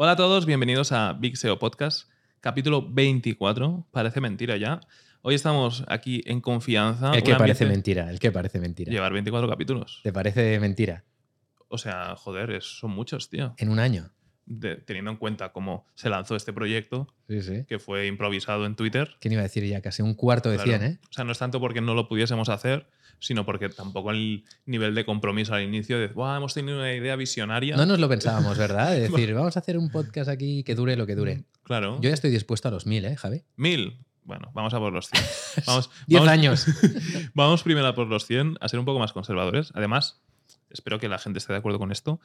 Hola 0.00 0.12
a 0.12 0.16
todos, 0.16 0.46
bienvenidos 0.46 0.92
a 0.92 1.12
Big 1.14 1.36
SEO 1.36 1.58
Podcast, 1.58 2.08
capítulo 2.40 2.86
24. 2.88 3.88
Parece 3.90 4.20
mentira 4.20 4.56
ya. 4.56 4.80
Hoy 5.22 5.34
estamos 5.34 5.84
aquí 5.88 6.22
en 6.26 6.40
confianza. 6.40 7.12
El 7.14 7.24
que 7.24 7.34
parece 7.34 7.66
mentira, 7.66 8.08
el 8.08 8.20
que 8.20 8.30
parece 8.30 8.60
mentira. 8.60 8.92
Llevar 8.92 9.12
24 9.12 9.48
capítulos. 9.48 10.00
¿Te 10.04 10.12
parece 10.12 10.60
mentira? 10.60 11.04
O 11.68 11.78
sea, 11.78 12.14
joder, 12.14 12.50
es- 12.52 12.78
son 12.78 12.92
muchos, 12.92 13.28
tío. 13.28 13.54
En 13.58 13.70
un 13.70 13.80
año. 13.80 14.12
De- 14.50 14.76
teniendo 14.76 15.10
en 15.10 15.18
cuenta 15.18 15.52
cómo 15.52 15.84
se 15.94 16.08
lanzó 16.08 16.34
este 16.34 16.54
proyecto, 16.54 17.06
Sí, 17.28 17.42
sí. 17.42 17.64
que 17.68 17.78
fue 17.78 18.06
improvisado 18.06 18.64
en 18.64 18.76
Twitter. 18.76 19.16
¿Quién 19.20 19.32
iba 19.32 19.40
a 19.40 19.44
decir 19.44 19.62
ya? 19.66 19.82
Casi 19.82 20.00
un 20.02 20.14
cuarto 20.14 20.48
de 20.50 20.56
Claro. 20.56 20.70
100, 20.78 20.82
¿eh? 20.92 20.98
O 21.02 21.12
sea, 21.12 21.24
no 21.24 21.32
es 21.32 21.38
tanto 21.38 21.60
porque 21.60 21.80
no 21.82 21.94
lo 21.94 22.08
pudiésemos 22.08 22.48
hacer, 22.48 22.86
sino 23.18 23.44
porque 23.44 23.68
tampoco 23.68 24.10
el 24.10 24.44
nivel 24.64 24.94
de 24.94 25.04
compromiso 25.04 25.52
al 25.54 25.62
inicio 25.64 25.98
de, 25.98 26.06
"Buah, 26.08 26.36
hemos 26.38 26.54
tenido 26.54 26.78
una 26.78 26.94
idea 26.94 27.14
visionaria. 27.16 27.76
No 27.76 27.84
nos 27.84 27.98
lo 27.98 28.08
pensábamos, 28.08 28.56
¿verdad? 28.56 28.92
De 28.92 29.00
decir, 29.26 29.34
vamos 29.34 29.56
a 29.56 29.60
hacer 29.60 29.76
un 29.76 29.90
podcast 29.90 30.30
aquí 30.30 30.62
que 30.62 30.74
dure 30.74 30.96
lo 30.96 31.04
que 31.06 31.14
dure. 31.14 31.44
Claro. 31.64 31.98
Yo 32.00 32.08
ya 32.08 32.14
estoy 32.14 32.30
dispuesto 32.30 32.68
a 32.68 32.70
los 32.70 32.86
mil, 32.86 33.04
¿eh, 33.04 33.16
Javi? 33.16 33.42
Mil. 33.56 33.98
Bueno, 34.24 34.50
vamos 34.54 34.72
a 34.74 34.78
por 34.78 34.92
los 34.92 35.08
100. 35.08 35.24
Vamos, 35.66 35.90
Diez 36.06 36.20
vamos- 36.20 36.32
años. 36.32 36.66
Vamos 37.34 37.62
primero 37.62 37.86
a 37.86 37.94
por 37.94 38.06
los 38.06 38.26
100, 38.26 38.56
a 38.60 38.68
ser 38.68 38.78
un 38.78 38.84
poco 38.86 38.98
más 38.98 39.12
conservadores. 39.12 39.72
Además, 39.74 40.20
espero 40.70 40.98
que 40.98 41.08
la 41.08 41.18
gente 41.18 41.38
esté 41.38 41.52
de 41.52 41.58
acuerdo 41.58 41.78
con 41.78 41.92
esto. 41.92 42.20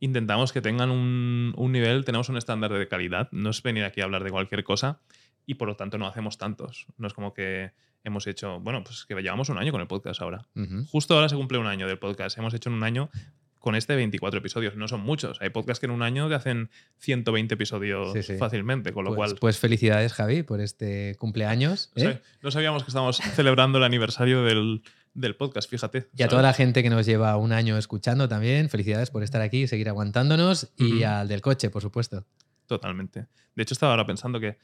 Intentamos 0.00 0.52
que 0.52 0.60
tengan 0.60 0.90
un, 0.90 1.54
un 1.56 1.72
nivel, 1.72 2.04
tenemos 2.04 2.28
un 2.28 2.36
estándar 2.36 2.72
de 2.72 2.88
calidad. 2.88 3.28
No 3.32 3.50
es 3.50 3.62
venir 3.62 3.84
aquí 3.84 4.00
a 4.00 4.04
hablar 4.04 4.24
de 4.24 4.30
cualquier 4.30 4.64
cosa 4.64 5.00
y 5.46 5.54
por 5.54 5.68
lo 5.68 5.76
tanto 5.76 5.98
no 5.98 6.06
hacemos 6.06 6.38
tantos. 6.38 6.86
No 6.98 7.06
es 7.06 7.12
como 7.14 7.32
que 7.34 7.72
hemos 8.02 8.26
hecho, 8.26 8.60
bueno, 8.60 8.82
pues 8.84 9.06
que 9.06 9.14
llevamos 9.14 9.48
un 9.48 9.58
año 9.58 9.72
con 9.72 9.80
el 9.80 9.86
podcast 9.86 10.20
ahora. 10.20 10.46
Justo 10.88 11.14
ahora 11.14 11.28
se 11.28 11.36
cumple 11.36 11.58
un 11.58 11.66
año 11.66 11.86
del 11.86 11.98
podcast. 11.98 12.36
Hemos 12.38 12.52
hecho 12.54 12.68
en 12.68 12.74
un 12.76 12.82
año 12.82 13.10
con 13.58 13.76
este 13.76 13.96
24 13.96 14.40
episodios. 14.40 14.76
No 14.76 14.88
son 14.88 15.00
muchos. 15.00 15.40
Hay 15.40 15.48
podcasts 15.48 15.80
que 15.80 15.86
en 15.86 15.92
un 15.92 16.02
año 16.02 16.28
te 16.28 16.34
hacen 16.34 16.68
120 16.98 17.54
episodios 17.54 18.12
Sí, 18.12 18.22
sí. 18.22 18.36
fafilmente, 18.36 18.92
con 18.92 19.04
lo 19.06 19.14
Pues, 19.14 19.30
cual 19.30 19.38
pues 19.40 19.58
felicidades, 19.58 20.12
Javi, 20.12 20.42
por 20.42 20.60
este 20.60 21.14
cumpleaños. 21.18 21.90
no, 21.96 22.10
¿eh? 22.10 22.20
no 22.42 22.50
sabíamos 22.50 22.82
que 22.84 22.88
estábamos 22.88 23.16
celebrando 23.16 23.78
el 23.78 23.84
aniversario 23.84 24.42
del, 24.42 24.82
del 25.14 25.36
podcast, 25.36 25.70
fíjate. 25.70 26.08
Y 26.16 26.22
a 26.22 26.28
toda 26.28 26.42
la 26.42 26.52
gente 26.52 26.82
que 26.82 26.90
nos 26.90 27.06
lleva 27.06 27.36
un 27.36 27.52
año 27.52 27.78
escuchando 27.78 28.28
también, 28.28 28.68
felicidades 28.68 29.10
por 29.10 29.22
estar 29.22 29.40
aquí 29.40 29.62
y 29.62 29.66
seguir 29.68 29.88
aguantándonos. 29.88 30.72
Y 30.76 31.04
al 31.04 31.28
del 31.28 31.40
coche, 31.40 31.70
por 31.70 31.82
supuesto. 31.82 32.26
Totalmente. 32.66 33.26
De 33.54 33.62
hecho, 33.62 33.74
estaba 33.74 33.92
ahora 33.92 34.06
pensando 34.06 34.40
que 34.40 34.58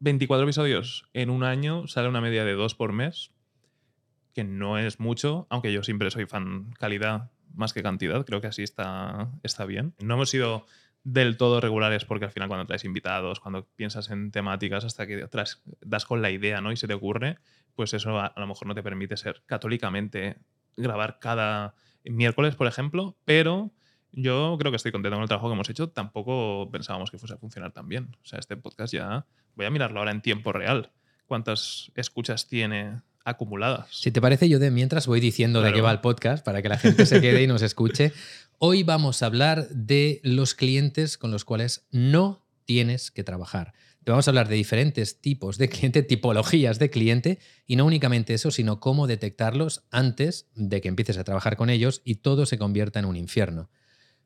24 0.00 0.44
episodios 0.44 1.08
en 1.12 1.30
un 1.30 1.44
año 1.44 1.86
sale 1.86 2.08
una 2.08 2.20
media 2.20 2.44
de 2.44 2.54
dos 2.54 2.74
por 2.74 2.92
mes, 2.92 3.30
que 4.34 4.44
no 4.44 4.78
es 4.78 4.98
mucho, 4.98 5.46
aunque 5.48 5.72
yo 5.72 5.82
siempre 5.82 6.10
soy 6.10 6.26
fan 6.26 6.72
calidad 6.78 7.30
más 7.54 7.72
que 7.72 7.82
cantidad, 7.82 8.24
creo 8.24 8.40
que 8.40 8.46
así 8.46 8.62
está, 8.62 9.30
está 9.42 9.64
bien. 9.64 9.94
No 10.00 10.14
hemos 10.14 10.30
sido 10.30 10.66
del 11.04 11.36
todo 11.36 11.60
regulares 11.60 12.04
porque 12.04 12.26
al 12.26 12.30
final 12.30 12.48
cuando 12.48 12.66
traes 12.66 12.84
invitados, 12.84 13.40
cuando 13.40 13.66
piensas 13.76 14.10
en 14.10 14.30
temáticas 14.30 14.84
hasta 14.84 15.06
que 15.06 15.26
traes- 15.26 15.60
das 15.80 16.04
con 16.06 16.22
la 16.22 16.30
idea 16.30 16.60
¿no? 16.60 16.70
y 16.72 16.76
se 16.76 16.86
te 16.86 16.94
ocurre, 16.94 17.38
pues 17.74 17.92
eso 17.94 18.18
a, 18.18 18.26
a 18.26 18.40
lo 18.40 18.46
mejor 18.46 18.68
no 18.68 18.74
te 18.74 18.82
permite 18.82 19.16
ser 19.16 19.42
católicamente 19.46 20.36
grabar 20.76 21.18
cada 21.20 21.74
miércoles, 22.04 22.54
por 22.54 22.66
ejemplo, 22.66 23.16
pero 23.24 23.72
yo 24.12 24.56
creo 24.58 24.70
que 24.70 24.76
estoy 24.76 24.92
contento 24.92 25.16
con 25.16 25.22
el 25.22 25.28
trabajo 25.28 25.48
que 25.48 25.54
hemos 25.54 25.70
hecho. 25.70 25.88
Tampoco 25.88 26.68
pensábamos 26.70 27.10
que 27.10 27.18
fuese 27.18 27.34
a 27.34 27.38
funcionar 27.38 27.72
tan 27.72 27.88
bien. 27.88 28.14
O 28.22 28.26
sea, 28.26 28.38
este 28.38 28.56
podcast 28.56 28.92
ya. 28.92 29.24
Voy 29.54 29.64
a 29.66 29.70
mirarlo 29.70 30.00
ahora 30.00 30.10
en 30.10 30.20
tiempo 30.20 30.52
real. 30.52 30.90
¿Cuántas 31.26 31.90
escuchas 31.94 32.46
tiene 32.46 33.00
acumuladas? 33.24 33.86
Si 33.90 34.10
te 34.12 34.20
parece, 34.20 34.48
yo 34.50 34.58
de 34.58 34.70
mientras 34.70 35.06
voy 35.06 35.20
diciendo 35.20 35.62
de 35.62 35.72
qué 35.72 35.80
va 35.80 35.90
el 35.92 36.00
podcast 36.00 36.44
para 36.44 36.60
que 36.60 36.68
la 36.68 36.76
gente 36.78 37.06
se 37.06 37.20
quede 37.22 37.42
y 37.42 37.46
nos 37.46 37.62
escuche. 37.62 38.12
Hoy 38.64 38.84
vamos 38.84 39.22
a 39.22 39.26
hablar 39.26 39.68
de 39.70 40.20
los 40.22 40.54
clientes 40.54 41.18
con 41.18 41.32
los 41.32 41.44
cuales 41.44 41.88
no 41.90 42.46
tienes 42.64 43.10
que 43.10 43.24
trabajar. 43.24 43.72
Te 44.04 44.12
vamos 44.12 44.28
a 44.28 44.30
hablar 44.30 44.46
de 44.46 44.54
diferentes 44.54 45.20
tipos 45.20 45.58
de 45.58 45.68
cliente, 45.68 46.02
tipologías 46.04 46.78
de 46.78 46.88
cliente, 46.88 47.40
y 47.66 47.74
no 47.74 47.84
únicamente 47.84 48.34
eso, 48.34 48.52
sino 48.52 48.78
cómo 48.78 49.08
detectarlos 49.08 49.82
antes 49.90 50.48
de 50.54 50.80
que 50.80 50.86
empieces 50.86 51.18
a 51.18 51.24
trabajar 51.24 51.56
con 51.56 51.70
ellos 51.70 52.02
y 52.04 52.14
todo 52.14 52.46
se 52.46 52.56
convierta 52.56 53.00
en 53.00 53.06
un 53.06 53.16
infierno. 53.16 53.68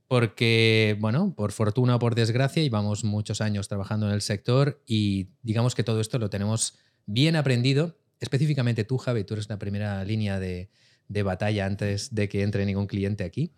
Porque, 0.06 0.98
bueno, 1.00 1.32
por 1.34 1.52
fortuna 1.52 1.96
o 1.96 1.98
por 1.98 2.14
desgracia, 2.14 2.62
llevamos 2.62 3.04
muchos 3.04 3.40
años 3.40 3.68
trabajando 3.68 4.06
en 4.06 4.12
el 4.12 4.20
sector 4.20 4.82
y 4.86 5.30
digamos 5.40 5.74
que 5.74 5.82
todo 5.82 5.98
esto 5.98 6.18
lo 6.18 6.28
tenemos 6.28 6.76
bien 7.06 7.36
aprendido. 7.36 7.96
Específicamente 8.20 8.84
tú, 8.84 8.98
Javi, 8.98 9.24
tú 9.24 9.32
eres 9.32 9.48
la 9.48 9.58
primera 9.58 10.04
línea 10.04 10.38
de, 10.38 10.68
de 11.08 11.22
batalla 11.22 11.66
antes 11.66 12.14
de 12.14 12.28
que 12.28 12.42
entre 12.42 12.66
ningún 12.66 12.86
cliente 12.86 13.24
aquí. 13.24 13.52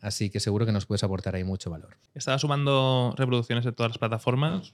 Así 0.00 0.30
que 0.30 0.40
seguro 0.40 0.66
que 0.66 0.72
nos 0.72 0.86
puedes 0.86 1.04
aportar 1.04 1.34
ahí 1.34 1.44
mucho 1.44 1.70
valor. 1.70 1.96
Estaba 2.14 2.38
sumando 2.38 3.14
reproducciones 3.16 3.64
de 3.64 3.72
todas 3.72 3.90
las 3.90 3.98
plataformas. 3.98 4.72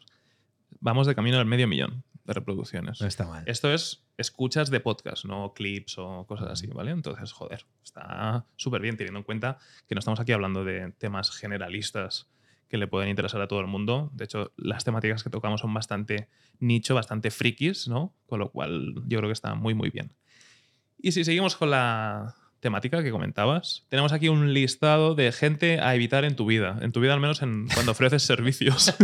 Vamos 0.80 1.06
de 1.06 1.14
camino 1.14 1.38
al 1.38 1.46
medio 1.46 1.66
millón 1.66 2.04
de 2.24 2.32
reproducciones. 2.32 3.00
No 3.00 3.06
está 3.06 3.26
mal. 3.26 3.44
Esto 3.46 3.72
es 3.72 4.04
escuchas 4.16 4.70
de 4.70 4.80
podcast, 4.80 5.24
no 5.24 5.52
clips 5.54 5.98
o 5.98 6.26
cosas 6.26 6.48
así, 6.48 6.66
¿vale? 6.68 6.90
Entonces, 6.90 7.32
joder, 7.32 7.66
está 7.82 8.46
súper 8.56 8.82
bien 8.82 8.96
teniendo 8.96 9.18
en 9.18 9.24
cuenta 9.24 9.58
que 9.88 9.94
no 9.94 9.98
estamos 9.98 10.20
aquí 10.20 10.32
hablando 10.32 10.64
de 10.64 10.92
temas 10.92 11.30
generalistas 11.30 12.28
que 12.68 12.76
le 12.76 12.86
pueden 12.86 13.08
interesar 13.08 13.40
a 13.40 13.48
todo 13.48 13.60
el 13.60 13.66
mundo. 13.66 14.10
De 14.14 14.24
hecho, 14.24 14.52
las 14.56 14.84
temáticas 14.84 15.24
que 15.24 15.30
tocamos 15.30 15.60
son 15.62 15.74
bastante 15.74 16.28
nicho, 16.60 16.94
bastante 16.94 17.30
frikis, 17.32 17.88
¿no? 17.88 18.14
Con 18.26 18.38
lo 18.38 18.52
cual 18.52 18.94
yo 19.06 19.18
creo 19.18 19.28
que 19.28 19.32
está 19.32 19.54
muy, 19.56 19.74
muy 19.74 19.90
bien. 19.90 20.12
Y 21.02 21.12
si 21.12 21.24
seguimos 21.24 21.56
con 21.56 21.70
la 21.70 22.34
temática 22.60 23.02
que 23.02 23.10
comentabas, 23.10 23.86
tenemos 23.88 24.12
aquí 24.12 24.28
un 24.28 24.52
listado 24.52 25.14
de 25.14 25.32
gente 25.32 25.80
a 25.80 25.94
evitar 25.94 26.24
en 26.24 26.36
tu 26.36 26.44
vida, 26.44 26.78
en 26.82 26.92
tu 26.92 27.00
vida 27.00 27.14
al 27.14 27.20
menos 27.20 27.42
en, 27.42 27.68
cuando 27.68 27.92
ofreces 27.92 28.22
servicios. 28.26 28.94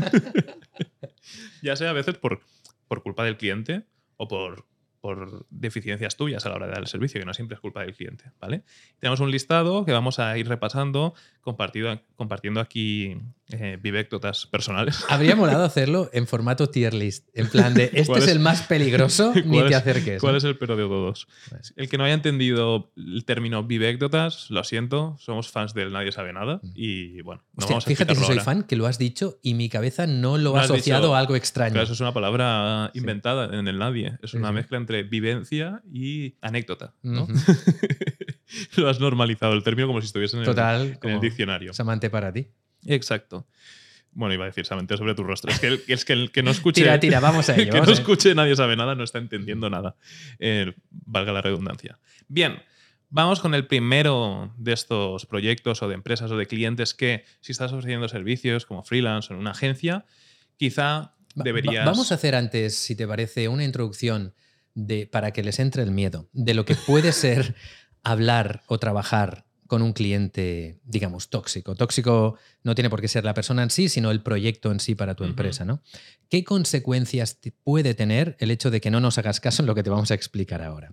ya 1.63 1.75
sea 1.77 1.91
a 1.91 1.95
veces 1.95 2.17
por, 2.19 2.41
por 2.87 3.03
culpa 3.03 3.25
del 3.25 3.39
cliente 3.39 3.85
o 4.17 4.29
por, 4.29 4.67
por 5.01 5.47
deficiencias 5.51 6.17
tuyas 6.17 6.45
a 6.45 6.51
la 6.51 6.57
hora 6.57 6.67
de 6.67 6.73
dar 6.73 6.83
el 6.83 6.87
servicio, 6.87 7.19
que 7.19 7.27
no 7.27 7.33
siempre 7.33 7.55
es 7.55 7.61
culpa 7.61 7.81
del 7.81 7.95
cliente, 7.95 8.33
¿vale? 8.41 8.63
Tenemos 8.99 9.21
un 9.21 9.31
listado 9.31 9.85
que 9.85 9.93
vamos 9.93 10.19
a 10.19 10.37
ir 10.37 10.49
repasando, 10.49 11.15
compartido, 11.41 12.03
compartiendo 12.15 12.61
aquí 12.61 13.17
eh, 13.51 13.79
vivéctotas 13.81 14.47
personales. 14.47 15.05
Habría 15.09 15.37
molado 15.37 15.65
hacerlo 15.65 16.11
en 16.13 16.27
formato 16.27 16.69
tier 16.69 16.95
list. 16.95 17.29
En 17.35 17.49
plan 17.49 17.75
de, 17.75 17.85
este 17.93 18.07
¿Cuál 18.07 18.19
es, 18.23 18.27
es- 18.29 18.33
el 18.33 18.39
más 18.41 18.63
peligroso, 18.63 19.33
ni 19.45 19.59
¿Cuál 19.59 19.65
te 19.69 19.71
es- 19.71 19.77
acerques. 19.77 20.21
¿Cuál 20.21 20.33
¿no? 20.33 20.39
es 20.39 20.45
el 20.45 20.59
pero 20.59 20.77
de 20.77 20.83
todos? 20.85 21.29
Pues- 21.51 21.73
El 21.77 21.89
que 21.89 21.99
no 21.99 22.05
haya 22.05 22.15
entendido 22.15 22.93
el 22.97 23.25
término 23.25 23.63
vivéctotas, 23.65 24.51
lo 24.51 24.63
siento, 24.65 25.17
somos 25.19 25.49
fans 25.51 25.75
del 25.75 25.93
Nadie 25.93 26.13
sabe 26.13 26.33
nada 26.33 26.61
y 26.75 27.21
bueno, 27.23 27.43
no 27.55 27.59
Hostia, 27.59 27.75
vamos 27.75 27.85
a 27.87 27.89
fíjate 27.89 28.15
si 28.15 28.21
soy 28.21 28.31
ahora. 28.31 28.45
fan 28.45 28.63
que 28.65 28.77
lo 28.77 28.87
has 28.87 28.99
dicho 28.99 29.39
y 29.43 29.55
mi 29.55 29.69
cabeza 29.69 30.07
no 30.07 30.39
lo 30.39 30.53
No 30.53 30.57
ha 30.59 30.63
asociado 30.63 31.03
dicho- 31.09 31.15
a 31.15 31.19
algo 31.19 31.37
extraño. 31.37 31.73
Claro, 31.73 31.85
eso 31.85 31.93
es 31.93 32.01
una 32.01 32.13
palabra 32.13 32.91
Sí. 32.93 32.99
inventada 33.01 33.57
en 33.59 33.69
el 33.69 33.79
nadie. 33.79 34.19
Es 34.23 34.33
Sí, 34.33 34.37
una 34.39 34.49
sí. 34.49 34.55
mezcla 34.55 34.77
entre 34.79 35.03
vivencia 35.05 35.83
y 35.93 36.35
anécdota. 36.41 36.95
Lo 38.77 38.89
has 38.89 39.01
normalizado 39.01 39.53
el 39.55 39.63
término 39.63 39.87
como 39.89 40.01
si 40.01 40.07
estuviese 40.07 40.37
en 40.37 40.41
el, 40.43 40.47
Total, 40.47 40.99
en 41.03 41.11
el 41.11 41.21
diccionario. 41.21 41.73
Samante 41.73 42.11
para 42.11 42.33
ti. 42.33 42.49
Exacto. 42.87 43.47
Bueno, 44.13 44.33
iba 44.35 44.45
a 44.45 44.47
decir 44.47 44.65
solamente 44.65 44.97
sobre 44.97 45.15
tu 45.15 45.23
rostro. 45.25 45.51
Es 45.53 45.59
que 45.61 45.67
el, 45.67 45.83
es 45.89 46.05
que 46.07 46.13
el 46.15 46.31
que 46.33 46.43
no 46.43 46.51
escuche. 46.51 46.81
Tira, 46.83 46.99
tira, 46.99 47.21
vamos 47.21 47.49
a 47.51 47.55
el 47.55 47.61
ello. 47.63 47.73
que 47.73 47.81
no 47.83 47.93
escuche, 47.93 48.35
nadie 48.35 48.57
sabe 48.57 48.75
nada, 48.77 48.95
no 48.95 49.05
está 49.05 49.19
entendiendo 49.19 49.69
nada. 49.69 49.97
Eh, 50.39 50.73
valga 50.91 51.33
la 51.33 51.43
redundancia. 51.43 51.99
Bien, 52.27 52.63
vamos 53.11 53.41
con 53.41 53.55
el 53.55 53.67
primero 53.67 54.55
de 54.57 54.73
estos 54.73 55.27
proyectos 55.27 55.83
o 55.83 55.89
de 55.89 55.95
empresas 55.95 56.31
o 56.31 56.37
de 56.39 56.47
clientes 56.47 56.95
que, 56.95 57.25
si 57.41 57.53
estás 57.53 57.73
ofreciendo 57.73 58.09
servicios 58.09 58.65
como 58.65 58.83
freelance 58.85 59.31
o 59.33 59.37
en 59.37 59.41
una 59.41 59.51
agencia, 59.51 60.07
quizá 60.57 61.13
deberías. 61.35 61.85
va- 61.87 61.91
vamos 61.91 62.11
a 62.11 62.15
hacer 62.15 62.35
antes, 62.37 62.75
si 62.75 62.97
te 62.97 63.07
parece, 63.07 63.49
una 63.49 63.65
introducción 63.65 64.33
de, 64.75 65.07
para 65.07 65.33
que 65.33 65.43
les 65.43 65.59
entre 65.59 65.83
el 65.83 65.91
miedo 65.91 66.29
de 66.33 66.55
lo 66.55 66.65
que 66.65 66.75
puede 66.75 67.13
ser 67.13 67.55
hablar 68.03 68.63
o 68.67 68.79
trabajar 68.79 69.46
con 69.67 69.83
un 69.83 69.93
cliente, 69.93 70.79
digamos, 70.85 71.29
tóxico. 71.29 71.75
Tóxico 71.75 72.37
no 72.63 72.75
tiene 72.75 72.91
por 72.91 73.01
qué 73.01 73.09
ser 73.09 73.25
la 73.25 73.35
persona 73.35 73.63
en 73.63 73.71
sí, 73.71 73.89
sino 73.89 74.11
el 74.11 74.23
proyecto 74.23 74.73
en 74.73 74.81
sí 74.81 74.95
para 74.95 75.15
tu 75.15 75.25
empresa, 75.25 75.65
¿no? 75.65 75.83
¿Qué 76.29 76.45
consecuencias 76.45 77.39
puede 77.65 77.95
tener 77.95 78.37
el 78.41 78.51
hecho 78.51 78.71
de 78.71 78.81
que 78.81 78.91
no 78.91 79.01
nos 79.01 79.19
hagas 79.19 79.41
caso 79.41 79.63
en 79.63 79.67
lo 79.67 79.75
que 79.75 79.83
te 79.83 79.91
vamos 79.91 80.11
a 80.11 80.15
explicar 80.15 80.63
ahora? 80.63 80.93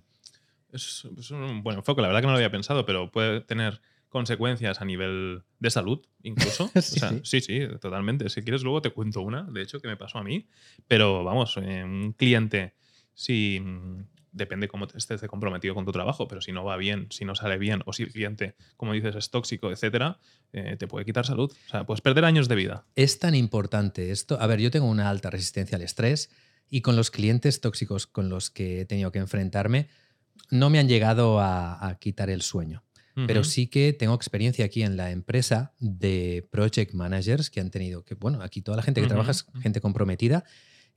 Es, 0.72 1.06
es 1.18 1.30
un 1.30 1.62
buen 1.62 1.76
enfoque, 1.76 2.02
la 2.02 2.08
verdad 2.08 2.20
que 2.20 2.26
no 2.26 2.32
lo 2.32 2.38
había 2.38 2.50
pensado, 2.50 2.84
pero 2.84 3.10
puede 3.10 3.40
tener 3.40 3.80
consecuencias 4.08 4.80
a 4.80 4.84
nivel 4.84 5.42
de 5.58 5.70
salud, 5.70 6.00
incluso. 6.22 6.70
Sí, 6.74 6.78
O 6.78 6.82
sea, 7.00 7.10
sí. 7.10 7.20
sí, 7.24 7.40
sí, 7.40 7.60
totalmente. 7.80 8.28
Si 8.30 8.42
quieres, 8.42 8.62
luego 8.62 8.80
te 8.80 8.90
cuento 8.90 9.20
una, 9.20 9.42
de 9.42 9.62
hecho, 9.62 9.80
que 9.80 9.88
me 9.88 9.96
pasó 9.96 10.18
a 10.18 10.22
mí. 10.24 10.46
Pero 10.86 11.24
vamos, 11.24 11.56
eh, 11.60 11.82
un 11.82 12.12
cliente, 12.12 12.74
si 13.12 13.58
mm, 13.60 14.04
depende 14.34 14.68
cómo 14.68 14.86
te- 14.86 14.98
estés 14.98 15.22
comprometido 15.22 15.74
con 15.74 15.84
tu 15.86 15.92
trabajo, 15.92 16.28
pero 16.28 16.40
si 16.42 16.52
no 16.52 16.64
va 16.64 16.76
bien, 16.76 17.06
si 17.10 17.24
no 17.24 17.34
sale 17.34 17.56
bien, 17.56 17.80
o 17.86 17.92
si 17.92 18.02
el 18.02 18.12
cliente, 18.12 18.56
como 18.76 18.92
dices, 18.92 19.14
es 19.16 19.30
tóxico, 19.30 19.70
etcétera, 19.70 20.18
eh, 20.52 20.76
te 20.78 20.86
puede 20.86 21.04
quitar 21.06 21.24
salud. 21.24 21.50
O 21.50 21.70
sea, 21.70 21.84
puedes 21.86 22.00
perder 22.02 22.24
años 22.24 22.48
de 22.48 22.54
vida. 22.56 22.84
Es 22.96 23.18
tan 23.18 23.34
importante 23.34 24.10
esto. 24.10 24.38
A 24.40 24.46
ver, 24.46 24.60
yo 24.60 24.70
tengo 24.70 24.86
una 24.86 25.08
alta 25.08 25.30
resistencia 25.30 25.76
al 25.76 25.82
estrés 25.82 26.30
y 26.68 26.80
con 26.82 26.96
los 26.96 27.10
clientes 27.10 27.60
tóxicos 27.60 28.06
con 28.06 28.28
los 28.28 28.50
que 28.50 28.80
he 28.80 28.84
tenido 28.84 29.10
que 29.12 29.20
enfrentarme, 29.20 29.88
no 30.50 30.68
me 30.70 30.78
han 30.78 30.88
llegado 30.88 31.38
a, 31.40 31.86
a 31.86 31.98
quitar 31.98 32.28
el 32.28 32.42
sueño. 32.42 32.82
pero 33.28 33.44
sí 33.44 33.68
que 33.68 33.92
tengo 33.92 34.12
experiencia 34.16 34.64
aquí 34.64 34.82
en 34.82 34.96
la 34.96 35.12
empresa 35.12 35.72
de 35.78 36.48
project 36.50 36.94
managers 36.94 37.48
que 37.48 37.60
han 37.60 37.70
tenido 37.70 38.04
que, 38.04 38.16
bueno, 38.16 38.42
aquí 38.42 38.60
toda 38.60 38.76
la 38.76 38.82
gente 38.82 39.00
que 39.00 39.06
trabaja 39.06 39.30
es 39.30 39.46
gente 39.62 39.80
comprometida, 39.80 40.42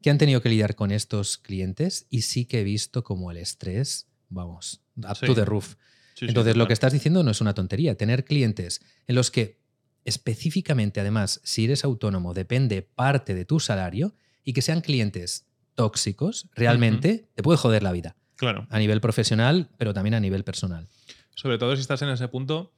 que 0.01 0.09
han 0.09 0.17
tenido 0.17 0.41
que 0.41 0.49
lidiar 0.49 0.75
con 0.75 0.91
estos 0.91 1.38
clientes 1.38 2.05
y 2.09 2.21
sí 2.21 2.45
que 2.45 2.61
he 2.61 2.63
visto 2.63 3.03
como 3.03 3.31
el 3.31 3.38
estrés, 3.38 4.07
vamos, 4.29 4.81
up 4.97 5.15
Sí. 5.15 5.25
to 5.25 5.35
the 5.35 5.45
roof. 5.45 5.75
Sí, 6.13 6.25
sí, 6.25 6.25
Entonces, 6.29 6.55
lo 6.57 6.65
que 6.67 6.73
estás 6.73 6.94
diciendo 6.94 7.23
no 7.23 7.31
es 7.31 7.41
una 7.41 7.53
tontería. 7.53 7.95
Tener 7.95 8.23
clientes 8.25 8.81
en 9.07 9.15
los 9.15 9.29
que 9.31 9.59
específicamente, 10.05 10.99
además, 10.99 11.41
si 11.44 11.65
eres 11.65 11.83
autónomo, 11.83 12.33
depende 12.33 12.81
parte 12.81 13.35
de 13.35 13.45
tu 13.45 13.59
salario 13.59 14.15
y 14.44 14.53
que 14.53 14.61
sean 14.61 14.81
clientes 14.81 15.45
tóxicos, 15.75 16.49
realmente 16.55 17.27
te 17.35 17.44
puede 17.44 17.57
joder 17.57 17.83
la 17.83 17.91
vida 17.91 18.15
Claro. 18.38 18.65
a 18.69 18.79
nivel 18.79 18.99
profesional, 19.01 19.69
pero 19.77 19.94
también 19.94 20.13
a 20.15 20.19
nivel 20.19 20.44
personal. 20.44 20.88
Sobre 21.35 21.57
todo 21.57 21.75
si 21.75 21.81
estás 21.81 22.01
en 22.01 22.09
ese 22.09 22.27
punto 22.29 22.73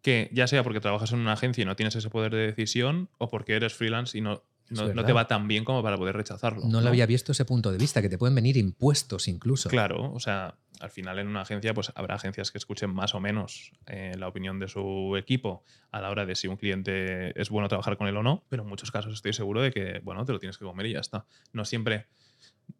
que 0.00 0.28
ya 0.32 0.48
sea 0.48 0.64
porque 0.64 0.80
trabajas 0.80 1.12
en 1.12 1.20
una 1.20 1.34
agencia 1.34 1.62
y 1.62 1.64
no 1.66 1.76
tienes 1.76 1.94
ese 1.94 2.10
poder 2.10 2.32
de 2.32 2.46
decisión 2.46 3.08
o 3.18 3.28
porque 3.28 3.52
eres 3.54 3.74
freelance 3.74 4.16
y 4.18 4.20
no, 4.22 4.42
no, 4.72 4.94
no 4.94 5.04
te 5.04 5.12
va 5.12 5.26
tan 5.26 5.48
bien 5.48 5.64
como 5.64 5.82
para 5.82 5.96
poder 5.96 6.16
rechazarlo. 6.16 6.62
No 6.66 6.80
lo 6.80 6.88
había 6.88 7.06
visto 7.06 7.32
ese 7.32 7.44
punto 7.44 7.70
de 7.70 7.78
vista, 7.78 8.02
que 8.02 8.08
te 8.08 8.18
pueden 8.18 8.34
venir 8.34 8.56
impuestos 8.56 9.28
incluso. 9.28 9.68
Claro, 9.68 10.12
o 10.12 10.20
sea, 10.20 10.56
al 10.80 10.90
final 10.90 11.18
en 11.18 11.28
una 11.28 11.42
agencia 11.42 11.74
pues 11.74 11.92
habrá 11.94 12.16
agencias 12.16 12.50
que 12.50 12.58
escuchen 12.58 12.92
más 12.92 13.14
o 13.14 13.20
menos 13.20 13.72
eh, 13.86 14.14
la 14.18 14.28
opinión 14.28 14.58
de 14.58 14.68
su 14.68 15.16
equipo 15.16 15.62
a 15.90 16.00
la 16.00 16.10
hora 16.10 16.26
de 16.26 16.34
si 16.34 16.48
un 16.48 16.56
cliente 16.56 17.40
es 17.40 17.50
bueno 17.50 17.68
trabajar 17.68 17.96
con 17.96 18.08
él 18.08 18.16
o 18.16 18.22
no, 18.22 18.44
pero 18.48 18.62
en 18.62 18.68
muchos 18.68 18.90
casos 18.90 19.14
estoy 19.14 19.32
seguro 19.32 19.62
de 19.62 19.70
que, 19.70 20.00
bueno, 20.02 20.24
te 20.24 20.32
lo 20.32 20.38
tienes 20.38 20.58
que 20.58 20.64
comer 20.64 20.86
y 20.86 20.92
ya 20.94 21.00
está. 21.00 21.26
No 21.52 21.64
siempre 21.64 22.06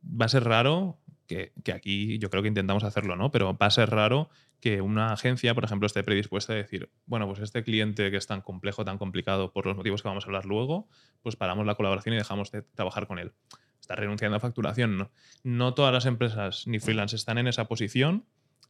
va 0.05 0.27
a 0.27 0.29
ser 0.29 0.45
raro, 0.45 0.99
que, 1.27 1.53
que 1.65 1.73
aquí 1.73 2.19
yo 2.19 2.31
creo 2.31 2.43
que 2.43 2.49
intentamos 2.49 2.85
hacerlo, 2.85 3.17
¿no? 3.17 3.31
Pero 3.31 3.57
va 3.57 3.67
a 3.67 3.71
ser 3.71 3.91
raro 3.91 4.31
que 4.63 4.81
una 4.81 5.13
agencia, 5.13 5.57
por 5.57 5.65
ejemplo, 5.65 5.87
esté 5.87 6.05
predispuesta 6.05 6.53
a 6.53 6.57
decir, 6.57 6.89
bueno, 7.05 7.27
pues 7.27 7.41
este 7.41 7.65
cliente 7.65 8.13
que 8.13 8.17
es 8.17 8.29
tan 8.29 8.43
complejo, 8.43 8.85
tan 8.85 8.97
complicado 8.97 9.53
por 9.53 9.67
los 9.67 9.77
motivos 9.77 10.03
que 10.03 10.09
vamos 10.09 10.23
a 10.23 10.29
hablar 10.29 10.47
luego, 10.47 10.89
pues 11.21 11.35
paramos 11.35 11.67
la 11.67 11.75
colaboración 11.75 12.15
y 12.15 12.19
dejamos 12.19 12.53
de 12.53 12.63
trabajar 12.63 13.09
con 13.09 13.19
él. 13.19 13.33
Está 13.81 13.97
renunciando 13.97 14.37
a 14.37 14.41
facturación. 14.41 14.97
No, 14.97 15.11
no 15.43 15.75
todas 15.75 15.93
las 15.93 16.07
empresas 16.07 16.69
ni 16.69 16.79
freelance 16.79 17.17
están 17.17 17.39
en 17.39 17.49
esa 17.49 17.67
posición, 17.67 18.25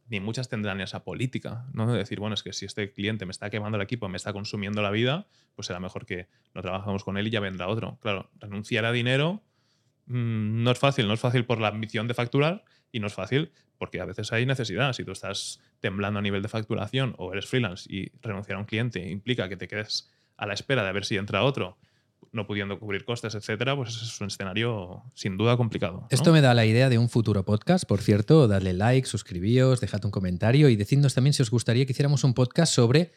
ni 0.09 0.19
muchas 0.19 0.49
tendrán 0.49 0.81
esa 0.81 1.03
política, 1.03 1.67
¿no? 1.73 1.91
De 1.91 1.99
decir, 1.99 2.19
bueno, 2.19 2.33
es 2.33 2.41
que 2.41 2.53
si 2.53 2.65
este 2.65 2.91
cliente 2.91 3.27
me 3.27 3.31
está 3.31 3.51
quemando 3.51 3.75
el 3.75 3.83
equipo, 3.83 4.09
me 4.09 4.17
está 4.17 4.33
consumiendo 4.33 4.81
la 4.81 4.89
vida, 4.89 5.27
pues 5.53 5.67
será 5.67 5.79
mejor 5.79 6.07
que 6.07 6.27
no 6.55 6.63
trabajamos 6.63 7.03
con 7.03 7.17
él 7.19 7.27
y 7.27 7.29
ya 7.29 7.39
vendrá 7.39 7.67
otro. 7.67 7.99
Claro, 8.01 8.31
renunciar 8.39 8.85
a 8.85 8.91
dinero 8.91 9.43
mm, 10.07 10.63
no 10.63 10.71
es 10.71 10.79
fácil, 10.79 11.07
no 11.07 11.13
es 11.13 11.19
fácil 11.19 11.45
por 11.45 11.61
la 11.61 11.67
ambición 11.67 12.07
de 12.07 12.15
facturar 12.15 12.65
y 12.91 12.99
no 12.99 13.05
es 13.05 13.13
fácil 13.13 13.51
porque 13.77 13.99
a 13.99 14.05
veces 14.05 14.33
hay 14.33 14.47
necesidad. 14.47 14.93
Si 14.93 15.03
tú 15.03 15.11
estás 15.11 15.59
temblando 15.83 16.19
a 16.19 16.21
nivel 16.21 16.41
de 16.41 16.47
facturación 16.47 17.13
o 17.17 17.33
eres 17.33 17.45
freelance 17.45 17.93
y 17.93 18.09
renunciar 18.21 18.55
a 18.55 18.59
un 18.61 18.65
cliente 18.65 19.11
implica 19.11 19.49
que 19.49 19.57
te 19.57 19.67
quedes 19.67 20.09
a 20.37 20.47
la 20.47 20.53
espera 20.53 20.81
de 20.85 20.93
ver 20.93 21.03
si 21.03 21.17
entra 21.17 21.43
otro, 21.43 21.77
no 22.31 22.47
pudiendo 22.47 22.79
cubrir 22.79 23.03
costes, 23.03 23.35
etcétera, 23.35 23.75
pues 23.75 24.01
es 24.01 24.21
un 24.21 24.27
escenario 24.27 25.03
sin 25.13 25.35
duda 25.35 25.57
complicado. 25.57 25.99
¿no? 26.03 26.07
Esto 26.09 26.31
me 26.31 26.39
da 26.39 26.53
la 26.53 26.65
idea 26.65 26.87
de 26.87 26.97
un 26.97 27.09
futuro 27.09 27.43
podcast. 27.43 27.83
Por 27.83 27.99
cierto, 27.99 28.47
dadle 28.47 28.71
like, 28.71 29.05
suscribíos, 29.05 29.81
dejad 29.81 30.05
un 30.05 30.11
comentario 30.11 30.69
y 30.69 30.77
decidnos 30.77 31.15
también 31.15 31.33
si 31.33 31.41
os 31.41 31.51
gustaría 31.51 31.85
que 31.85 31.91
hiciéramos 31.91 32.23
un 32.23 32.33
podcast 32.33 32.73
sobre 32.73 33.11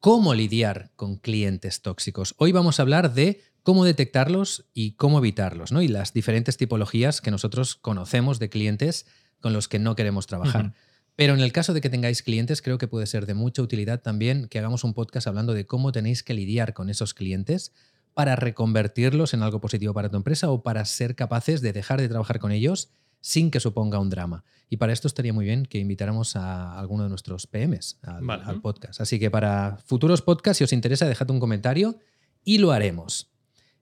cómo 0.00 0.34
lidiar 0.34 0.90
con 0.96 1.18
clientes 1.18 1.82
tóxicos. 1.82 2.34
Hoy 2.36 2.50
vamos 2.50 2.80
a 2.80 2.82
hablar 2.82 3.14
de 3.14 3.42
cómo 3.62 3.84
detectarlos 3.84 4.68
y 4.74 4.96
cómo 4.96 5.18
evitarlos, 5.18 5.70
¿no? 5.70 5.82
Y 5.82 5.88
las 5.88 6.12
diferentes 6.12 6.56
tipologías 6.56 7.20
que 7.20 7.30
nosotros 7.30 7.76
conocemos 7.76 8.40
de 8.40 8.48
clientes 8.48 9.06
con 9.40 9.52
los 9.52 9.68
que 9.68 9.78
no 9.78 9.94
queremos 9.94 10.26
trabajar. 10.26 10.74
Pero 11.16 11.34
en 11.34 11.40
el 11.40 11.52
caso 11.52 11.72
de 11.72 11.80
que 11.80 11.90
tengáis 11.90 12.22
clientes, 12.22 12.60
creo 12.60 12.78
que 12.78 12.88
puede 12.88 13.06
ser 13.06 13.26
de 13.26 13.34
mucha 13.34 13.62
utilidad 13.62 14.02
también 14.02 14.48
que 14.48 14.58
hagamos 14.58 14.84
un 14.84 14.92
podcast 14.94 15.26
hablando 15.26 15.54
de 15.54 15.66
cómo 15.66 15.90
tenéis 15.90 16.22
que 16.22 16.34
lidiar 16.34 16.74
con 16.74 16.90
esos 16.90 17.14
clientes 17.14 17.72
para 18.12 18.36
reconvertirlos 18.36 19.34
en 19.34 19.42
algo 19.42 19.60
positivo 19.60 19.94
para 19.94 20.10
tu 20.10 20.16
empresa 20.16 20.50
o 20.50 20.62
para 20.62 20.84
ser 20.84 21.14
capaces 21.14 21.62
de 21.62 21.72
dejar 21.72 22.00
de 22.00 22.08
trabajar 22.08 22.38
con 22.38 22.52
ellos 22.52 22.90
sin 23.20 23.50
que 23.50 23.60
suponga 23.60 23.98
un 23.98 24.10
drama. 24.10 24.44
Y 24.68 24.76
para 24.76 24.92
esto 24.92 25.08
estaría 25.08 25.32
muy 25.32 25.44
bien 25.44 25.64
que 25.64 25.78
invitáramos 25.78 26.36
a 26.36 26.78
alguno 26.78 27.04
de 27.04 27.08
nuestros 27.08 27.46
PMs 27.46 27.98
al, 28.02 28.24
Vale. 28.24 28.44
al 28.44 28.60
podcast. 28.60 29.00
Así 29.00 29.18
que 29.18 29.30
para 29.30 29.78
futuros 29.84 30.22
podcasts, 30.22 30.58
si 30.58 30.64
os 30.64 30.72
interesa, 30.72 31.06
dejad 31.06 31.30
un 31.30 31.40
comentario 31.40 31.98
y 32.44 32.58
lo 32.58 32.72
haremos. 32.72 33.30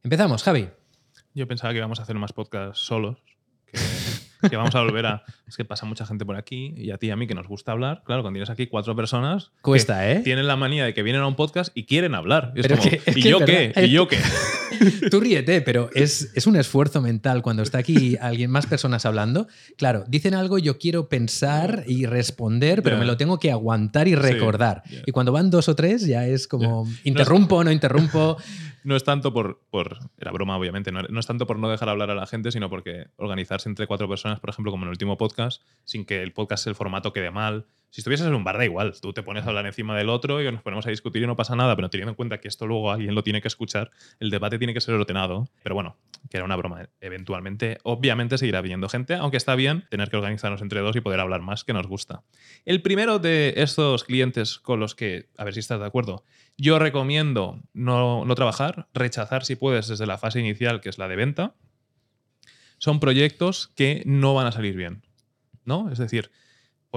Empezamos, 0.02 0.42
Javi. 0.42 0.68
Yo 1.34 1.48
pensaba 1.48 1.72
que 1.72 1.78
íbamos 1.78 1.98
a 1.98 2.04
hacer 2.04 2.16
más 2.16 2.32
podcasts 2.32 2.84
solos, 2.84 3.18
que, 3.66 3.78
que 4.48 4.56
vamos 4.56 4.74
a 4.74 4.82
volver 4.82 5.06
a... 5.06 5.24
Es 5.46 5.56
que 5.56 5.64
pasa 5.64 5.86
mucha 5.86 6.06
gente 6.06 6.24
por 6.24 6.36
aquí 6.36 6.74
y 6.76 6.90
a 6.90 6.98
ti 6.98 7.08
y 7.08 7.10
a 7.10 7.16
mí 7.16 7.26
que 7.26 7.34
nos 7.34 7.46
gusta 7.46 7.72
hablar. 7.72 8.02
Claro, 8.04 8.22
cuando 8.22 8.36
tienes 8.38 8.50
aquí 8.50 8.66
cuatro 8.66 8.94
personas... 8.96 9.46
que 9.56 9.62
Cuesta, 9.62 10.10
¿eh? 10.10 10.20
Tienen 10.20 10.46
la 10.46 10.56
manía 10.56 10.84
de 10.84 10.94
que 10.94 11.02
vienen 11.02 11.22
a 11.22 11.26
un 11.26 11.36
podcast 11.36 11.70
y 11.76 11.84
quieren 11.84 12.14
hablar. 12.14 12.52
Y 12.54 12.60
es 12.60 12.68
como, 12.68 12.82
que- 12.82 13.02
es 13.04 13.16
¿y 13.16 13.22
que 13.22 13.28
yo 13.28 13.38
qué? 13.40 13.72
¿Y 13.76 13.90
yo 13.90 14.08
qué? 14.08 14.18
Tú 15.10 15.20
ríete, 15.20 15.60
pero 15.60 15.90
es, 15.94 16.32
es 16.34 16.46
un 16.46 16.56
esfuerzo 16.56 17.00
mental 17.00 17.42
cuando 17.42 17.62
está 17.62 17.78
aquí 17.78 18.16
alguien, 18.20 18.50
más 18.50 18.66
personas 18.66 19.06
hablando. 19.06 19.46
Claro, 19.76 20.04
dicen 20.08 20.34
algo, 20.34 20.58
yo 20.58 20.78
quiero 20.78 21.08
pensar 21.08 21.84
y 21.86 22.06
responder, 22.06 22.82
pero 22.82 22.98
me 22.98 23.04
lo 23.04 23.16
tengo 23.16 23.38
que 23.38 23.50
aguantar 23.50 24.08
y 24.08 24.14
recordar. 24.14 24.82
Y 25.06 25.12
cuando 25.12 25.32
van 25.32 25.50
dos 25.50 25.68
o 25.68 25.76
tres, 25.76 26.06
ya 26.06 26.26
es 26.26 26.48
como, 26.48 26.88
interrumpo, 27.04 27.62
no 27.64 27.70
interrumpo. 27.70 28.36
No 28.84 28.96
es 28.96 29.02
tanto 29.02 29.32
por, 29.32 29.60
por. 29.70 29.98
Era 30.18 30.30
broma, 30.30 30.56
obviamente. 30.56 30.92
No, 30.92 31.02
no 31.02 31.20
es 31.20 31.26
tanto 31.26 31.46
por 31.46 31.58
no 31.58 31.70
dejar 31.70 31.88
hablar 31.88 32.10
a 32.10 32.14
la 32.14 32.26
gente, 32.26 32.52
sino 32.52 32.68
porque 32.70 33.08
organizarse 33.16 33.68
entre 33.68 33.86
cuatro 33.86 34.08
personas, 34.08 34.40
por 34.40 34.50
ejemplo, 34.50 34.70
como 34.70 34.84
en 34.84 34.88
el 34.88 34.92
último 34.92 35.16
podcast, 35.16 35.62
sin 35.84 36.04
que 36.04 36.22
el 36.22 36.32
podcast, 36.32 36.66
el 36.66 36.74
formato 36.74 37.12
quede 37.12 37.30
mal. 37.30 37.66
Si 37.94 38.00
estuvieses 38.00 38.26
en 38.26 38.34
un 38.34 38.42
bar, 38.42 38.58
da 38.58 38.64
igual. 38.64 38.92
Tú 39.00 39.12
te 39.12 39.22
pones 39.22 39.44
a 39.44 39.50
hablar 39.50 39.66
encima 39.66 39.96
del 39.96 40.08
otro 40.08 40.42
y 40.42 40.50
nos 40.50 40.62
ponemos 40.62 40.84
a 40.84 40.90
discutir 40.90 41.22
y 41.22 41.28
no 41.28 41.36
pasa 41.36 41.54
nada, 41.54 41.76
pero 41.76 41.90
teniendo 41.90 42.10
en 42.10 42.16
cuenta 42.16 42.40
que 42.40 42.48
esto 42.48 42.66
luego 42.66 42.90
alguien 42.90 43.14
lo 43.14 43.22
tiene 43.22 43.40
que 43.40 43.46
escuchar, 43.46 43.92
el 44.18 44.30
debate 44.30 44.58
tiene 44.58 44.74
que 44.74 44.80
ser 44.80 44.94
ordenado. 44.94 45.48
Pero 45.62 45.76
bueno, 45.76 45.96
que 46.28 46.38
era 46.38 46.44
una 46.44 46.56
broma. 46.56 46.88
Eventualmente, 47.00 47.78
obviamente, 47.84 48.36
seguirá 48.36 48.62
viniendo 48.62 48.88
gente, 48.88 49.14
aunque 49.14 49.36
está 49.36 49.54
bien 49.54 49.86
tener 49.90 50.10
que 50.10 50.16
organizarnos 50.16 50.60
entre 50.60 50.80
dos 50.80 50.96
y 50.96 51.02
poder 51.02 51.20
hablar 51.20 51.40
más, 51.42 51.62
que 51.62 51.72
nos 51.72 51.86
gusta. 51.86 52.24
El 52.64 52.82
primero 52.82 53.20
de 53.20 53.54
estos 53.58 54.02
clientes 54.02 54.58
con 54.58 54.80
los 54.80 54.96
que, 54.96 55.28
a 55.38 55.44
ver 55.44 55.54
si 55.54 55.60
estás 55.60 55.78
de 55.78 55.86
acuerdo, 55.86 56.24
yo 56.58 56.80
recomiendo 56.80 57.60
no, 57.74 58.24
no 58.24 58.34
trabajar, 58.34 58.88
rechazar 58.92 59.44
si 59.44 59.54
puedes 59.54 59.86
desde 59.86 60.06
la 60.06 60.18
fase 60.18 60.40
inicial, 60.40 60.80
que 60.80 60.88
es 60.88 60.98
la 60.98 61.06
de 61.06 61.14
venta, 61.14 61.54
son 62.78 62.98
proyectos 62.98 63.68
que 63.76 64.02
no 64.04 64.34
van 64.34 64.48
a 64.48 64.52
salir 64.52 64.74
bien. 64.74 65.06
¿No? 65.64 65.92
Es 65.92 65.98
decir, 65.98 66.32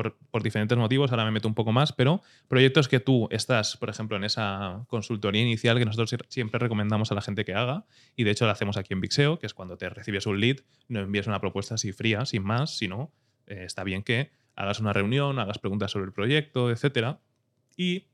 por, 0.04 0.44
diferentes 0.44 0.78
motivos, 0.78 1.10
ahora 1.10 1.26
me 1.26 1.32
meto 1.32 1.48
un 1.48 1.56
poco 1.56 1.72
más, 1.72 1.92
pero 1.92 2.22
proyectos 2.48 2.88
que 2.88 3.00
tú 3.00 3.28
estás, 3.32 3.78
por 3.78 3.90
ejemplo, 3.90 4.16
en 4.16 4.26
esa 4.26 4.86
consultoría 4.90 5.42
inicial 5.42 5.80
que 5.80 5.86
nosotros 5.86 6.16
siempre 6.30 6.60
recomendamos 6.60 7.12
a 7.12 7.16
la 7.16 7.22
gente 7.22 7.44
que 7.44 7.56
haga, 7.56 7.86
y 8.16 8.24
de 8.24 8.30
hecho 8.30 8.46
lo 8.46 8.52
hacemos 8.52 8.78
aquí 8.78 8.94
en 8.94 9.02
Vixeo, 9.02 9.40
que 9.40 9.48
es 9.48 9.56
cuando 9.56 9.76
te 9.76 9.90
recibes 9.90 10.28
un 10.28 10.40
lead, 10.40 10.58
no 10.88 11.00
envíes 11.00 11.26
una 11.26 11.42
propuesta 11.42 11.74
así 11.74 11.94
fría, 11.94 12.28
sin 12.28 12.44
más, 12.44 12.78
sino 12.78 13.12
eh, 13.48 13.64
está 13.66 13.84
bien 13.84 14.04
que 14.04 14.30
hagas 14.56 14.80
una 14.80 14.94
reunión, 14.94 15.40
hagas 15.40 15.58
preguntas 15.58 15.90
sobre 15.90 16.06
el 16.06 16.14
proyecto, 16.14 16.70
etcétera, 16.70 17.20
y 17.76 18.06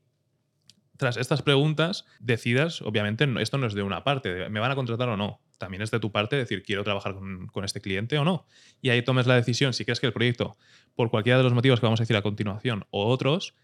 tras 0.96 1.18
estas 1.18 1.42
preguntas 1.42 2.06
decidas, 2.18 2.80
obviamente, 2.80 3.28
esto 3.40 3.58
no 3.58 3.66
es 3.66 3.74
de 3.74 3.82
una 3.82 4.04
parte, 4.04 4.48
¿me 4.48 4.60
van 4.60 4.70
a 4.70 4.74
contratar 4.74 5.10
o 5.10 5.18
no? 5.18 5.42
También 5.58 5.82
es 5.82 5.90
de 5.90 6.00
tu 6.00 6.10
parte 6.12 6.36
decir, 6.36 6.62
quiero 6.62 6.84
trabajar 6.84 7.14
con, 7.14 7.46
con 7.48 7.64
este 7.64 7.80
cliente 7.80 8.18
o 8.18 8.24
no. 8.24 8.46
Y 8.82 8.90
ahí 8.90 9.02
tomes 9.02 9.26
la 9.26 9.34
decisión, 9.36 9.72
si 9.72 9.84
crees 9.84 10.00
que 10.00 10.06
el 10.06 10.12
proyecto, 10.12 10.56
por 10.94 11.10
cualquiera 11.10 11.38
de 11.38 11.44
los 11.44 11.52
motivos 11.54 11.80
que 11.80 11.86
vamos 11.86 12.00
a 12.00 12.02
decir 12.04 12.16
a 12.16 12.22
continuación, 12.22 12.84
o 12.90 13.06
otros, 13.06 13.54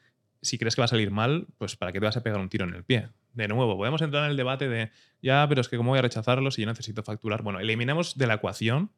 si 0.42 0.56
crees 0.58 0.74
que 0.74 0.80
va 0.80 0.86
a 0.86 0.88
salir 0.88 1.10
mal, 1.10 1.46
pues 1.58 1.76
¿para 1.76 1.92
qué 1.92 1.98
te 2.00 2.06
vas 2.06 2.16
a 2.16 2.22
pegar 2.22 2.40
un 2.40 2.48
tiro 2.48 2.64
en 2.64 2.74
el 2.74 2.84
pie? 2.84 3.08
De 3.34 3.46
nuevo, 3.48 3.76
podemos 3.76 4.00
entrar 4.02 4.24
en 4.24 4.30
el 4.30 4.36
debate 4.36 4.68
de, 4.68 4.90
ya, 5.22 5.46
pero 5.48 5.60
es 5.60 5.68
que 5.68 5.76
¿cómo 5.76 5.90
voy 5.90 5.98
a 5.98 6.02
rechazarlo 6.02 6.50
si 6.50 6.62
yo 6.62 6.66
necesito 6.68 7.02
facturar? 7.02 7.42
Bueno, 7.42 7.60
eliminemos 7.60 8.16
de 8.16 8.26
la 8.26 8.34
ecuación 8.34 8.90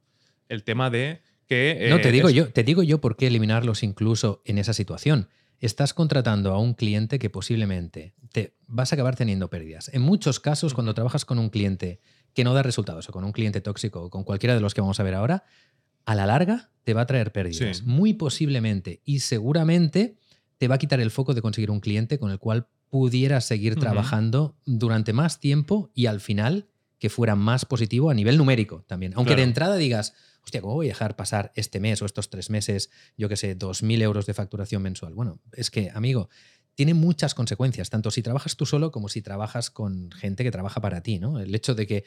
el 0.49 0.63
tema 0.65 0.89
de 0.91 1.23
que... 1.49 1.89
No, 1.91 1.97
eh, 1.97 2.01
te 2.01 2.13
digo 2.13 2.29
es- 2.29 2.35
yo, 2.35 2.53
te 2.53 2.63
digo 2.63 2.83
yo 2.83 3.01
por 3.01 3.17
qué 3.17 3.27
eliminarlos 3.27 3.83
incluso 3.83 4.43
en 4.45 4.59
esa 4.59 4.73
situación. 4.73 5.29
Estás 5.59 5.95
contratando 5.95 6.53
a 6.55 6.59
un 6.59 6.75
cliente 6.75 7.19
que 7.19 7.31
posiblemente 7.31 8.15
te 8.33 8.57
vas 8.67 8.93
a 8.93 8.97
acabar 8.97 9.15
teniendo 9.17 9.49
pérdidas. 9.49 9.91
En 9.95 10.03
muchos 10.03 10.41
casos, 10.41 10.75
cuando 10.75 10.95
trabajas 10.95 11.25
con 11.25 11.39
un 11.39 11.51
cliente 11.51 12.01
que 12.35 12.45
no 12.45 12.55
da 12.55 12.63
resultados 12.63 13.09
o 13.09 13.13
con 13.13 13.25
un 13.25 13.33
cliente 13.33 13.61
tóxico 13.61 14.03
o 14.03 14.11
con 14.11 14.25
cualquiera 14.25 14.55
de 14.55 14.61
los 14.61 14.75
que 14.75 14.81
vamos 14.81 15.01
a 15.01 15.03
ver 15.03 15.15
ahora, 15.15 15.45
a 16.05 16.15
la 16.15 16.27
larga 16.27 16.71
te 16.85 16.95
va 16.95 17.03
a 17.03 17.07
traer 17.07 17.33
pérdidas. 17.33 17.79
Sí. 17.79 17.83
Muy 17.85 18.15
posiblemente 18.15 19.01
y 19.05 19.21
seguramente 19.21 20.17
te 20.59 20.69
va 20.69 20.77
a 20.77 20.79
quitar 20.79 21.01
el 21.01 21.11
foco 21.11 21.35
de 21.35 21.43
conseguir 21.43 21.71
un 21.71 21.81
cliente 21.81 22.19
con 22.19 22.31
el 22.31 22.39
cual 22.39 22.69
pudieras 22.89 23.47
seguir 23.47 23.77
trabajando 23.77 24.57
durante 24.67 25.13
más 25.13 25.41
tiempo 25.41 25.91
y 25.95 26.07
al 26.07 26.21
final 26.21 26.69
que 26.99 27.09
fuera 27.09 27.35
más 27.35 27.65
positivo 27.65 28.11
a 28.11 28.15
nivel 28.15 28.39
numérico 28.39 28.85
también. 28.87 29.13
Aunque 29.17 29.35
de 29.35 29.43
entrada 29.43 29.77
digas, 29.77 30.15
hostia, 30.45 30.61
¿cómo 30.61 30.75
voy 30.75 30.87
a 30.87 30.91
dejar 30.91 31.17
pasar 31.17 31.51
este 31.57 31.81
mes 31.81 32.01
o 32.03 32.07
estos 32.07 32.31
tres 32.31 32.51
meses, 32.51 32.91
yo 33.17 33.29
qué 33.29 33.37
sé, 33.37 33.59
2.000 33.59 34.03
euros 34.03 34.27
de 34.27 34.35
facturación 34.35 34.83
mensual? 34.83 35.15
Bueno, 35.15 35.41
es 35.53 35.71
que, 35.71 35.91
amigo, 35.95 36.29
tiene 36.75 36.95
muchas 36.95 37.35
consecuencias, 37.35 37.91
tanto 37.91 38.11
si 38.11 38.23
trabajas 38.23 38.57
tú 38.57 38.67
solo 38.67 38.91
como 38.91 39.09
si 39.09 39.23
trabajas 39.23 39.71
con 39.71 40.11
gente 40.11 40.43
que 40.43 40.51
trabaja 40.51 40.81
para 40.81 41.03
ti, 41.03 41.19
¿no? 41.19 41.39
El 41.39 41.55
hecho 41.55 41.75
de 41.75 41.87
que 41.87 42.05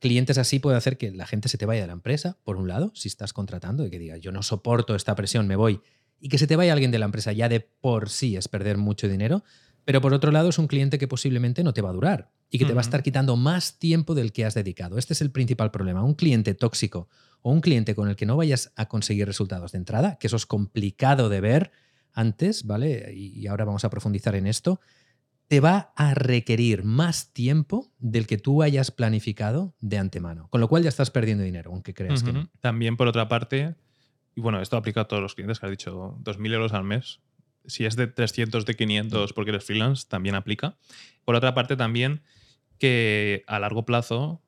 clientes 0.00 0.38
así 0.38 0.58
puede 0.58 0.76
hacer 0.76 0.96
que 0.96 1.10
la 1.10 1.26
gente 1.26 1.48
se 1.48 1.58
te 1.58 1.66
vaya 1.66 1.82
de 1.82 1.88
la 1.88 1.92
empresa, 1.92 2.38
por 2.44 2.56
un 2.56 2.68
lado, 2.68 2.92
si 2.94 3.08
estás 3.08 3.32
contratando, 3.32 3.82
de 3.82 3.90
que 3.90 3.98
diga, 3.98 4.16
yo 4.16 4.32
no 4.32 4.42
soporto 4.42 4.94
esta 4.94 5.14
presión, 5.14 5.46
me 5.46 5.56
voy. 5.56 5.80
y 6.20 6.28
que 6.28 6.38
se 6.38 6.48
te 6.48 6.56
vaya 6.56 6.72
alguien 6.72 6.90
de 6.90 6.98
la 6.98 7.04
empresa 7.04 7.32
ya 7.32 7.48
de 7.48 7.60
por 7.60 8.08
sí 8.08 8.36
es 8.36 8.48
perder 8.48 8.76
mucho 8.76 9.08
dinero, 9.08 9.44
pero 9.84 10.00
por 10.00 10.12
otro 10.12 10.32
lado 10.32 10.48
es 10.48 10.58
un 10.58 10.66
cliente 10.66 10.98
que 10.98 11.08
posiblemente 11.08 11.62
no 11.62 11.72
te 11.72 11.80
va 11.80 11.90
a 11.90 11.92
durar 11.92 12.30
y 12.50 12.58
que 12.58 12.64
te 12.64 12.74
va 12.74 12.80
a 12.80 12.82
estar 12.82 13.02
quitando 13.02 13.36
más 13.36 13.78
tiempo 13.78 14.14
del 14.14 14.32
que 14.32 14.44
has 14.44 14.54
dedicado. 14.54 14.98
Este 14.98 15.12
es 15.12 15.20
el 15.20 15.30
principal 15.30 15.70
problema. 15.70 16.02
Un 16.02 16.14
cliente 16.14 16.54
tóxico 16.54 17.08
o 17.40 17.52
un 17.52 17.60
cliente 17.60 17.94
con 17.94 18.08
el 18.08 18.16
que 18.16 18.26
no 18.26 18.36
vayas 18.36 18.72
a 18.76 18.86
conseguir 18.86 19.26
resultados 19.26 19.72
de 19.72 19.78
entrada, 19.78 20.18
que 20.18 20.26
eso 20.26 20.36
es 20.36 20.44
complicado 20.44 21.28
de 21.28 21.40
ver 21.40 21.72
antes, 22.12 22.64
¿vale? 22.64 23.12
Y 23.14 23.46
ahora 23.46 23.64
vamos 23.64 23.84
a 23.84 23.90
profundizar 23.90 24.34
en 24.34 24.46
esto, 24.46 24.80
te 25.48 25.60
va 25.60 25.92
a 25.96 26.14
requerir 26.14 26.84
más 26.84 27.32
tiempo 27.32 27.90
del 27.98 28.26
que 28.26 28.36
tú 28.36 28.62
hayas 28.62 28.90
planificado 28.90 29.74
de 29.80 29.98
antemano, 29.98 30.48
con 30.50 30.60
lo 30.60 30.68
cual 30.68 30.82
ya 30.82 30.90
estás 30.90 31.10
perdiendo 31.10 31.42
dinero, 31.42 31.70
aunque 31.72 31.94
creas 31.94 32.22
que 32.22 32.32
no. 32.32 32.50
También, 32.60 32.96
por 32.96 33.08
otra 33.08 33.28
parte, 33.28 33.74
y 34.34 34.40
bueno, 34.40 34.60
esto 34.60 34.76
aplica 34.76 35.02
a 35.02 35.04
todos 35.06 35.22
los 35.22 35.34
clientes 35.34 35.58
que 35.58 35.66
has 35.66 35.70
dicho, 35.70 36.18
2.000 36.22 36.52
euros 36.52 36.72
al 36.74 36.84
mes, 36.84 37.20
si 37.64 37.86
es 37.86 37.96
de 37.96 38.06
300, 38.06 38.66
de 38.66 38.76
500 38.76 39.32
porque 39.32 39.50
eres 39.50 39.64
freelance, 39.64 40.06
también 40.08 40.34
aplica. 40.34 40.76
Por 41.24 41.34
otra 41.34 41.54
parte, 41.54 41.76
también 41.76 42.22
que 42.78 43.44
a 43.46 43.58
largo 43.58 43.84
plazo 43.84 44.42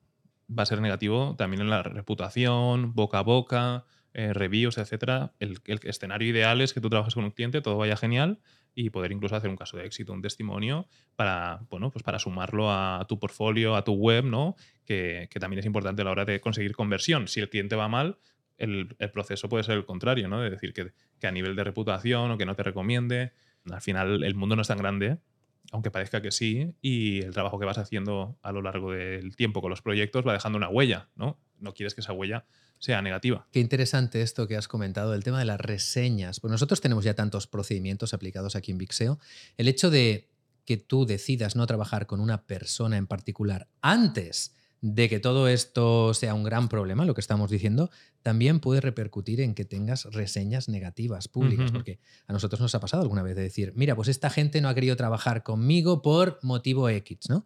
va 0.50 0.64
a 0.64 0.66
ser 0.66 0.80
negativo 0.80 1.34
también 1.36 1.62
en 1.62 1.70
la 1.70 1.82
reputación, 1.82 2.94
boca 2.94 3.18
a 3.18 3.22
boca, 3.22 3.84
eh, 4.12 4.32
reviews, 4.32 4.76
etcétera. 4.78 5.32
El, 5.38 5.60
escenario 5.84 6.28
ideal 6.28 6.60
es 6.60 6.74
que 6.74 6.80
tú 6.80 6.90
trabajes 6.90 7.14
con 7.14 7.24
un 7.24 7.30
cliente, 7.30 7.60
todo 7.60 7.76
vaya 7.76 7.96
genial 7.96 8.40
y 8.74 8.90
poder 8.90 9.12
incluso 9.12 9.36
hacer 9.36 9.50
un 9.50 9.56
caso 9.56 9.76
de 9.76 9.86
éxito, 9.86 10.12
un 10.12 10.20
testimonio 10.20 10.88
para, 11.14 11.60
bueno, 11.70 11.90
pues 11.92 12.02
para 12.02 12.18
sumarlo 12.18 12.72
a 12.72 13.04
tu 13.08 13.20
portfolio, 13.20 13.76
a 13.76 13.84
tu 13.84 13.92
web, 13.92 14.24
¿no? 14.24 14.56
Que, 14.84 15.28
también 15.38 15.60
es 15.60 15.66
importante 15.66 16.02
a 16.02 16.04
la 16.04 16.10
hora 16.10 16.24
de 16.24 16.40
conseguir 16.40 16.74
conversión. 16.74 17.28
Si 17.28 17.38
el 17.38 17.48
cliente 17.48 17.76
va 17.76 17.88
mal, 17.88 18.18
el, 18.58 18.96
el, 18.98 19.10
proceso 19.10 19.48
puede 19.48 19.62
ser 19.62 19.76
el 19.76 19.84
contrario, 19.84 20.28
¿no? 20.28 20.40
De 20.40 20.50
decir 20.50 20.72
que, 20.72 20.92
que, 21.20 21.26
a 21.28 21.30
nivel 21.30 21.54
de 21.54 21.62
reputación 21.62 22.32
o 22.32 22.38
que 22.38 22.46
no 22.46 22.56
te 22.56 22.64
recomiende. 22.64 23.32
Al 23.70 23.80
final, 23.80 24.24
el 24.24 24.34
mundo 24.34 24.56
no 24.56 24.62
es 24.62 24.68
tan 24.68 24.78
grande, 24.78 25.18
aunque 25.70 25.92
parezca 25.92 26.20
que 26.20 26.32
sí, 26.32 26.74
y 26.80 27.22
el 27.22 27.32
trabajo 27.32 27.60
que 27.60 27.66
vas 27.66 27.78
haciendo 27.78 28.38
a 28.42 28.50
lo 28.50 28.60
largo 28.60 28.90
del 28.90 29.36
tiempo 29.36 29.60
con 29.60 29.70
los 29.70 29.82
proyectos 29.82 30.26
va 30.26 30.32
dejando 30.32 30.58
una 30.58 30.68
huella, 30.68 31.10
¿no? 31.14 31.38
No 31.58 31.74
quieres 31.74 31.94
que 31.94 32.00
esa 32.00 32.12
huella 32.12 32.46
sea 32.80 33.02
negativa. 33.02 33.46
Qué 33.52 33.60
interesante 33.60 34.22
esto 34.22 34.48
que 34.48 34.56
has 34.56 34.66
comentado, 34.66 35.14
el 35.14 35.22
tema 35.22 35.38
de 35.38 35.44
las 35.44 35.60
reseñas. 35.60 36.40
Pues 36.40 36.50
nosotros 36.50 36.80
tenemos 36.80 37.04
ya 37.04 37.14
tantos 37.14 37.46
procedimientos 37.46 38.14
aplicados 38.14 38.56
aquí 38.56 38.72
en 38.72 38.78
Vixeo. 38.78 39.20
El 39.56 39.68
hecho 39.68 39.90
de 39.90 40.30
que 40.64 40.76
tú 40.76 41.06
decidas 41.06 41.56
no 41.56 41.66
trabajar 41.66 42.06
con 42.06 42.20
una 42.20 42.46
persona 42.46 42.96
en 42.96 43.06
particular 43.06 43.68
antes 43.82 44.54
de 44.82 45.10
que 45.10 45.20
todo 45.20 45.46
esto 45.48 46.14
sea 46.14 46.32
un 46.32 46.42
gran 46.42 46.70
problema, 46.70 47.04
lo 47.04 47.12
que 47.12 47.20
estamos 47.20 47.50
diciendo, 47.50 47.90
también 48.22 48.60
puede 48.60 48.80
repercutir 48.80 49.42
en 49.42 49.54
que 49.54 49.66
tengas 49.66 50.06
reseñas 50.06 50.68
negativas 50.68 51.28
públicas, 51.28 51.66
uh 51.66 51.68
-huh. 51.68 51.72
porque 51.74 52.00
a 52.26 52.32
nosotros 52.32 52.60
nos 52.60 52.74
ha 52.74 52.80
pasado 52.80 53.02
alguna 53.02 53.22
vez 53.22 53.36
de 53.36 53.42
decir, 53.42 53.74
mira, 53.76 53.94
pues 53.94 54.08
esta 54.08 54.30
gente 54.30 54.60
no 54.62 54.70
ha 54.70 54.74
querido 54.74 54.96
trabajar 54.96 55.42
conmigo 55.42 56.00
por 56.00 56.38
motivo 56.42 56.88
X, 56.88 57.28
¿no? 57.28 57.44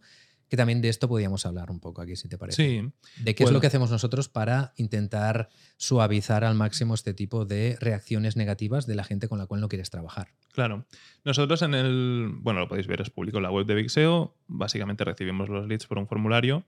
Que 0.48 0.56
también 0.56 0.80
de 0.82 0.88
esto 0.88 1.08
podríamos 1.08 1.46
hablar 1.46 1.70
un 1.70 1.80
poco 1.80 2.02
aquí, 2.02 2.16
si 2.16 2.28
te 2.28 2.38
parece. 2.38 2.62
Sí. 2.62 2.92
De 3.22 3.34
qué 3.34 3.44
bueno. 3.44 3.50
es 3.50 3.54
lo 3.54 3.60
que 3.60 3.66
hacemos 3.66 3.90
nosotros 3.90 4.28
para 4.28 4.72
intentar 4.76 5.48
suavizar 5.76 6.44
al 6.44 6.54
máximo 6.54 6.94
este 6.94 7.14
tipo 7.14 7.44
de 7.44 7.76
reacciones 7.80 8.36
negativas 8.36 8.86
de 8.86 8.94
la 8.94 9.04
gente 9.04 9.28
con 9.28 9.38
la 9.38 9.46
cual 9.46 9.60
no 9.60 9.68
quieres 9.68 9.90
trabajar. 9.90 10.28
Claro. 10.52 10.86
Nosotros 11.24 11.62
en 11.62 11.74
el, 11.74 12.32
bueno, 12.36 12.60
lo 12.60 12.68
podéis 12.68 12.86
ver, 12.86 13.00
es 13.00 13.10
público 13.10 13.38
en 13.38 13.44
la 13.44 13.50
web 13.50 13.66
de 13.66 13.74
Vixeo, 13.74 14.36
básicamente 14.46 15.04
recibimos 15.04 15.48
los 15.48 15.66
leads 15.66 15.86
por 15.86 15.98
un 15.98 16.06
formulario 16.06 16.64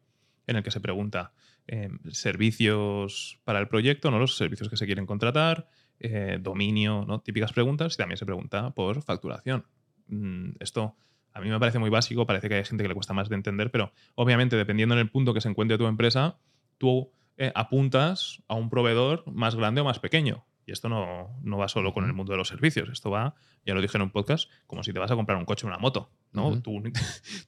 en 0.46 0.56
el 0.56 0.62
que 0.62 0.70
se 0.70 0.80
pregunta 0.80 1.32
eh, 1.66 1.90
servicios 2.10 3.40
para 3.44 3.58
el 3.58 3.68
proyecto, 3.68 4.10
¿no? 4.10 4.18
los 4.18 4.36
servicios 4.36 4.68
que 4.68 4.76
se 4.76 4.86
quieren 4.86 5.06
contratar, 5.06 5.68
eh, 5.98 6.38
dominio, 6.40 7.04
¿no? 7.06 7.20
típicas 7.20 7.52
preguntas, 7.52 7.94
y 7.94 7.96
también 7.96 8.18
se 8.18 8.26
pregunta 8.26 8.70
por 8.70 9.02
facturación. 9.02 9.66
Mm, 10.08 10.50
esto 10.60 10.96
a 11.36 11.40
mí 11.40 11.50
me 11.50 11.60
parece 11.60 11.78
muy 11.78 11.90
básico, 11.90 12.26
parece 12.26 12.48
que 12.48 12.54
hay 12.54 12.64
gente 12.64 12.82
que 12.82 12.88
le 12.88 12.94
cuesta 12.94 13.12
más 13.12 13.28
de 13.28 13.34
entender, 13.34 13.70
pero 13.70 13.92
obviamente 14.14 14.56
dependiendo 14.56 14.94
en 14.94 15.00
el 15.00 15.10
punto 15.10 15.34
que 15.34 15.42
se 15.42 15.50
encuentre 15.50 15.76
tu 15.76 15.86
empresa, 15.86 16.38
tú 16.78 17.10
eh, 17.36 17.52
apuntas 17.54 18.42
a 18.48 18.54
un 18.54 18.70
proveedor 18.70 19.22
más 19.30 19.54
grande 19.54 19.82
o 19.82 19.84
más 19.84 19.98
pequeño. 19.98 20.46
Y 20.64 20.72
esto 20.72 20.88
no, 20.88 21.38
no, 21.42 21.58
va 21.58 21.68
solo 21.68 21.92
con 21.92 22.06
el 22.06 22.14
mundo 22.14 22.32
de 22.32 22.38
los 22.38 22.48
servicios. 22.48 22.88
Esto 22.88 23.10
va, 23.10 23.34
ya 23.66 23.74
lo 23.74 23.82
dije 23.82 23.98
en 23.98 24.02
un 24.02 24.10
podcast, 24.10 24.50
como 24.66 24.82
si 24.82 24.92
te 24.94 24.98
vas 24.98 25.10
a 25.10 25.14
comprar 25.14 25.38
un 25.38 25.44
coche 25.44 25.66
o 25.66 25.68
una 25.68 25.78
moto. 25.78 26.10
¿no? 26.32 26.48
Uh 26.48 26.54
-huh. 26.56 26.62
tu, 26.62 26.82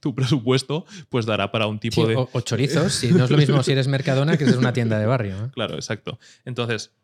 tu, 0.01 0.15
presupuesto 0.15 0.85
pues 1.09 1.25
dará 1.25 1.51
para 1.51 1.67
un 1.67 1.79
tipo 1.81 2.03
sí, 2.03 2.09
de. 2.09 2.17
O, 2.17 2.29
o, 2.31 2.41
chorizos, 2.43 2.93
si 2.93 3.11
no 3.11 3.25
es 3.25 3.31
lo 3.31 3.39
mismo 3.39 3.63
si 3.63 3.73
eres 3.73 3.89
Mercadona 3.89 4.37
que 4.37 4.45
es 4.45 4.57
una 4.57 4.75
tienda 4.75 4.99
de 4.99 5.07
barrio. 5.07 5.47
¿eh? 5.47 5.51
Claro, 5.53 5.75
exacto. 5.77 6.19
Entonces, 6.45 6.95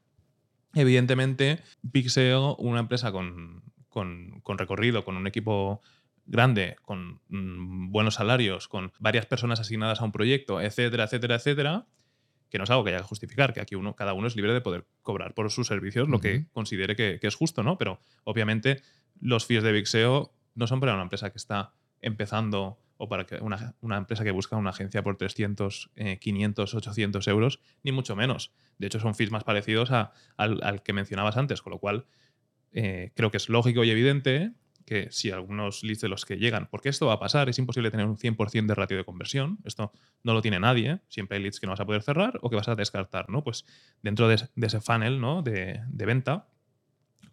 evidentemente, 0.74 1.60
Pixeo, 1.90 2.54
una 2.56 2.80
empresa 2.80 3.10
con, 3.10 3.62
con, 3.88 4.40
con 4.42 4.58
recorrido, 4.58 5.04
con 5.04 5.16
un 5.16 5.26
equipo 5.26 5.80
grande, 6.26 6.76
con 6.82 7.20
mmm, 7.28 7.90
buenos 7.90 8.14
salarios, 8.14 8.68
con 8.68 8.92
varias 8.98 9.26
personas 9.26 9.60
asignadas 9.60 10.00
a 10.00 10.04
un 10.04 10.12
proyecto, 10.12 10.60
etcétera, 10.60 11.04
etcétera, 11.04 11.36
etcétera 11.36 11.86
que 12.54 12.58
no 12.58 12.64
es 12.64 12.70
algo 12.70 12.84
que 12.84 12.90
haya 12.90 12.98
que 12.98 13.04
justificar, 13.08 13.52
que 13.52 13.60
aquí 13.60 13.74
uno, 13.74 13.96
cada 13.96 14.12
uno 14.12 14.28
es 14.28 14.36
libre 14.36 14.52
de 14.52 14.60
poder 14.60 14.86
cobrar 15.02 15.34
por 15.34 15.50
sus 15.50 15.66
servicios 15.66 16.08
lo 16.08 16.18
uh 16.18 16.20
-huh. 16.20 16.22
que 16.22 16.46
considere 16.52 16.94
que, 16.94 17.18
que, 17.20 17.26
es 17.26 17.34
justo, 17.34 17.64
¿no? 17.64 17.78
Pero 17.78 17.98
obviamente 18.22 18.80
los 19.20 19.44
fees 19.44 19.64
de 19.64 19.72
Vixeo 19.72 20.32
no 20.54 20.68
son 20.68 20.78
para 20.78 20.94
una 20.94 21.02
empresa 21.02 21.30
que 21.30 21.38
está 21.38 21.72
empezando 22.00 22.78
o 22.96 23.08
para 23.08 23.24
que 23.24 23.36
una, 23.36 23.74
una 23.80 23.96
empresa 23.96 24.22
que 24.22 24.30
busca 24.30 24.56
una 24.56 24.70
agencia 24.70 25.02
por 25.02 25.16
300, 25.16 25.90
eh, 25.96 26.18
500, 26.20 26.74
800 26.74 27.26
euros, 27.26 27.60
ni 27.82 27.90
mucho 27.90 28.14
menos. 28.14 28.52
De 28.78 28.86
hecho, 28.86 29.00
son 29.00 29.16
fees 29.16 29.32
más 29.32 29.42
parecidos 29.42 29.90
a, 29.90 30.12
al, 30.36 30.62
al, 30.62 30.84
que 30.84 30.92
mencionabas 30.92 31.36
antes, 31.36 31.60
con 31.60 31.72
lo 31.72 31.80
cual 31.80 32.06
eh, 32.70 33.10
creo 33.16 33.32
que 33.32 33.38
es 33.38 33.48
lógico 33.48 33.82
y 33.82 33.90
evidente 33.90 34.52
que 34.84 35.08
si 35.10 35.30
algunos 35.30 35.82
leads 35.82 36.00
de 36.00 36.08
los 36.08 36.24
que 36.24 36.36
llegan, 36.36 36.68
porque 36.70 36.88
esto 36.88 37.06
va 37.06 37.14
a 37.14 37.18
pasar, 37.18 37.48
es 37.48 37.58
imposible 37.58 37.90
tener 37.90 38.06
un 38.06 38.16
100% 38.16 38.66
de 38.66 38.74
ratio 38.74 38.96
de 38.96 39.04
conversión, 39.04 39.58
esto 39.64 39.92
no 40.22 40.34
lo 40.34 40.42
tiene 40.42 40.60
nadie, 40.60 41.00
siempre 41.08 41.36
hay 41.36 41.42
leads 41.42 41.60
que 41.60 41.66
no 41.66 41.72
vas 41.72 41.80
a 41.80 41.86
poder 41.86 42.02
cerrar 42.02 42.38
o 42.42 42.50
que 42.50 42.56
vas 42.56 42.68
a 42.68 42.74
descartar, 42.74 43.28
¿no? 43.30 43.42
Pues 43.42 43.64
dentro 44.02 44.28
de, 44.28 44.34
ese 44.34 44.80
funnel 44.80 45.20
¿no? 45.20 45.42
de, 45.42 45.80
venta, 45.90 46.48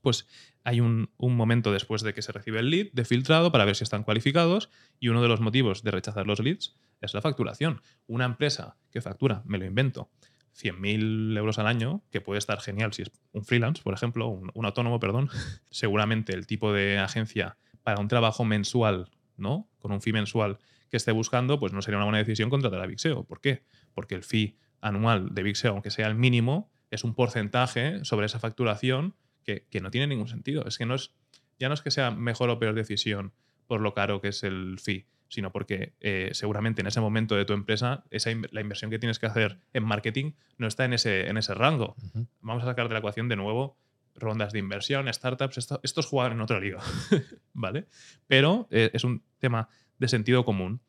pues 0.01 0.27
hay 0.63 0.79
un, 0.79 1.09
momento 1.17 1.71
después 1.71 2.01
de 2.01 2.13
que 2.13 2.21
se 2.21 2.31
recibe 2.31 2.59
el 2.59 2.69
lead 2.69 2.87
de 2.93 3.05
filtrado 3.05 3.51
para 3.51 3.65
ver 3.65 3.75
si 3.75 3.83
están 3.83 4.03
cualificados 4.03 4.69
y 4.99 5.09
uno 5.09 5.21
de 5.21 5.27
los 5.27 5.41
motivos 5.41 5.83
de 5.83 5.91
rechazar 5.91 6.27
los 6.27 6.39
leads 6.39 6.75
es 7.01 7.13
la 7.13 7.21
facturación. 7.21 7.81
Una 8.07 8.25
empresa 8.25 8.77
que 8.91 9.01
factura, 9.01 9.41
me 9.45 9.57
lo 9.57 9.65
invento, 9.65 10.11
100.000 10.55 11.37
euros 11.37 11.59
al 11.59 11.67
año, 11.67 12.03
que 12.11 12.21
puede 12.21 12.39
estar 12.39 12.59
genial 12.59 12.93
si 12.93 13.03
es 13.03 13.11
un 13.31 13.45
freelance, 13.45 13.81
por 13.81 13.93
ejemplo, 13.93 14.27
un, 14.27 14.65
autónomo, 14.65 14.99
perdón. 14.99 15.29
Seguramente 15.69 16.33
el 16.33 16.47
tipo 16.47 16.73
de 16.73 16.99
agencia 16.99 17.57
para 17.83 17.99
un 17.99 18.07
trabajo 18.07 18.45
mensual, 18.45 19.09
¿no? 19.37 19.69
Con 19.79 19.91
un 19.91 20.01
fee 20.01 20.13
mensual 20.13 20.59
que 20.89 20.97
esté 20.97 21.11
buscando, 21.11 21.59
pues 21.59 21.73
no 21.73 21.81
sería 21.81 21.97
una 21.97 22.05
buena 22.05 22.19
decisión 22.19 22.49
contratar 22.49 22.81
a 22.81 22.85
Vixeo. 22.85 23.23
¿Por 23.23 23.39
qué? 23.39 23.63
Porque 23.93 24.15
el 24.15 24.23
fee 24.23 24.57
anual 24.81 25.33
de 25.33 25.43
Vixeo, 25.43 25.71
aunque 25.71 25.89
sea 25.89 26.07
el 26.07 26.15
mínimo, 26.15 26.69
es 26.89 27.03
un 27.03 27.15
porcentaje 27.15 28.03
sobre 28.03 28.25
esa 28.25 28.39
facturación 28.39 29.15
que, 29.43 29.65
que 29.69 29.79
no 29.79 29.89
tiene 29.89 30.07
ningún 30.07 30.27
sentido. 30.27 30.65
Es 30.67 30.77
que 30.77 30.85
no 30.85 30.95
es, 30.95 31.13
ya 31.59 31.69
no 31.69 31.73
es 31.73 31.81
que 31.81 31.91
sea 31.91 32.11
mejor 32.11 32.49
o 32.49 32.59
peor 32.59 32.75
decisión 32.75 33.33
por 33.71 33.79
lo 33.79 33.93
caro 33.93 34.19
que 34.19 34.27
es 34.27 34.43
el 34.43 34.79
fee, 34.79 35.07
sino 35.31 35.51
porque 35.51 35.93
eh, 36.01 36.29
seguramente 36.33 36.81
en 36.81 36.87
ese 36.87 36.99
momento 36.99 37.35
de 37.35 37.45
tu 37.45 37.53
empresa 37.53 38.03
esa 38.11 38.31
in 38.31 38.45
la 38.51 38.59
inversión 38.59 38.91
que 38.91 38.99
tienes 38.99 39.17
que 39.17 39.27
hacer 39.27 39.59
en 39.73 39.83
marketing 39.85 40.33
no 40.57 40.67
está 40.67 40.83
en 40.83 40.93
ese, 40.93 41.29
en 41.29 41.37
ese 41.37 41.53
rango. 41.53 41.95
Uh 41.97 42.19
-huh. 42.19 42.27
Vamos 42.41 42.63
a 42.63 42.65
sacar 42.67 42.89
de 42.89 42.93
la 42.93 42.99
ecuación 42.99 43.29
de 43.29 43.37
nuevo 43.37 43.77
rondas 44.13 44.51
de 44.51 44.59
inversión, 44.59 45.11
startups, 45.11 45.57
esto, 45.57 45.79
estos 45.83 46.05
juegan 46.05 46.33
en 46.33 46.41
otra 46.41 46.59
liga, 46.59 46.79
¿vale? 47.53 47.87
Pero 48.27 48.67
eh, 48.69 48.91
es 48.93 49.05
un 49.05 49.23
tema 49.39 49.69
de 49.99 50.09
sentido 50.09 50.43
común. 50.43 50.81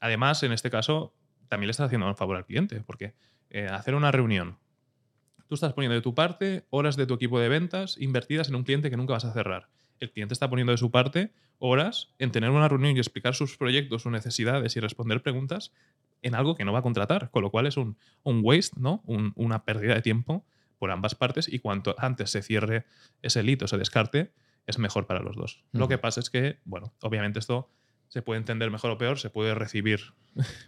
Además, 0.00 0.42
en 0.44 0.52
este 0.52 0.70
caso, 0.70 1.14
también 1.48 1.68
le 1.68 1.72
estás 1.72 1.86
haciendo 1.86 2.08
un 2.08 2.16
favor 2.16 2.38
al 2.38 2.46
cliente, 2.46 2.80
porque 2.80 3.14
eh, 3.50 3.66
hacer 3.66 3.94
una 3.94 4.10
reunión, 4.10 4.58
tú 5.46 5.56
estás 5.56 5.74
poniendo 5.74 5.94
de 5.94 6.00
tu 6.00 6.14
parte 6.14 6.64
horas 6.70 6.96
de 6.96 7.06
tu 7.06 7.14
equipo 7.14 7.38
de 7.38 7.50
ventas 7.50 7.98
invertidas 7.98 8.48
en 8.48 8.54
un 8.54 8.64
cliente 8.64 8.88
que 8.88 8.96
nunca 8.96 9.12
vas 9.12 9.26
a 9.26 9.32
cerrar. 9.34 9.68
El 10.00 10.10
cliente 10.10 10.34
está 10.34 10.48
poniendo 10.50 10.72
de 10.72 10.78
su 10.78 10.90
parte 10.90 11.32
horas 11.58 12.08
en 12.18 12.32
tener 12.32 12.50
una 12.50 12.68
reunión 12.68 12.96
y 12.96 12.98
explicar 12.98 13.34
sus 13.34 13.56
proyectos, 13.56 14.02
sus 14.02 14.12
necesidades 14.12 14.74
y 14.76 14.80
responder 14.80 15.22
preguntas 15.22 15.72
en 16.22 16.34
algo 16.34 16.54
que 16.54 16.64
no 16.64 16.72
va 16.72 16.80
a 16.80 16.82
contratar, 16.82 17.30
con 17.30 17.42
lo 17.42 17.50
cual 17.50 17.66
es 17.66 17.76
un, 17.76 17.96
un 18.22 18.40
waste, 18.42 18.80
¿no? 18.80 19.02
Un, 19.04 19.32
una 19.36 19.64
pérdida 19.64 19.94
de 19.94 20.02
tiempo 20.02 20.44
por 20.78 20.90
ambas 20.90 21.14
partes 21.14 21.48
y 21.48 21.58
cuanto 21.58 21.94
antes 21.98 22.30
se 22.30 22.42
cierre 22.42 22.86
ese 23.22 23.42
lead 23.42 23.62
o 23.62 23.68
se 23.68 23.76
descarte, 23.76 24.32
es 24.66 24.78
mejor 24.78 25.06
para 25.06 25.20
los 25.20 25.36
dos. 25.36 25.62
Lo 25.72 25.88
que 25.88 25.98
pasa 25.98 26.20
es 26.20 26.30
que, 26.30 26.58
bueno, 26.64 26.94
obviamente 27.02 27.38
esto 27.38 27.70
se 28.08 28.22
puede 28.22 28.38
entender 28.38 28.70
mejor 28.70 28.90
o 28.90 28.98
peor, 28.98 29.18
se 29.18 29.30
puede 29.30 29.54
recibir 29.54 30.14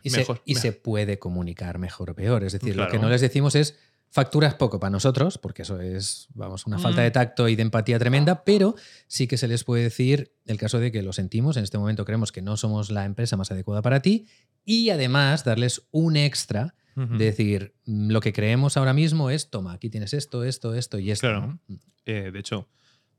y 0.02 0.10
mejor. 0.10 0.36
Se, 0.36 0.42
y 0.44 0.54
se 0.56 0.72
puede 0.72 1.18
comunicar 1.18 1.78
mejor 1.78 2.10
o 2.10 2.14
peor. 2.14 2.44
Es 2.44 2.52
decir, 2.52 2.74
claro. 2.74 2.88
lo 2.88 2.92
que 2.92 3.02
no 3.02 3.08
les 3.08 3.20
decimos 3.20 3.54
es 3.54 3.78
Facturas 4.14 4.54
poco 4.56 4.78
para 4.78 4.90
nosotros, 4.90 5.38
porque 5.38 5.62
eso 5.62 5.80
es, 5.80 6.28
vamos, 6.34 6.66
una 6.66 6.76
mm. 6.76 6.80
falta 6.80 7.00
de 7.00 7.10
tacto 7.10 7.48
y 7.48 7.56
de 7.56 7.62
empatía 7.62 7.98
tremenda, 7.98 8.44
pero 8.44 8.74
sí 9.06 9.26
que 9.26 9.38
se 9.38 9.48
les 9.48 9.64
puede 9.64 9.84
decir 9.84 10.34
el 10.44 10.58
caso 10.58 10.78
de 10.78 10.92
que 10.92 11.00
lo 11.00 11.14
sentimos, 11.14 11.56
en 11.56 11.64
este 11.64 11.78
momento 11.78 12.04
creemos 12.04 12.30
que 12.30 12.42
no 12.42 12.58
somos 12.58 12.90
la 12.90 13.06
empresa 13.06 13.38
más 13.38 13.50
adecuada 13.50 13.80
para 13.80 14.00
ti, 14.02 14.26
y 14.66 14.90
además 14.90 15.44
darles 15.44 15.88
un 15.92 16.18
extra 16.18 16.74
uh 16.94 17.00
-huh. 17.00 17.16
de 17.16 17.24
decir, 17.24 17.74
lo 17.86 18.20
que 18.20 18.34
creemos 18.34 18.76
ahora 18.76 18.92
mismo 18.92 19.30
es, 19.30 19.48
toma, 19.48 19.72
aquí 19.72 19.88
tienes 19.88 20.12
esto, 20.12 20.44
esto, 20.44 20.74
esto 20.74 20.98
y 20.98 21.10
esto. 21.10 21.28
Claro. 21.28 21.58
¿no? 21.66 21.78
Eh, 22.04 22.30
de 22.30 22.38
hecho, 22.38 22.68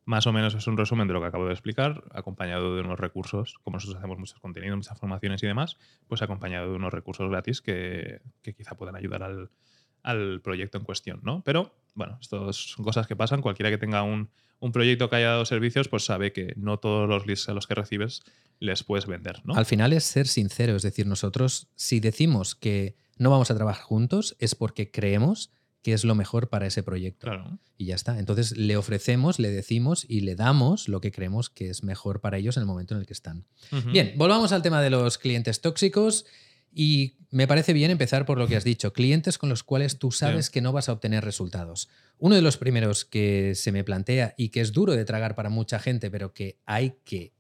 Más 0.06 0.28
o 0.28 0.34
menos 0.34 0.54
es 0.54 0.68
un 0.68 0.76
resumen 0.76 1.08
de 1.08 1.14
lo 1.14 1.22
que 1.22 1.28
acabo 1.28 1.46
de 1.46 1.54
explicar, 1.54 2.04
acompañado 2.12 2.76
de 2.76 2.82
unos 2.82 3.00
recursos, 3.00 3.56
como 3.64 3.78
nosotros 3.78 3.98
hacemos 3.98 4.20
muchos 4.20 4.40
contenidos, 4.40 4.76
muchas 4.76 5.00
formaciones 5.00 5.42
y 5.44 5.48
demás, 5.48 5.78
pues 6.08 6.22
acompañado 6.22 6.70
de 6.70 6.76
unos 6.76 6.94
recursos 6.94 7.30
gratis 7.30 7.62
que, 7.62 8.22
que 8.42 8.54
quizá 8.54 8.76
puedan 8.76 8.96
ayudar 8.98 9.24
al, 9.24 9.50
al, 10.04 10.42
proyecto 10.42 10.78
en 10.78 10.84
cuestión, 10.84 11.20
¿no? 11.24 11.42
Pero, 11.44 11.74
bueno, 11.96 12.18
esto 12.22 12.52
son 12.54 12.86
cosas 12.86 13.08
que 13.08 13.16
pasan. 13.16 13.42
Cualquiera 13.42 13.70
que 13.70 13.78
tenga 13.78 14.04
un, 14.04 14.30
un, 14.60 14.72
proyecto 14.72 15.10
que 15.10 15.16
haya 15.16 15.30
dado 15.30 15.46
servicios, 15.46 15.88
pues 15.88 16.06
sabe 16.06 16.32
que 16.32 16.54
no 16.56 16.78
todos 16.78 17.10
los 17.10 17.26
leads 17.26 17.50
a 17.50 17.54
los 17.54 17.68
que 17.68 17.76
recibes 17.76 18.22
les 18.60 18.84
puedes 18.84 19.08
vender, 19.08 19.42
¿no? 19.44 19.56
Al 19.56 19.66
final 19.66 19.94
es 19.94 20.04
ser 20.04 20.28
sincero, 20.28 20.76
es 20.76 20.84
decir, 20.84 21.08
nosotros 21.08 21.68
si 21.76 22.00
decimos 22.00 22.56
que 22.56 22.96
no 23.18 23.30
vamos 23.30 23.52
a 23.52 23.56
trabajar 23.56 23.84
juntos 23.84 24.36
es 24.40 24.56
porque 24.56 24.92
creemos 24.92 25.52
qué 25.84 25.94
es 25.94 26.06
lo 26.06 26.16
mejor 26.16 26.50
para 26.50 26.66
ese 26.66 26.82
proyecto. 26.82 27.28
Claro. 27.28 27.60
Y 27.78 27.86
ya 27.86 27.96
está. 27.96 28.18
Entonces 28.18 28.58
le 28.58 28.78
ofrecemos, 28.78 29.38
le 29.38 29.52
decimos 29.52 30.06
y 30.08 30.22
le 30.22 30.36
damos 30.36 30.88
lo 30.88 31.02
que 31.02 31.12
creemos 31.12 31.50
que 31.50 31.70
es 31.70 31.84
mejor 31.84 32.22
para 32.22 32.38
ellos 32.38 32.58
en 32.58 32.62
el 32.62 32.68
momento 32.68 32.96
en 32.96 33.02
el 33.02 33.06
que 33.06 33.14
están. 33.14 33.46
Uh 33.72 33.76
-huh. 33.76 33.92
Bien, 33.92 34.14
volvamos 34.16 34.54
al 34.54 34.62
tema 34.62 34.82
de 34.82 34.90
los 34.90 35.18
clientes 35.18 35.62
tóxicos. 35.62 36.26
Y 36.74 37.18
me 37.30 37.48
parece 37.48 37.74
bien 37.74 37.92
empezar 37.92 38.26
por 38.26 38.38
lo 38.38 38.48
que 38.48 38.56
has 38.56 38.64
dicho, 38.64 38.94
clientes 38.94 39.38
con 39.38 39.50
los 39.50 39.64
cuales 39.64 40.00
tú 40.00 40.12
sabes 40.12 40.50
que 40.50 40.62
no 40.62 40.72
vas 40.72 40.90
a 40.90 40.94
obtener 40.94 41.24
resultados. 41.24 41.90
Uno 42.18 42.36
de 42.36 42.42
los 42.42 42.58
primeros 42.58 43.06
que 43.06 43.56
se 43.56 43.72
me 43.72 43.84
plantea 43.84 44.34
y 44.38 44.50
que 44.50 44.62
es 44.62 44.72
duro 44.72 44.94
de 44.94 45.06
tragar 45.06 45.36
para 45.36 45.50
mucha 45.50 45.80
gente, 45.80 46.12
pero 46.12 46.34
que 46.34 46.60
hay 46.66 46.96
que 47.04 47.34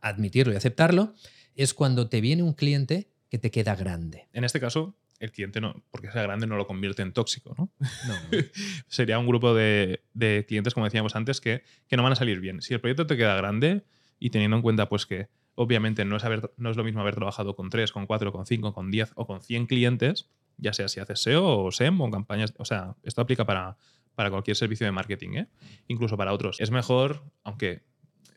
admitirlo 0.00 0.52
y 0.52 0.56
aceptarlo, 0.56 1.14
es 1.54 1.74
cuando 1.74 2.08
te 2.08 2.20
viene 2.20 2.42
un 2.42 2.54
cliente 2.54 3.10
que 3.30 3.38
te 3.38 3.50
queda 3.50 3.74
grande. 3.74 4.28
En 4.32 4.44
este 4.44 4.60
caso, 4.60 4.96
el 5.18 5.32
cliente, 5.32 5.60
no, 5.60 5.84
porque 5.90 6.10
sea 6.10 6.22
grande, 6.22 6.46
no 6.46 6.56
lo 6.56 6.66
convierte 6.66 7.02
en 7.02 7.12
tóxico, 7.12 7.54
¿no? 7.58 7.70
no. 7.78 8.14
Sería 8.86 9.18
un 9.18 9.26
grupo 9.26 9.54
de, 9.54 10.02
de, 10.14 10.44
clientes, 10.46 10.74
como 10.74 10.86
decíamos 10.86 11.16
antes, 11.16 11.40
que, 11.40 11.64
que 11.88 11.96
no 11.96 12.02
van 12.02 12.12
a 12.12 12.16
salir 12.16 12.40
bien. 12.40 12.62
Si 12.62 12.74
el 12.74 12.80
proyecto 12.80 13.06
te 13.06 13.16
queda 13.16 13.36
grande 13.36 13.84
y 14.18 14.30
teniendo 14.30 14.56
en 14.56 14.62
cuenta 14.62 14.88
pues 14.88 15.06
que 15.06 15.28
obviamente 15.58 16.04
no 16.04 16.16
es, 16.16 16.76
lo 16.76 16.84
mismo 16.84 17.00
haber 17.00 17.16
trabajado 17.16 17.56
con 17.56 17.68
3, 17.68 17.90
con 17.90 18.06
4, 18.06 18.30
con 18.30 18.46
5, 18.46 18.72
con 18.72 18.92
10 18.92 19.12
o 19.16 19.26
con 19.26 19.42
100 19.42 19.66
clientes, 19.66 20.30
ya 20.56 20.72
sea 20.72 20.86
si 20.86 21.00
haces 21.00 21.20
SEO 21.20 21.64
o 21.64 21.72
SEM 21.72 22.00
o 22.00 22.08
campañas, 22.12 22.54
o 22.58 22.64
sea, 22.64 22.94
esto 23.02 23.20
aplica 23.20 23.44
para, 23.44 23.76
para 24.14 24.30
cualquier 24.30 24.56
servicio 24.56 24.86
de 24.86 24.92
marketing, 24.92 25.30
¿eh? 25.30 25.48
incluso 25.88 26.16
para 26.16 26.32
otros. 26.32 26.60
Es 26.60 26.70
mejor, 26.70 27.24
aunque 27.42 27.82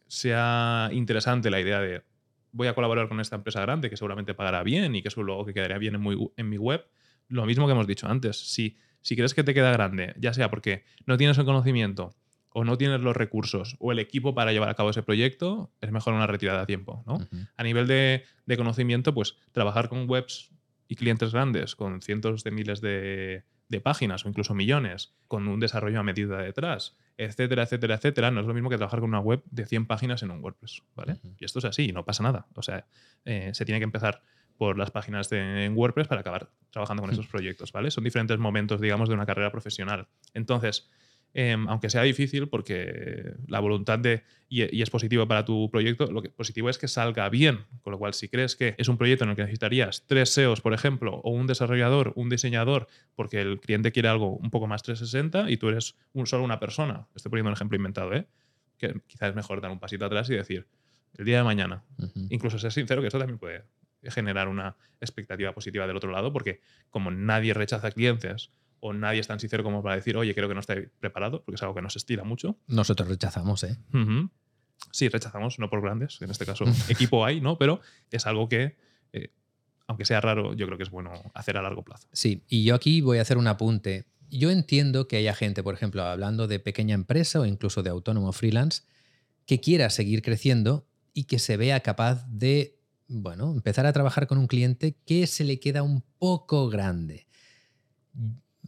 sea 0.07 0.89
interesante 0.93 1.51
la 1.51 1.61
idea 1.61 1.79
de 1.79 2.01
voy 2.53 2.67
a 2.67 2.73
colaborar 2.73 3.07
con 3.07 3.19
esta 3.19 3.35
empresa 3.35 3.61
grande 3.61 3.91
que 3.91 3.97
seguramente 3.97 4.33
pagará 4.33 4.63
bien 4.63 4.95
y 4.95 5.03
que 5.03 5.09
eso 5.09 5.21
luego 5.21 5.45
que 5.45 5.53
quedaría 5.53 5.77
bien 5.77 5.95
en, 5.95 6.01
muy, 6.01 6.17
en 6.35 6.49
mi 6.49 6.57
web, 6.57 6.87
lo 7.27 7.45
mismo 7.45 7.67
que 7.67 7.73
hemos 7.73 7.85
dicho 7.85 8.07
antes, 8.07 8.51
si, 8.51 8.77
si 9.01 9.15
crees 9.15 9.35
que 9.35 9.43
te 9.43 9.53
queda 9.53 9.71
grande, 9.71 10.15
ya 10.17 10.33
sea 10.33 10.49
porque 10.49 10.85
no 11.05 11.17
tienes 11.17 11.37
el 11.37 11.45
conocimiento 11.45 12.15
o 12.53 12.63
no 12.63 12.77
tienes 12.77 13.01
los 13.01 13.15
recursos 13.15 13.75
o 13.79 13.91
el 13.91 14.00
equipo 14.00 14.34
para 14.36 14.51
llevar 14.51 14.70
a 14.70 14.74
cabo 14.74 14.89
ese 14.89 15.03
proyecto, 15.03 15.72
es 15.81 15.91
mejor 15.91 16.13
una 16.13 16.27
retirada 16.27 16.62
a 16.62 16.65
tiempo. 16.65 17.03
¿no? 17.08 17.15
Uh 17.15 17.20
-huh. 17.20 17.50
A 17.55 17.63
nivel 17.63 17.88
de, 17.88 18.25
de, 18.46 18.58
conocimiento, 18.58 19.13
pues 19.13 19.38
trabajar 19.51 19.89
con 19.89 20.10
webs 20.10 20.51
y 20.88 20.96
clientes 20.96 21.31
grandes, 21.31 21.75
con 21.75 22.01
cientos 22.01 22.43
de 22.43 22.51
miles 22.51 22.81
de, 22.81 23.43
de, 23.70 23.81
páginas 23.81 24.25
o 24.25 24.29
incluso 24.29 24.53
millones, 24.53 25.13
con 25.27 25.48
un 25.48 25.60
desarrollo 25.60 26.00
a 26.00 26.03
medida 26.03 26.39
detrás, 26.39 26.98
etcétera, 27.17 27.63
etcétera, 27.63 27.96
etcétera, 27.96 28.31
no 28.31 28.41
es 28.41 28.48
lo 28.48 28.53
mismo 28.53 28.70
que 28.70 28.77
trabajar 28.77 29.00
con 29.00 29.10
una 29.10 29.20
web 29.20 29.41
de 29.50 29.65
100 29.65 29.86
páginas 29.86 30.22
en 30.24 30.31
un 30.31 30.43
WordPress. 30.43 30.84
¿vale? 30.96 31.13
Uh 31.13 31.27
-huh. 31.27 31.36
Y 31.39 31.46
esto 31.46 31.60
es 31.60 31.65
así, 31.65 31.91
no 31.93 32.03
pasa 32.03 32.24
nada. 32.24 32.48
O 32.55 32.62
sea, 32.62 32.86
eh, 33.24 33.51
se 33.53 33.63
tiene 33.63 33.79
que 33.79 33.86
empezar 33.86 34.22
por 34.58 34.77
las 34.77 34.91
páginas 34.91 35.27
de, 35.29 35.65
en 35.65 35.75
WordPress 35.75 36.08
para 36.08 36.22
acabar 36.22 36.51
trabajando 36.70 37.01
con 37.01 37.12
esos 37.12 37.25
proyectos. 37.27 37.72
¿vale? 37.72 37.89
Son 37.89 38.03
diferentes 38.03 38.38
momentos, 38.38 38.79
digamos, 38.79 39.10
de 39.10 39.15
una 39.15 39.25
carrera 39.25 39.51
profesional. 39.51 40.08
Entonces, 40.36 40.88
eh, 41.33 41.55
aunque 41.67 41.89
sea 41.89 42.03
difícil, 42.03 42.50
porque 42.50 43.33
la 43.47 43.59
voluntad 43.59 44.00
de, 44.00 44.23
y, 44.50 44.75
y, 44.75 44.81
es 44.81 44.89
positivo 44.89 45.27
para 45.27 45.45
tu 45.45 45.69
proyecto, 45.71 46.11
lo 46.11 46.21
que 46.21 46.29
positivo 46.29 46.69
es 46.69 46.77
que 46.77 46.88
salga 46.88 47.29
bien. 47.29 47.59
Con 47.81 47.91
lo 47.91 48.00
cual, 48.00 48.13
si 48.13 48.27
crees 48.27 48.55
que 48.55 48.75
es 48.77 48.88
un 48.89 48.97
proyecto 48.97 49.23
en 49.23 49.29
el 49.29 49.35
que 49.35 49.43
necesitarías 49.43 50.03
tres 50.07 50.29
SEOs, 50.31 50.61
por 50.61 50.73
ejemplo, 50.73 51.15
o 51.23 51.31
un 51.31 51.47
desarrollador, 51.47 52.11
un 52.15 52.29
diseñador, 52.29 52.88
porque 53.15 53.41
el 53.41 53.59
cliente 53.59 53.91
quiere 53.91 54.09
algo 54.09 54.35
un 54.35 54.50
poco 54.50 54.67
más 54.67 54.83
360 54.83 55.50
y 55.50 55.57
tú 55.57 55.69
eres 55.69 55.95
un, 56.13 56.27
solo 56.27 56.43
una 56.43 56.60
persona, 56.60 57.08
estoy 57.15 57.29
poniendo 57.29 57.49
un 57.49 57.53
ejemplo 57.53 57.77
inventado, 57.77 58.13
¿eh? 58.13 58.27
que 58.77 58.99
quizás 59.08 59.29
es 59.29 59.36
mejor 59.36 59.62
dar 59.62 59.71
un 59.71 59.79
pasito 59.79 60.06
atrás 60.06 60.29
y 60.29 60.34
decir, 60.34 60.67
el 61.17 61.25
día 61.25 61.38
de 61.38 61.43
mañana, 61.43 61.84
uh 61.97 62.03
-huh. 62.03 62.27
incluso 62.29 62.58
ser 62.58 62.71
sincero, 62.71 63.01
que 63.01 63.08
esto 63.08 63.19
también 63.19 63.38
puede 63.38 63.63
generar 64.03 64.47
una 64.47 64.75
expectativa 64.99 65.53
positiva 65.53 65.86
del 65.88 65.95
otro 65.95 66.12
lado, 66.12 66.34
porque 66.34 66.62
como 66.89 67.12
nadie 67.12 67.53
rechaza 67.53 67.91
clientes, 67.91 68.51
o 68.82 68.94
nadie 68.94 69.20
es 69.22 69.28
tan 69.28 69.39
sincero 69.39 69.63
como 69.63 69.82
para 69.82 69.96
decir, 69.96 70.17
oye, 70.17 70.34
creo 70.36 70.48
que 70.50 70.56
no 70.56 70.60
estoy 70.60 70.89
preparado, 71.00 71.44
porque 71.44 71.56
es 71.56 71.62
algo 71.62 71.76
que 71.76 71.82
nos 71.82 71.96
estira 71.96 72.24
mucho. 72.24 72.58
Nosotros 72.67 73.08
rechazamos, 73.08 73.63
¿eh? 73.63 73.78
Uh 73.94 73.98
-huh. 73.98 74.30
Sí, 74.91 75.08
rechazamos, 75.08 75.60
no 75.60 75.70
por 75.70 75.82
grandes, 75.82 76.20
en 76.22 76.32
este 76.32 76.46
caso 76.46 76.65
equipo 76.89 77.24
hay, 77.24 77.39
¿no? 77.39 77.58
Pero 77.58 77.80
es 78.10 78.26
algo 78.26 78.50
que, 78.50 78.76
eh, 79.13 79.30
aunque 79.88 80.04
sea 80.04 80.20
raro, 80.20 80.56
yo 80.56 80.65
creo 80.65 80.78
que 80.78 80.84
es 80.84 80.89
bueno 80.89 81.12
hacer 81.36 81.58
a 81.58 81.62
largo 81.62 81.84
plazo. 81.84 82.08
Sí, 82.12 82.44
y 82.50 82.63
yo 82.63 82.74
aquí 82.74 83.02
voy 83.02 83.20
a 83.20 83.22
hacer 83.22 83.38
un 83.38 83.48
apunte. 83.48 84.08
Yo 84.32 84.50
entiendo 84.50 85.08
que 85.08 85.17
haya 85.17 85.36
gente, 85.36 85.62
por 85.62 85.76
ejemplo, 85.76 86.04
hablando 86.04 86.48
de 86.48 86.60
pequeña 86.60 86.96
empresa 86.96 87.39
o 87.39 87.46
incluso 87.46 87.84
de 87.84 87.91
autónomo 87.91 88.32
freelance, 88.32 88.82
que 89.46 89.60
quiera 89.60 89.89
seguir 89.91 90.24
creciendo 90.24 90.88
y 91.13 91.26
que 91.26 91.38
se 91.38 91.56
vea 91.56 91.82
capaz 91.82 92.26
de, 92.28 92.80
bueno, 93.08 93.52
empezar 93.52 93.86
a 93.86 93.94
trabajar 93.94 94.26
con 94.26 94.39
un 94.39 94.48
cliente 94.48 94.96
que 95.06 95.28
se 95.28 95.44
le 95.44 95.60
queda 95.60 95.84
un 95.84 96.04
poco 96.17 96.70
grande 96.70 97.28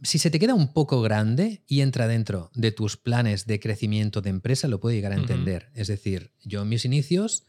si 0.02 0.18
se 0.18 0.30
te 0.30 0.38
queda 0.38 0.54
un 0.54 0.72
poco 0.72 1.00
grande 1.02 1.62
y 1.66 1.80
entra 1.80 2.08
dentro 2.08 2.50
de 2.54 2.72
tus 2.72 2.96
planes 2.96 3.46
de 3.46 3.60
crecimiento 3.60 4.20
de 4.20 4.30
empresa, 4.30 4.68
lo 4.68 4.80
puedo 4.80 4.94
llegar 4.94 5.12
a 5.12 5.16
entender. 5.16 5.68
Uh 5.70 5.76
-huh. 5.76 5.80
Es 5.80 5.88
decir, 5.88 6.32
yo 6.42 6.62
en 6.62 6.68
mis 6.68 6.84
inicios 6.84 7.44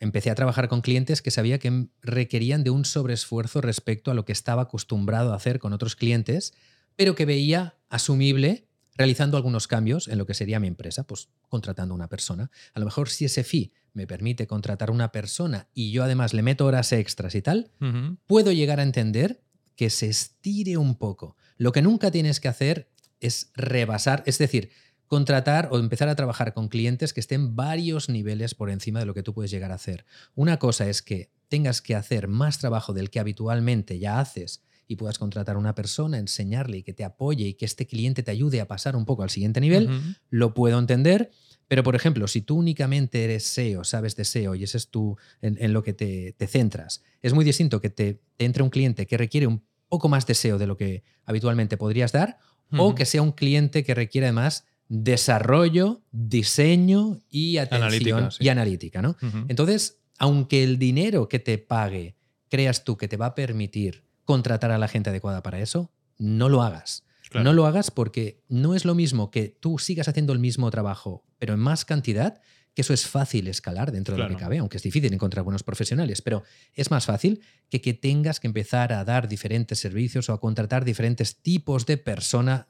empecé 0.00 0.30
a 0.30 0.34
trabajar 0.34 0.68
con 0.68 0.80
clientes 0.80 1.22
que 1.22 1.30
sabía 1.30 1.58
que 1.58 1.86
requerían 2.02 2.64
de 2.64 2.70
un 2.70 2.84
sobreesfuerzo 2.84 3.60
respecto 3.60 4.10
a 4.10 4.14
lo 4.14 4.24
que 4.24 4.32
estaba 4.32 4.62
acostumbrado 4.62 5.32
a 5.32 5.36
hacer 5.36 5.60
con 5.60 5.72
otros 5.72 5.94
clientes, 5.94 6.54
pero 6.96 7.14
que 7.14 7.24
veía 7.24 7.76
asumible 7.88 8.66
realizando 8.94 9.36
algunos 9.36 9.68
cambios 9.68 10.08
en 10.08 10.18
lo 10.18 10.26
que 10.26 10.34
sería 10.34 10.60
mi 10.60 10.66
empresa, 10.66 11.04
pues 11.04 11.28
contratando 11.48 11.94
una 11.94 12.08
persona. 12.08 12.50
A 12.74 12.80
lo 12.80 12.84
mejor 12.84 13.08
si 13.08 13.24
ese 13.24 13.44
fee 13.44 13.72
me 13.94 14.06
permite 14.06 14.46
contratar 14.46 14.90
una 14.90 15.12
persona 15.12 15.68
y 15.72 15.92
yo 15.92 16.02
además 16.02 16.34
le 16.34 16.42
meto 16.42 16.66
horas 16.66 16.92
extras 16.92 17.34
y 17.34 17.42
tal, 17.42 17.70
uh 17.80 17.84
-huh. 17.84 18.18
puedo 18.26 18.52
llegar 18.52 18.80
a 18.80 18.82
entender 18.82 19.42
que 19.76 19.88
se 19.88 20.08
estire 20.08 20.76
un 20.76 20.96
poco. 20.96 21.36
Lo 21.62 21.70
que 21.70 21.80
nunca 21.80 22.10
tienes 22.10 22.40
que 22.40 22.48
hacer 22.48 22.90
es 23.20 23.52
rebasar, 23.54 24.24
es 24.26 24.36
decir, 24.38 24.70
contratar 25.06 25.68
o 25.70 25.78
empezar 25.78 26.08
a 26.08 26.16
trabajar 26.16 26.54
con 26.54 26.66
clientes 26.66 27.12
que 27.12 27.20
estén 27.20 27.54
varios 27.54 28.08
niveles 28.08 28.56
por 28.56 28.68
encima 28.68 28.98
de 28.98 29.06
lo 29.06 29.14
que 29.14 29.22
tú 29.22 29.32
puedes 29.32 29.52
llegar 29.52 29.70
a 29.70 29.76
hacer. 29.76 30.04
Una 30.34 30.58
cosa 30.58 30.88
es 30.88 31.02
que 31.02 31.30
tengas 31.46 31.80
que 31.80 31.94
hacer 31.94 32.26
más 32.26 32.58
trabajo 32.58 32.92
del 32.92 33.10
que 33.10 33.20
habitualmente 33.20 34.00
ya 34.00 34.18
haces 34.18 34.64
y 34.88 34.96
puedas 34.96 35.20
contratar 35.20 35.54
a 35.54 35.60
una 35.60 35.76
persona, 35.76 36.18
enseñarle 36.18 36.78
y 36.78 36.82
que 36.82 36.94
te 36.94 37.04
apoye 37.04 37.46
y 37.46 37.54
que 37.54 37.64
este 37.64 37.86
cliente 37.86 38.24
te 38.24 38.32
ayude 38.32 38.60
a 38.60 38.66
pasar 38.66 38.96
un 38.96 39.04
poco 39.04 39.22
al 39.22 39.30
siguiente 39.30 39.60
nivel, 39.60 39.86
uh 39.86 39.92
-huh. 39.92 40.16
lo 40.30 40.54
puedo 40.54 40.80
entender. 40.80 41.30
Pero, 41.68 41.84
por 41.84 41.94
ejemplo, 41.94 42.26
si 42.26 42.42
tú 42.42 42.56
únicamente 42.56 43.22
eres 43.22 43.44
SEO, 43.44 43.84
sabes 43.84 44.16
de 44.16 44.24
SEO 44.24 44.56
y 44.56 44.64
ese 44.64 44.78
es 44.78 44.88
tú 44.88 45.16
en, 45.40 45.56
en 45.60 45.72
lo 45.72 45.84
que 45.84 45.92
te, 45.92 46.34
te, 46.36 46.48
centras, 46.48 47.04
es 47.22 47.32
muy 47.34 47.44
distinto 47.44 47.80
que 47.80 47.88
te, 47.88 48.20
te 48.36 48.46
entre 48.46 48.64
un 48.64 48.68
cliente 48.68 49.06
que 49.06 49.16
requiere 49.16 49.46
un 49.46 49.62
poco 49.92 50.08
más 50.08 50.26
de 50.26 50.34
SEO 50.34 50.56
de 50.56 50.66
lo 50.66 50.78
que 50.78 51.04
habitualmente 51.26 51.76
podrías 51.76 52.12
dar, 52.12 52.38
uh 52.70 52.76
-huh. 52.76 52.80
o 52.80 52.94
que 52.94 53.04
sea 53.04 53.20
un 53.20 53.32
cliente 53.32 53.84
que 53.84 53.94
requiere 53.94 54.28
además 54.28 54.64
desarrollo, 54.88 56.00
diseño 56.12 57.20
y 57.28 57.58
atención 57.58 57.82
analítica, 57.82 58.30
sí. 58.30 58.44
y 58.44 58.48
analítica. 58.48 59.02
¿no? 59.02 59.10
Uh 59.10 59.26
-huh. 59.26 59.46
Entonces, 59.48 59.98
aunque 60.18 60.64
el 60.64 60.78
dinero 60.78 61.28
que 61.28 61.40
te 61.40 61.58
pague 61.58 62.16
creas 62.48 62.84
tú 62.84 62.96
que 62.96 63.06
te 63.06 63.18
va 63.18 63.26
a 63.26 63.34
permitir 63.34 64.02
contratar 64.24 64.70
a 64.70 64.78
la 64.78 64.88
gente 64.88 65.10
adecuada 65.10 65.42
para 65.42 65.60
eso, 65.60 65.90
no 66.16 66.48
lo 66.48 66.62
hagas. 66.62 67.04
Claro. 67.28 67.44
No 67.44 67.52
lo 67.52 67.66
hagas 67.66 67.90
porque 67.90 68.40
no 68.48 68.74
es 68.74 68.86
lo 68.86 68.94
mismo 68.94 69.30
que 69.30 69.48
tú 69.48 69.78
sigas 69.78 70.08
haciendo 70.08 70.32
el 70.32 70.38
mismo 70.38 70.70
trabajo, 70.70 71.22
pero 71.38 71.52
en 71.52 71.60
más 71.60 71.84
cantidad, 71.84 72.40
que 72.74 72.82
eso 72.82 72.94
es 72.94 73.06
fácil 73.06 73.48
escalar 73.48 73.92
dentro 73.92 74.14
claro. 74.14 74.28
de 74.28 74.32
lo 74.32 74.38
que 74.38 74.42
cabe, 74.42 74.58
aunque 74.58 74.78
es 74.78 74.82
difícil 74.82 75.12
encontrar 75.12 75.44
buenos 75.44 75.62
profesionales, 75.62 76.22
pero 76.22 76.42
es 76.74 76.90
más 76.90 77.04
fácil 77.04 77.42
que 77.68 77.80
que 77.80 77.94
tengas 77.94 78.40
que 78.40 78.46
empezar 78.46 78.92
a 78.92 79.04
dar 79.04 79.28
diferentes 79.28 79.78
servicios 79.78 80.28
o 80.28 80.32
a 80.32 80.40
contratar 80.40 80.84
diferentes 80.84 81.36
tipos 81.36 81.84
de 81.84 81.98
persona, 81.98 82.68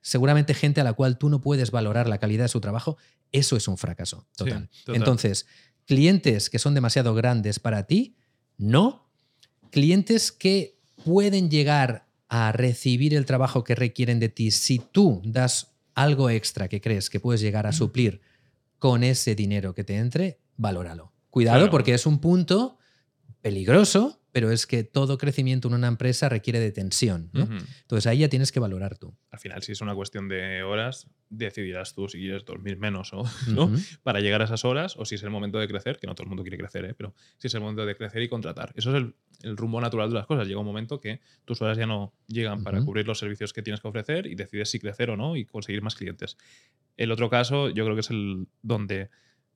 seguramente 0.00 0.54
gente 0.54 0.80
a 0.80 0.84
la 0.84 0.94
cual 0.94 1.18
tú 1.18 1.28
no 1.28 1.40
puedes 1.40 1.70
valorar 1.70 2.08
la 2.08 2.18
calidad 2.18 2.44
de 2.44 2.48
su 2.48 2.60
trabajo, 2.60 2.96
eso 3.32 3.56
es 3.56 3.68
un 3.68 3.76
fracaso 3.76 4.26
total. 4.36 4.68
Sí, 4.72 4.84
total. 4.84 4.96
Entonces, 4.96 5.46
clientes 5.86 6.48
que 6.48 6.58
son 6.58 6.74
demasiado 6.74 7.14
grandes 7.14 7.58
para 7.58 7.86
ti, 7.86 8.16
no. 8.56 9.06
Clientes 9.70 10.32
que 10.32 10.78
pueden 11.04 11.50
llegar 11.50 12.06
a 12.28 12.52
recibir 12.52 13.14
el 13.14 13.26
trabajo 13.26 13.64
que 13.64 13.74
requieren 13.74 14.20
de 14.20 14.28
ti 14.28 14.50
si 14.50 14.78
tú 14.78 15.20
das 15.24 15.72
algo 15.94 16.30
extra 16.30 16.68
que 16.68 16.80
crees 16.80 17.10
que 17.10 17.20
puedes 17.20 17.40
llegar 17.40 17.66
a 17.66 17.72
suplir 17.72 18.20
con 18.80 19.04
ese 19.04 19.36
dinero 19.36 19.74
que 19.74 19.84
te 19.84 19.96
entre, 19.96 20.40
valóralo. 20.56 21.12
Cuidado 21.30 21.58
claro. 21.58 21.70
porque 21.70 21.94
es 21.94 22.06
un 22.06 22.18
punto 22.18 22.78
peligroso 23.40 24.20
pero 24.32 24.50
es 24.50 24.66
que 24.66 24.84
todo 24.84 25.18
crecimiento 25.18 25.68
en 25.68 25.74
una 25.74 25.88
empresa 25.88 26.28
requiere 26.28 26.60
de 26.60 26.72
tensión. 26.72 27.30
¿no? 27.32 27.42
Entonces 27.42 28.06
ahí 28.06 28.18
ya 28.18 28.28
tienes 28.28 28.52
que 28.52 28.60
valorar 28.60 28.96
tú. 28.96 29.16
Al 29.30 29.38
final, 29.38 29.62
si 29.62 29.72
es 29.72 29.80
una 29.80 29.94
cuestión 29.94 30.28
de 30.28 30.62
horas, 30.62 31.08
decidirás 31.28 31.94
tú 31.94 32.08
si 32.08 32.18
quieres 32.18 32.44
dormir 32.44 32.78
menos 32.78 33.12
o 33.12 33.24
no 33.48 33.72
para 34.02 34.20
llegar 34.20 34.40
a 34.42 34.44
esas 34.44 34.64
horas 34.64 34.96
o 34.96 35.04
si 35.04 35.16
es 35.16 35.22
el 35.22 35.30
momento 35.30 35.58
de 35.58 35.68
crecer, 35.68 35.98
que 35.98 36.06
no 36.06 36.14
todo 36.14 36.24
el 36.24 36.28
mundo 36.28 36.42
quiere 36.42 36.58
crecer, 36.58 36.84
¿eh? 36.84 36.94
pero 36.94 37.14
si 37.38 37.48
es 37.48 37.54
el 37.54 37.60
momento 37.60 37.84
de 37.86 37.96
crecer 37.96 38.22
y 38.22 38.28
contratar. 38.28 38.72
Eso 38.76 38.90
es 38.90 38.96
el, 38.96 39.14
el 39.42 39.56
rumbo 39.56 39.80
natural 39.80 40.08
de 40.10 40.14
las 40.16 40.26
cosas. 40.26 40.46
Llega 40.46 40.60
un 40.60 40.66
momento 40.66 41.00
que 41.00 41.20
tus 41.44 41.60
horas 41.62 41.76
ya 41.76 41.86
no 41.86 42.14
llegan 42.26 42.62
para 42.62 42.80
cubrir 42.84 43.06
los 43.06 43.18
servicios 43.18 43.52
que 43.52 43.62
tienes 43.62 43.80
que 43.80 43.88
ofrecer 43.88 44.26
y 44.26 44.34
decides 44.34 44.70
si 44.70 44.78
crecer 44.78 45.10
o 45.10 45.16
no 45.16 45.36
y 45.36 45.44
conseguir 45.44 45.82
más 45.82 45.94
clientes. 45.94 46.36
El 47.00 47.12
otro 47.12 47.30
caso, 47.30 47.70
yo 47.70 47.84
creo 47.84 47.96
que 47.96 48.02
es 48.02 48.10
el 48.10 48.46
donde 48.60 49.08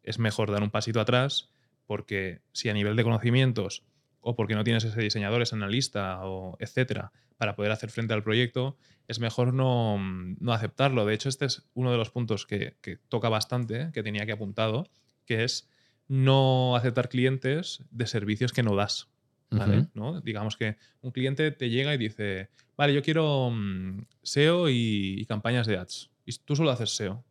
es 0.03 0.19
mejor 0.19 0.51
dar 0.51 0.63
un 0.63 0.71
pasito 0.71 0.99
atrás 0.99 1.51
porque 1.87 2.41
si 2.53 2.71
a 2.71 2.73
nivel 2.73 2.97
de 2.97 3.05
conocimientos 3.05 3.85
o 4.23 4.35
porque 4.35 4.55
no 4.55 4.65
tienes 4.65 4.83
ese 4.85 4.99
diseñador, 5.03 5.43
ese 5.43 5.55
analista 5.55 6.25
o 6.25 6.57
etcétera 6.59 7.13
para 7.37 7.55
poder 7.55 7.71
hacer 7.71 7.91
frente 7.91 8.15
al 8.15 8.23
proyecto, 8.23 8.79
es 9.09 9.21
mejor 9.21 9.53
no, 9.53 9.99
no 9.99 10.53
aceptarlo. 10.55 11.05
De 11.05 11.13
hecho, 11.13 11.29
este 11.29 11.45
es 11.45 11.69
uno 11.75 11.93
de 11.93 11.99
los 11.99 12.09
puntos 12.09 12.47
que, 12.47 12.79
que 12.81 12.97
toca 13.11 13.29
bastante, 13.29 13.91
que 13.93 14.03
tenía 14.03 14.25
que 14.25 14.33
apuntado, 14.33 14.89
que 15.27 15.45
es 15.45 15.69
no 16.09 16.77
aceptar 16.77 17.11
clientes 17.11 17.85
de 17.91 18.07
servicios 18.07 18.55
que 18.55 18.63
no 18.63 18.75
das. 18.75 19.11
¿No? 19.93 20.23
Digamos 20.23 20.57
que 20.57 20.79
un 21.03 21.11
cliente 21.11 21.51
te 21.51 21.69
llega 21.69 21.95
y 21.95 21.99
dice, 21.99 22.49
vale, 22.75 22.95
yo 22.95 23.03
quiero 23.03 23.51
mm, 23.51 24.07
SEO 24.23 24.71
y, 24.71 25.21
y 25.21 25.27
campañas 25.27 25.67
de 25.67 25.77
ads. 25.77 26.11
Y 26.25 26.33
tú 26.39 26.57
solo 26.57 26.71
haces 26.71 26.97
SEO. 26.97 27.23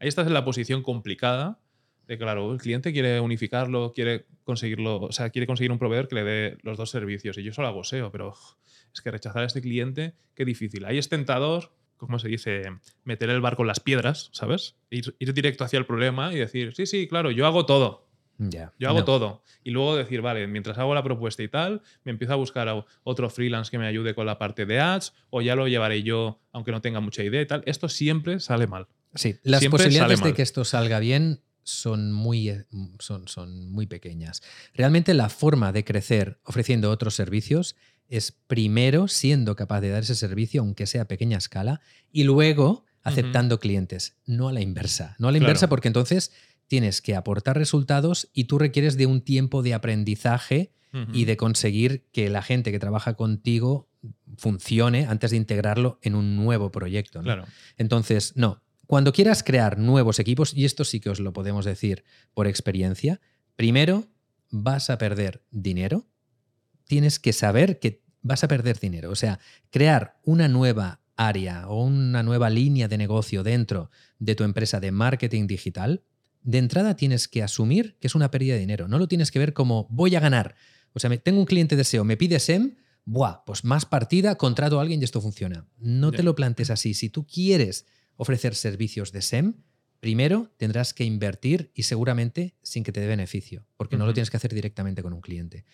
Ahí 0.00 0.08
estás 0.08 0.26
en 0.26 0.34
la 0.34 0.44
posición 0.44 0.82
complicada 0.82 1.58
de, 2.06 2.16
claro, 2.16 2.52
el 2.52 2.58
cliente 2.58 2.92
quiere 2.92 3.20
unificarlo, 3.20 3.92
quiere 3.92 4.26
conseguirlo, 4.44 5.00
o 5.00 5.12
sea, 5.12 5.28
quiere 5.30 5.46
conseguir 5.46 5.72
un 5.72 5.78
proveedor 5.78 6.08
que 6.08 6.14
le 6.14 6.24
dé 6.24 6.58
los 6.62 6.78
dos 6.78 6.90
servicios. 6.90 7.36
Y 7.36 7.42
yo 7.42 7.52
solo 7.52 7.68
hago 7.68 7.84
SEO, 7.84 8.10
pero 8.10 8.32
es 8.94 9.00
que 9.02 9.10
rechazar 9.10 9.42
a 9.42 9.46
este 9.46 9.60
cliente, 9.60 10.14
qué 10.34 10.44
difícil. 10.46 10.86
Ahí 10.86 10.96
es 10.96 11.10
tentador, 11.10 11.72
¿cómo 11.98 12.18
se 12.18 12.28
dice? 12.28 12.62
Meter 13.04 13.28
el 13.28 13.42
barco 13.42 13.62
en 13.62 13.68
las 13.68 13.80
piedras, 13.80 14.30
¿sabes? 14.32 14.76
Ir, 14.88 15.14
ir 15.18 15.34
directo 15.34 15.64
hacia 15.64 15.78
el 15.78 15.84
problema 15.84 16.32
y 16.32 16.36
decir, 16.38 16.74
sí, 16.74 16.86
sí, 16.86 17.08
claro, 17.08 17.30
yo 17.30 17.46
hago 17.46 17.66
todo. 17.66 18.08
Ya. 18.38 18.72
Yo 18.78 18.88
hago 18.88 19.00
No. 19.00 19.04
todo. 19.04 19.42
Y 19.64 19.72
luego 19.72 19.96
decir, 19.96 20.22
vale, 20.22 20.46
mientras 20.46 20.78
hago 20.78 20.94
la 20.94 21.02
propuesta 21.02 21.42
y 21.42 21.48
tal, 21.48 21.82
me 22.04 22.12
empiezo 22.12 22.32
a 22.32 22.36
buscar 22.36 22.68
a 22.68 22.86
otro 23.02 23.28
freelance 23.28 23.70
que 23.70 23.78
me 23.78 23.86
ayude 23.86 24.14
con 24.14 24.24
la 24.26 24.38
parte 24.38 24.64
de 24.64 24.80
ads, 24.80 25.12
o 25.28 25.42
ya 25.42 25.56
lo 25.56 25.66
llevaré 25.68 26.02
yo, 26.04 26.40
aunque 26.52 26.70
no 26.70 26.80
tenga 26.80 27.00
mucha 27.00 27.22
idea 27.24 27.42
y 27.42 27.46
tal. 27.46 27.62
Esto 27.66 27.88
siempre 27.88 28.38
sale 28.40 28.66
mal. 28.68 28.86
Sí, 29.14 29.36
las 29.42 29.60
Siempre 29.60 29.78
posibilidades 29.78 30.22
de 30.22 30.34
que 30.34 30.42
esto 30.42 30.64
salga 30.64 30.98
bien 30.98 31.40
son 31.62 32.12
muy, 32.12 32.48
eh, 32.50 32.64
son, 32.98 33.28
son 33.28 33.70
muy 33.70 33.86
pequeñas. 33.86 34.42
Realmente 34.74 35.12
la 35.14 35.28
forma 35.28 35.72
de 35.72 35.84
crecer 35.84 36.40
ofreciendo 36.44 36.90
otros 36.90 37.14
servicios 37.14 37.76
es 38.08 38.32
primero 38.32 39.06
siendo 39.08 39.54
capaz 39.54 39.80
de 39.82 39.90
dar 39.90 40.02
ese 40.02 40.14
servicio, 40.14 40.62
aunque 40.62 40.86
sea 40.86 41.02
a 41.02 41.08
pequeña 41.08 41.36
escala, 41.36 41.80
y 42.10 42.24
luego 42.24 42.84
aceptando 43.02 43.58
clientes, 43.60 44.16
no 44.26 44.48
a 44.48 44.52
la 44.52 44.60
inversa. 44.60 45.14
No 45.18 45.28
a 45.28 45.32
la 45.32 45.38
Claro. 45.38 45.50
inversa 45.50 45.68
porque 45.68 45.88
entonces 45.88 46.32
tienes 46.66 47.00
que 47.02 47.14
aportar 47.16 47.56
resultados 47.56 48.28
y 48.34 48.44
tú 48.44 48.58
requieres 48.58 48.96
de 48.96 49.06
un 49.06 49.20
tiempo 49.22 49.62
de 49.62 49.74
aprendizaje 49.74 50.72
y 51.12 51.26
de 51.26 51.36
conseguir 51.36 52.06
que 52.12 52.30
la 52.30 52.40
gente 52.42 52.72
que 52.72 52.78
trabaja 52.78 53.12
contigo 53.14 53.88
funcione 54.38 55.04
antes 55.06 55.30
de 55.30 55.36
integrarlo 55.36 55.98
en 56.02 56.14
un 56.14 56.34
nuevo 56.36 56.70
proyecto. 56.70 57.18
¿no? 57.18 57.24
Claro. 57.24 57.44
Entonces, 57.76 58.32
no. 58.36 58.62
Cuando 58.88 59.12
quieras 59.12 59.42
crear 59.42 59.76
nuevos 59.76 60.18
equipos, 60.18 60.54
y 60.54 60.64
esto 60.64 60.82
sí 60.82 60.98
que 60.98 61.10
os 61.10 61.20
lo 61.20 61.34
podemos 61.34 61.66
decir 61.66 62.04
por 62.32 62.46
experiencia, 62.46 63.20
primero 63.54 64.06
vas 64.50 64.88
a 64.88 64.96
perder 64.96 65.44
dinero. 65.50 66.06
Tienes 66.84 67.18
que 67.18 67.34
saber 67.34 67.80
que 67.80 68.02
vas 68.22 68.44
a 68.44 68.48
perder 68.48 68.80
dinero. 68.80 69.10
O 69.10 69.14
sea, 69.14 69.40
crear 69.68 70.18
una 70.24 70.48
nueva 70.48 71.02
área 71.16 71.68
o 71.68 71.84
una 71.84 72.22
nueva 72.22 72.48
línea 72.48 72.88
de 72.88 72.96
negocio 72.96 73.42
dentro 73.42 73.90
de 74.18 74.34
tu 74.34 74.44
empresa 74.44 74.80
de 74.80 74.90
marketing 74.90 75.48
digital, 75.48 76.02
de 76.42 76.56
entrada 76.56 76.96
tienes 76.96 77.28
que 77.28 77.42
asumir 77.42 77.98
que 78.00 78.06
es 78.06 78.14
una 78.14 78.30
pérdida 78.30 78.54
de 78.54 78.60
dinero. 78.60 78.88
No 78.88 78.98
lo 78.98 79.06
tienes 79.06 79.30
que 79.30 79.38
ver 79.38 79.52
como 79.52 79.86
voy 79.90 80.16
a 80.16 80.20
ganar. 80.20 80.54
O 80.94 80.98
sea, 80.98 81.14
tengo 81.18 81.40
un 81.40 81.44
cliente 81.44 81.76
de 81.76 81.84
SEO, 81.84 82.04
me 82.04 82.16
pide 82.16 82.40
SEM, 82.40 82.76
buah, 83.04 83.44
pues 83.44 83.64
más 83.64 83.84
partida, 83.84 84.36
contrato 84.36 84.78
a 84.78 84.82
alguien 84.82 85.02
y 85.02 85.04
esto 85.04 85.20
funciona. 85.20 85.66
No 85.76 86.10
te 86.10 86.22
lo 86.22 86.34
plantes 86.34 86.70
así. 86.70 86.94
Si 86.94 87.10
tú 87.10 87.26
quieres 87.26 87.84
ofrecer 88.18 88.54
servicios 88.54 89.10
de 89.12 89.22
SEM, 89.22 89.54
primero 90.00 90.52
tendrás 90.58 90.92
que 90.92 91.04
invertir 91.04 91.72
y 91.74 91.84
seguramente 91.84 92.54
sin 92.62 92.84
que 92.84 92.92
te 92.92 93.00
dé 93.00 93.06
beneficio, 93.06 93.66
porque 93.78 93.96
no 93.96 94.04
lo 94.04 94.12
tienes 94.12 94.30
que 94.30 94.36
hacer 94.36 94.52
directamente 94.52 95.02
con 95.02 95.14
un 95.14 95.22
cliente. 95.22 95.64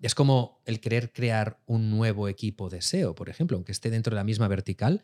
Es 0.00 0.14
como 0.14 0.62
el 0.66 0.78
querer 0.80 1.12
crear 1.12 1.58
un 1.66 1.90
nuevo 1.90 2.28
equipo 2.28 2.68
de 2.68 2.82
SEO, 2.82 3.14
por 3.14 3.28
ejemplo, 3.28 3.56
aunque 3.56 3.72
esté 3.72 3.90
dentro 3.90 4.12
de 4.12 4.16
la 4.16 4.24
misma 4.24 4.46
vertical, 4.46 5.02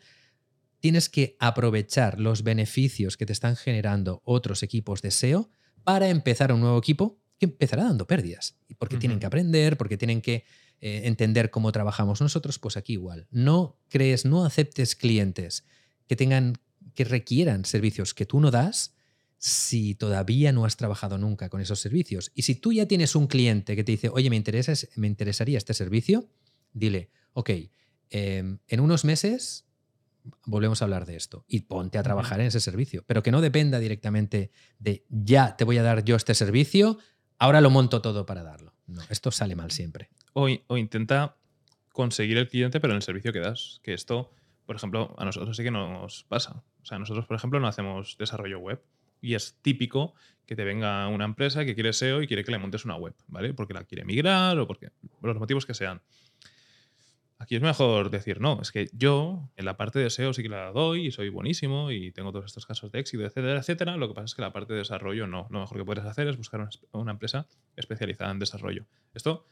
tienes 0.79 1.09
que 1.09 1.35
aprovechar 1.39 2.19
los 2.19 2.43
beneficios 2.43 3.17
que 3.17 3.25
te 3.25 3.33
están 3.33 3.55
generando 3.55 4.21
otros 4.23 4.63
equipos 4.63 5.01
de 5.01 5.11
SEO 5.11 5.49
para 5.83 6.09
empezar 6.09 6.53
un 6.53 6.61
nuevo 6.61 6.77
equipo 6.77 7.19
que 7.39 7.45
empezará 7.45 7.83
dando 7.83 8.05
pérdidas. 8.05 8.57
Porque 8.77 8.97
tienen 8.97 9.19
que 9.19 9.25
aprender, 9.25 9.77
porque 9.77 9.97
tienen 9.97 10.21
que 10.21 10.45
eh, 10.81 11.01
entender 11.05 11.49
cómo 11.49 11.71
trabajamos 11.71 12.21
nosotros, 12.21 12.59
pues 12.59 12.77
aquí 12.77 12.93
igual. 12.93 13.27
No 13.31 13.79
crees, 13.89 14.25
no 14.25 14.45
aceptes 14.45 14.95
clientes 14.95 15.65
que 16.07 16.15
tengan, 16.15 16.57
que 16.93 17.03
requieran 17.03 17.65
servicios 17.65 18.13
que 18.13 18.25
tú 18.25 18.39
no 18.39 18.51
das 18.51 18.93
si 19.37 19.93
todavía 19.95 20.53
no 20.53 20.63
has 20.63 20.77
trabajado 20.77 21.17
nunca 21.17 21.49
con 21.49 21.59
esos 21.59 21.79
servicios. 21.79 22.31
Y 22.33 22.43
si 22.43 22.55
tú 22.55 22.71
ya 22.71 22.85
tienes 22.85 23.13
un 23.15 23.27
cliente 23.27 23.75
que 23.75 23.83
te 23.83 23.91
dice, 23.91 24.09
oye, 24.09 24.29
me, 24.29 24.37
interesa, 24.37 24.73
me 24.95 25.07
interesaría 25.07 25.57
este 25.57 25.73
servicio, 25.73 26.29
dile, 26.71 27.09
ok, 27.33 27.49
em, 28.09 28.59
en 28.67 28.79
unos 28.79 29.03
meses 29.03 29.65
volvemos 30.45 30.81
a 30.81 30.85
hablar 30.85 31.05
de 31.05 31.17
esto 31.17 31.43
y 31.47 31.61
ponte 31.61 31.97
a 31.97 32.03
trabajar 32.03 32.39
en 32.39 32.47
ese 32.47 32.61
servicio, 32.61 33.03
pero 33.05 33.21
que 33.21 33.31
no 33.31 33.41
dependa 33.41 33.79
directamente 33.79 34.51
de 34.79 35.05
ya 35.09 35.57
te 35.57 35.65
voy 35.65 35.77
a 35.77 35.83
dar 35.83 36.05
yo 36.05 36.15
este 36.15 36.35
servicio, 36.35 36.97
ahora 37.37 37.59
lo 37.59 37.69
monto 37.69 38.01
todo 38.01 38.25
para 38.25 38.43
darlo. 38.43 38.73
No, 38.87 39.01
esto 39.09 39.31
sale 39.31 39.57
mal 39.57 39.71
siempre. 39.71 40.09
O, 40.31 40.47
o 40.67 40.77
intenta 40.77 41.35
conseguir 41.91 42.37
el 42.37 42.49
cliente, 42.49 42.79
pero 42.79 42.93
en 42.93 42.97
el 42.97 43.03
servicio 43.03 43.31
que 43.31 43.39
das. 43.39 43.79
Que 43.83 43.93
esto, 43.93 44.31
por 44.65 44.75
ejemplo, 44.75 45.15
a 45.17 45.25
nosotros 45.25 45.55
sí 45.55 45.63
que 45.63 45.71
nos 45.71 46.23
pasa. 46.23 46.63
O 46.83 46.85
sea, 46.85 46.99
nosotros, 46.99 47.25
por 47.25 47.35
ejemplo, 47.35 47.59
no 47.59 47.67
hacemos 47.67 48.17
desarrollo 48.17 48.59
web. 48.59 48.81
Y 49.21 49.35
es 49.35 49.57
típico 49.61 50.13
que 50.45 50.55
te 50.55 50.65
venga 50.65 51.07
una 51.07 51.25
empresa 51.25 51.65
que 51.65 51.75
quiere 51.75 51.93
SEO 51.93 52.21
y 52.21 52.27
quiere 52.27 52.43
que 52.43 52.51
le 52.51 52.57
montes 52.57 52.83
una 52.83 52.95
web, 52.95 53.15
¿vale? 53.27 53.53
Porque 53.53 53.73
la 53.73 53.85
quiere 53.85 54.03
migrar 54.03 54.59
o 54.59 54.67
porque 54.67 54.89
por 55.21 55.29
los 55.29 55.39
motivos 55.39 55.65
que 55.65 55.73
sean. 55.73 56.01
Aquí 57.43 57.55
es 57.55 57.61
mejor 57.61 58.09
decir, 58.09 58.39
no, 58.39 58.61
es 58.61 58.71
que 58.71 58.89
yo 58.93 59.49
en 59.57 59.65
la 59.65 59.75
parte 59.75 59.99
de 59.99 60.09
SEO 60.09 60.33
sí 60.33 60.43
que 60.43 60.49
la 60.49 60.71
doy 60.71 61.07
y 61.07 61.11
soy 61.11 61.27
buenísimo 61.27 61.91
y 61.91 62.11
tengo 62.13 62.31
todos 62.31 62.45
estos 62.45 62.65
casos 62.65 62.89
de 62.93 62.99
éxito, 62.99 63.25
etcétera, 63.25 63.59
etcétera. 63.59 63.97
Lo 63.97 64.07
que 64.07 64.13
pasa 64.13 64.25
es 64.25 64.35
que 64.35 64.41
la 64.41 64.53
parte 64.53 64.71
de 64.71 64.79
desarrollo 64.79 65.27
no. 65.27 65.47
Lo 65.49 65.59
mejor 65.59 65.77
que 65.77 65.83
puedes 65.83 66.05
hacer 66.05 66.27
es 66.29 66.37
buscar 66.37 66.69
una, 66.93 67.11
empresa 67.11 67.45
especializada 67.75 68.31
en 68.31 68.39
desarrollo. 68.39 68.85
Esto, 69.13 69.45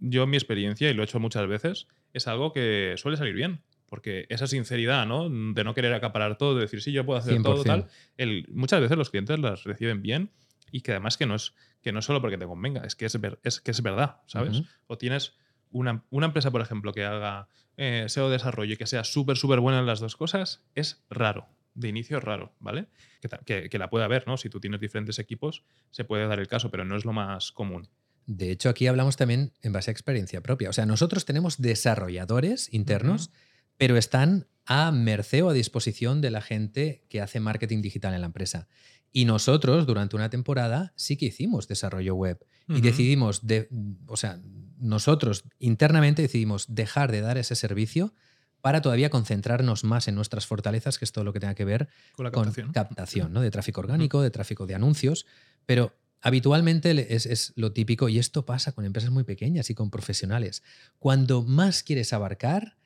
yo 0.00 0.24
en 0.24 0.30
mi 0.30 0.36
experiencia, 0.36 0.90
y 0.90 0.92
lo 0.94 1.02
he 1.02 1.06
hecho 1.06 1.18
muchas 1.18 1.46
veces, 1.46 1.86
es 2.12 2.28
algo 2.28 2.52
que 2.52 2.94
suele 2.98 3.16
salir 3.16 3.34
bien. 3.34 3.62
Porque 3.86 4.26
esa 4.28 4.46
sinceridad, 4.46 5.06
¿no? 5.06 5.28
De 5.28 5.62
no 5.64 5.74
querer 5.74 5.92
acaparar 5.94 6.36
todo, 6.38 6.54
de 6.54 6.62
decir, 6.62 6.80
sí, 6.82 6.90
yo 6.92 7.04
puedo 7.06 7.18
hacer 7.18 7.40
todo, 7.42 7.62
100%. 7.62 7.66
tal. 7.66 7.86
El, 8.16 8.46
muchas 8.52 8.80
veces 8.80 8.96
los 8.96 9.10
clientes 9.10 9.38
las 9.38 9.64
reciben 9.64 10.02
bien 10.02 10.30
y 10.72 10.80
que 10.80 10.92
además 10.92 11.16
que 11.16 11.26
no 11.26 11.34
es, 11.34 11.54
que 11.82 11.92
no 11.92 11.98
es 12.00 12.04
solo 12.04 12.20
porque 12.20 12.38
te 12.38 12.46
convenga, 12.46 12.82
es 12.84 12.96
que 12.96 13.04
es, 13.06 13.20
ver- 13.20 13.38
es, 13.44 13.60
que 13.60 13.70
es 13.70 13.82
verdad, 13.82 14.16
¿sabes? 14.26 14.58
Ujú. 14.60 14.68
O 14.88 14.98
tienes 14.98 15.34
una, 15.70 16.04
una 16.10 16.26
empresa, 16.26 16.50
por 16.50 16.60
ejemplo, 16.60 16.92
que 16.92 17.04
haga 17.04 17.48
eh, 17.76 18.04
SEO 18.08 18.30
desarrollo 18.30 18.74
y 18.74 18.76
que 18.76 18.86
sea 18.86 19.04
súper, 19.04 19.36
súper 19.36 19.60
buena 19.60 19.78
en 19.80 19.86
las 19.86 20.00
dos 20.00 20.16
cosas, 20.16 20.64
es 20.74 21.04
raro. 21.10 21.46
De 21.74 21.88
inicio 21.88 22.18
es 22.18 22.24
raro, 22.24 22.54
¿vale? 22.60 22.86
Que, 23.20 23.28
que- 23.44 23.68
que 23.68 23.78
la 23.78 23.90
puede 23.90 24.04
haber, 24.04 24.26
¿no? 24.26 24.36
Si 24.36 24.48
tú 24.48 24.60
tienes 24.60 24.80
diferentes 24.80 25.18
equipos, 25.18 25.64
se 25.90 26.04
puede 26.04 26.26
dar 26.26 26.38
el 26.40 26.46
caso, 26.48 26.70
pero 26.70 26.84
no 26.84 26.96
es 26.96 27.04
lo 27.04 27.12
más 27.12 27.50
común. 27.52 27.88
De 28.26 28.50
hecho, 28.50 28.68
aquí 28.70 28.86
hablamos 28.86 29.16
también 29.16 29.52
en 29.62 29.72
base 29.72 29.90
a 29.90 29.92
experiencia 29.92 30.40
propia. 30.40 30.70
O 30.70 30.72
sea, 30.72 30.86
nosotros 30.86 31.24
tenemos 31.26 31.60
desarrolladores 31.60 32.72
internos, 32.72 33.30
pero 33.76 33.96
están 33.96 34.46
a 34.66 34.90
merced 34.92 35.44
o 35.44 35.50
a 35.50 35.52
disposición 35.52 36.20
de 36.20 36.30
la 36.30 36.40
gente 36.40 37.04
que 37.08 37.20
hace 37.20 37.40
marketing 37.40 37.82
digital 37.82 38.14
en 38.14 38.20
la 38.20 38.26
empresa. 38.26 38.68
Y 39.12 39.26
nosotros, 39.26 39.86
durante 39.86 40.16
una 40.16 40.30
temporada, 40.30 40.92
sí 40.96 41.16
que 41.16 41.26
hicimos 41.26 41.68
desarrollo 41.68 42.14
web. 42.14 42.44
Y 42.66 42.80
decidimos, 42.80 43.46
de, 43.46 43.68
o 44.06 44.16
sea, 44.16 44.40
nosotros 44.78 45.44
internamente 45.58 46.22
decidimos 46.22 46.74
dejar 46.74 47.12
de 47.12 47.20
dar 47.20 47.36
ese 47.38 47.54
servicio 47.54 48.14
para 48.60 48.80
todavía 48.80 49.10
concentrarnos 49.10 49.84
más 49.84 50.08
en 50.08 50.14
nuestras 50.14 50.46
fortalezas, 50.46 50.98
que 50.98 51.04
es 51.04 51.12
todo 51.12 51.22
lo 51.22 51.32
que 51.32 51.40
tenga 51.40 51.54
que 51.54 51.66
ver 51.66 51.88
Con 52.16 52.24
la 52.24 52.32
con 52.32 52.50
captación. 52.72 53.32
¿no? 53.32 53.42
De 53.42 53.50
tráfico 53.50 53.82
orgánico, 53.82 54.22
de 54.22 54.30
tráfico 54.30 54.66
de 54.66 54.74
anuncios, 54.74 55.26
pero 55.66 55.94
habitualmente 56.22 57.14
es 57.14 57.52
lo 57.54 57.72
típico 57.72 58.08
y 58.08 58.18
esto 58.18 58.46
pasa 58.46 58.72
con 58.72 58.86
empresas 58.86 59.10
muy 59.10 59.24
pequeñas 59.24 59.68
y 59.68 59.74
con 59.74 59.90
profesionales. 59.90 60.62
Cuando 60.98 61.42
más 61.42 61.82
quieres 61.82 62.14
abarcar, 62.14 62.78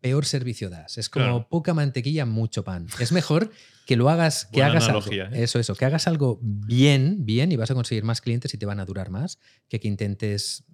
peor 0.00 0.24
servicio 0.24 0.70
das. 0.70 0.98
Es 0.98 1.08
como 1.08 1.48
poca 1.48 1.74
mantequilla, 1.74 2.26
mucho 2.26 2.64
pan. 2.64 2.86
Es 2.98 3.12
mejor 3.12 3.50
que 3.86 3.96
lo 3.96 4.08
hagas, 4.08 4.46
que 4.46 4.62
hagas 4.62 4.88
algo. 4.88 5.02
¿eh? 5.10 5.28
Eso, 5.32 5.58
eso, 5.58 5.74
que 5.74 5.84
hagas 5.84 6.06
algo 6.06 6.38
bien, 6.42 7.24
bien 7.24 7.52
y 7.52 7.56
vas 7.56 7.70
a 7.70 7.74
conseguir 7.74 8.04
más 8.04 8.20
clientes 8.20 8.52
y 8.54 8.58
te 8.58 8.66
van 8.66 8.80
a 8.80 8.84
durar 8.84 9.10
más 9.10 9.38
que 9.68 9.80
que 9.80 9.88
intentes 9.88 10.64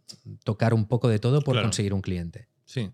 tocar 0.44 0.74
un 0.74 0.86
poco 0.86 1.08
de 1.08 1.18
todo 1.18 1.42
por 1.42 1.60
conseguir 1.60 1.94
un 1.94 2.00
cliente. 2.00 2.48
Sí. 2.64 2.90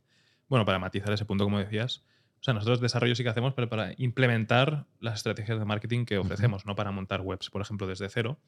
Bueno, 0.48 0.64
para 0.64 0.78
matizar 0.78 1.12
ese 1.12 1.24
punto, 1.24 1.44
como 1.44 1.58
decías, 1.58 2.02
o 2.40 2.42
sea, 2.42 2.54
nosotros 2.54 2.80
desarrollo 2.80 3.14
sí 3.14 3.22
que 3.22 3.28
hacemos, 3.28 3.54
pero 3.54 3.68
para 3.68 3.92
implementar 3.98 4.86
las 4.98 5.16
estrategias 5.16 5.58
de 5.58 5.64
marketing 5.64 6.04
que 6.04 6.18
ofrecemos, 6.18 6.66
no 6.66 6.74
para 6.74 6.90
montar 6.90 7.20
webs, 7.20 7.50
por 7.50 7.62
ejemplo, 7.62 7.86
desde 7.86 8.08
cero. 8.08 8.40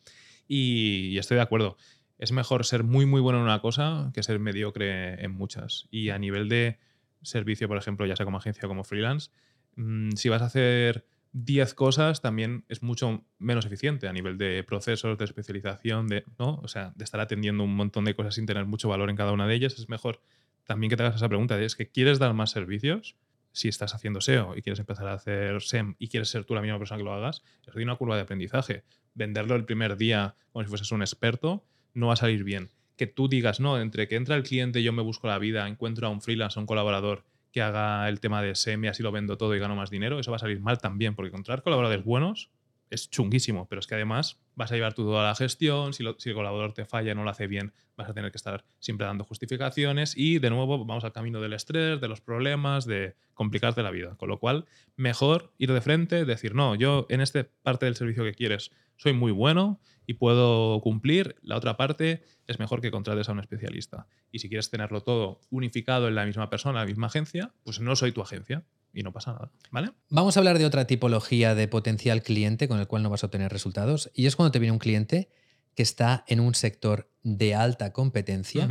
y 0.48 1.16
estoy 1.18 1.36
de 1.36 1.42
acuerdo 1.42 1.76
es 2.22 2.30
mejor 2.30 2.64
ser 2.64 2.84
muy, 2.84 3.04
muy 3.04 3.20
bueno 3.20 3.38
en 3.40 3.44
una 3.46 3.60
cosa 3.60 4.12
que 4.14 4.22
ser 4.22 4.38
mediocre 4.38 5.24
en 5.24 5.32
muchas. 5.32 5.88
Y 5.90 6.10
a 6.10 6.18
nivel 6.18 6.48
de 6.48 6.78
servicio, 7.22 7.68
por 7.68 7.78
ejemplo, 7.78 8.06
ya 8.06 8.16
sea 8.16 8.24
como 8.24 8.38
agencia 8.38 8.66
o 8.66 8.68
como 8.68 8.84
freelance, 8.84 9.30
mm, 9.76 10.12
si 10.12 10.28
vas 10.28 10.42
a 10.42 10.46
hacer 10.46 11.06
10 11.32 11.74
cosas, 11.74 12.20
también 12.20 12.64
es 12.68 12.82
mucho 12.82 13.24
menos 13.38 13.64
eficiente 13.64 14.06
a 14.06 14.12
nivel 14.12 14.36
de 14.36 14.62
procesos, 14.64 15.16
de 15.16 15.24
especialización, 15.24 16.06
de, 16.06 16.24
¿no? 16.38 16.56
O 16.62 16.68
sea, 16.68 16.92
de 16.94 17.04
estar 17.04 17.20
atendiendo 17.20 17.64
un 17.64 17.74
montón 17.74 18.04
de 18.04 18.14
cosas 18.14 18.34
sin 18.34 18.46
tener 18.46 18.66
mucho 18.66 18.88
valor 18.88 19.08
en 19.08 19.16
cada 19.16 19.32
una 19.32 19.46
de 19.46 19.54
ellas. 19.54 19.78
Es 19.78 19.88
mejor 19.88 20.20
también 20.64 20.90
que 20.90 20.96
te 20.96 21.02
hagas 21.02 21.16
esa 21.16 21.28
pregunta, 21.28 21.60
es 21.60 21.74
que 21.74 21.88
quieres 21.88 22.18
dar 22.18 22.34
más 22.34 22.50
servicios, 22.50 23.16
si 23.52 23.68
estás 23.68 23.94
haciendo 23.94 24.20
SEO 24.20 24.56
y 24.56 24.62
quieres 24.62 24.78
empezar 24.80 25.06
a 25.08 25.14
hacer 25.14 25.60
SEM 25.60 25.94
y 25.98 26.08
quieres 26.08 26.30
ser 26.30 26.44
tú 26.44 26.54
la 26.54 26.62
misma 26.62 26.78
persona 26.78 26.98
que 26.98 27.04
lo 27.04 27.12
hagas, 27.12 27.42
es 27.66 27.74
una 27.74 27.96
curva 27.96 28.16
de 28.16 28.22
aprendizaje. 28.22 28.84
Venderlo 29.14 29.54
el 29.54 29.64
primer 29.64 29.96
día 29.96 30.34
como 30.52 30.64
si 30.64 30.68
fueses 30.68 30.90
un 30.92 31.02
experto 31.02 31.64
no 31.94 32.08
va 32.08 32.14
a 32.14 32.16
salir 32.16 32.44
bien. 32.44 32.70
Que 32.96 33.06
tú 33.06 33.28
digas, 33.28 33.60
no, 33.60 33.80
entre 33.80 34.08
que 34.08 34.16
entra 34.16 34.36
el 34.36 34.42
cliente, 34.42 34.82
yo 34.82 34.92
me 34.92 35.02
busco 35.02 35.26
la 35.26 35.38
vida, 35.38 35.66
encuentro 35.68 36.06
a 36.06 36.10
un 36.10 36.20
freelance, 36.20 36.58
a 36.58 36.60
un 36.60 36.66
colaborador 36.66 37.24
que 37.52 37.62
haga 37.62 38.08
el 38.08 38.20
tema 38.20 38.42
de 38.42 38.54
SEM 38.54 38.84
y 38.84 38.88
así 38.88 39.02
lo 39.02 39.12
vendo 39.12 39.36
todo 39.36 39.54
y 39.54 39.58
gano 39.58 39.76
más 39.76 39.90
dinero, 39.90 40.18
eso 40.18 40.30
va 40.30 40.36
a 40.36 40.40
salir 40.40 40.60
mal 40.60 40.78
también, 40.78 41.14
porque 41.14 41.28
encontrar 41.28 41.62
colaboradores 41.62 42.04
buenos 42.04 42.50
es 42.92 43.08
chunguísimo, 43.08 43.66
pero 43.68 43.80
es 43.80 43.86
que 43.86 43.94
además 43.94 44.38
vas 44.54 44.70
a 44.70 44.74
llevar 44.74 44.92
tú 44.92 45.04
toda 45.04 45.26
la 45.26 45.34
gestión, 45.34 45.94
si, 45.94 46.04
si, 46.18 46.28
el 46.28 46.34
colaborador 46.34 46.74
te 46.74 46.84
falla, 46.84 47.14
no 47.14 47.24
lo 47.24 47.30
hace 47.30 47.46
bien, 47.46 47.72
vas 47.96 48.08
a 48.10 48.12
tener 48.12 48.30
que 48.30 48.36
estar 48.36 48.66
siempre 48.80 49.06
dando 49.06 49.24
justificaciones 49.24 50.14
y 50.14 50.38
de 50.40 50.50
nuevo 50.50 50.84
vamos 50.84 51.02
al 51.02 51.12
camino 51.12 51.40
del 51.40 51.54
estrés, 51.54 52.02
de 52.02 52.08
los 52.08 52.20
problemas, 52.20 52.84
de 52.84 53.16
complicarte 53.32 53.82
la 53.82 53.90
vida. 53.90 54.14
Con 54.16 54.28
lo 54.28 54.38
cual, 54.38 54.66
mejor 54.96 55.54
ir 55.56 55.72
de 55.72 55.80
frente, 55.80 56.26
decir, 56.26 56.54
no, 56.54 56.74
yo 56.74 57.06
en 57.08 57.22
esta 57.22 57.46
parte 57.62 57.86
del 57.86 57.96
servicio 57.96 58.24
que 58.24 58.34
quieres 58.34 58.70
soy 58.96 59.14
muy 59.14 59.32
bueno 59.32 59.80
y 60.06 60.14
puedo 60.14 60.80
cumplir, 60.80 61.36
la 61.42 61.56
otra 61.56 61.76
parte 61.76 62.22
es 62.46 62.58
mejor 62.58 62.80
que 62.80 62.90
contrates 62.90 63.28
a 63.28 63.32
un 63.32 63.40
especialista. 63.40 64.06
Y 64.30 64.40
si 64.40 64.48
quieres 64.48 64.70
tenerlo 64.70 65.02
todo 65.02 65.40
unificado 65.50 66.08
en 66.08 66.14
la 66.14 66.26
misma 66.26 66.50
persona, 66.50 66.80
en 66.80 66.86
la 66.86 66.88
misma 66.88 67.06
agencia, 67.06 67.52
pues 67.62 67.80
no 67.80 67.94
soy 67.96 68.12
tu 68.12 68.20
agencia 68.20 68.64
y 68.92 69.02
no 69.02 69.12
pasa 69.12 69.32
nada, 69.32 69.50
¿vale? 69.70 69.92
Vamos 70.10 70.36
a 70.36 70.40
hablar 70.40 70.58
de 70.58 70.66
otra 70.66 70.86
tipología 70.86 71.54
de 71.54 71.68
potencial 71.68 72.22
cliente 72.22 72.68
con 72.68 72.78
el 72.78 72.86
cual 72.86 73.02
no 73.02 73.10
vas 73.10 73.22
a 73.22 73.26
obtener 73.26 73.52
resultados 73.52 74.10
y 74.14 74.26
es 74.26 74.36
cuando 74.36 74.52
te 74.52 74.58
viene 74.58 74.72
un 74.72 74.78
cliente 74.78 75.30
que 75.74 75.82
está 75.82 76.24
en 76.28 76.40
un 76.40 76.54
sector 76.54 77.10
de 77.22 77.54
alta 77.54 77.92
competencia 77.92 78.68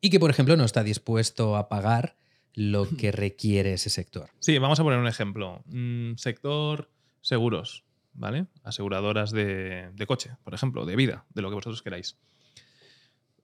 y 0.00 0.10
que, 0.10 0.18
por 0.18 0.30
ejemplo, 0.30 0.56
no 0.56 0.64
está 0.64 0.82
dispuesto 0.82 1.56
a 1.56 1.68
pagar 1.68 2.16
lo 2.54 2.88
que 2.96 3.12
requiere 3.12 3.74
ese 3.74 3.90
sector. 3.90 4.30
Sí, 4.40 4.58
vamos 4.58 4.80
a 4.80 4.82
poner 4.82 4.98
un 4.98 5.06
ejemplo. 5.06 5.62
sector 6.16 6.90
seguros. 7.20 7.84
¿Vale? 8.12 8.46
Aseguradoras 8.62 9.30
de, 9.30 10.04
coche, 10.06 10.36
por 10.44 10.54
ejemplo, 10.54 10.86
de 10.86 10.96
vida, 10.96 11.24
de 11.34 11.42
lo 11.42 11.48
que 11.48 11.54
vosotros 11.54 11.82
queráis. 11.82 12.16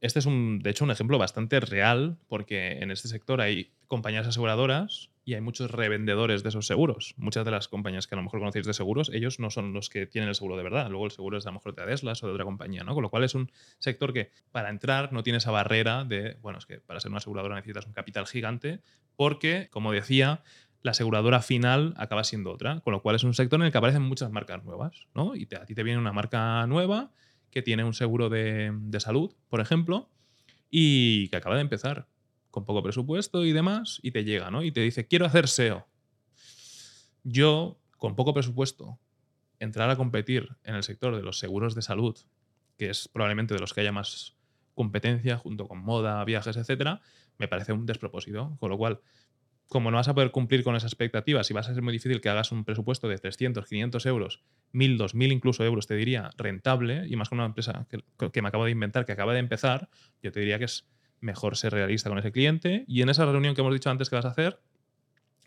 Este 0.01 0.19
es, 0.19 0.27
un, 0.27 0.61
de 0.61 0.71
hecho, 0.71 0.85
un 0.85 0.91
ejemplo 0.91 1.19
bastante 1.19 1.59
real 1.61 2.19
porque 2.29 2.79
en 2.81 2.91
este 2.91 3.09
sector 3.09 3.41
hay 3.41 3.73
compañías 3.87 4.27
aseguradoras 4.27 5.11
y 5.25 5.35
hay 5.35 5.41
muchos 5.41 5.73
revendedores 5.73 6.45
de 6.45 6.51
esos 6.51 6.69
seguros. 6.69 7.15
Muchas 7.17 7.45
de 7.45 7.51
las 7.51 7.67
compañías 7.67 8.07
que 8.07 8.15
a 8.15 8.17
lo 8.17 8.23
mejor 8.23 8.39
conocéis 8.39 8.65
de 8.65 8.75
seguros, 8.75 9.11
ellos 9.13 9.41
no 9.41 9.51
son 9.51 9.73
los 9.73 9.91
que 9.91 10.07
tienen 10.07 10.29
el 10.29 10.37
seguro 10.37 10.57
de 10.57 10.63
verdad. 10.63 10.89
Luego 10.89 11.07
el 11.07 11.11
seguro 11.11 11.39
es 11.39 11.47
a 11.47 11.49
lo 11.49 11.55
mejor 11.55 11.75
de 11.75 11.83
Adeslas 11.83 12.23
o 12.23 12.29
de 12.29 12.33
otra 12.33 12.45
compañía, 12.45 12.85
¿no? 12.85 12.95
Con 12.95 13.03
lo 13.03 13.11
cual 13.11 13.25
es 13.25 13.35
un 13.35 13.51
sector 13.81 14.13
que 14.13 14.31
para 14.53 14.71
entrar 14.71 15.13
no 15.13 15.25
tiene 15.25 15.39
esa 15.39 15.51
barrera 15.51 16.05
de, 16.05 16.37
bueno, 16.43 16.59
es 16.59 16.67
que 16.67 16.79
para 16.79 17.01
ser 17.01 17.11
una 17.11 17.19
aseguradora 17.19 17.57
necesitas 17.57 17.87
un 17.87 17.93
capital 17.93 18.27
gigante 18.29 18.81
porque, 19.17 19.69
como 19.73 19.91
decía, 19.91 20.43
la 20.87 20.93
aseguradora 20.93 21.43
final 21.43 21.95
acaba 21.97 22.23
siendo 22.23 22.53
otra, 22.53 22.81
con 22.81 22.93
lo 22.93 23.03
cual 23.03 23.17
es 23.17 23.25
un 23.25 23.35
sector 23.35 23.59
en 23.59 23.67
el 23.67 23.73
que 23.73 23.79
aparecen 23.79 24.03
muchas 24.03 24.31
marcas 24.31 24.63
nuevas, 24.63 25.09
¿no? 25.15 25.35
Y 25.35 25.49
a 25.61 25.67
ti 25.67 25.75
te 25.75 25.83
viene 25.83 25.99
una 25.99 26.13
marca 26.13 26.65
nueva 26.69 27.11
que 27.51 27.61
tiene 27.61 27.83
un 27.83 27.93
seguro 27.93 28.29
de, 28.29 28.73
salud, 29.01 29.35
por 29.49 29.61
ejemplo, 29.61 30.09
y 30.71 31.27
que 31.29 31.39
acaba 31.39 31.57
de 31.57 31.63
empezar 31.63 32.07
con 32.53 32.65
poco 32.65 32.85
presupuesto 32.85 33.45
y 33.45 33.53
demás, 33.53 33.99
y 34.01 34.13
te 34.13 34.23
llega, 34.23 34.53
¿no? 34.53 34.63
Y 34.63 34.71
te 34.71 34.81
dice, 34.81 35.09
quiero 35.09 35.27
hacer 35.27 35.49
SEO. 35.49 35.89
Yo, 37.25 37.81
con 37.99 38.15
poco 38.15 38.33
presupuesto, 38.33 39.01
entrar 39.59 39.91
a 39.91 39.97
competir 39.97 40.51
en 40.63 40.77
el 40.77 40.85
sector 40.85 41.17
de 41.17 41.23
los 41.23 41.41
seguros 41.41 41.75
de 41.75 41.83
salud, 41.83 42.17
que 42.79 42.91
es 42.91 43.09
probablemente 43.09 43.55
de 43.55 43.61
los 43.61 43.75
que 43.75 43.81
haya 43.81 43.91
más 43.91 44.37
competencia, 44.75 45.37
junto 45.37 45.67
con 45.67 45.79
moda, 45.79 46.25
viajes, 46.25 46.57
etcétera, 46.57 47.01
me 47.39 47.49
parece 47.49 47.73
un 47.73 47.87
despropósito. 47.87 48.57
Con 48.61 48.71
lo 48.71 48.79
cual, 48.79 49.01
como 49.69 49.91
no 49.91 49.97
vas 49.97 50.09
a 50.09 50.15
poder 50.15 50.31
cumplir 50.31 50.63
con 50.63 50.77
esas 50.77 50.93
expectativas 50.93 51.51
y 51.51 51.55
vas 51.55 51.69
a 51.69 51.75
ser 51.75 51.83
muy 51.83 51.93
difícil 51.93 52.21
que 52.21 52.29
hagas 52.29 52.53
un 52.53 52.65
presupuesto 52.65 53.09
de 53.09 53.19
300, 53.19 53.67
500 53.67 54.07
euros, 54.07 54.43
1000, 54.73 54.97
2000 54.97 55.33
incluso 55.33 55.65
euros, 55.65 55.87
te 55.87 55.95
diría, 55.95 56.31
rentable, 56.37 57.07
y 57.09 57.17
más 57.17 57.29
con 57.29 57.39
una 57.39 57.47
empresa 57.47 57.87
que, 57.89 58.43
me 58.43 58.49
acabo 58.49 58.65
de 58.65 58.71
inventar, 58.71 59.05
que 59.05 59.13
acaba 59.13 59.33
de 59.33 59.41
empezar, 59.41 59.89
yo 60.23 60.31
te 60.31 60.41
diría 60.41 60.59
que 60.59 60.67
es 60.67 60.87
mejor 61.21 61.57
ser 61.57 61.73
realista 61.73 62.09
con 62.09 62.19
ese 62.19 62.31
cliente 62.31 62.85
y 62.87 63.03
en 63.03 63.09
esa 63.09 63.25
reunión 63.25 63.55
que 63.55 63.63
hemos 63.63 63.73
dicho 63.73 63.91
antes 63.91 64.09
que 64.09 64.17
vas 64.17 64.25
a 64.25 64.31
hacer, 64.31 64.61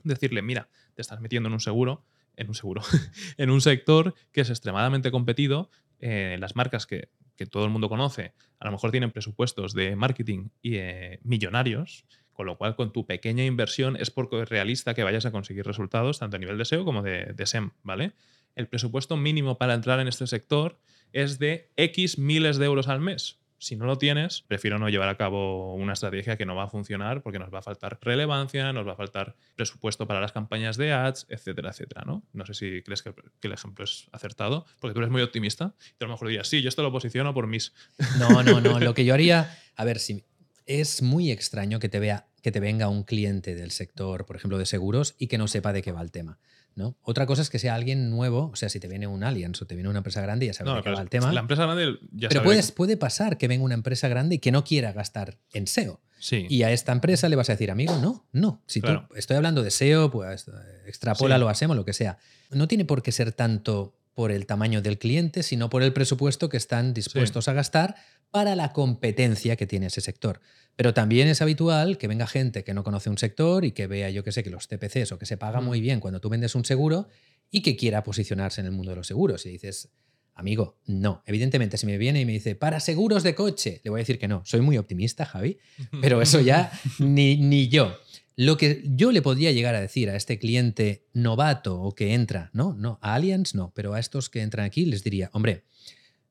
decirle, 0.03 0.41
mira, 0.41 0.69
te 0.95 1.01
estás 1.01 1.21
metiendo 1.21 1.47
en 1.47 1.53
un 1.53 1.59
seguro, 1.59 2.03
en 2.35 2.49
un 2.49 2.55
seguro, 2.55 2.81
en 3.37 3.49
un 3.49 3.61
sector 3.61 4.15
que 4.31 4.41
es 4.41 4.49
extremadamente 4.49 5.11
competido, 5.11 5.69
eh, 5.99 6.37
las 6.39 6.55
marcas 6.55 6.85
que, 6.85 7.09
todo 7.49 7.63
el 7.63 7.69
mundo 7.69 7.87
conoce, 7.87 8.33
a 8.59 8.65
lo 8.65 8.73
mejor 8.73 8.91
tienen 8.91 9.11
presupuestos 9.11 9.73
de 9.73 9.95
marketing 9.95 10.49
y, 10.61 10.75
eh, 10.75 11.21
millonarios, 11.23 12.03
con 12.39 12.45
lo 12.45 12.57
cual, 12.57 12.77
con 12.77 12.93
tu 12.93 13.05
pequeña 13.05 13.43
inversión 13.43 13.97
es 13.97 14.13
es 14.15 14.49
realista 14.49 14.93
que 14.93 15.03
vayas 15.03 15.25
a 15.25 15.31
conseguir 15.31 15.65
resultados 15.65 16.19
tanto 16.19 16.37
a 16.37 16.39
nivel 16.39 16.57
de 16.57 16.63
SEO 16.63 16.85
como 16.85 17.01
de, 17.01 17.35
SEM, 17.45 17.71
¿vale? 17.83 18.13
El 18.55 18.69
presupuesto 18.69 19.17
mínimo 19.17 19.57
para 19.57 19.73
entrar 19.73 19.99
en 19.99 20.07
este 20.07 20.25
sector 20.25 20.79
es 21.11 21.37
de 21.37 21.69
X 21.75 22.17
miles 22.17 22.55
de 22.55 22.63
euros 22.63 22.87
al 22.87 23.01
mes. 23.01 23.39
Si 23.57 23.75
no 23.75 23.85
lo 23.85 23.97
tienes, 23.97 24.41
prefiero 24.47 24.79
no 24.79 24.87
llevar 24.87 25.09
a 25.09 25.17
cabo 25.17 25.75
una 25.75 25.91
estrategia 25.91 26.37
que 26.37 26.45
no 26.45 26.55
va 26.55 26.63
a 26.63 26.67
funcionar 26.69 27.23
porque 27.23 27.39
nos 27.39 27.53
va 27.53 27.59
a 27.59 27.61
faltar 27.61 27.99
relevancia, 28.01 28.71
nos 28.71 28.87
va 28.87 28.93
a 28.93 28.95
faltar 28.95 29.35
presupuesto 29.57 30.07
para 30.07 30.21
las 30.21 30.31
campañas 30.31 30.77
de 30.77 30.93
ads, 30.93 31.25
etcétera, 31.27 31.71
etcétera, 31.71 32.03
¿no? 32.05 32.23
No 32.31 32.45
sé 32.45 32.53
si 32.53 32.81
crees 32.83 33.01
que, 33.01 33.13
el 33.41 33.51
ejemplo 33.51 33.83
es 33.83 34.07
acertado, 34.13 34.65
porque 34.79 34.93
tú 34.93 35.01
eres 35.01 35.11
muy 35.11 35.23
optimista 35.23 35.75
y 35.99 36.05
a 36.05 36.07
lo 36.07 36.13
mejor 36.13 36.29
dirías, 36.29 36.47
sí, 36.47 36.61
yo 36.61 36.69
esto 36.69 36.83
lo 36.83 36.91
posiciono 36.93 37.33
por 37.33 37.47
mis... 37.47 37.73
No, 38.17 38.43
no, 38.43 38.61
no. 38.61 38.79
Lo 38.79 38.93
que 38.93 39.03
yo 39.03 39.13
haría, 39.13 39.59
a 39.75 39.83
ver, 39.83 39.99
si 39.99 40.23
es 40.69 41.01
muy 41.01 41.31
extraño 41.31 41.79
que 41.79 41.89
te 41.89 41.99
vea 41.99 42.28
que 42.41 42.51
te 42.51 42.59
venga 42.59 42.89
un 42.89 43.03
cliente 43.03 43.55
del 43.55 43.71
sector, 43.71 44.25
por 44.25 44.35
ejemplo, 44.35 44.57
de 44.57 44.65
seguros 44.65 45.15
y 45.17 45.27
que 45.27 45.37
no 45.37 45.47
sepa 45.47 45.73
de 45.73 45.81
qué 45.81 45.91
va 45.91 46.01
el 46.01 46.11
tema. 46.11 46.39
¿no? 46.75 46.95
Otra 47.01 47.25
cosa 47.25 47.41
es 47.41 47.49
que 47.49 47.59
sea 47.59 47.75
alguien 47.75 48.09
nuevo, 48.09 48.49
o 48.53 48.55
sea, 48.55 48.69
si 48.69 48.79
te 48.79 48.87
viene 48.87 49.05
un 49.05 49.23
Allianz 49.23 49.61
o 49.61 49.65
te 49.65 49.75
viene 49.75 49.89
una 49.89 49.99
empresa 49.99 50.21
grande, 50.21 50.45
ya 50.45 50.53
sabes 50.53 50.75
de 50.75 50.81
qué 50.81 50.91
va 50.91 51.01
el 51.01 51.09
tema. 51.09 51.31
La 51.33 51.41
empresa 51.41 51.65
grande 51.65 51.99
ya 52.11 52.29
Pero 52.29 52.43
puedes, 52.43 52.71
puede 52.71 52.95
pasar 52.95 53.37
que 53.37 53.47
venga 53.47 53.63
una 53.63 53.73
empresa 53.73 54.07
grande 54.07 54.35
y 54.35 54.39
que 54.39 54.51
no 54.51 54.63
quiera 54.63 54.93
gastar 54.93 55.37
en 55.51 55.67
SEO. 55.67 56.01
Sí. 56.19 56.47
Y 56.49 56.63
a 56.63 56.71
esta 56.71 56.91
empresa 56.91 57.29
le 57.29 57.35
vas 57.35 57.49
a 57.49 57.53
decir, 57.53 57.71
amigo, 57.71 57.97
no, 57.97 58.27
no. 58.31 58.61
Si 58.65 58.81
tú 58.81 58.91
estoy 59.15 59.37
hablando 59.37 59.63
de 59.63 59.71
SEO, 59.71 60.11
pues 60.11 60.49
extrapola 60.85 61.37
lo 61.37 61.49
hacemos, 61.49 61.75
lo 61.75 61.85
que 61.85 61.93
sea. 61.93 62.17
No 62.51 62.67
tiene 62.67 62.85
por 62.85 63.03
qué 63.03 63.11
ser 63.11 63.31
tanto 63.31 63.98
por 64.19 64.33
el 64.33 64.45
tamaño 64.45 64.81
del 64.81 64.97
cliente, 64.97 65.43
sino 65.43 65.69
por 65.69 65.81
el 65.81 65.93
presupuesto 65.93 66.49
que 66.49 66.57
están 66.57 66.93
dispuestos 66.93 67.47
a 67.47 67.53
gastar 67.53 67.95
para 68.31 68.53
la 68.53 68.73
competencia 68.73 69.55
que 69.55 69.65
tiene 69.65 69.85
ese 69.85 70.01
sector. 70.01 70.41
Pero 70.75 70.93
también 70.93 71.29
es 71.29 71.41
habitual 71.41 71.97
que 71.97 72.09
venga 72.09 72.27
gente 72.27 72.65
que 72.65 72.73
no 72.73 72.83
conoce 72.83 73.09
un 73.09 73.17
sector 73.17 73.63
y 73.63 73.71
que 73.71 73.87
vea, 73.87 74.09
yo 74.09 74.21
que 74.25 74.33
sé, 74.33 74.43
que 74.43 74.49
los 74.49 74.67
TPCs 74.67 75.13
o 75.13 75.17
que 75.17 75.25
se 75.25 75.37
paga 75.37 75.61
muy 75.61 75.79
bien 75.79 76.01
cuando 76.01 76.19
tú 76.19 76.27
vendes 76.27 76.53
un 76.53 76.65
seguro 76.65 77.07
y 77.49 77.61
que 77.61 77.77
quiera 77.77 78.03
posicionarse 78.03 78.59
en 78.59 78.67
el 78.67 78.73
mundo 78.73 78.89
de 78.89 78.97
los 78.97 79.07
seguros. 79.07 79.45
Y 79.45 79.51
dices, 79.51 79.87
amigo, 80.33 80.81
no. 80.85 81.23
Evidentemente, 81.25 81.77
si 81.77 81.85
me 81.85 81.97
viene 81.97 82.19
y 82.19 82.25
me 82.25 82.33
dice, 82.33 82.55
para 82.55 82.81
seguros 82.81 83.23
de 83.23 83.35
coche, 83.35 83.79
le 83.85 83.89
voy 83.89 83.99
a 83.99 84.01
decir 84.01 84.19
que 84.19 84.27
no. 84.27 84.41
Soy 84.43 84.59
muy 84.59 84.77
optimista, 84.77 85.25
Javi, 85.25 85.59
pero 86.01 86.21
eso 86.21 86.41
ya 86.41 86.73
ni, 86.99 87.37
ni 87.37 87.69
yo. 87.69 87.97
Lo 88.41 88.55
que 88.55 88.81
yo 88.85 89.11
le 89.11 89.21
podría 89.21 89.51
llegar 89.51 89.75
a 89.75 89.81
decir 89.81 90.09
a 90.09 90.15
este 90.15 90.39
cliente 90.39 91.09
novato 91.11 91.81
o 91.81 91.93
que 91.93 92.13
entra, 92.13 92.49
no, 92.53 92.73
no, 92.73 92.97
a 93.01 93.15
Allianz 93.15 93.53
no, 93.53 93.73
pero 93.75 93.95
a 93.95 93.99
estos 93.99 94.29
que 94.29 94.41
entran 94.41 94.65
aquí 94.65 94.85
les 94.85 95.03
diría, 95.03 95.29
hombre, 95.33 95.65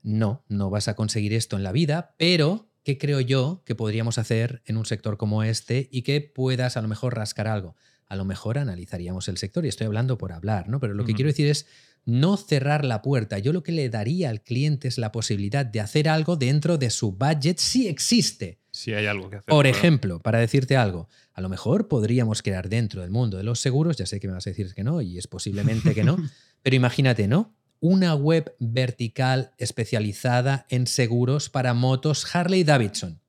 no, 0.03 0.43
no 0.49 0.71
vas 0.71 0.89
a 0.89 0.95
conseguir 0.95 1.35
esto 1.35 1.59
en 1.59 1.65
la 1.65 1.71
vida, 1.71 2.15
pero 2.17 2.71
¿qué 2.83 2.97
creo 2.97 3.21
yo 3.21 3.63
que 3.67 3.75
podríamos 3.75 4.17
hacer 4.17 4.63
en 4.65 4.79
un 4.79 4.87
sector 4.87 5.19
como 5.19 5.43
este 5.43 5.91
y 5.93 6.01
que 6.01 6.23
puedas 6.23 6.79
a 6.79 6.81
lo 6.81 6.89
mejor 6.89 7.15
rascar 7.15 7.47
algo? 7.47 7.77
A 8.07 8.17
lo 8.17 8.25
mejor 8.25 8.57
analizaríamos 8.57 9.29
el 9.29 9.37
sector 9.37 9.67
y 9.67 9.69
estoy 9.69 9.87
hablando 9.87 10.17
por 10.17 10.33
hablar, 10.33 10.71
¿no? 10.71 10.81
Pero 10.81 10.95
lo 10.95 11.05
que 11.05 11.13
quiero 11.13 11.29
decir 11.29 11.47
es 11.47 11.67
no 12.07 12.39
cerrar 12.39 12.87
la 12.87 13.03
puerta. 13.03 13.39
Yo 13.39 13.53
lo 13.53 13.63
que 13.63 13.73
le 13.73 13.91
daría 13.91 14.31
al 14.31 14.41
cliente 14.41 14.89
es 14.89 14.97
la 14.97 15.13
posibilidad 15.13 15.67
de 15.67 15.81
hacer 15.81 16.09
algo 16.09 16.37
dentro 16.37 16.79
de 16.79 16.89
su 16.89 17.13
budget 17.13 17.59
si 17.59 17.87
existe. 17.87 18.61
Si 18.79 18.95
hay 18.95 19.07
algo 19.07 19.29
que 19.29 19.35
hacer. 19.35 19.49
Por 19.49 19.67
ejemplo, 19.67 20.21
para 20.21 20.39
decirte 20.39 20.77
algo, 20.77 21.09
a 21.33 21.41
lo 21.41 21.49
mejor 21.49 21.89
podríamos 21.89 22.43
crear 22.43 22.69
dentro 22.69 23.03
del 23.03 23.11
mundo 23.11 23.37
de 23.37 23.43
los 23.43 23.59
seguros, 23.59 23.97
ya 23.97 24.07
sé 24.07 24.21
que 24.21 24.29
me 24.29 24.35
vas 24.35 24.47
a 24.47 24.51
decir 24.51 24.73
que 24.73 24.85
no, 24.85 25.01
y 25.01 25.19
es 25.19 25.27
posiblemente 25.27 25.97
que 25.97 26.05
no, 26.05 26.17
pero 26.63 26.77
imagínate, 26.77 27.27
¿no? 27.27 27.57
Una 27.81 28.15
web 28.15 28.55
vertical 28.61 29.51
especializada 29.59 30.65
en 30.69 30.87
seguros 30.87 31.51
para 31.51 31.75
motos 31.75 32.33
Harley 32.33 32.63
Davidson. 32.63 33.21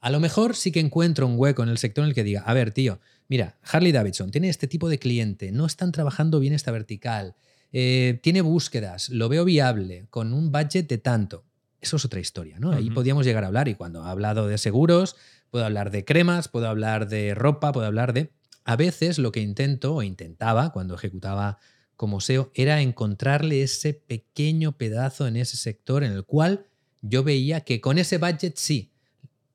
A 0.00 0.10
lo 0.10 0.18
mejor 0.18 0.56
sí 0.56 0.72
que 0.72 0.80
encuentro 0.80 1.24
un 1.24 1.38
hueco 1.38 1.62
en 1.62 1.68
el 1.68 1.78
sector 1.78 2.02
en 2.02 2.08
el 2.08 2.14
que 2.16 2.24
diga, 2.24 2.40
a 2.40 2.52
ver, 2.52 2.72
tío, 2.72 2.98
mira, 3.28 3.60
Harley 3.62 3.92
Davidson 3.92 4.32
tiene 4.32 4.48
este 4.48 4.66
tipo 4.66 4.88
de 4.88 4.98
cliente, 4.98 5.52
no 5.52 5.66
están 5.66 5.92
trabajando 5.92 6.40
bien 6.40 6.52
esta 6.52 6.72
vertical, 6.72 7.36
eh, 7.70 8.18
tiene 8.24 8.40
búsquedas, 8.40 9.08
lo 9.10 9.28
veo 9.28 9.44
viable, 9.44 10.08
con 10.10 10.32
un 10.32 10.50
budget 10.50 10.88
de 10.88 10.98
tanto. 10.98 11.44
Eso 11.80 11.96
es 11.96 12.04
otra 12.04 12.20
historia, 12.20 12.58
¿no? 12.58 12.72
Ahí 12.72 12.90
podíamos 12.90 13.24
llegar 13.24 13.44
a 13.44 13.46
hablar 13.46 13.68
y 13.68 13.74
cuando 13.74 14.04
he 14.04 14.08
hablado 14.08 14.46
de 14.46 14.58
seguros, 14.58 15.16
puedo 15.50 15.64
hablar 15.64 15.90
de 15.90 16.04
cremas, 16.04 16.48
puedo 16.48 16.68
hablar 16.68 17.08
de 17.08 17.34
ropa, 17.34 17.72
puedo 17.72 17.86
hablar 17.86 18.12
de... 18.12 18.32
A 18.64 18.76
veces 18.76 19.18
lo 19.18 19.32
que 19.32 19.40
intento 19.40 19.94
o 19.94 20.02
intentaba 20.02 20.72
cuando 20.72 20.94
ejecutaba 20.94 21.58
como 21.96 22.20
SEO 22.20 22.50
era 22.54 22.80
encontrarle 22.80 23.62
ese 23.62 23.94
pequeño 23.94 24.72
pedazo 24.72 25.26
en 25.26 25.36
ese 25.36 25.56
sector 25.56 26.04
en 26.04 26.12
el 26.12 26.24
cual 26.24 26.66
yo 27.02 27.24
veía 27.24 27.62
que 27.62 27.80
con 27.80 27.98
ese 27.98 28.18
budget 28.18 28.56
sí, 28.56 28.92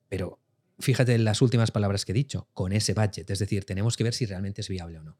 pero 0.10 0.40
fíjate 0.80 1.16
en 1.16 1.24
las 1.24 1.42
últimas 1.42 1.72
palabras 1.72 2.06
que 2.06 2.12
he 2.12 2.16
dicho, 2.16 2.48
con 2.54 2.72
ese 2.72 2.94
budget, 2.94 3.30
es 3.30 3.40
decir, 3.40 3.66
tenemos 3.66 3.96
que 3.98 4.04
ver 4.04 4.14
si 4.14 4.26
realmente 4.26 4.62
es 4.62 4.70
viable 4.70 5.00
o 5.00 5.04
no. 5.04 5.18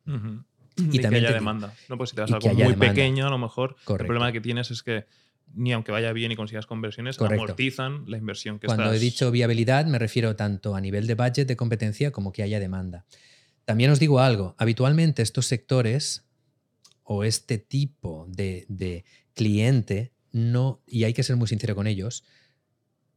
Y 0.78 0.98
Y, 0.98 1.00
también 1.00 1.24
que 1.24 1.28
haya 1.28 1.34
demanda. 1.34 1.74
No, 1.88 1.98
pues 1.98 2.10
si 2.10 2.16
te 2.16 2.22
vas 2.22 2.32
a 2.32 2.36
algo 2.36 2.50
muy 2.50 2.58
demanda. 2.64 2.88
pequeño, 2.90 3.28
a 3.28 3.30
lo 3.30 3.38
mejor 3.38 3.76
Correcto. 3.86 4.04
el 4.04 4.08
problema 4.08 4.32
que 4.32 4.42
tienes 4.42 4.72
es 4.72 4.84
que 4.84 5.06
ni 5.54 5.72
aunque 5.74 5.92
vaya 5.92 6.12
bien 6.14 6.32
y 6.32 6.36
consigas 6.36 6.66
conversiones, 6.66 7.18
Correcto. 7.18 7.44
amortizan 7.44 8.04
la 8.08 8.18
inversión 8.18 8.60
que 8.60 8.68
Cuando 8.68 8.86
estás... 8.86 8.98
he 8.98 9.00
dicho 9.00 9.32
viabilidad 9.32 9.86
me 9.86 10.00
refiero 10.00 10.36
tanto 10.36 10.76
a 10.76 10.82
nivel 10.82 11.08
de 11.08 11.16
budget 11.16 11.48
de 11.48 11.56
competencia 11.56 12.12
como 12.12 12.32
que 12.32 12.44
haya 12.44 12.60
demanda. 12.60 13.06
También 13.64 13.90
os 13.92 14.00
digo 14.00 14.20
algo, 14.20 14.56
habitualmente 14.58 15.22
estos 15.22 15.46
sectores 15.48 16.26
o 17.04 17.24
este 17.24 17.58
tipo 17.58 18.28
de, 18.30 18.66
de 18.68 19.06
cliente 19.34 20.14
no, 20.32 20.82
y 20.86 21.06
hay 21.06 21.14
que 21.14 21.24
ser 21.24 21.36
muy 21.36 21.48
sincero 21.48 21.76
con 21.76 21.88
ellos, 21.88 22.24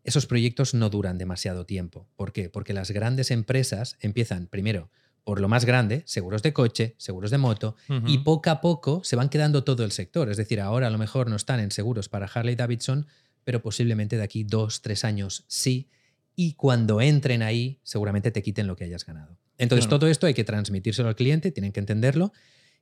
esos 0.04 0.26
proyectos 0.26 0.72
no 0.72 0.88
duran 0.88 1.18
demasiado 1.18 1.66
tiempo. 1.66 2.08
¿Por 2.16 2.32
qué? 2.32 2.48
Porque 2.48 2.72
las 2.72 2.90
grandes 2.92 3.30
empresas 3.30 3.96
empiezan 4.00 4.46
primero 4.46 4.90
por 5.28 5.40
lo 5.40 5.48
más 5.48 5.66
grande, 5.66 6.04
seguros 6.06 6.42
de 6.42 6.54
coche, 6.54 6.94
seguros 6.96 7.30
de 7.30 7.36
moto, 7.36 7.76
y 8.06 8.16
poco 8.18 8.48
a 8.48 8.62
poco 8.62 9.02
se 9.04 9.14
van 9.14 9.28
quedando 9.28 9.62
todo 9.62 9.84
el 9.84 9.92
sector. 9.92 10.30
Es 10.30 10.38
decir, 10.38 10.58
ahora 10.58 10.86
a 10.86 10.90
lo 10.90 10.96
mejor 10.96 11.28
no 11.28 11.36
están 11.36 11.60
en 11.60 11.70
seguros 11.70 12.08
para 12.08 12.24
Harley 12.32 12.56
Davidson, 12.56 13.06
pero 13.44 13.60
posiblemente 13.60 14.16
de 14.16 14.22
aquí 14.22 14.42
dos, 14.44 14.80
tres 14.80 15.04
años 15.04 15.44
sí. 15.46 15.90
Y 16.34 16.54
cuando 16.54 17.02
entren 17.02 17.42
ahí, 17.42 17.78
seguramente 17.82 18.30
te 18.30 18.42
quiten 18.42 18.66
lo 18.66 18.74
que 18.74 18.84
hayas 18.84 19.04
ganado. 19.04 19.36
Entonces, 19.58 19.84
Claro. 19.86 19.98
todo 19.98 20.08
esto 20.08 20.26
hay 20.26 20.32
que 20.32 20.44
transmitírselo 20.44 21.10
al 21.10 21.14
cliente, 21.16 21.52
tienen 21.52 21.72
que 21.72 21.80
entenderlo. 21.80 22.32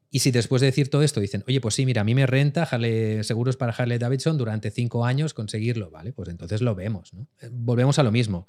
Y 0.09 0.21
si 0.21 0.31
después 0.31 0.61
de 0.61 0.67
decir 0.67 0.89
todo 0.89 1.03
esto 1.03 1.19
dicen, 1.19 1.43
oye, 1.49 1.61
pues 1.61 1.75
sí, 1.75 1.85
mira, 1.85 2.03
a 2.03 2.05
mí 2.05 2.15
me 2.15 2.27
renta 2.27 2.63
Harley- 2.63 3.25
seguros 3.25 3.57
para 3.57 3.73
Harley 3.73 3.99
Davidson 3.99 4.39
durante 4.39 4.71
cinco 4.71 5.05
años 5.05 5.35
conseguirlo, 5.35 5.91
¿vale? 5.91 6.13
Pues 6.13 6.29
entonces 6.29 6.63
lo 6.63 6.77
vemos, 6.77 7.13
¿no? 7.13 7.27
Eh, 7.43 7.49
Volvemos 7.51 7.99
a 7.99 8.05
lo 8.05 8.13
mismo. 8.13 8.47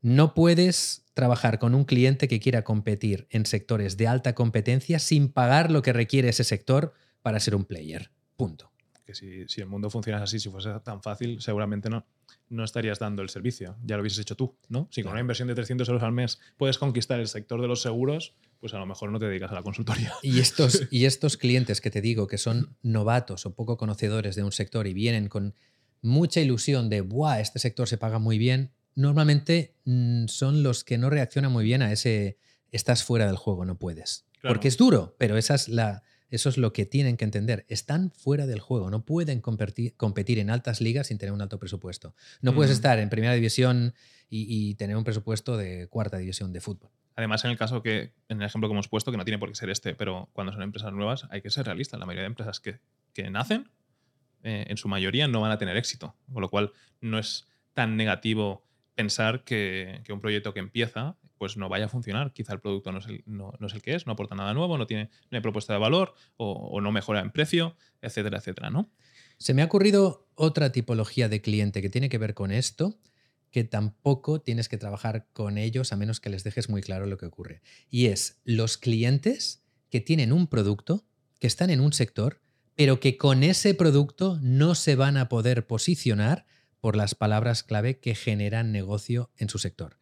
No 0.00 0.32
puedes 0.32 1.03
trabajar 1.14 1.58
con 1.58 1.74
un 1.74 1.84
cliente 1.84 2.28
que 2.28 2.40
quiera 2.40 2.62
competir 2.64 3.26
en 3.30 3.46
sectores 3.46 3.96
de 3.96 4.06
alta 4.08 4.34
competencia 4.34 4.98
sin 4.98 5.28
pagar 5.28 5.70
lo 5.70 5.80
que 5.82 5.92
requiere 5.92 6.28
ese 6.28 6.44
sector 6.44 6.92
para 7.22 7.40
ser 7.40 7.54
un 7.54 7.64
player. 7.64 8.10
Punto. 8.36 8.70
Que 9.06 9.14
si, 9.14 9.46
si 9.48 9.60
el 9.60 9.66
mundo 9.66 9.90
funciona 9.90 10.22
así, 10.22 10.40
si 10.40 10.48
fuese 10.50 10.70
tan 10.82 11.02
fácil, 11.02 11.40
seguramente 11.40 11.88
no, 11.90 12.06
no 12.48 12.64
estarías 12.64 12.98
dando 12.98 13.22
el 13.22 13.28
servicio. 13.28 13.76
Ya 13.84 13.96
lo 13.96 14.02
hubieses 14.02 14.18
hecho 14.20 14.34
tú, 14.34 14.56
¿no? 14.68 14.88
Si 14.90 15.02
con 15.02 15.08
Claro. 15.10 15.12
una 15.14 15.20
inversión 15.20 15.46
de 15.48 15.54
300 15.54 15.86
euros 15.88 16.02
al 16.02 16.12
mes 16.12 16.40
puedes 16.56 16.78
conquistar 16.78 17.20
el 17.20 17.28
sector 17.28 17.60
de 17.60 17.68
los 17.68 17.82
seguros, 17.82 18.34
pues 18.60 18.72
a 18.74 18.78
lo 18.78 18.86
mejor 18.86 19.10
no 19.12 19.18
te 19.18 19.26
dedicas 19.26 19.50
a 19.52 19.54
la 19.54 19.62
consultoría. 19.62 20.12
Y 20.22 20.40
estos, 20.40 20.82
y 20.90 21.04
estos 21.04 21.36
clientes 21.36 21.80
que 21.80 21.90
te 21.90 22.00
digo 22.00 22.26
que 22.26 22.38
son 22.38 22.76
novatos 22.82 23.44
o 23.46 23.54
poco 23.54 23.76
conocedores 23.76 24.36
de 24.36 24.42
un 24.42 24.52
sector 24.52 24.86
y 24.86 24.94
vienen 24.94 25.28
con 25.28 25.54
mucha 26.00 26.40
ilusión 26.40 26.88
de, 26.88 27.02
¡buah! 27.02 27.40
Este 27.40 27.58
sector 27.58 27.86
se 27.88 27.98
paga 27.98 28.18
muy 28.18 28.38
bien, 28.38 28.72
normalmente 28.94 29.76
mm, 29.84 30.26
son 30.26 30.62
los 30.62 30.84
que 30.84 30.98
no 30.98 31.10
reaccionan 31.10 31.52
muy 31.52 31.64
bien 31.64 31.82
a 31.82 31.92
ese 31.92 32.38
estás 32.70 33.04
fuera 33.04 33.26
del 33.26 33.36
juego, 33.36 33.64
no 33.64 33.78
puedes. 33.78 34.26
Claro. 34.40 34.54
Porque 34.54 34.68
es 34.68 34.76
duro, 34.76 35.16
pero 35.18 35.36
esa 35.36 35.54
es 35.54 35.68
la, 35.68 36.02
eso 36.30 36.48
es 36.48 36.58
lo 36.58 36.72
que 36.72 36.86
tienen 36.86 37.16
que 37.16 37.24
entender. 37.24 37.64
Están 37.68 38.10
fuera 38.10 38.46
del 38.46 38.60
juego, 38.60 38.90
no 38.90 39.04
pueden 39.04 39.40
competir, 39.40 39.96
competir 39.96 40.38
en 40.38 40.50
altas 40.50 40.80
ligas 40.80 41.06
sin 41.06 41.18
tener 41.18 41.32
un 41.32 41.40
alto 41.40 41.58
presupuesto. 41.58 42.14
No 42.40 42.54
puedes 42.54 42.72
estar 42.72 42.98
en 42.98 43.08
primera 43.08 43.34
división 43.34 43.94
y, 44.28 44.46
y 44.48 44.74
tener 44.74 44.96
un 44.96 45.04
presupuesto 45.04 45.56
de 45.56 45.86
cuarta 45.88 46.18
división 46.18 46.52
de 46.52 46.60
fútbol. 46.60 46.90
Además, 47.16 47.44
en 47.44 47.52
el 47.52 47.56
caso 47.56 47.82
que, 47.82 48.12
en 48.28 48.40
el 48.40 48.46
ejemplo 48.46 48.68
que 48.68 48.72
hemos 48.72 48.88
puesto, 48.88 49.12
que 49.12 49.16
no 49.16 49.24
tiene 49.24 49.38
por 49.38 49.48
qué 49.48 49.54
ser 49.54 49.70
este, 49.70 49.94
pero 49.94 50.28
cuando 50.32 50.52
son 50.52 50.62
empresas 50.62 50.92
nuevas, 50.92 51.26
hay 51.30 51.42
que 51.42 51.50
ser 51.50 51.66
realistas. 51.66 52.00
La 52.00 52.06
mayoría 52.06 52.22
de 52.22 52.28
empresas 52.28 52.58
que, 52.58 52.80
que 53.12 53.30
nacen, 53.30 53.70
eh, 54.42 54.66
en 54.68 54.76
su 54.76 54.88
mayoría, 54.88 55.28
no 55.28 55.40
van 55.40 55.52
a 55.52 55.58
tener 55.58 55.76
éxito. 55.76 56.16
Con 56.32 56.42
lo 56.42 56.50
cual, 56.50 56.72
no 57.00 57.18
es 57.18 57.46
tan 57.72 57.96
negativo 57.96 58.66
pensar 58.94 59.44
que, 59.44 60.02
un 60.08 60.20
proyecto 60.20 60.52
que 60.54 60.60
empieza 60.60 61.16
pues 61.38 61.56
no 61.56 61.68
vaya 61.68 61.86
a 61.86 61.88
funcionar. 61.88 62.32
Quizá 62.32 62.52
el 62.52 62.60
producto 62.60 62.92
no 62.92 62.98
es 62.98 63.06
el, 63.06 63.82
que 63.82 63.94
es, 63.94 64.06
no 64.06 64.12
aporta 64.12 64.34
nada 64.34 64.54
nuevo, 64.54 64.78
no 64.78 64.86
tiene 64.86 65.10
propuesta 65.42 65.72
de 65.72 65.78
valor 65.78 66.14
o, 66.36 66.52
o 66.52 66.80
no 66.80 66.92
mejora 66.92 67.20
en 67.20 67.30
precio, 67.30 67.76
etcétera, 68.00 68.38
etcétera, 68.38 68.70
¿no? 68.70 68.90
Se 69.36 69.52
me 69.52 69.62
ha 69.62 69.66
ocurrido 69.66 70.28
otra 70.36 70.70
tipología 70.72 71.28
de 71.28 71.40
cliente 71.40 71.82
que 71.82 71.90
tiene 71.90 72.08
que 72.08 72.18
ver 72.18 72.34
con 72.34 72.52
esto, 72.52 72.98
que 73.50 73.64
tampoco 73.64 74.40
tienes 74.40 74.68
que 74.68 74.78
trabajar 74.78 75.28
con 75.32 75.58
ellos 75.58 75.92
a 75.92 75.96
menos 75.96 76.20
que 76.20 76.30
les 76.30 76.44
dejes 76.44 76.68
muy 76.68 76.82
claro 76.82 77.06
lo 77.06 77.18
que 77.18 77.26
ocurre. 77.26 77.62
Y 77.90 78.06
es 78.06 78.40
los 78.44 78.78
clientes 78.78 79.64
que 79.90 80.00
tienen 80.00 80.32
un 80.32 80.46
producto, 80.46 81.04
que 81.38 81.46
están 81.46 81.70
en 81.70 81.80
un 81.80 81.92
sector, 81.92 82.40
pero 82.74 82.98
que 82.98 83.16
con 83.16 83.42
ese 83.42 83.74
producto 83.74 84.38
no 84.42 84.74
se 84.74 84.96
van 84.96 85.16
a 85.16 85.28
poder 85.28 85.66
posicionar 85.66 86.46
por 86.84 86.96
las 86.96 87.14
palabras 87.14 87.62
clave 87.62 87.98
que 87.98 88.14
generan 88.14 88.70
negocio 88.70 89.30
en 89.38 89.48
su 89.48 89.58
sector. 89.58 89.96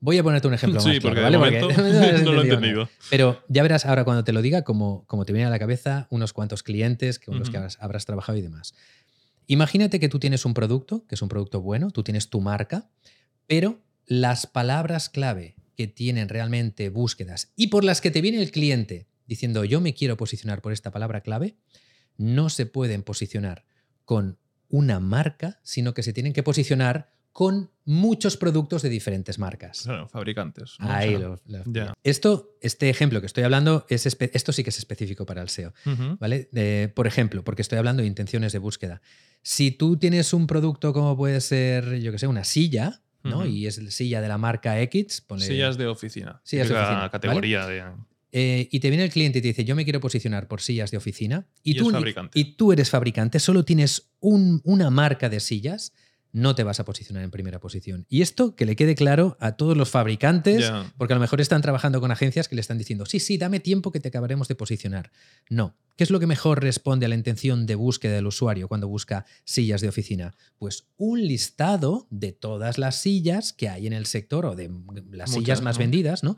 Voy 0.00 0.18
a 0.18 0.22
ponerte 0.22 0.46
un 0.46 0.52
ejemplo 0.52 0.80
Sí, 0.82 0.88
más 0.88 0.98
porque 1.00 1.20
de 1.20 1.22
¿vale? 1.22 1.38
momento 1.38 1.70
has 1.70 1.78
no 2.24 2.32
lo 2.32 2.42
he 2.42 2.44
entendido. 2.44 2.90
Pero 3.08 3.42
ya 3.48 3.62
verás 3.62 3.86
ahora 3.86 4.04
cuando 4.04 4.22
te 4.22 4.34
lo 4.34 4.42
diga, 4.42 4.60
como, 4.60 5.06
como 5.06 5.24
te 5.24 5.32
viene 5.32 5.46
a 5.46 5.50
la 5.50 5.58
cabeza 5.58 6.08
unos 6.10 6.34
cuantos 6.34 6.62
clientes 6.62 7.18
con 7.18 7.38
los 7.38 7.48
que 7.48 7.56
habrás, 7.56 7.78
habrás 7.80 8.04
trabajado 8.04 8.36
y 8.36 8.42
demás. 8.42 8.74
Imagínate 9.46 9.98
que 9.98 10.10
tú 10.10 10.18
tienes 10.18 10.44
un 10.44 10.52
producto, 10.52 11.06
que 11.06 11.14
es 11.14 11.22
un 11.22 11.30
producto 11.30 11.62
bueno, 11.62 11.90
tú 11.90 12.02
tienes 12.02 12.28
tu 12.28 12.42
marca, 12.42 12.90
pero 13.46 13.80
las 14.04 14.46
palabras 14.46 15.08
clave 15.08 15.56
que 15.74 15.86
tienen 15.86 16.28
realmente 16.28 16.90
búsquedas 16.90 17.54
y 17.56 17.68
por 17.68 17.82
las 17.82 18.02
que 18.02 18.10
te 18.10 18.20
viene 18.20 18.42
el 18.42 18.50
cliente 18.50 19.06
diciendo 19.26 19.64
yo 19.64 19.80
me 19.80 19.94
quiero 19.94 20.18
posicionar 20.18 20.60
por 20.60 20.74
esta 20.74 20.90
palabra 20.90 21.22
clave, 21.22 21.56
no 22.18 22.50
se 22.50 22.66
pueden 22.66 23.02
posicionar 23.02 23.64
con 24.04 24.36
una 24.68 25.00
marca, 25.00 25.58
sino 25.62 25.94
que 25.94 26.02
se 26.02 26.12
tienen 26.12 26.32
que 26.32 26.42
posicionar 26.42 27.10
con 27.32 27.70
muchos 27.84 28.38
productos 28.38 28.80
de 28.80 28.88
diferentes 28.88 29.38
marcas. 29.38 29.82
Claro, 29.82 30.08
fabricantes. 30.08 30.76
Ahí 30.78 31.18
lo-. 31.18 31.38
Esto, 32.02 32.56
este 32.62 32.88
ejemplo 32.88 33.20
que 33.20 33.26
estoy 33.26 33.44
hablando, 33.44 33.84
es 33.90 34.06
esto 34.06 34.52
sí 34.52 34.64
que 34.64 34.70
es 34.70 34.78
específico 34.78 35.26
para 35.26 35.42
el 35.42 35.50
SEO. 35.50 35.74
¿vale? 36.18 36.48
Eh, 36.54 36.90
por 36.94 37.06
ejemplo, 37.06 37.44
porque 37.44 37.60
estoy 37.62 37.76
hablando 37.78 38.00
de 38.02 38.08
intenciones 38.08 38.52
de 38.52 38.58
búsqueda. 38.58 39.02
Si 39.42 39.70
tú 39.70 39.98
tienes 39.98 40.32
un 40.32 40.46
producto 40.46 40.92
como 40.94 41.14
puede 41.16 41.40
ser, 41.42 42.00
yo 42.00 42.10
que 42.10 42.18
sé, 42.18 42.26
una 42.26 42.42
silla, 42.44 43.02
¿no? 43.22 43.44
Y 43.44 43.66
es 43.66 43.82
la 43.82 43.90
silla 43.90 44.20
de 44.22 44.28
la 44.28 44.38
marca 44.38 44.80
X, 44.80 45.22
ponle- 45.28 45.46
Sillas 45.46 45.76
de 45.76 45.86
oficina. 45.88 46.40
Sillas 46.42 46.68
de 46.68 46.74
Típica 46.74 46.80
oficina, 46.84 46.98
¿vale? 47.00 47.10
categoría 47.10 47.66
de. 47.66 47.84
Eh, 48.32 48.68
y 48.70 48.80
te 48.80 48.88
viene 48.90 49.04
el 49.04 49.10
cliente 49.10 49.38
y 49.38 49.42
te 49.42 49.48
dice, 49.48 49.64
yo 49.64 49.74
me 49.76 49.84
quiero 49.84 50.00
posicionar 50.00 50.48
por 50.48 50.60
sillas 50.60 50.90
de 50.90 50.96
oficina, 50.96 51.46
y, 51.62 51.72
Y 51.72 51.74
tú, 51.76 51.90
y 52.34 52.44
tú 52.56 52.72
eres 52.72 52.90
fabricante, 52.90 53.38
solo 53.40 53.64
tienes 53.64 54.10
un- 54.20 54.60
una 54.64 54.90
marca 54.90 55.28
de 55.28 55.40
sillas, 55.40 55.92
no 56.32 56.54
te 56.54 56.64
vas 56.64 56.80
a 56.80 56.84
posicionar 56.84 57.22
en 57.24 57.30
primera 57.30 57.60
posición. 57.60 58.04
Y 58.10 58.20
esto 58.20 58.56
que 58.56 58.66
le 58.66 58.76
quede 58.76 58.94
claro 58.94 59.38
a 59.40 59.52
todos 59.56 59.74
los 59.74 59.88
fabricantes, 59.88 60.70
porque 60.98 61.14
a 61.14 61.16
lo 61.16 61.20
mejor 61.20 61.40
están 61.40 61.62
trabajando 61.62 61.98
con 61.98 62.10
agencias 62.10 62.46
que 62.46 62.56
le 62.56 62.60
están 62.60 62.76
diciendo, 62.76 63.06
sí, 63.06 63.20
sí, 63.20 63.38
dame 63.38 63.58
tiempo 63.58 63.90
que 63.90 64.00
te 64.00 64.08
acabaremos 64.08 64.46
de 64.46 64.54
posicionar. 64.54 65.12
No. 65.48 65.76
¿Qué 65.96 66.04
es 66.04 66.10
lo 66.10 66.20
que 66.20 66.26
mejor 66.26 66.62
responde 66.62 67.06
a 67.06 67.08
la 67.08 67.14
intención 67.14 67.64
de 67.64 67.74
búsqueda 67.74 68.16
del 68.16 68.26
usuario 68.26 68.68
cuando 68.68 68.86
busca 68.86 69.24
sillas 69.44 69.80
de 69.80 69.88
oficina? 69.88 70.34
Pues 70.58 70.88
un 70.98 71.26
listado 71.26 72.06
de 72.10 72.32
todas 72.32 72.76
las 72.76 73.00
sillas 73.00 73.54
que 73.54 73.70
hay 73.70 73.86
en 73.86 73.94
el 73.94 74.04
sector 74.04 74.44
o 74.44 74.54
de 74.54 74.64
las 75.10 75.30
Muchas, 75.30 75.30
sillas 75.32 75.62
más 75.62 75.76
¿no? 75.76 75.80
vendidas, 75.80 76.22
¿no? 76.22 76.36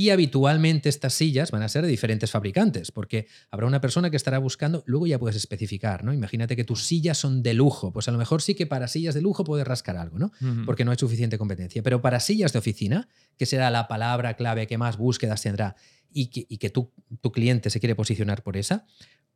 Y 0.00 0.08
habitualmente 0.08 0.88
estas 0.88 1.12
sillas 1.12 1.50
van 1.50 1.62
a 1.62 1.68
ser 1.68 1.82
de 1.82 1.88
diferentes 1.88 2.30
fabricantes, 2.30 2.90
porque 2.90 3.26
habrá 3.50 3.66
una 3.66 3.82
persona 3.82 4.08
que 4.08 4.16
estará 4.16 4.38
buscando, 4.38 4.82
luego 4.86 5.06
ya 5.06 5.18
puedes 5.18 5.36
especificar, 5.36 6.04
¿no? 6.04 6.14
Imagínate 6.14 6.56
que 6.56 6.64
tus 6.64 6.86
sillas 6.86 7.18
son 7.18 7.42
de 7.42 7.52
lujo, 7.52 7.92
pues 7.92 8.08
a 8.08 8.10
lo 8.10 8.16
mejor 8.16 8.40
sí 8.40 8.54
que 8.54 8.66
para 8.66 8.88
sillas 8.88 9.14
de 9.14 9.20
lujo 9.20 9.44
puedes 9.44 9.66
rascar 9.66 9.98
algo, 9.98 10.18
¿no? 10.18 10.32
Porque 10.64 10.86
no 10.86 10.90
hay 10.90 10.96
suficiente 10.96 11.36
competencia. 11.36 11.82
Pero 11.82 12.00
para 12.00 12.18
sillas 12.18 12.54
de 12.54 12.60
oficina, 12.60 13.08
que 13.36 13.44
será 13.44 13.68
la 13.68 13.88
palabra 13.88 14.36
clave 14.36 14.66
que 14.66 14.78
más 14.78 14.96
búsquedas 14.96 15.42
tendrá 15.42 15.76
y 16.10 16.28
que, 16.28 16.46
y 16.48 16.56
que 16.56 16.70
tu, 16.70 16.94
tu 17.20 17.30
cliente 17.30 17.68
se 17.68 17.78
quiere 17.78 17.94
posicionar 17.94 18.42
por 18.42 18.56
esa, 18.56 18.86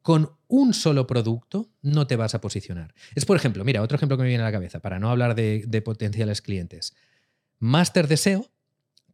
con 0.01 0.31
un 0.49 0.73
solo 0.73 1.07
producto 1.07 1.69
no 1.83 2.07
te 2.07 2.17
vas 2.17 2.35
a 2.35 2.41
posicionar. 2.41 2.95
Es, 3.15 3.27
por 3.27 3.37
ejemplo, 3.37 3.67
mira, 3.67 3.83
otro 3.83 3.97
ejemplo 3.97 4.17
que 4.17 4.23
me 4.23 4.31
viene 4.31 4.45
a 4.45 4.47
la 4.47 4.53
cabeza, 4.53 4.81
para 4.81 4.99
no 4.99 5.11
hablar 5.11 5.35
de, 5.35 5.65
de 5.69 5.83
potenciales 5.83 6.41
clientes. 6.41 6.95
Máster 7.59 8.09
de 8.09 8.17
SEO, 8.17 8.54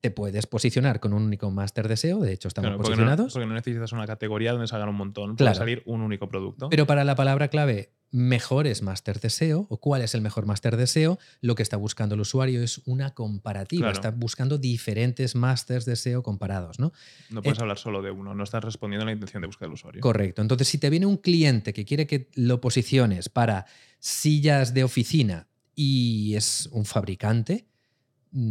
te 0.00 0.10
puedes 0.10 0.46
posicionar 0.46 0.98
con 1.00 1.12
un 1.12 1.22
único 1.22 1.50
máster 1.50 1.86
de 1.88 1.96
SEO, 1.96 2.20
de 2.20 2.32
hecho 2.32 2.48
estamos 2.48 2.68
Claro, 2.68 2.78
porque, 2.78 2.90
no, 2.90 2.96
posicionados. 2.96 3.32
porque 3.32 3.46
no 3.46 3.54
necesitas 3.54 3.92
una 3.92 4.06
categoría 4.06 4.52
donde 4.52 4.66
salgan 4.66 4.88
un 4.88 4.96
montón. 4.96 5.36
Claro. 5.36 5.52
Puede 5.52 5.58
salir 5.58 5.82
un 5.86 6.00
único 6.00 6.28
producto. 6.28 6.70
Pero 6.70 6.86
para 6.86 7.04
la 7.04 7.14
palabra 7.14 7.48
clave 7.48 7.92
mejores 8.12 8.82
máster 8.82 9.20
de 9.20 9.30
SEO 9.30 9.66
o 9.68 9.76
cuál 9.78 10.02
es 10.02 10.14
el 10.14 10.20
mejor 10.20 10.46
máster 10.46 10.76
de 10.76 10.86
SEO, 10.86 11.18
lo 11.42 11.54
que 11.54 11.62
está 11.62 11.76
buscando 11.76 12.14
el 12.14 12.22
usuario 12.22 12.62
es 12.62 12.80
una 12.86 13.14
comparativa. 13.14 13.82
Claro. 13.82 13.94
Está 13.94 14.10
buscando 14.10 14.58
diferentes 14.58 15.36
másters 15.36 15.84
de 15.84 15.96
SEO 15.96 16.22
comparados, 16.22 16.80
¿no? 16.80 16.92
no 17.30 17.42
puedes 17.42 17.58
eh, 17.58 17.62
hablar 17.62 17.78
solo 17.78 18.02
de 18.02 18.10
uno. 18.10 18.34
No 18.34 18.42
estás 18.42 18.64
respondiendo 18.64 19.02
a 19.02 19.06
la 19.06 19.12
intención 19.12 19.42
de 19.42 19.46
búsqueda 19.46 19.66
del 19.66 19.74
usuario. 19.74 20.00
Correcto. 20.00 20.42
Entonces, 20.42 20.66
si 20.66 20.78
te 20.78 20.90
viene 20.90 21.06
un 21.06 21.18
cliente 21.18 21.72
que 21.72 21.84
quiere 21.84 22.06
que 22.06 22.28
lo 22.34 22.60
posiciones 22.60 23.28
para 23.28 23.66
sillas 23.98 24.74
de 24.74 24.82
oficina 24.82 25.46
y 25.76 26.34
es 26.34 26.68
un 26.72 26.84
fabricante, 26.86 27.66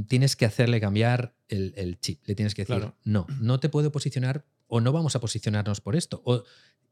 tienes 0.08 0.36
que 0.36 0.46
hacerle 0.46 0.80
cambiar 0.82 1.34
el, 1.48 1.74
el 1.78 2.00
chip. 2.00 2.22
Le 2.26 2.36
tienes 2.36 2.56
que 2.56 2.64
decir, 2.64 2.76
Claro. 2.78 2.96
no, 3.04 3.26
no 3.40 3.60
te 3.60 3.70
puedo 3.70 3.92
posicionar 3.92 4.46
o 4.68 4.82
no 4.82 4.92
vamos 4.92 5.16
a 5.16 5.20
posicionarnos 5.20 5.82
por 5.82 5.96
esto. 5.96 6.22
O 6.26 6.44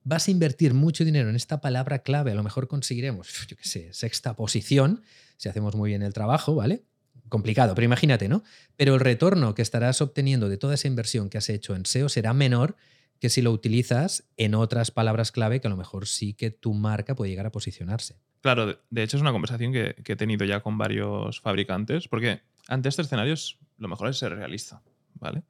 vas 0.04 0.28
a 0.28 0.32
invertir 0.32 0.74
mucho 0.74 1.04
dinero 1.06 1.30
en 1.30 1.36
esta 1.36 1.60
palabra 1.62 2.00
clave, 2.00 2.32
a 2.32 2.36
lo 2.36 2.44
mejor 2.44 2.68
conseguiremos, 2.68 3.28
yo 3.48 3.58
qué 3.58 3.64
sé, 3.68 3.94
sexta 3.94 4.36
posición, 4.36 5.02
si 5.38 5.50
hacemos 5.50 5.76
muy 5.76 5.90
bien 5.90 6.02
el 6.02 6.14
trabajo, 6.14 6.56
¿vale? 6.56 6.84
Complicado, 7.30 7.76
pero 7.76 7.84
imagínate, 7.84 8.30
¿no? 8.30 8.42
Pero 8.78 8.94
el 8.94 9.02
retorno 9.02 9.54
que 9.54 9.62
estarás 9.62 10.02
obteniendo 10.02 10.48
de 10.48 10.58
toda 10.58 10.76
esa 10.76 10.88
inversión 10.88 11.30
que 11.30 11.38
has 11.38 11.50
hecho 11.50 11.76
en 11.76 11.86
SEO 11.86 12.08
será 12.08 12.34
menor 12.34 12.78
que 13.20 13.30
si 13.30 13.42
lo 13.42 13.52
utilizas 13.52 14.30
en 14.38 14.56
otras 14.56 14.92
palabras 14.92 15.32
clave 15.34 15.60
que 15.60 15.68
a 15.68 15.70
lo 15.72 15.76
mejor 15.76 16.08
sí 16.08 16.34
que 16.36 16.52
tu 16.52 16.74
marca 16.74 17.16
puede 17.16 17.32
llegar 17.32 17.48
a 17.48 17.52
posicionarse. 17.52 18.16
Claro, 18.42 18.80
de- 18.90 19.04
hecho 19.04 19.18
es 19.18 19.22
una 19.22 19.32
conversación 19.34 19.74
que, 19.74 19.96
que 20.06 20.14
he 20.14 20.16
tenido 20.16 20.46
ya 20.46 20.62
con 20.62 20.78
varios 20.78 21.42
fabricantes, 21.42 22.08
porque 22.08 22.42
ante 22.68 22.90
este 22.90 23.02
escenario 23.02 23.34
es- 23.34 23.58
lo 23.78 23.88
mejor 23.88 24.10
es 24.10 24.18
ser 24.18 24.34
realista, 24.36 24.82
¿vale? 25.16 25.44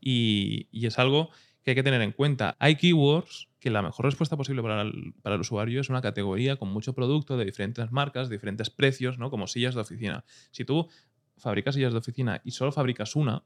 Y, 0.00 0.68
es 0.86 0.98
algo 0.98 1.30
que 1.62 1.72
hay 1.72 1.74
que 1.74 1.82
tener 1.82 2.00
en 2.02 2.12
cuenta. 2.12 2.56
Hay 2.58 2.76
keywords 2.76 3.48
que 3.58 3.70
la 3.70 3.82
mejor 3.82 4.06
respuesta 4.06 4.36
posible 4.36 4.62
para 4.62 4.82
el, 4.82 5.14
para 5.22 5.34
el 5.34 5.42
usuario 5.42 5.80
es 5.80 5.90
una 5.90 6.00
categoría 6.00 6.56
con 6.56 6.70
mucho 6.72 6.94
producto 6.94 7.36
de 7.36 7.44
diferentes 7.44 7.92
marcas, 7.92 8.30
diferentes 8.30 8.70
precios, 8.70 9.18
¿no? 9.18 9.30
Como 9.30 9.46
sillas 9.46 9.74
de 9.74 9.82
oficina. 9.82 10.24
Si 10.50 10.64
tú 10.64 10.88
fabricas 11.36 11.74
sillas 11.74 11.92
de 11.92 11.98
oficina 11.98 12.40
y 12.44 12.52
solo 12.52 12.72
fabricas 12.72 13.14
una, 13.16 13.44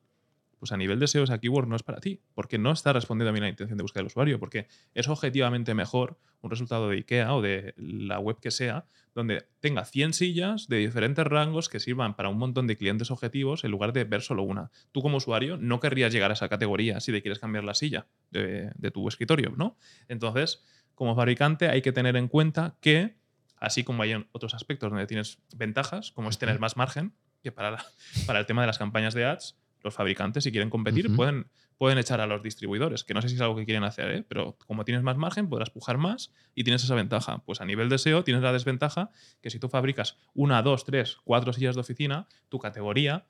pues 0.65 0.73
a 0.73 0.79
nivel 0.79 0.99
de 0.99 1.07
SEO 1.07 1.25
esa 1.25 1.39
keyword 1.39 1.69
no 1.69 1.77
es 1.77 1.83
para 1.83 2.01
ti, 2.01 2.21
porque 2.35 2.57
no 2.57 2.73
está 2.73 2.95
respondiendo 2.95 3.37
a 3.37 3.39
la 3.39 3.49
intención 3.51 3.77
de 3.77 3.83
búsqueda 3.83 4.01
del 4.01 4.07
usuario, 4.07 4.41
porque 4.41 4.67
es 4.95 5.09
objetivamente 5.09 5.75
mejor 5.75 6.19
un 6.41 6.51
resultado 6.51 6.89
de 6.89 6.97
IKEA 6.97 7.35
o 7.35 7.43
de 7.43 7.75
la 7.77 8.19
web 8.19 8.39
que 8.41 8.51
sea, 8.51 8.87
donde 9.15 9.47
tenga 9.61 9.85
100 9.85 10.15
sillas 10.15 10.67
de 10.69 10.79
diferentes 10.79 11.23
rangos 11.27 11.69
que 11.69 11.81
sirvan 11.81 12.17
para 12.17 12.31
un 12.31 12.39
montón 12.39 12.67
de 12.67 12.79
clientes 12.79 13.11
objetivos 13.11 13.63
en 13.65 13.73
lugar 13.73 13.93
de 13.93 14.05
ver 14.05 14.23
solo 14.23 14.43
una. 14.43 14.71
Tú 14.91 15.03
como 15.03 15.19
usuario 15.19 15.59
no 15.59 15.81
querrías 15.81 16.13
llegar 16.13 16.31
a 16.31 16.35
esa 16.35 16.49
categoría 16.49 16.99
si 17.01 17.13
te 17.13 17.21
quieres 17.21 17.39
cambiar 17.39 17.65
la 17.65 17.75
silla 17.75 18.07
de, 18.31 18.73
de 18.75 18.91
tu 18.91 19.07
escritorio, 19.07 19.53
¿no? 19.57 19.77
Entonces, 20.09 20.65
como 20.95 21.15
fabricante 21.15 21.69
hay 21.69 21.83
que 21.83 21.93
tener 21.93 22.17
en 22.17 22.29
cuenta 22.29 22.77
que, 22.81 23.17
así 23.59 23.85
como 23.85 24.03
hay 24.03 24.13
en 24.13 24.27
otros 24.33 24.55
aspectos 24.55 24.91
donde 24.91 25.07
tienes 25.07 25.39
ventajas, 25.55 26.11
como 26.13 26.31
es 26.31 26.39
tener 26.39 26.59
más 26.59 26.77
margen, 26.79 27.13
que 27.43 27.53
para, 27.53 27.71
la- 27.73 27.85
para 28.27 28.39
el 28.41 28.47
tema 28.47 28.63
de 28.63 28.67
las 28.69 28.79
campañas 28.79 29.13
de 29.13 29.27
ads, 29.27 29.57
los 29.85 29.95
fabricantes, 29.95 30.43
si 30.43 30.51
quieren 30.51 30.71
competir, 30.71 31.15
pueden, 31.15 31.47
pueden 31.77 31.99
echar 31.99 32.21
a 32.21 32.27
los 32.27 32.43
distribuidores, 32.43 33.05
que 33.05 33.13
no 33.13 33.21
sé 33.21 33.29
si 33.29 33.35
es 33.35 33.41
algo 33.43 33.55
que 33.55 33.67
quieren 33.67 33.85
hacer, 33.85 34.11
¿eh? 34.11 34.25
pero 34.27 34.57
como 34.67 34.85
tienes 34.85 35.05
más 35.05 35.17
margen, 35.19 35.49
podrás 35.49 35.71
pujar 35.71 35.99
más 35.99 36.33
y 36.55 36.65
tienes 36.65 36.83
esa 36.83 36.95
ventaja. 36.95 37.45
Pues 37.45 37.61
a 37.61 37.67
nivel 37.67 37.91
de 37.91 37.99
SEO 37.99 38.25
tienes 38.25 38.43
la 38.43 38.53
desventaja 38.53 39.11
que 39.43 39.51
si 39.51 39.59
tú 39.59 39.69
fabricas 39.69 40.17
una, 40.33 40.63
dos, 40.63 40.85
tres, 40.85 41.19
cuatro 41.23 41.53
sillas 41.53 41.75
de 41.75 41.83
oficina, 41.83 42.27
tu 42.49 42.59
categoría 42.59 43.27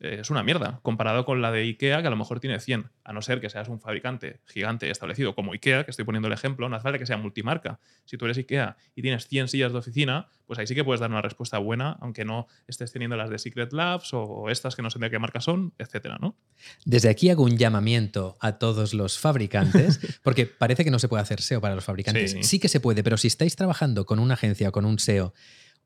es 0.00 0.30
una 0.30 0.42
mierda, 0.42 0.80
comparado 0.82 1.24
con 1.24 1.40
la 1.40 1.50
de 1.50 1.60
IKEA, 1.62 2.02
que 2.02 2.06
a 2.08 2.10
lo 2.10 2.16
mejor 2.16 2.40
tiene 2.40 2.60
100, 2.60 2.90
a 3.04 3.12
no 3.12 3.22
ser 3.22 3.40
que 3.40 3.48
seas 3.48 3.68
un 3.68 3.80
fabricante 3.80 4.40
gigante 4.46 4.90
establecido 4.90 5.34
como 5.34 5.52
IKEA, 5.52 5.84
que 5.84 5.90
estoy 5.90 6.04
poniendo 6.04 6.28
el 6.28 6.34
ejemplo, 6.34 6.68
no 6.68 6.76
hace 6.76 6.82
falta 6.82 6.98
que 6.98 7.06
sea 7.06 7.16
multimarca. 7.16 7.78
Si 8.04 8.16
tú 8.16 8.24
eres 8.26 8.38
IKEA 8.38 8.76
y 8.94 9.02
tienes 9.02 9.26
100 9.28 9.48
sillas 9.48 9.72
de 9.72 9.78
oficina, 9.78 10.28
pues 10.46 10.58
ahí 10.58 10.66
sí 10.66 10.74
que 10.74 10.84
puedes 10.84 11.00
dar 11.00 11.10
una 11.10 11.22
respuesta 11.22 11.58
buena, 11.58 11.96
aunque 12.00 12.24
no 12.24 12.46
estés 12.66 12.92
teniendo 12.92 13.16
las 13.16 13.30
de 13.30 13.38
Secret 13.38 13.72
Labs 13.72 14.10
o 14.12 14.50
estas 14.50 14.76
que 14.76 14.82
no 14.82 14.90
sé 14.90 14.98
de 14.98 15.10
qué 15.10 15.18
marca 15.18 15.40
son, 15.40 15.72
etcétera, 15.78 16.18
¿no? 16.20 16.36
Desde 16.84 17.08
aquí 17.08 17.30
hago 17.30 17.44
un 17.44 17.56
llamamiento 17.56 18.36
a 18.40 18.58
todos 18.58 18.94
los 18.94 19.18
fabricantes, 19.18 20.00
porque 20.22 20.46
parece 20.46 20.84
que 20.84 20.90
no 20.90 20.98
se 20.98 21.08
puede 21.08 21.22
hacer 21.22 21.40
SEO 21.40 21.60
para 21.60 21.74
los 21.74 21.84
fabricantes. 21.84 22.32
Sí. 22.32 22.42
Sí, 22.42 22.58
que 22.58 22.68
se 22.68 22.80
puede, 22.80 23.02
pero 23.02 23.16
si 23.16 23.28
estáis 23.28 23.56
trabajando 23.56 24.04
con 24.04 24.18
una 24.18 24.34
agencia 24.34 24.68
o 24.68 24.72
con 24.72 24.84
un 24.84 24.98
SEO, 24.98 25.32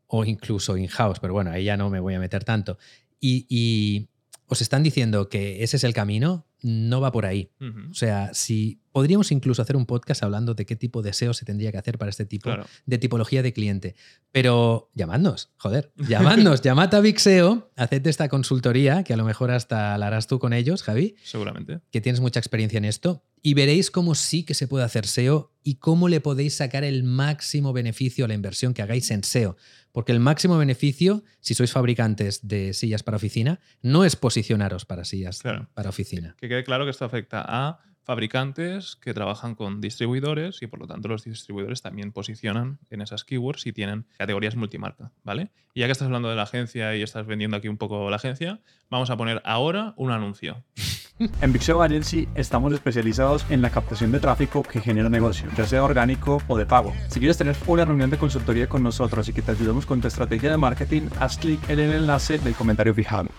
o 0.09 0.25
incluso 0.25 0.77
in-house, 0.77 1.21
pero 1.21 1.35
bueno, 1.35 1.51
ahí 1.51 1.65
ya 1.65 1.77
no 1.77 1.91
me 1.91 2.01
voy 2.01 2.15
a 2.15 2.19
meter 2.19 2.43
tanto, 2.43 2.79
y, 3.21 3.47
y 3.49 4.09
os 4.47 4.61
están 4.61 4.83
diciendo 4.83 5.29
que 5.29 5.63
ese 5.63 5.77
es 5.77 5.85
el 5.85 5.95
camino, 5.95 6.48
no 6.63 7.01
va 7.01 7.13
por 7.13 7.25
ahí. 7.27 7.51
O 7.91 7.95
sea, 7.95 8.31
si 8.35 8.81
podríamos 8.93 9.31
incluso 9.31 9.63
hacer 9.63 9.77
un 9.77 9.87
podcast 9.87 10.23
hablando 10.25 10.55
de 10.55 10.67
qué 10.67 10.75
tipo 10.75 11.03
de 11.03 11.13
SEO 11.13 11.33
se 11.33 11.45
tendría 11.45 11.71
que 11.71 11.79
hacer 11.79 11.99
para 11.99 12.11
este 12.11 12.25
tipo 12.25 12.45
Claro. 12.51 12.67
de 12.85 12.99
tipología 12.99 13.43
de 13.43 13.53
cliente. 13.53 13.95
Pero 14.33 14.91
llamadnos, 14.95 15.51
joder, 15.57 15.93
llamadnos, 15.97 16.61
llamad 16.63 16.93
a 16.95 17.01
Big 17.01 17.21
SEO, 17.21 17.71
haced 17.77 18.07
esta 18.07 18.29
consultoría, 18.29 19.05
que 19.05 19.15
a 19.15 19.17
lo 19.17 19.25
mejor 19.25 19.51
hasta 19.51 19.97
la 19.99 20.09
harás 20.09 20.27
tú 20.27 20.39
con 20.39 20.53
ellos, 20.53 20.83
Javi, 20.83 21.15
Seguramente. 21.23 21.81
que 21.91 22.01
tienes 22.01 22.21
mucha 22.21 22.41
experiencia 22.41 22.79
en 22.79 22.85
esto, 22.85 23.25
y 23.41 23.55
veréis 23.55 23.91
cómo 23.93 24.17
sí 24.17 24.43
que 24.43 24.55
se 24.55 24.67
puede 24.67 24.85
hacer 24.85 25.07
SEO 25.07 25.53
y 25.63 25.77
cómo 25.77 26.09
le 26.09 26.21
podéis 26.21 26.55
sacar 26.57 26.83
el 26.83 27.05
máximo 27.05 27.73
beneficio 27.73 28.25
a 28.25 28.29
la 28.29 28.35
inversión 28.35 28.75
que 28.75 28.83
hagáis 28.83 29.11
en 29.13 29.23
SEO. 29.23 29.57
Porque 29.93 30.13
el 30.13 30.21
máximo 30.21 30.59
beneficio, 30.59 31.25
si 31.41 31.55
sois 31.55 31.73
fabricantes 31.73 32.47
de 32.47 32.73
sillas 32.75 33.03
para 33.03 33.17
oficina, 33.17 33.61
no 33.81 34.05
es 34.05 34.17
posicionaros 34.17 34.85
para 34.85 35.05
sillas 35.05 35.41
Claro. 35.41 35.69
para 35.75 35.89
oficina. 35.89 36.35
Que 36.39 36.48
quede 36.49 36.65
claro 36.65 36.85
que 36.85 36.91
esto 36.91 37.05
afecta 37.05 37.45
a 37.47 37.81
fabricantes 38.09 38.97
que 38.97 39.13
trabajan 39.13 39.55
con 39.55 39.83
distribuidores 39.83 40.63
y 40.63 40.67
por 40.67 40.81
lo 40.81 40.87
tanto 40.87 41.09
los 41.09 41.25
distribuidores 41.25 41.83
también 41.83 42.11
posicionan 42.11 42.79
en 42.89 43.03
esas 43.03 43.23
keywords 43.23 43.67
y 43.67 43.75
tienen 43.75 44.07
categorías 44.17 44.57
multimarca, 44.57 45.13
¿vale? 45.25 45.51
Y 45.75 45.81
ya 45.81 45.87
que 45.87 45.93
estás 45.93 46.07
hablando 46.07 46.31
de 46.31 46.37
la 46.37 46.45
agencia 46.45 46.97
y 46.97 47.03
estás 47.03 47.27
vendiendo 47.27 47.59
aquí 47.59 47.69
un 47.69 47.77
poco 47.77 48.09
la 48.09 48.17
agencia, 48.17 48.61
vamos 48.89 49.11
a 49.11 49.19
poner 49.19 49.43
ahora 49.45 49.93
un 49.99 50.11
anuncio. 50.11 50.65
En 51.41 51.53
Big 51.53 51.63
SEO 51.63 51.83
Agency 51.83 52.29
estamos 52.37 52.73
especializados 52.73 53.45
en 53.51 53.61
la 53.61 53.71
captación 53.71 54.13
de 54.13 54.21
tráfico 54.21 54.63
que 54.63 54.81
genera 54.81 55.09
negocio, 55.09 55.49
ya 55.57 55.67
sea 55.67 55.83
orgánico 55.83 56.41
o 56.47 56.57
de 56.57 56.65
pago. 56.65 56.95
Si 57.09 57.19
quieres 57.19 57.37
tener 57.37 57.57
una 57.67 57.85
reunión 57.85 58.09
de 58.09 58.19
consultoría 58.19 58.69
con 58.69 58.85
nosotros 58.85 59.29
y 59.29 59.33
que 59.33 59.43
te 59.43 59.51
ayudemos 59.51 59.85
con 59.85 60.01
tu 60.01 60.07
estrategia 60.07 60.53
de 60.53 60.57
marketing, 60.57 61.09
haz 61.19 61.37
clic 61.37 61.69
en 61.69 61.81
el 61.81 61.93
enlace 61.93 62.39
del 62.39 62.55
comentario 62.55 62.95
fijado. 62.95 63.31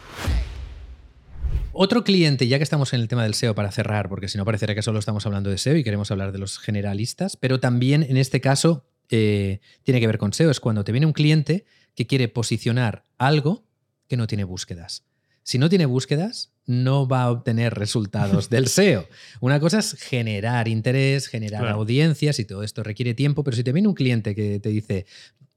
Otro 1.82 2.04
cliente, 2.04 2.46
ya 2.46 2.58
que 2.58 2.64
estamos 2.66 2.92
en 2.92 3.00
el 3.00 3.08
tema 3.08 3.24
del 3.24 3.34
SEO 3.36 3.56
para 3.56 3.72
cerrar, 3.72 4.10
porque 4.10 4.28
si 4.28 4.38
no 4.38 4.44
parecerá 4.44 4.76
que 4.76 4.82
solo 4.82 5.00
estamos 5.00 5.26
hablando 5.26 5.50
de 5.50 5.58
SEO 5.58 5.78
y 5.78 5.84
queremos 5.86 6.12
hablar 6.12 6.34
de 6.34 6.38
los 6.38 6.60
generalistas, 6.60 7.38
pero 7.38 7.62
también 7.62 8.04
en 8.04 8.18
este 8.18 8.42
caso 8.42 8.86
eh, 9.10 9.62
tiene 9.84 10.02
que 10.02 10.08
ver 10.08 10.18
con 10.18 10.34
SEO, 10.34 10.52
es 10.52 10.60
cuando 10.60 10.84
te 10.84 10.92
viene 10.92 11.08
un 11.08 11.14
cliente 11.14 11.64
que 11.96 12.06
quiere 12.06 12.28
posicionar 12.28 13.06
algo 13.18 13.64
que 14.10 14.18
no 14.18 14.28
tiene 14.28 14.44
búsquedas. 14.44 15.06
Si 15.44 15.58
no 15.58 15.70
tiene 15.70 15.86
búsquedas, 15.86 16.52
no 16.66 17.08
va 17.08 17.24
a 17.24 17.32
obtener 17.32 17.74
resultados 17.76 18.50
del 18.50 18.68
SEO. 18.68 19.08
Una 19.40 19.62
cosa 19.62 19.80
es 19.80 19.94
generar 19.94 20.68
interés, 20.68 21.28
generar 21.28 21.62
Claro. 21.62 21.78
audiencias 21.78 22.40
y 22.40 22.46
todo 22.46 22.64
esto 22.64 22.84
requiere 22.84 23.14
tiempo, 23.14 23.46
pero 23.46 23.56
si 23.56 23.64
te 23.64 23.72
viene 23.72 23.88
un 23.88 23.94
cliente 23.96 24.36
que 24.36 24.60
te 24.60 24.68
dice, 24.68 25.06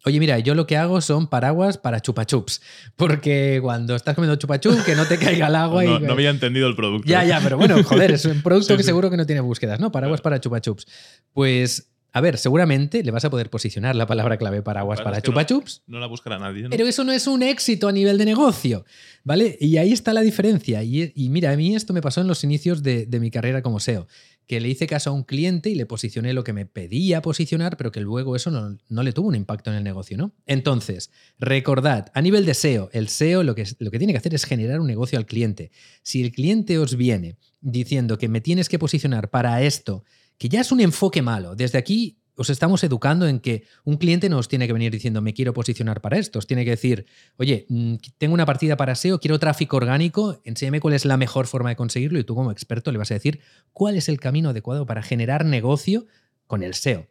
oye, 0.04 0.18
mira, 0.20 0.38
yo 0.40 0.54
lo 0.54 0.66
que 0.66 0.76
hago 0.76 1.00
son 1.00 1.26
paraguas 1.28 1.78
para 1.78 2.00
chupachups, 2.00 2.60
porque 2.96 3.58
cuando 3.62 3.94
estás 3.96 4.14
comiendo 4.14 4.36
chupachup, 4.36 4.84
que 4.84 4.94
no 4.94 5.06
te 5.06 5.18
caiga 5.18 5.46
el 5.48 5.54
agua 5.54 5.84
No, 5.84 5.96
y... 5.98 6.00
no 6.00 6.12
había 6.12 6.30
entendido 6.30 6.66
el 6.68 6.76
producto. 6.76 7.08
Ya, 7.08 7.24
ya, 7.24 7.40
pero 7.42 7.56
bueno, 7.56 7.82
joder, 7.84 8.10
es 8.12 8.24
un 8.24 8.42
producto 8.42 8.74
Sí, 8.74 8.76
que 8.78 8.82
sí. 8.82 8.86
seguro 8.88 9.10
que 9.10 9.16
no 9.16 9.26
tiene 9.26 9.40
búsquedas, 9.40 9.80
¿no? 9.80 9.90
Paraguas 9.92 10.20
Claro. 10.20 10.22
para 10.24 10.40
chupachups. 10.40 10.86
Pues, 11.32 11.88
a 12.14 12.20
ver, 12.20 12.36
seguramente 12.36 13.02
le 13.02 13.10
vas 13.10 13.24
a 13.24 13.30
poder 13.30 13.48
posicionar 13.48 13.96
la 13.96 14.06
palabra 14.06 14.36
clave 14.36 14.60
paraguas 14.60 15.00
para 15.00 15.16
es 15.16 15.22
que 15.22 15.28
no- 15.30 15.32
chupachups, 15.34 15.82
No 15.86 15.98
la 15.98 16.06
buscará 16.06 16.38
nadie. 16.38 16.64
¿no? 16.64 16.70
pero 16.70 16.86
eso 16.86 17.04
no 17.04 17.12
es 17.12 17.26
un 17.26 17.42
éxito 17.42 17.88
a 17.88 17.92
nivel 17.92 18.18
de 18.18 18.26
negocio, 18.26 18.84
¿vale? 19.24 19.56
Y 19.60 19.78
ahí 19.78 19.92
está 19.92 20.12
la 20.12 20.20
diferencia. 20.20 20.82
Y, 20.82 21.12
y 21.14 21.30
mira, 21.30 21.52
a 21.52 21.56
mí 21.56 21.74
esto 21.74 21.92
me 21.94 22.02
pasó 22.02 22.20
en 22.20 22.26
los 22.26 22.44
inicios 22.44 22.82
de, 22.82 23.06
de 23.06 23.18
mi 23.20 23.30
carrera 23.30 23.62
como 23.62 23.80
SEO, 23.80 24.06
que 24.52 24.60
le 24.60 24.68
hice 24.68 24.86
caso 24.86 25.08
a 25.08 25.12
un 25.14 25.22
cliente 25.22 25.70
y 25.70 25.74
le 25.74 25.86
posicioné 25.86 26.34
lo 26.34 26.44
que 26.44 26.52
me 26.52 26.66
pedía 26.66 27.22
posicionar, 27.22 27.78
pero 27.78 27.90
que 27.90 28.02
luego 28.02 28.36
eso 28.36 28.50
no, 28.50 28.76
no 28.90 29.02
le 29.02 29.14
tuvo 29.14 29.28
un 29.28 29.34
impacto 29.34 29.70
en 29.70 29.78
el 29.78 29.82
negocio, 29.82 30.18
¿no? 30.18 30.34
Entonces, 30.44 31.10
recordad, 31.38 32.10
a 32.12 32.20
nivel 32.20 32.44
de 32.44 32.52
SEO, 32.52 32.90
el 32.92 33.08
SEO 33.08 33.44
lo 33.44 33.54
que, 33.54 33.64
lo 33.78 33.90
que 33.90 33.96
tiene 33.96 34.12
que 34.12 34.18
hacer 34.18 34.34
es 34.34 34.44
generar 34.44 34.80
un 34.80 34.88
negocio 34.88 35.18
al 35.18 35.24
cliente. 35.24 35.70
Si 36.02 36.20
el 36.20 36.32
cliente 36.32 36.78
os 36.78 36.96
viene 36.96 37.38
diciendo 37.62 38.18
que 38.18 38.28
me 38.28 38.42
tienes 38.42 38.68
que 38.68 38.78
posicionar 38.78 39.30
para 39.30 39.62
esto, 39.62 40.04
que 40.36 40.50
ya 40.50 40.60
es 40.60 40.70
un 40.70 40.80
enfoque 40.80 41.22
malo, 41.22 41.56
desde 41.56 41.78
aquí 41.78 42.18
os 42.36 42.50
estamos 42.50 42.82
educando 42.84 43.26
en 43.28 43.40
que 43.40 43.64
un 43.84 43.96
cliente 43.96 44.28
no 44.28 44.38
os 44.38 44.48
tiene 44.48 44.66
que 44.66 44.72
venir 44.72 44.92
diciendo 44.92 45.20
me 45.20 45.34
quiero 45.34 45.52
posicionar 45.52 46.00
para 46.00 46.18
esto, 46.18 46.38
os 46.38 46.46
tiene 46.46 46.64
que 46.64 46.70
decir, 46.70 47.06
oye, 47.36 47.66
mm, 47.68 47.96
tengo 48.18 48.34
una 48.34 48.46
partida 48.46 48.76
para 48.76 48.94
SEO, 48.94 49.20
quiero 49.20 49.38
tráfico 49.38 49.76
orgánico, 49.76 50.40
enséñame 50.44 50.80
cuál 50.80 50.94
es 50.94 51.04
la 51.04 51.16
mejor 51.16 51.46
forma 51.46 51.70
de 51.70 51.76
conseguirlo 51.76 52.18
y 52.18 52.24
tú 52.24 52.34
como 52.34 52.50
experto 52.50 52.92
le 52.92 52.98
vas 52.98 53.10
a 53.10 53.14
decir 53.14 53.40
cuál 53.72 53.96
es 53.96 54.08
el 54.08 54.20
camino 54.20 54.50
adecuado 54.50 54.86
para 54.86 55.02
generar 55.02 55.44
negocio 55.44 56.06
con 56.46 56.62
el 56.62 56.74
SEO. 56.74 57.06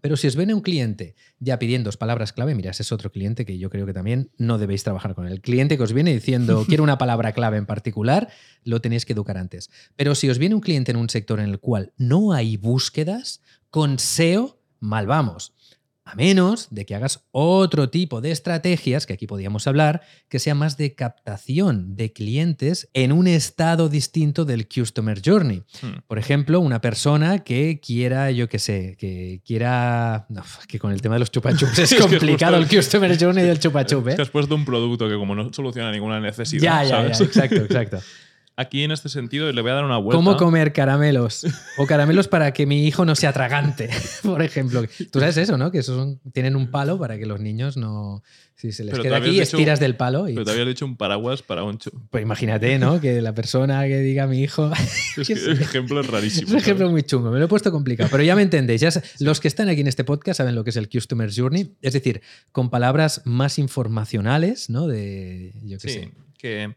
Pero 0.00 0.16
si 0.16 0.26
os 0.26 0.36
viene 0.36 0.54
un 0.54 0.60
cliente 0.60 1.14
ya 1.38 1.58
pidiendo 1.58 1.90
palabras 1.92 2.32
clave, 2.32 2.54
mira, 2.54 2.70
ese 2.70 2.82
es 2.82 2.92
otro 2.92 3.10
cliente 3.12 3.44
que 3.44 3.58
yo 3.58 3.68
creo 3.68 3.84
que 3.86 3.92
también 3.92 4.30
no 4.38 4.58
debéis 4.58 4.82
trabajar 4.82 5.14
con 5.14 5.26
él. 5.26 5.32
El 5.34 5.40
cliente 5.40 5.76
que 5.76 5.82
os 5.82 5.92
viene 5.92 6.12
diciendo 6.12 6.64
quiero 6.68 6.82
una 6.82 6.98
palabra 6.98 7.32
clave 7.32 7.58
en 7.58 7.66
particular, 7.66 8.28
lo 8.64 8.80
tenéis 8.80 9.04
que 9.04 9.12
educar 9.12 9.36
antes. 9.36 9.70
Pero 9.96 10.14
si 10.14 10.30
os 10.30 10.38
viene 10.38 10.54
un 10.54 10.60
cliente 10.60 10.90
en 10.90 10.96
un 10.96 11.10
sector 11.10 11.40
en 11.40 11.50
el 11.50 11.58
cual 11.58 11.92
no 11.98 12.32
hay 12.32 12.56
búsquedas, 12.56 13.42
con 13.70 13.98
SEO 13.98 14.58
mal 14.80 15.06
vamos. 15.06 15.54
A 16.02 16.16
menos 16.16 16.66
de 16.70 16.86
que 16.86 16.96
hagas 16.96 17.24
otro 17.30 17.88
tipo 17.88 18.20
de 18.20 18.32
estrategias, 18.32 19.06
que 19.06 19.12
aquí 19.12 19.28
podíamos 19.28 19.68
hablar, 19.68 20.00
que 20.28 20.40
sea 20.40 20.56
más 20.56 20.76
de 20.76 20.96
captación 20.96 21.94
de 21.94 22.12
clientes 22.12 22.88
en 22.94 23.12
un 23.12 23.28
estado 23.28 23.88
distinto 23.88 24.44
del 24.44 24.66
Customer 24.66 25.20
Journey. 25.24 25.62
Hmm. 25.80 26.00
Por 26.08 26.18
ejemplo, 26.18 26.58
una 26.58 26.80
persona 26.80 27.40
que 27.44 27.78
quiera, 27.80 28.32
yo 28.32 28.48
qué 28.48 28.58
sé, 28.58 28.96
que 28.98 29.40
quiera. 29.44 30.26
no, 30.30 30.42
que 30.66 30.80
con 30.80 30.90
el 30.90 31.00
tema 31.00 31.14
de 31.14 31.20
los 31.20 31.30
chupachups 31.30 31.78
es 31.78 31.94
complicado 31.94 32.56
el 32.56 32.66
Customer 32.66 33.16
Journey 33.16 33.44
del 33.44 33.60
chupachup, 33.60 34.08
Es 34.08 34.14
¿eh? 34.14 34.16
que 34.16 34.22
has 34.22 34.30
puesto 34.30 34.56
un 34.56 34.64
producto 34.64 35.08
que 35.08 35.14
como 35.14 35.36
no 35.36 35.52
soluciona 35.52 35.92
ninguna 35.92 36.18
necesidad, 36.18 36.62
Ya, 36.62 36.82
ya, 36.82 36.88
¿sabes? 36.88 37.18
ya, 37.20 37.24
exacto, 37.26 37.56
exacto. 37.56 37.98
Aquí 38.60 38.82
en 38.84 38.90
este 38.90 39.08
sentido 39.08 39.50
le 39.52 39.62
voy 39.62 39.70
a 39.70 39.74
dar 39.74 39.84
una 39.84 39.96
vuelta. 39.96 40.16
¿Cómo 40.18 40.36
comer 40.36 40.72
caramelos? 40.72 41.46
O 41.78 41.86
caramelos 41.86 42.28
para 42.28 42.52
que 42.52 42.66
mi 42.66 42.86
hijo 42.86 43.04
no 43.06 43.14
se 43.14 43.26
atragante, 43.26 43.88
por 44.22 44.42
ejemplo. 44.42 44.82
Tú 45.10 45.18
sabes 45.20 45.36
eso, 45.38 45.56
¿no? 45.56 45.70
Que 45.70 45.78
esos 45.78 45.96
son- 45.96 46.20
tienen 46.32 46.56
un 46.56 46.70
palo 46.70 46.98
para 46.98 47.16
que 47.18 47.24
los 47.26 47.40
niños 47.40 47.76
no. 47.76 48.22
Si 48.56 48.72
se 48.72 48.84
les 48.84 48.90
Pero 48.92 49.02
queda 49.04 49.16
aquí, 49.16 49.40
estiras 49.40 49.80
del 49.80 49.96
palo 49.96 50.28
y. 50.28 50.34
Pero 50.34 50.44
te 50.44 50.50
habías 50.50 50.66
dicho 50.66 50.84
un 50.84 50.94
paraguas 50.98 51.40
para 51.42 51.64
un 51.64 51.78
Pues 52.10 52.22
imagínate, 52.22 52.78
¿no? 52.78 53.00
Que 53.00 53.22
la 53.22 53.34
persona 53.34 53.82
que 53.86 54.00
diga 54.00 54.26
mi 54.26 54.42
hijo. 54.42 54.70
Es 55.16 55.26
que 55.26 55.32
el 55.32 55.62
ejemplo 55.62 56.00
es 56.02 56.06
rarísimo. 56.06 56.46
Es 56.48 56.52
un 56.52 56.58
ejemplo 56.58 56.84
¿sabes? 56.84 56.92
muy 56.92 57.02
chungo, 57.02 57.30
me 57.30 57.38
lo 57.38 57.46
he 57.46 57.48
puesto 57.48 57.72
complicado, 57.72 58.10
pero 58.12 58.22
ya 58.22 58.36
me 58.36 58.42
entendéis. 58.42 58.82
Ya 58.82 58.90
los 59.20 59.40
que 59.40 59.48
están 59.48 59.70
aquí 59.70 59.80
en 59.80 59.86
este 59.86 60.04
podcast 60.04 60.36
saben 60.38 60.54
lo 60.54 60.62
que 60.64 60.70
es 60.70 60.76
el 60.76 60.90
Customer 60.90 61.30
Journey, 61.34 61.74
es 61.80 61.94
decir, 61.94 62.20
con 62.52 62.68
palabras 62.68 63.22
más 63.24 63.58
informacionales, 63.58 64.68
¿no? 64.70 64.86
De, 64.86 65.52
yo 65.64 65.78
qué 65.78 65.88
Sí, 65.88 65.94
sé. 66.00 66.10
que 66.38 66.74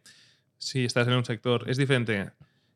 si 0.64 0.86
estás 0.86 1.08
en 1.08 1.14
un 1.14 1.26
sector, 1.26 1.70
es 1.70 1.78
diferente 1.78 2.32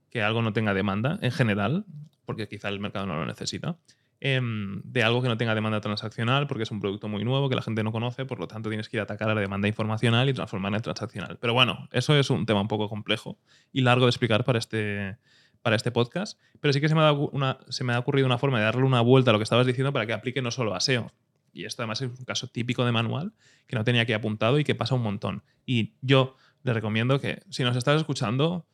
que 0.10 0.22
algo 0.22 0.42
no 0.42 0.54
tenga 0.54 0.74
demanda 0.74 1.18
en 1.22 1.32
general, 1.32 1.86
porque 2.26 2.48
quizá 2.48 2.70
el 2.70 2.80
mercado 2.80 3.06
no 3.06 3.16
lo 3.16 3.26
necesita, 3.26 3.78
em, 4.20 4.82
de 4.84 5.04
algo 5.04 5.22
que 5.22 5.28
no 5.28 5.38
tenga 5.38 5.56
demanda 5.56 5.80
transaccional, 5.80 6.48
porque 6.48 6.64
es 6.64 6.72
un 6.72 6.80
producto 6.80 7.08
muy 7.08 7.24
nuevo 7.24 7.50
que 7.50 7.56
la 7.56 7.62
gente 7.62 7.84
no 7.84 7.92
conoce, 7.92 8.26
por 8.26 8.40
lo 8.40 8.48
tanto 8.48 8.70
tienes 8.70 8.90
que 8.90 8.98
ir 8.98 9.02
a 9.02 9.04
atacar 9.04 9.30
a 9.30 9.36
la 9.36 9.42
demanda 9.42 9.68
informacional 9.68 10.28
y 10.30 10.34
transformarla 10.34 10.78
en 10.78 10.84
transaccional. 10.84 11.38
Pero 11.40 11.54
bueno, 11.54 11.88
eso 11.92 12.16
es 12.16 12.30
un 12.30 12.46
tema 12.46 12.62
un 12.62 12.68
poco 12.68 12.90
complejo 12.90 13.38
y 13.72 13.82
largo 13.82 14.06
de 14.06 14.10
explicar 14.10 14.44
para 14.44 14.60
este, 14.60 15.18
para 15.62 15.76
este 15.76 15.92
podcast, 15.92 16.40
pero 16.60 16.74
sí 16.74 16.82
que 16.82 16.90
se 16.90 16.96
me, 16.96 17.02
ha 17.02 18.00
ocurrido 18.00 18.26
una 18.26 18.38
forma 18.38 18.58
de 18.58 18.66
darle 18.66 18.84
una 18.84 19.02
vuelta 19.02 19.32
a 19.32 19.34
lo 19.34 19.40
que 19.40 19.44
estabas 19.44 19.68
diciendo 19.68 19.94
para 19.94 20.06
que 20.06 20.14
aplique 20.14 20.42
no 20.42 20.52
solo 20.52 20.76
a 20.76 20.80
SEO. 20.80 21.12
Y 21.54 21.66
esto 21.66 21.82
además 21.82 22.02
es 22.02 22.10
un 22.10 22.26
caso 22.26 22.48
típico 22.48 22.86
de 22.86 22.92
manual 22.92 23.34
que 23.66 23.76
no 23.76 23.84
tenía 23.84 24.04
aquí 24.04 24.14
apuntado 24.14 24.60
y 24.60 24.64
que 24.64 24.76
pasa 24.76 24.96
un 24.96 25.02
montón. 25.02 25.44
Y 25.66 25.94
yo 26.02 26.36
le 26.68 26.74
recomiendo 26.74 27.20
que 27.20 27.42
si 27.50 27.64
nos 27.64 27.76
estás 27.76 27.98
escuchando, 27.98 28.66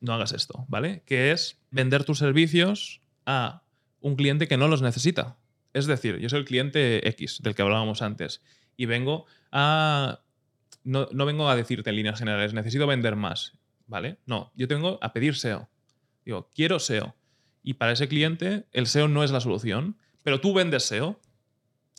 no 0.00 0.14
hagas 0.14 0.32
esto, 0.32 0.64
¿vale? 0.68 1.02
Que 1.06 1.32
es 1.32 1.58
vender 1.70 2.04
tus 2.04 2.18
servicios 2.18 3.00
a 3.26 3.62
un 4.00 4.16
cliente 4.16 4.48
que 4.48 4.56
no 4.56 4.68
los 4.68 4.82
necesita. 4.82 5.36
Es 5.72 5.86
decir, 5.86 6.18
yo 6.18 6.28
soy 6.28 6.40
el 6.40 6.44
cliente 6.44 7.06
X 7.08 7.42
del 7.42 7.54
que 7.54 7.62
hablábamos 7.62 8.02
antes 8.02 8.42
y 8.76 8.86
vengo 8.86 9.26
a... 9.52 10.20
No, 10.84 11.08
no 11.10 11.26
vengo 11.26 11.48
a 11.48 11.56
decirte 11.56 11.90
en 11.90 11.96
líneas 11.96 12.18
generales, 12.18 12.54
necesito 12.54 12.86
vender 12.86 13.16
más, 13.16 13.58
¿vale? 13.88 14.18
No, 14.24 14.52
yo 14.54 14.68
tengo 14.68 14.98
a 15.02 15.12
pedir 15.12 15.34
SEO. 15.34 15.68
Digo, 16.24 16.48
quiero 16.54 16.78
SEO. 16.78 17.16
Y 17.64 17.74
para 17.74 17.92
ese 17.92 18.06
cliente, 18.06 18.66
el 18.70 18.86
SEO 18.86 19.08
no 19.08 19.24
es 19.24 19.32
la 19.32 19.40
solución, 19.40 19.96
pero 20.22 20.40
tú 20.40 20.54
vendes 20.54 20.84
SEO. 20.84 21.20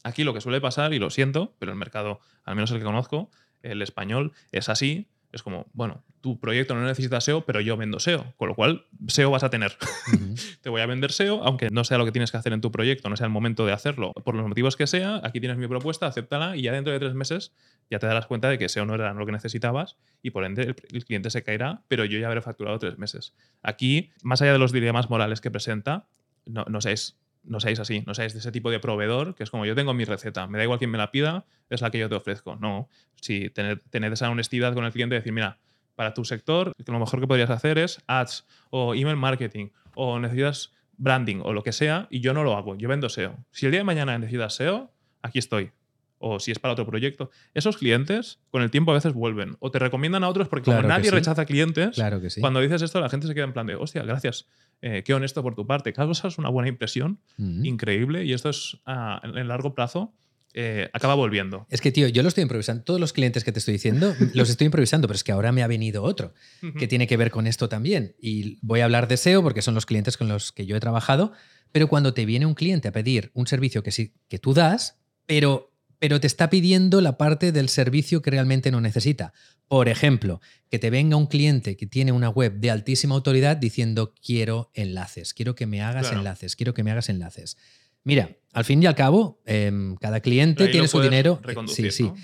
Aquí 0.03 0.23
lo 0.23 0.33
que 0.33 0.39
suele 0.39 0.61
pasar, 0.61 0.93
y 0.93 0.99
lo 0.99 1.09
siento, 1.09 1.53
pero 1.59 1.73
el 1.73 1.77
mercado, 1.77 2.21
al 2.45 2.55
menos 2.55 2.71
el 2.71 2.77
que 2.77 2.85
conozco, 2.85 3.29
el 3.61 3.81
español, 3.81 4.31
es 4.53 4.69
así. 4.69 5.07
Es 5.31 5.43
como, 5.43 5.67
bueno, 5.73 6.03
tu 6.21 6.39
proyecto 6.39 6.73
no 6.73 6.85
necesita 6.85 7.19
SEO, 7.21 7.45
pero 7.45 7.59
yo 7.61 7.77
vendo 7.77 7.99
SEO. 7.99 8.33
Con 8.37 8.47
lo 8.47 8.55
cual, 8.55 8.85
SEO 9.07 9.29
vas 9.29 9.43
a 9.43 9.49
tener. 9.49 9.73
Te 10.61 10.69
voy 10.69 10.81
a 10.81 10.85
vender 10.85 11.11
SEO, 11.11 11.43
aunque 11.43 11.69
no 11.69 11.83
sea 11.83 11.97
lo 11.97 12.05
que 12.05 12.11
tienes 12.11 12.31
que 12.31 12.37
hacer 12.37 12.53
en 12.53 12.61
tu 12.61 12.71
proyecto, 12.71 13.09
no 13.09 13.17
sea 13.17 13.25
el 13.25 13.31
momento 13.31 13.65
de 13.65 13.73
hacerlo. 13.73 14.13
Por 14.13 14.35
los 14.35 14.47
motivos 14.47 14.75
que 14.75 14.87
sea, 14.87 15.21
aquí 15.23 15.39
tienes 15.39 15.57
mi 15.57 15.67
propuesta, 15.67 16.07
acéptala 16.07 16.55
y 16.55 16.63
ya 16.63 16.71
dentro 16.71 16.93
de 16.93 16.99
tres 16.99 17.13
meses 17.13 17.53
ya 17.89 17.99
te 17.99 18.07
darás 18.07 18.25
cuenta 18.27 18.49
de 18.49 18.57
que 18.57 18.69
SEO 18.69 18.85
no 18.85 18.95
era 18.95 19.13
lo 19.13 19.25
que 19.25 19.31
necesitabas 19.31 19.97
y 20.21 20.31
por 20.31 20.45
ende 20.45 20.63
el, 20.63 20.75
el 20.91 21.05
cliente 21.05 21.29
se 21.29 21.43
caerá, 21.43 21.83
pero 21.87 22.05
yo 22.05 22.19
ya 22.19 22.27
habré 22.27 22.41
facturado 22.41 22.79
tres 22.79 22.97
meses. 22.97 23.33
Aquí, 23.61 24.11
más 24.23 24.41
allá 24.41 24.53
de 24.53 24.59
los 24.59 24.71
dilemas 24.71 25.09
morales 25.09 25.41
que 25.41 25.51
presenta, 25.51 26.07
no, 26.45 26.65
no 26.69 26.81
seáis 26.81 27.17
no 27.47 27.59
seáis 27.59 27.79
así, 27.79 28.03
no 28.05 28.13
seáis 28.13 28.33
de 28.33 28.39
ese 28.39 28.51
tipo 28.51 28.69
de 28.69 28.79
proveedor 28.79 29.35
que 29.35 29.43
es 29.43 29.49
como 29.49 29.65
yo 29.65 29.75
tengo 29.75 29.93
mi 29.93 30.05
receta, 30.05 30.47
me 30.47 30.57
da 30.57 30.63
igual 30.63 30.79
quién 30.79 30.91
me 30.91 30.97
la 30.97 31.11
pida, 31.11 31.45
es 31.69 31.81
la 31.81 31.89
que 31.89 31.99
yo 31.99 32.09
te 32.09 32.15
ofrezco. 32.15 32.55
No, 32.55 32.89
si 33.21 33.49
tened, 33.49 33.79
esa 34.13 34.29
honestidad 34.29 34.73
con 34.73 34.85
el 34.85 34.91
cliente 34.91 35.15
decir, 35.15 35.33
mira, 35.33 35.59
para 35.95 36.13
tu 36.13 36.25
sector, 36.25 36.73
lo 36.85 36.99
mejor 36.99 37.19
que 37.19 37.27
podrías 37.27 37.49
hacer 37.49 37.77
es 37.79 38.03
ads 38.07 38.45
o 38.69 38.93
email 38.93 39.17
marketing 39.17 39.69
o 39.95 40.19
necesitas 40.19 40.71
branding 40.97 41.41
o 41.43 41.53
lo 41.53 41.63
que 41.63 41.71
sea 41.71 42.07
y 42.09 42.19
yo 42.19 42.33
no 42.33 42.43
lo 42.43 42.55
hago, 42.55 42.75
yo 42.75 42.87
vendo 42.89 43.09
SEO. 43.09 43.37
Si 43.51 43.65
el 43.65 43.71
día 43.71 43.79
de 43.79 43.85
mañana 43.85 44.17
necesitas 44.17 44.55
SEO, 44.55 44.91
aquí 45.21 45.39
estoy. 45.39 45.71
O 46.19 46.39
si 46.39 46.51
es 46.51 46.59
para 46.59 46.73
otro 46.73 46.85
proyecto. 46.85 47.29
Esos 47.53 47.77
clientes 47.77 48.39
con 48.49 48.61
el 48.63 48.71
tiempo 48.71 48.91
a 48.91 48.95
veces 48.95 49.13
vuelven 49.13 49.55
o 49.59 49.69
te 49.71 49.79
recomiendan 49.79 50.23
a 50.23 50.29
otros 50.29 50.47
porque 50.47 50.65
Claro 50.65 50.81
como 50.81 50.89
nadie 50.89 51.09
sí. 51.09 51.15
rechaza 51.15 51.45
clientes, 51.45 51.95
Claro 51.95 52.19
que 52.21 52.29
sí. 52.29 52.41
cuando 52.41 52.59
dices 52.59 52.81
esto 52.81 52.99
la 52.99 53.09
gente 53.09 53.27
se 53.27 53.35
queda 53.35 53.43
en 53.45 53.53
plan 53.53 53.67
de, 53.67 53.75
hostia, 53.75 54.03
gracias, 54.03 54.47
eh, 54.81 55.03
qué 55.05 55.13
honesto 55.13 55.43
por 55.43 55.53
tu 55.55 55.67
parte. 55.67 55.93
Causas 55.93 56.37
una 56.37 56.49
buena 56.49 56.69
impresión, 56.69 57.19
increíble 57.37 58.25
y 58.25 58.33
esto 58.33 58.49
es 58.49 58.77
a 58.85 59.21
en 59.23 59.37
el 59.37 59.47
largo 59.47 59.73
plazo 59.75 60.13
eh, 60.53 60.89
acaba 60.93 61.13
volviendo. 61.13 61.67
Es 61.69 61.81
que, 61.81 61.91
tío, 61.91 62.07
yo 62.07 62.23
lo 62.23 62.29
estoy 62.29 62.41
improvisando. 62.41 62.83
Todos 62.83 62.99
los 62.99 63.13
clientes 63.13 63.43
que 63.43 63.51
te 63.51 63.59
estoy 63.59 63.73
diciendo 63.73 64.15
los 64.33 64.49
estoy 64.49 64.65
improvisando, 64.65 65.07
pero 65.07 65.15
es 65.15 65.23
que 65.23 65.31
ahora 65.31 65.51
me 65.51 65.61
ha 65.61 65.67
venido 65.67 66.01
otro 66.01 66.33
que 66.79 66.87
tiene 66.87 67.05
que 67.05 67.15
ver 67.15 67.29
con 67.29 67.45
esto 67.45 67.69
también. 67.69 68.15
Y 68.19 68.57
voy 68.63 68.79
a 68.79 68.85
hablar 68.85 69.07
de 69.07 69.17
SEO 69.17 69.43
porque 69.43 69.61
son 69.61 69.75
los 69.75 69.85
clientes 69.85 70.17
con 70.17 70.27
los 70.29 70.51
que 70.51 70.65
yo 70.65 70.75
he 70.75 70.79
trabajado. 70.79 71.31
Pero 71.71 71.87
cuando 71.87 72.13
te 72.15 72.25
viene 72.25 72.47
un 72.47 72.55
cliente 72.55 72.87
a 72.87 72.91
pedir 72.91 73.29
un 73.35 73.45
servicio 73.45 73.83
que 73.83 73.91
sí 73.91 74.13
que 74.29 74.39
tú 74.39 74.53
das, 74.55 74.97
pero, 75.27 75.73
pero 75.99 76.19
te 76.19 76.27
está 76.27 76.49
pidiendo 76.49 77.01
la 77.01 77.17
parte 77.17 77.51
del 77.51 77.69
servicio 77.69 78.21
que 78.21 78.31
realmente 78.31 78.71
no 78.71 78.81
necesita. 78.81 79.33
Por 79.67 79.89
ejemplo, 79.89 80.41
que 80.69 80.79
te 80.79 80.89
venga 80.89 81.17
un 81.17 81.27
cliente 81.27 81.75
que 81.75 81.87
tiene 81.87 82.11
una 82.11 82.29
web 82.29 82.59
de 82.59 82.71
altísima 82.71 83.15
autoridad 83.15 83.57
diciendo 83.57 84.13
quiero 84.23 84.69
enlaces, 84.73 85.33
quiero 85.33 85.55
que 85.55 85.65
me 85.65 85.81
hagas 85.81 86.03
Claro. 86.07 86.19
enlaces, 86.19 86.55
quiero 86.55 86.73
que 86.73 86.83
me 86.83 86.91
hagas 86.91 87.09
enlaces. 87.09 87.57
Mira, 88.03 88.37
al 88.53 88.63
fin 88.63 88.81
y 88.81 88.85
al 88.85 88.95
cabo, 88.95 89.41
em, 89.45 89.95
cada 89.97 90.21
cliente 90.21 90.67
tiene 90.69 90.87
su 90.87 91.01
dinero. 91.01 91.39
reconducir, 91.43 91.91
sí, 91.91 91.97
sí. 91.97 92.03
¿no? 92.03 92.15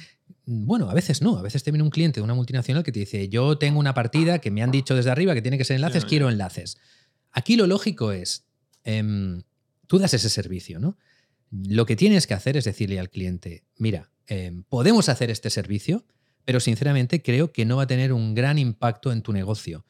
Bueno, 0.45 0.89
a 0.89 0.93
veces 0.93 1.21
no. 1.21 1.37
A 1.37 1.41
veces 1.41 1.63
te 1.63 1.71
viene 1.71 1.83
un 1.83 1.89
cliente 1.89 2.19
de 2.19 2.23
una 2.23 2.33
multinacional 2.33 2.83
que 2.83 2.91
te 2.91 2.99
dice, 2.99 3.27
yo 3.29 3.57
tengo 3.57 3.79
una 3.79 3.93
partida 3.93 4.39
que 4.39 4.51
me 4.51 4.61
han 4.61 4.71
dicho 4.71 4.95
desde 4.95 5.09
arriba 5.09 5.33
que 5.33 5.41
tiene 5.41 5.57
que 5.57 5.63
ser 5.65 5.75
enlaces, 5.75 6.05
quiero 6.05 6.29
enlaces. 6.29 6.77
Aquí 7.31 7.55
lo 7.55 7.65
lógico 7.67 8.11
es, 8.11 8.45
em, 8.83 9.41
tú 9.87 9.99
das 9.99 10.13
ese 10.13 10.29
servicio, 10.29 10.79
¿no? 10.79 10.97
Lo 11.67 11.85
que 11.85 11.95
tienes 11.95 12.25
que 12.25 12.33
hacer 12.33 12.57
es 12.57 12.63
decirle 12.65 12.99
al 12.99 13.09
cliente, 13.09 13.63
mira, 13.77 14.09
em, 14.27 14.63
podemos 14.63 15.07
hacer 15.09 15.29
este 15.29 15.49
servicio, 15.49 16.05
pero 16.45 16.59
sinceramente 16.59 17.21
creo 17.21 17.51
que 17.51 17.65
no 17.65 17.77
va 17.77 17.83
a 17.83 17.87
tener 17.87 18.11
un 18.11 18.33
gran 18.33 18.57
impacto 18.57 19.11
en 19.11 19.21
tu 19.21 19.31
negocio. 19.33 19.85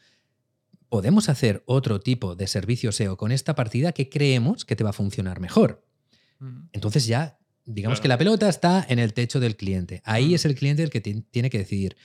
Podemos 0.89 1.29
hacer 1.29 1.63
otro 1.65 1.99
tipo 1.99 2.35
de 2.35 2.47
servicio 2.47 2.91
SEO 2.91 3.17
con 3.17 3.31
esta 3.31 3.55
partida 3.55 3.91
que 3.93 4.09
creemos 4.09 4.65
que 4.65 4.75
te 4.75 4.83
va 4.83 4.91
a 4.91 4.93
funcionar 4.93 5.39
mejor. 5.39 5.85
Entonces 6.73 7.07
ya, 7.07 7.39
digamos 7.65 7.99
Claro. 7.99 8.01
que 8.03 8.07
la 8.09 8.17
pelota 8.17 8.49
está 8.49 8.85
en 8.89 8.99
el 8.99 9.13
techo 9.13 9.39
del 9.39 9.55
cliente. 9.55 10.01
Ahí 10.03 10.33
es 10.33 10.43
el 10.45 10.55
cliente 10.55 10.83
el 10.83 10.89
que 10.89 10.99
ti- 11.01 11.21
tiene 11.31 11.49
que 11.49 11.57
decidir. 11.59 11.95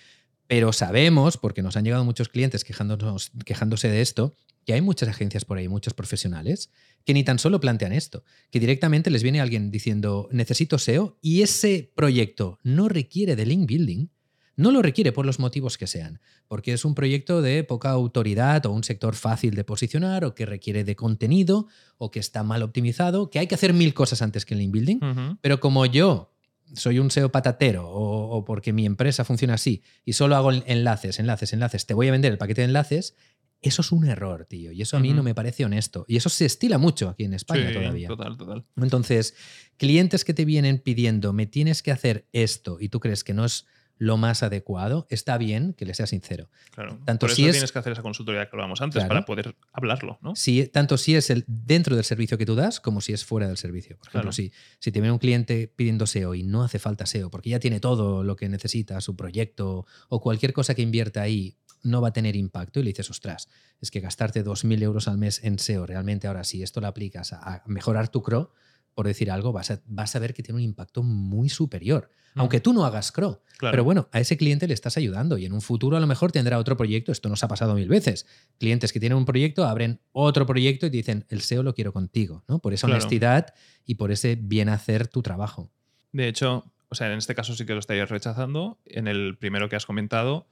Pero 0.46 0.72
sabemos, 0.72 1.36
porque 1.36 1.60
nos 1.62 1.76
han 1.76 1.84
llegado 1.84 2.04
muchos 2.04 2.28
clientes 2.28 2.64
quejándonos, 2.64 3.32
quejándose 3.44 3.88
de 3.88 4.00
esto, 4.00 4.34
que 4.68 4.74
hay 4.74 4.82
muchas 4.82 5.08
agencias 5.08 5.46
por 5.46 5.56
ahí, 5.56 5.66
muchos 5.66 5.94
profesionales, 5.94 6.70
que 7.06 7.14
ni 7.14 7.24
tan 7.24 7.38
solo 7.38 7.58
plantean 7.58 7.94
esto, 7.94 8.22
que 8.50 8.60
directamente 8.60 9.08
les 9.08 9.22
viene 9.22 9.40
alguien 9.40 9.70
diciendo, 9.70 10.28
necesito 10.30 10.76
SEO, 10.76 11.16
y 11.22 11.40
ese 11.40 11.90
proyecto 11.94 12.58
no 12.64 12.90
requiere 12.90 13.34
de 13.34 13.46
link 13.46 13.66
building, 13.66 14.08
no 14.56 14.70
lo 14.70 14.82
requiere 14.82 15.10
por 15.10 15.24
los 15.24 15.38
motivos 15.38 15.78
que 15.78 15.86
sean, 15.86 16.20
porque 16.48 16.74
es 16.74 16.84
un 16.84 16.94
proyecto 16.94 17.40
de 17.40 17.64
poca 17.64 17.88
autoridad 17.88 18.66
o 18.66 18.72
un 18.72 18.84
sector 18.84 19.14
fácil 19.14 19.54
de 19.54 19.64
posicionar 19.64 20.26
o 20.26 20.34
que 20.34 20.44
requiere 20.44 20.84
de 20.84 20.96
contenido 20.96 21.68
o 21.96 22.10
que 22.10 22.20
está 22.20 22.42
mal 22.42 22.62
optimizado, 22.62 23.30
que 23.30 23.38
hay 23.38 23.46
que 23.46 23.54
hacer 23.54 23.72
mil 23.72 23.94
cosas 23.94 24.20
antes 24.20 24.44
que 24.44 24.52
el 24.52 24.60
link 24.60 24.72
building, 24.72 24.98
pero 25.40 25.60
como 25.60 25.86
yo 25.86 26.34
soy 26.74 26.98
un 26.98 27.10
SEO 27.10 27.32
patatero 27.32 27.88
o, 27.88 28.36
o 28.36 28.44
porque 28.44 28.74
mi 28.74 28.84
empresa 28.84 29.24
funciona 29.24 29.54
así 29.54 29.82
y 30.04 30.12
solo 30.12 30.36
hago 30.36 30.52
enlaces, 30.52 31.18
enlaces, 31.18 31.54
enlaces, 31.54 31.86
te 31.86 31.94
voy 31.94 32.08
a 32.08 32.12
vender 32.12 32.32
el 32.32 32.36
paquete 32.36 32.60
de 32.60 32.66
enlaces, 32.66 33.14
eso 33.60 33.82
es 33.82 33.90
un 33.92 34.06
error, 34.06 34.44
tío. 34.46 34.70
Y 34.72 34.82
eso 34.82 34.96
a 34.96 35.00
mí 35.00 35.12
no 35.12 35.22
me 35.22 35.34
parece 35.34 35.64
honesto. 35.64 36.04
Y 36.08 36.16
eso 36.16 36.28
se 36.28 36.44
estila 36.46 36.78
mucho 36.78 37.08
aquí 37.08 37.24
en 37.24 37.34
España 37.34 37.68
Sí, 37.68 37.74
todavía. 37.74 38.08
Total, 38.08 38.36
total. 38.36 38.64
Entonces, 38.76 39.34
clientes 39.76 40.24
que 40.24 40.34
te 40.34 40.44
vienen 40.44 40.78
pidiendo, 40.78 41.32
me 41.32 41.46
tienes 41.46 41.82
que 41.82 41.90
hacer 41.92 42.28
esto 42.32 42.78
y 42.80 42.88
tú 42.88 43.00
crees 43.00 43.24
que 43.24 43.34
no 43.34 43.44
es 43.44 43.66
lo 44.00 44.16
más 44.16 44.44
adecuado, 44.44 45.08
está 45.10 45.36
bien 45.38 45.72
que 45.72 45.84
le 45.84 45.92
sea 45.92 46.06
sincero. 46.06 46.50
Claro. 46.72 47.00
Tanto 47.04 47.24
Por 47.24 47.30
eso 47.30 47.34
si 47.36 47.46
es- 47.46 47.52
tienes 47.54 47.72
que 47.72 47.80
hacer 47.80 47.94
esa 47.94 48.02
consultoría 48.02 48.44
que 48.44 48.50
hablábamos 48.52 48.80
antes 48.80 48.94
Claro. 49.00 49.08
para 49.08 49.24
poder 49.24 49.56
hablarlo, 49.72 50.20
¿no? 50.22 50.36
Si, 50.36 50.68
tanto 50.68 50.96
si 50.98 51.16
es 51.16 51.30
el, 51.30 51.42
dentro 51.48 51.96
del 51.96 52.04
servicio 52.04 52.38
que 52.38 52.46
tú 52.46 52.54
das 52.54 52.78
como 52.78 53.00
si 53.00 53.12
es 53.12 53.24
fuera 53.24 53.48
del 53.48 53.56
servicio. 53.56 53.96
Por 53.96 54.06
ejemplo, 54.06 54.20
Claro. 54.30 54.32
si, 54.32 54.52
si 54.78 54.92
te 54.92 55.00
viene 55.00 55.10
un 55.10 55.18
cliente 55.18 55.66
pidiendo 55.74 56.06
SEO 56.06 56.36
y 56.36 56.44
no 56.44 56.62
hace 56.62 56.78
falta 56.78 57.06
SEO 57.06 57.28
porque 57.28 57.50
ya 57.50 57.58
tiene 57.58 57.80
todo 57.80 58.22
lo 58.22 58.36
que 58.36 58.48
necesita, 58.48 59.00
su 59.00 59.16
proyecto 59.16 59.84
o 60.08 60.20
cualquier 60.20 60.52
cosa 60.52 60.76
que 60.76 60.82
invierta 60.82 61.20
ahí 61.22 61.56
no 61.82 62.00
va 62.00 62.08
a 62.08 62.12
tener 62.12 62.36
impacto 62.36 62.80
y 62.80 62.82
le 62.82 62.88
dices, 62.90 63.10
ostras, 63.10 63.48
es 63.80 63.90
que 63.90 64.00
gastarte 64.00 64.44
2.000 64.44 64.82
euros 64.82 65.08
al 65.08 65.18
mes 65.18 65.42
en 65.44 65.58
SEO, 65.58 65.86
realmente 65.86 66.26
ahora 66.26 66.44
si 66.44 66.62
esto 66.62 66.80
lo 66.80 66.86
aplicas 66.86 67.32
a, 67.32 67.62
mejorar 67.66 68.08
tu 68.08 68.22
CRO, 68.22 68.52
por 68.94 69.06
decir 69.06 69.30
algo, 69.30 69.52
vas 69.52 69.70
a, 69.70 69.80
vas 69.86 70.16
a 70.16 70.18
ver 70.18 70.34
que 70.34 70.42
tiene 70.42 70.56
un 70.56 70.64
impacto 70.64 71.04
muy 71.04 71.48
superior. 71.48 72.10
Mm. 72.34 72.40
Aunque 72.40 72.58
tú 72.60 72.72
no 72.72 72.84
hagas 72.84 73.12
CRO, 73.12 73.42
Claro. 73.56 73.72
pero 73.72 73.84
bueno, 73.84 74.08
a 74.12 74.18
ese 74.20 74.36
cliente 74.36 74.66
le 74.66 74.74
estás 74.74 74.96
ayudando 74.96 75.38
y 75.38 75.44
en 75.46 75.52
un 75.52 75.60
futuro 75.60 75.96
a 75.96 76.00
lo 76.00 76.06
mejor 76.08 76.32
tendrá 76.32 76.58
otro 76.58 76.76
proyecto. 76.76 77.12
Esto 77.12 77.28
nos 77.28 77.42
ha 77.44 77.48
pasado 77.48 77.74
mil 77.74 77.88
veces. 77.88 78.26
Clientes 78.58 78.92
que 78.92 78.98
tienen 79.00 79.16
un 79.18 79.24
proyecto 79.24 79.64
abren 79.66 80.00
otro 80.12 80.46
proyecto 80.46 80.86
y 80.86 80.90
te 80.90 80.96
dicen, 80.96 81.26
el 81.28 81.42
SEO 81.42 81.62
lo 81.62 81.74
quiero 81.74 81.92
contigo, 81.92 82.42
¿no? 82.48 82.58
Por 82.60 82.72
esa 82.74 82.86
Claro. 82.88 82.98
honestidad 83.00 83.54
y 83.84 83.94
por 83.96 84.10
ese 84.10 84.36
bien 84.40 84.68
hacer 84.68 85.06
tu 85.06 85.22
trabajo. 85.22 85.70
De 86.12 86.26
hecho, 86.28 86.64
o 86.88 86.94
sea, 86.94 87.06
en 87.12 87.18
este 87.18 87.34
caso 87.36 87.54
sí 87.54 87.66
que 87.66 87.74
lo 87.74 87.80
estarías 87.80 88.08
rechazando. 88.10 88.78
En 88.84 89.06
el 89.08 89.36
primero 89.38 89.68
que 89.68 89.76
has 89.76 89.86
comentado, 89.86 90.48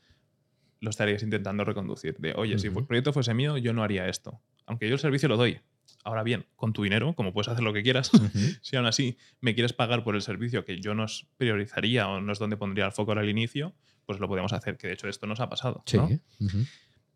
lo 0.87 0.91
estarías 0.91 1.23
intentando 1.23 1.65
reconducir. 1.65 2.17
De, 2.19 2.33
oye, 2.37 2.59
si 2.59 2.69
el 2.69 2.87
proyecto 2.87 3.13
fuese 3.13 3.35
mío, 3.35 3.59
yo 3.59 3.73
no 3.73 3.83
haría 3.83 4.09
esto. 4.09 4.41
Aunque 4.67 4.89
yo 4.89 4.95
el 4.95 5.01
servicio 5.01 5.29
lo 5.29 5.37
doy. 5.37 5.59
Ahora 6.05 6.23
bien, 6.23 6.47
con 6.55 6.73
tu 6.73 6.85
dinero, 6.85 7.15
como 7.15 7.33
puedes 7.33 7.49
hacer 7.49 7.65
lo 7.65 7.73
que 7.73 7.83
quieras, 7.83 8.13
si 8.63 8.77
aún 8.77 8.87
así 8.87 9.19
me 9.41 9.55
quieres 9.55 9.73
pagar 9.73 10.05
por 10.05 10.15
el 10.15 10.23
servicio 10.23 10.65
que 10.65 10.81
yo 10.81 10.95
no 10.95 11.05
es 11.05 11.27
priorizaría 11.37 12.09
o 12.09 12.21
no 12.21 12.33
es 12.33 12.39
donde 12.39 12.57
pondría 12.57 12.87
el 12.87 12.93
foco 12.93 13.11
ahora 13.11 13.23
al 13.23 13.29
inicio, 13.29 13.75
pues 14.07 14.21
lo 14.21 14.29
podemos 14.29 14.53
hacer, 14.53 14.77
que 14.77 14.87
de 14.87 14.95
hecho 14.95 15.09
esto 15.09 15.27
nos 15.27 15.41
ha 15.41 15.49
pasado. 15.49 15.83
Sí. 15.87 15.99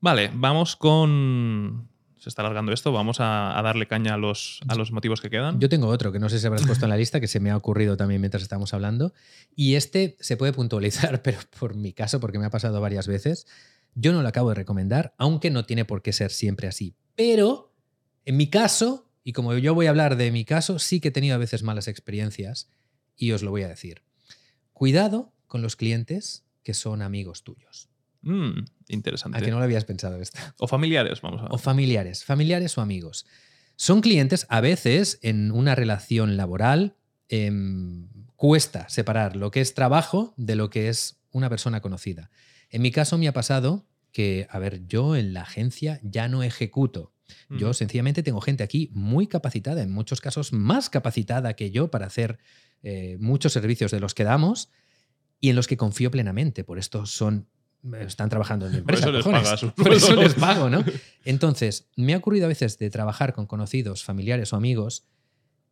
Vale, 0.00 0.30
vamos 0.34 0.74
con... 0.74 1.88
Se 2.20 2.28
está 2.28 2.42
alargando 2.42 2.72
esto, 2.72 2.92
vamos 2.92 3.16
a, 3.20 3.58
darle 3.64 3.86
caña 3.86 4.12
a 4.12 4.16
los, 4.18 4.60
a 4.68 4.74
los 4.74 4.92
motivos 4.92 5.22
que 5.22 5.30
quedan. 5.30 5.58
Yo 5.58 5.70
tengo 5.70 5.88
otro 5.88 6.12
que 6.12 6.18
no 6.18 6.28
sé 6.28 6.38
si 6.38 6.46
habrás 6.46 6.66
puesto 6.66 6.84
en 6.84 6.90
la 6.90 6.98
lista, 6.98 7.18
que 7.18 7.26
se 7.26 7.40
me 7.40 7.50
ha 7.50 7.56
ocurrido 7.56 7.96
también 7.96 8.20
mientras 8.20 8.42
estábamos 8.42 8.74
hablando. 8.74 9.14
Y 9.56 9.76
este 9.76 10.18
se 10.20 10.36
puede 10.36 10.52
puntualizar, 10.52 11.22
pero 11.24 11.38
por 11.58 11.74
mi 11.74 11.94
caso, 11.94 12.20
porque 12.20 12.38
me 12.38 12.44
ha 12.44 12.50
pasado 12.50 12.78
varias 12.78 13.06
veces, 13.06 13.46
yo 13.94 14.12
no 14.12 14.20
lo 14.20 14.28
acabo 14.28 14.50
de 14.50 14.54
recomendar, 14.54 15.14
aunque 15.16 15.50
no 15.50 15.64
tiene 15.64 15.86
por 15.86 16.02
qué 16.02 16.12
ser 16.12 16.30
siempre 16.30 16.68
así. 16.68 16.94
Pero 17.16 17.72
en 18.26 18.36
mi 18.36 18.48
caso, 18.48 19.10
y 19.24 19.32
como 19.32 19.54
yo 19.54 19.74
voy 19.74 19.86
a 19.86 19.90
hablar 19.90 20.16
de 20.16 20.30
mi 20.30 20.44
caso, 20.44 20.78
sí 20.78 21.00
que 21.00 21.08
he 21.08 21.12
tenido 21.12 21.34
a 21.34 21.38
veces 21.38 21.62
malas 21.62 21.88
experiencias 21.88 22.68
y 23.16 23.32
os 23.32 23.42
lo 23.42 23.50
voy 23.50 23.62
a 23.62 23.68
decir. 23.68 24.02
Cuidado 24.74 25.32
con 25.46 25.62
los 25.62 25.74
clientes 25.74 26.44
que 26.62 26.74
son 26.74 27.02
amigos 27.02 27.44
tuyos. 27.44 27.89
Mm, 28.22 28.64
interesante. 28.88 29.38
A 29.38 29.40
que 29.40 29.50
no 29.50 29.58
lo 29.58 29.64
habías 29.64 29.84
pensado 29.84 30.20
esto. 30.20 30.38
O 30.58 30.66
familiares, 30.68 31.20
vamos 31.20 31.40
a 31.40 31.44
ver. 31.44 31.52
O 31.52 31.58
familiares, 31.58 32.24
familiares 32.24 32.76
o 32.76 32.80
amigos. 32.80 33.26
Son 33.76 34.00
clientes, 34.02 34.46
a 34.50 34.60
veces, 34.60 35.18
en 35.22 35.50
una 35.52 35.74
relación 35.74 36.36
laboral, 36.36 36.96
em, 37.28 38.08
cuesta 38.36 38.88
separar 38.88 39.36
lo 39.36 39.50
que 39.50 39.60
es 39.60 39.74
trabajo 39.74 40.34
de 40.36 40.54
lo 40.56 40.68
que 40.70 40.88
es 40.88 41.20
una 41.30 41.48
persona 41.48 41.80
conocida. 41.80 42.30
En 42.70 42.82
mi 42.82 42.90
caso 42.90 43.16
me 43.18 43.28
ha 43.28 43.32
pasado 43.32 43.86
que, 44.12 44.46
a 44.50 44.58
ver, 44.58 44.86
yo 44.86 45.16
en 45.16 45.32
la 45.32 45.42
agencia 45.42 46.00
ya 46.02 46.28
no 46.28 46.42
ejecuto. 46.42 47.12
Yo 47.48 47.70
Mm. 47.70 47.74
sencillamente 47.74 48.24
tengo 48.24 48.40
gente 48.40 48.64
aquí 48.64 48.90
muy 48.92 49.28
capacitada, 49.28 49.82
en 49.82 49.92
muchos 49.92 50.20
casos 50.20 50.52
más 50.52 50.90
capacitada 50.90 51.54
que 51.54 51.70
yo 51.70 51.90
para 51.90 52.06
hacer 52.06 52.38
eh, 52.82 53.18
muchos 53.20 53.52
servicios 53.52 53.90
de 53.92 54.00
los 54.00 54.14
que 54.14 54.24
damos 54.24 54.70
y 55.38 55.50
en 55.50 55.56
los 55.56 55.66
que 55.68 55.76
confío 55.76 56.10
plenamente. 56.10 56.64
Por 56.64 56.78
esto 56.78 57.06
son 57.06 57.46
están 58.06 58.28
trabajando 58.28 58.66
en 58.66 58.72
mi 58.72 58.80
Por 58.82 58.94
empresa. 58.94 59.04
eso 59.04 59.12
les 59.12 59.24
cojones. 59.24 59.42
pagas 59.44 59.62
un 59.62 59.70
Por 59.84 59.92
eso 59.94 60.14
les 60.16 60.34
pago, 60.34 60.68
¿no? 60.70 60.84
Entonces, 61.24 61.88
me 61.96 62.14
ha 62.14 62.18
ocurrido 62.18 62.46
a 62.46 62.48
veces 62.48 62.78
de 62.78 62.90
trabajar 62.90 63.32
con 63.32 63.46
conocidos, 63.46 64.04
familiares 64.04 64.52
o 64.52 64.56
amigos 64.56 65.06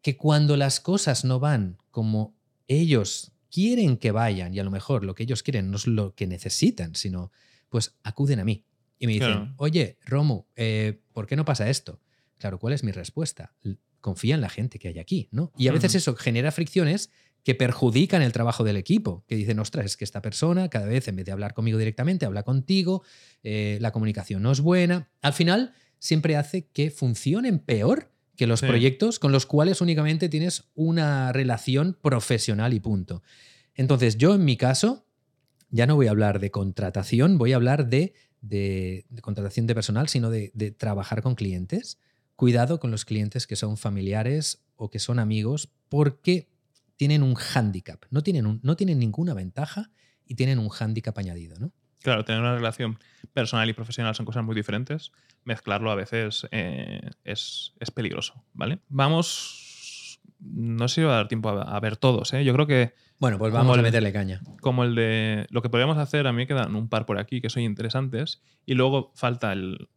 que 0.03 0.17
cuando 0.17 0.57
las 0.57 0.81
cosas 0.81 1.25
no 1.25 1.41
van 1.41 1.77
como 1.91 2.35
ellos 2.69 3.33
quieren 3.51 3.97
que 3.97 4.11
vayan, 4.13 4.55
y 4.55 4.59
a 4.59 4.65
lo 4.65 4.71
mejor 4.71 5.05
lo 5.05 5.15
que 5.15 5.23
ellos 5.25 5.43
quieren 5.43 5.71
no 5.71 5.77
es 5.77 5.87
lo 5.87 6.15
que 6.15 6.27
necesitan, 6.27 6.95
sino 6.95 7.33
pues 7.69 7.97
acuden 8.03 8.41
a 8.41 8.45
mí 8.45 8.65
y 8.99 9.07
me 9.07 9.15
dicen, 9.15 9.31
Claro. 9.33 9.55
oye, 9.57 9.99
Romu, 10.05 10.45
eh, 10.57 11.01
¿por 11.13 11.27
qué 11.27 11.37
no 11.37 11.45
pasa 11.45 11.69
esto? 11.71 12.01
Claro, 12.39 12.59
¿cuál 12.59 12.75
es 12.75 12.85
mi 12.85 12.93
respuesta? 12.93 13.55
Confía 14.01 14.35
en 14.35 14.41
la 14.41 14.49
gente 14.49 14.79
que 14.79 14.89
hay 14.89 14.99
aquí, 14.99 15.29
¿no? 15.33 15.53
Y 15.57 15.69
a 15.69 15.73
veces 15.73 15.95
eso 15.95 16.15
genera 16.15 16.53
fricciones 16.53 17.11
que 17.45 17.55
perjudican 17.55 18.21
el 18.23 18.33
trabajo 18.33 18.65
del 18.65 18.77
equipo, 18.77 19.25
que 19.27 19.37
dicen, 19.37 19.59
ostras, 19.59 19.87
es 19.87 19.97
que 19.97 20.05
esta 20.05 20.21
persona 20.21 20.69
cada 20.69 20.87
vez 20.87 21.09
en 21.09 21.17
vez 21.17 21.25
de 21.27 21.33
hablar 21.33 21.55
conmigo 21.55 21.79
directamente, 21.79 22.27
habla 22.27 22.43
contigo, 22.43 23.03
eh, 23.43 23.79
la 23.81 23.91
comunicación 23.93 24.43
no 24.43 24.53
es 24.53 24.61
buena. 24.61 25.09
Al 25.23 25.33
final, 25.33 25.73
siempre 25.99 26.37
hace 26.37 26.67
que 26.67 26.91
funcionen 26.91 27.59
peor 27.59 28.11
que 28.37 28.47
los 28.47 28.61
Sí. 28.61 28.67
proyectos 28.67 29.19
con 29.19 29.33
los 29.33 29.47
cuales 29.47 29.81
únicamente 29.81 30.29
tienes 30.29 30.65
una 30.75 31.33
relación 31.33 31.97
profesional 32.01 32.75
y 32.75 32.81
punto. 32.81 33.23
Entonces, 33.75 34.17
yo 34.19 34.35
en 34.35 34.45
mi 34.45 34.57
caso, 34.57 35.07
ya 35.71 35.87
no 35.87 35.97
voy 35.97 36.07
a 36.07 36.11
hablar 36.11 36.41
de 36.41 36.51
contratación, 36.51 37.39
voy 37.39 37.53
a 37.53 37.57
hablar 37.57 37.89
de, 37.89 38.15
de- 38.41 39.07
de 39.09 39.23
contratación 39.23 39.67
de 39.67 39.75
personal, 39.75 40.09
sino 40.09 40.31
de, 40.31 40.51
de 40.55 40.71
trabajar 40.71 41.23
con 41.23 41.35
clientes. 41.35 41.99
Cuidado 42.37 42.79
con 42.79 42.91
los 42.93 43.05
clientes 43.05 43.47
que 43.47 43.57
son 43.57 43.77
familiares 43.77 44.63
o 44.77 44.91
que 44.91 44.99
son 45.01 45.19
amigos, 45.19 45.71
porque 45.89 46.49
tienen 46.99 47.23
un 47.23 47.35
hándicap, 47.35 48.05
no 48.11 48.23
tienen, 48.23 48.45
un- 48.47 48.61
no 48.63 48.77
tienen 48.77 48.99
ninguna 48.99 49.33
ventaja 49.33 49.91
y 50.27 50.35
tienen 50.35 50.59
un 50.59 50.69
hándicap 50.69 51.17
añadido, 51.17 51.59
¿no? 51.59 51.73
Claro, 52.03 52.25
tener 52.25 52.41
una 52.43 52.55
relación 52.55 52.99
personal 53.33 53.69
y 53.71 53.73
profesional 53.73 54.15
son 54.15 54.27
cosas 54.27 54.45
muy 54.45 54.55
diferentes. 54.55 55.11
Mezclarlo 55.45 55.91
a 55.91 55.95
veces 55.97 56.47
eh, 56.53 57.01
es, 57.25 57.73
es 57.81 57.91
peligroso, 57.91 58.45
¿vale? 58.53 58.81
Vamos. 58.89 60.21
No 60.41 60.87
sé 60.87 60.97
si 60.97 61.03
va 61.03 61.15
a 61.15 61.17
dar 61.17 61.29
tiempo 61.29 61.49
a, 61.49 61.63
a 61.63 61.81
ver 61.81 61.97
todos, 61.97 62.33
¿eh? 62.35 62.45
Yo 62.45 62.53
creo 62.55 62.67
que 62.69 62.95
Bueno, 63.19 63.39
pues 63.39 63.53
vamos 63.53 63.77
a 63.77 63.83
meterle 63.83 64.13
caña. 64.13 64.41
como 64.61 64.85
el 64.85 64.95
de. 64.95 65.47
Lo 65.51 65.63
que 65.63 65.69
podríamos 65.71 65.99
hacer, 65.99 66.27
a 66.29 66.33
mí 66.33 66.47
quedan 66.47 66.77
un 66.77 66.89
par 66.89 67.07
por 67.07 67.19
aquí 67.19 67.41
que 67.41 67.51
son 67.51 67.63
interesantes. 67.65 68.41
Y 68.65 68.75
luego 68.75 69.11
falta 69.17 69.53
el 69.53 69.89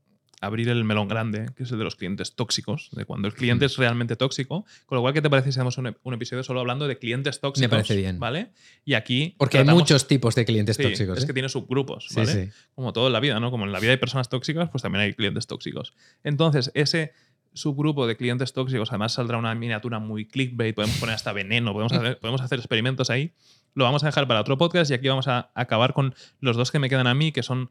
abrir 0.41 0.67
el 0.69 0.83
melón 0.83 1.07
grande, 1.07 1.45
que 1.55 1.63
es 1.63 1.71
el 1.71 1.77
de 1.77 1.83
los 1.83 1.95
clientes 1.95 2.35
tóxicos, 2.35 2.89
de 2.91 3.05
cuando 3.05 3.27
el 3.27 3.33
cliente 3.33 3.65
es 3.65 3.77
realmente 3.77 4.15
tóxico. 4.15 4.65
Con 4.85 4.97
lo 4.97 5.01
cual, 5.01 5.13
¿qué 5.13 5.21
te 5.21 5.29
parece 5.29 5.51
si 5.51 5.59
hacemos 5.59 5.77
un, 5.77 5.85
ep- 5.85 5.97
un 6.03 6.13
episodio 6.15 6.43
solo 6.43 6.59
hablando 6.59 6.87
de 6.87 6.97
clientes 6.97 7.39
tóxicos? 7.39 7.69
parece 7.69 7.95
bien. 7.95 8.19
¿Vale? 8.19 8.51
Y 8.83 8.95
aquí. 8.95 9.35
Porque 9.37 9.59
hay 9.59 9.65
muchos 9.65 10.07
tipos 10.07 10.35
de 10.35 10.43
clientes 10.43 10.75
Sí, 10.75 10.83
tóxicos. 10.83 11.17
Es 11.19 11.23
¿eh? 11.23 11.27
que 11.27 11.33
tiene 11.33 11.47
subgrupos, 11.47 12.07
Sí, 12.09 12.15
¿vale? 12.15 12.45
sí. 12.47 12.51
Como 12.75 12.91
todo 12.91 13.07
en 13.07 13.13
la 13.13 13.19
vida, 13.19 13.39
¿no? 13.39 13.51
Como 13.51 13.65
en 13.65 13.71
la 13.71 13.79
vida 13.79 13.91
hay 13.91 13.97
personas 13.97 14.27
tóxicas, 14.29 14.69
pues 14.69 14.81
también 14.81 15.03
hay 15.03 15.13
clientes 15.13 15.47
tóxicos. 15.47 15.93
Entonces, 16.23 16.71
ese 16.73 17.13
subgrupo 17.53 18.07
de 18.07 18.15
clientes 18.15 18.53
tóxicos, 18.53 18.89
además 18.91 19.13
saldrá 19.13 19.37
una 19.37 19.53
miniatura 19.55 19.99
muy 19.99 20.25
clickbait, 20.25 20.73
podemos 20.73 20.95
poner 20.97 21.15
hasta 21.15 21.33
veneno, 21.33 21.73
podemos 21.73 21.91
hacer, 21.93 22.17
podemos 22.21 22.41
hacer 22.41 22.59
experimentos 22.59 23.09
ahí. 23.09 23.33
Lo 23.73 23.83
vamos 23.83 24.03
a 24.03 24.07
dejar 24.07 24.27
para 24.27 24.41
otro 24.41 24.57
podcast 24.57 24.89
y 24.91 24.93
aquí 24.93 25.07
vamos 25.07 25.27
a 25.27 25.51
acabar 25.53 25.93
con 25.93 26.15
los 26.39 26.55
dos 26.57 26.71
que 26.71 26.79
me 26.79 26.89
quedan 26.89 27.07
a 27.07 27.13
mí, 27.13 27.31
que 27.31 27.43
son 27.43 27.69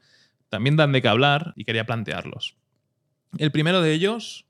también 0.51 0.77
dan 0.77 0.93
de 0.93 1.01
qué 1.01 1.09
hablar 1.09 1.55
y 1.57 1.65
quería 1.65 1.87
plantearlos. 1.87 2.57
El 3.39 3.51
primero 3.53 3.81
de 3.81 3.93
ellos, 3.95 4.45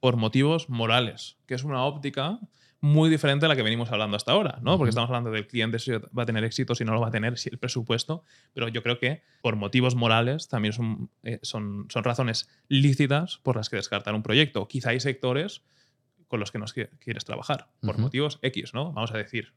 por 0.00 0.16
motivos 0.16 0.68
morales, 0.68 1.38
que 1.46 1.54
es 1.54 1.64
una 1.64 1.84
óptica 1.84 2.38
muy 2.80 3.08
diferente 3.08 3.46
a 3.46 3.48
la 3.48 3.54
que 3.54 3.62
venimos 3.62 3.92
hablando 3.92 4.16
hasta 4.16 4.32
ahora, 4.32 4.58
¿no? 4.60 4.76
Porque 4.76 4.88
estamos 4.90 5.08
hablando 5.08 5.30
del 5.30 5.46
cliente 5.46 5.78
si 5.78 5.92
va 5.92 6.24
a 6.24 6.26
tener 6.26 6.42
éxito, 6.42 6.74
si 6.74 6.84
no 6.84 6.92
lo 6.92 7.00
va 7.00 7.08
a 7.08 7.10
tener, 7.12 7.38
si 7.38 7.48
el 7.48 7.58
presupuesto, 7.58 8.24
pero 8.54 8.66
yo 8.66 8.82
creo 8.82 8.98
que 8.98 9.22
por 9.40 9.54
motivos 9.54 9.94
morales 9.94 10.48
también 10.48 10.72
son, 10.72 11.08
eh, 11.22 11.38
son, 11.42 11.86
son 11.88 12.02
razones 12.02 12.48
lícitas 12.66 13.38
por 13.44 13.54
las 13.54 13.70
que 13.70 13.76
descartar 13.76 14.14
un 14.16 14.24
proyecto. 14.24 14.66
Quizá 14.66 14.90
hay 14.90 14.98
sectores 14.98 15.62
con 16.26 16.40
los 16.40 16.50
que 16.50 16.58
no 16.58 16.64
qui- 16.66 16.88
quieres 16.98 17.24
trabajar, 17.24 17.68
por 17.82 17.98
motivos 17.98 18.40
X, 18.42 18.74
¿no? 18.74 18.92
Vamos 18.92 19.12
a 19.12 19.16
decir, 19.16 19.52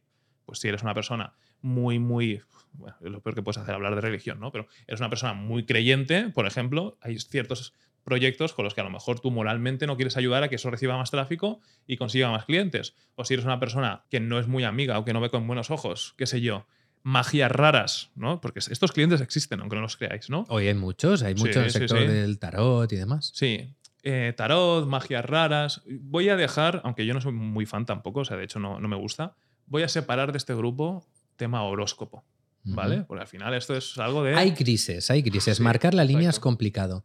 pues 0.45 0.59
si 0.59 0.67
eres 0.67 0.83
una 0.83 0.93
persona 0.93 1.33
muy, 1.65 1.97
muy, 1.99 2.41
bueno, 2.73 2.95
es 3.01 3.11
lo 3.11 3.21
peor 3.21 3.35
que 3.35 3.41
puedes 3.41 3.57
hacer 3.57 3.73
hablar 3.73 3.95
de 3.95 4.01
religión, 4.01 4.39
¿no? 4.39 4.51
Pero 4.51 4.67
eres 4.87 4.99
una 4.99 5.09
persona 5.09 5.33
muy 5.33 5.65
creyente, 5.65 6.29
por 6.29 6.45
ejemplo, 6.45 6.97
hay 7.01 7.17
ciertos 7.19 7.73
proyectos 8.03 8.53
con 8.53 8.65
los 8.65 8.75
que 8.75 8.81
a 8.81 8.83
lo 8.83 8.91
mejor 8.91 9.19
tú 9.19 9.31
moralmente 9.31 9.87
no 9.87 9.95
quieres 9.95 10.15
ayudar 10.15 10.43
a 10.43 10.47
que 10.47 10.55
eso 10.57 10.69
reciba 10.69 10.95
más 10.95 11.09
tráfico 11.09 11.59
y 11.87 11.97
consiga 11.97 12.29
más 12.29 12.45
clientes. 12.45 12.93
O 13.15 13.25
si 13.25 13.33
eres 13.33 13.45
una 13.45 13.59
persona 13.59 14.03
que 14.11 14.19
no 14.19 14.37
es 14.39 14.47
muy 14.47 14.63
amiga 14.63 14.99
o 14.99 15.05
que 15.05 15.11
no 15.11 15.21
ve 15.21 15.31
con 15.31 15.47
buenos 15.47 15.71
ojos, 15.71 16.13
qué 16.15 16.27
sé 16.27 16.39
yo, 16.39 16.67
magias 17.01 17.51
raras, 17.51 18.11
¿no? 18.15 18.41
Porque 18.41 18.59
estos 18.59 18.91
clientes 18.91 19.21
existen, 19.21 19.59
aunque 19.59 19.75
no 19.75 19.81
los 19.81 19.97
creáis, 19.97 20.29
¿no? 20.29 20.45
Hoy 20.49 20.67
hay 20.67 20.75
muchos, 20.75 21.23
hay 21.23 21.35
Sí, 21.35 21.43
mucho 21.45 21.59
en 21.59 21.65
el 21.65 21.71
sí, 21.71 21.79
sector 21.79 21.99
sí. 21.99 22.05
del 22.05 22.37
tarot 22.37 22.91
y 22.93 22.95
demás. 22.95 23.31
Sí. 23.33 23.73
Eh, 24.03 24.33
tarot, 24.37 24.87
magias 24.87 25.25
raras. 25.25 25.81
Voy 25.87 26.29
a 26.29 26.35
dejar, 26.35 26.81
aunque 26.83 27.07
yo 27.07 27.15
no 27.15 27.21
soy 27.21 27.31
muy 27.31 27.65
fan 27.65 27.87
tampoco, 27.87 28.19
o 28.19 28.25
sea, 28.25 28.37
de 28.37 28.43
hecho 28.43 28.59
no, 28.59 28.79
no 28.79 28.87
me 28.87 28.95
gusta, 28.95 29.35
voy 29.65 29.81
a 29.81 29.87
separar 29.89 30.31
de 30.31 30.37
este 30.37 30.53
grupo 30.53 31.03
tema 31.35 31.63
horóscopo, 31.63 32.23
¿vale? 32.63 33.03
Porque 33.07 33.21
al 33.21 33.27
final 33.27 33.53
esto 33.53 33.75
es 33.75 33.97
algo 33.97 34.23
de... 34.23 34.35
Hay 34.35 34.51
grises, 34.51 35.09
hay 35.11 35.21
grises. 35.21 35.57
Sí, 35.57 35.63
Marcar 35.63 35.93
la 35.93 36.03
línea 36.03 36.29
es 36.29 36.39
complicado, 36.39 37.03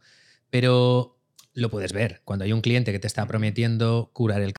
pero 0.49 1.17
lo 1.53 1.69
puedes 1.69 1.93
ver. 1.93 2.21
Cuando 2.25 2.45
hay 2.45 2.53
un 2.53 2.61
cliente 2.61 2.91
que 2.91 2.99
te 2.99 3.07
está 3.07 3.25
prometiendo 3.27 4.09
curar 4.13 4.41
el 4.41 4.49
c- 4.51 4.55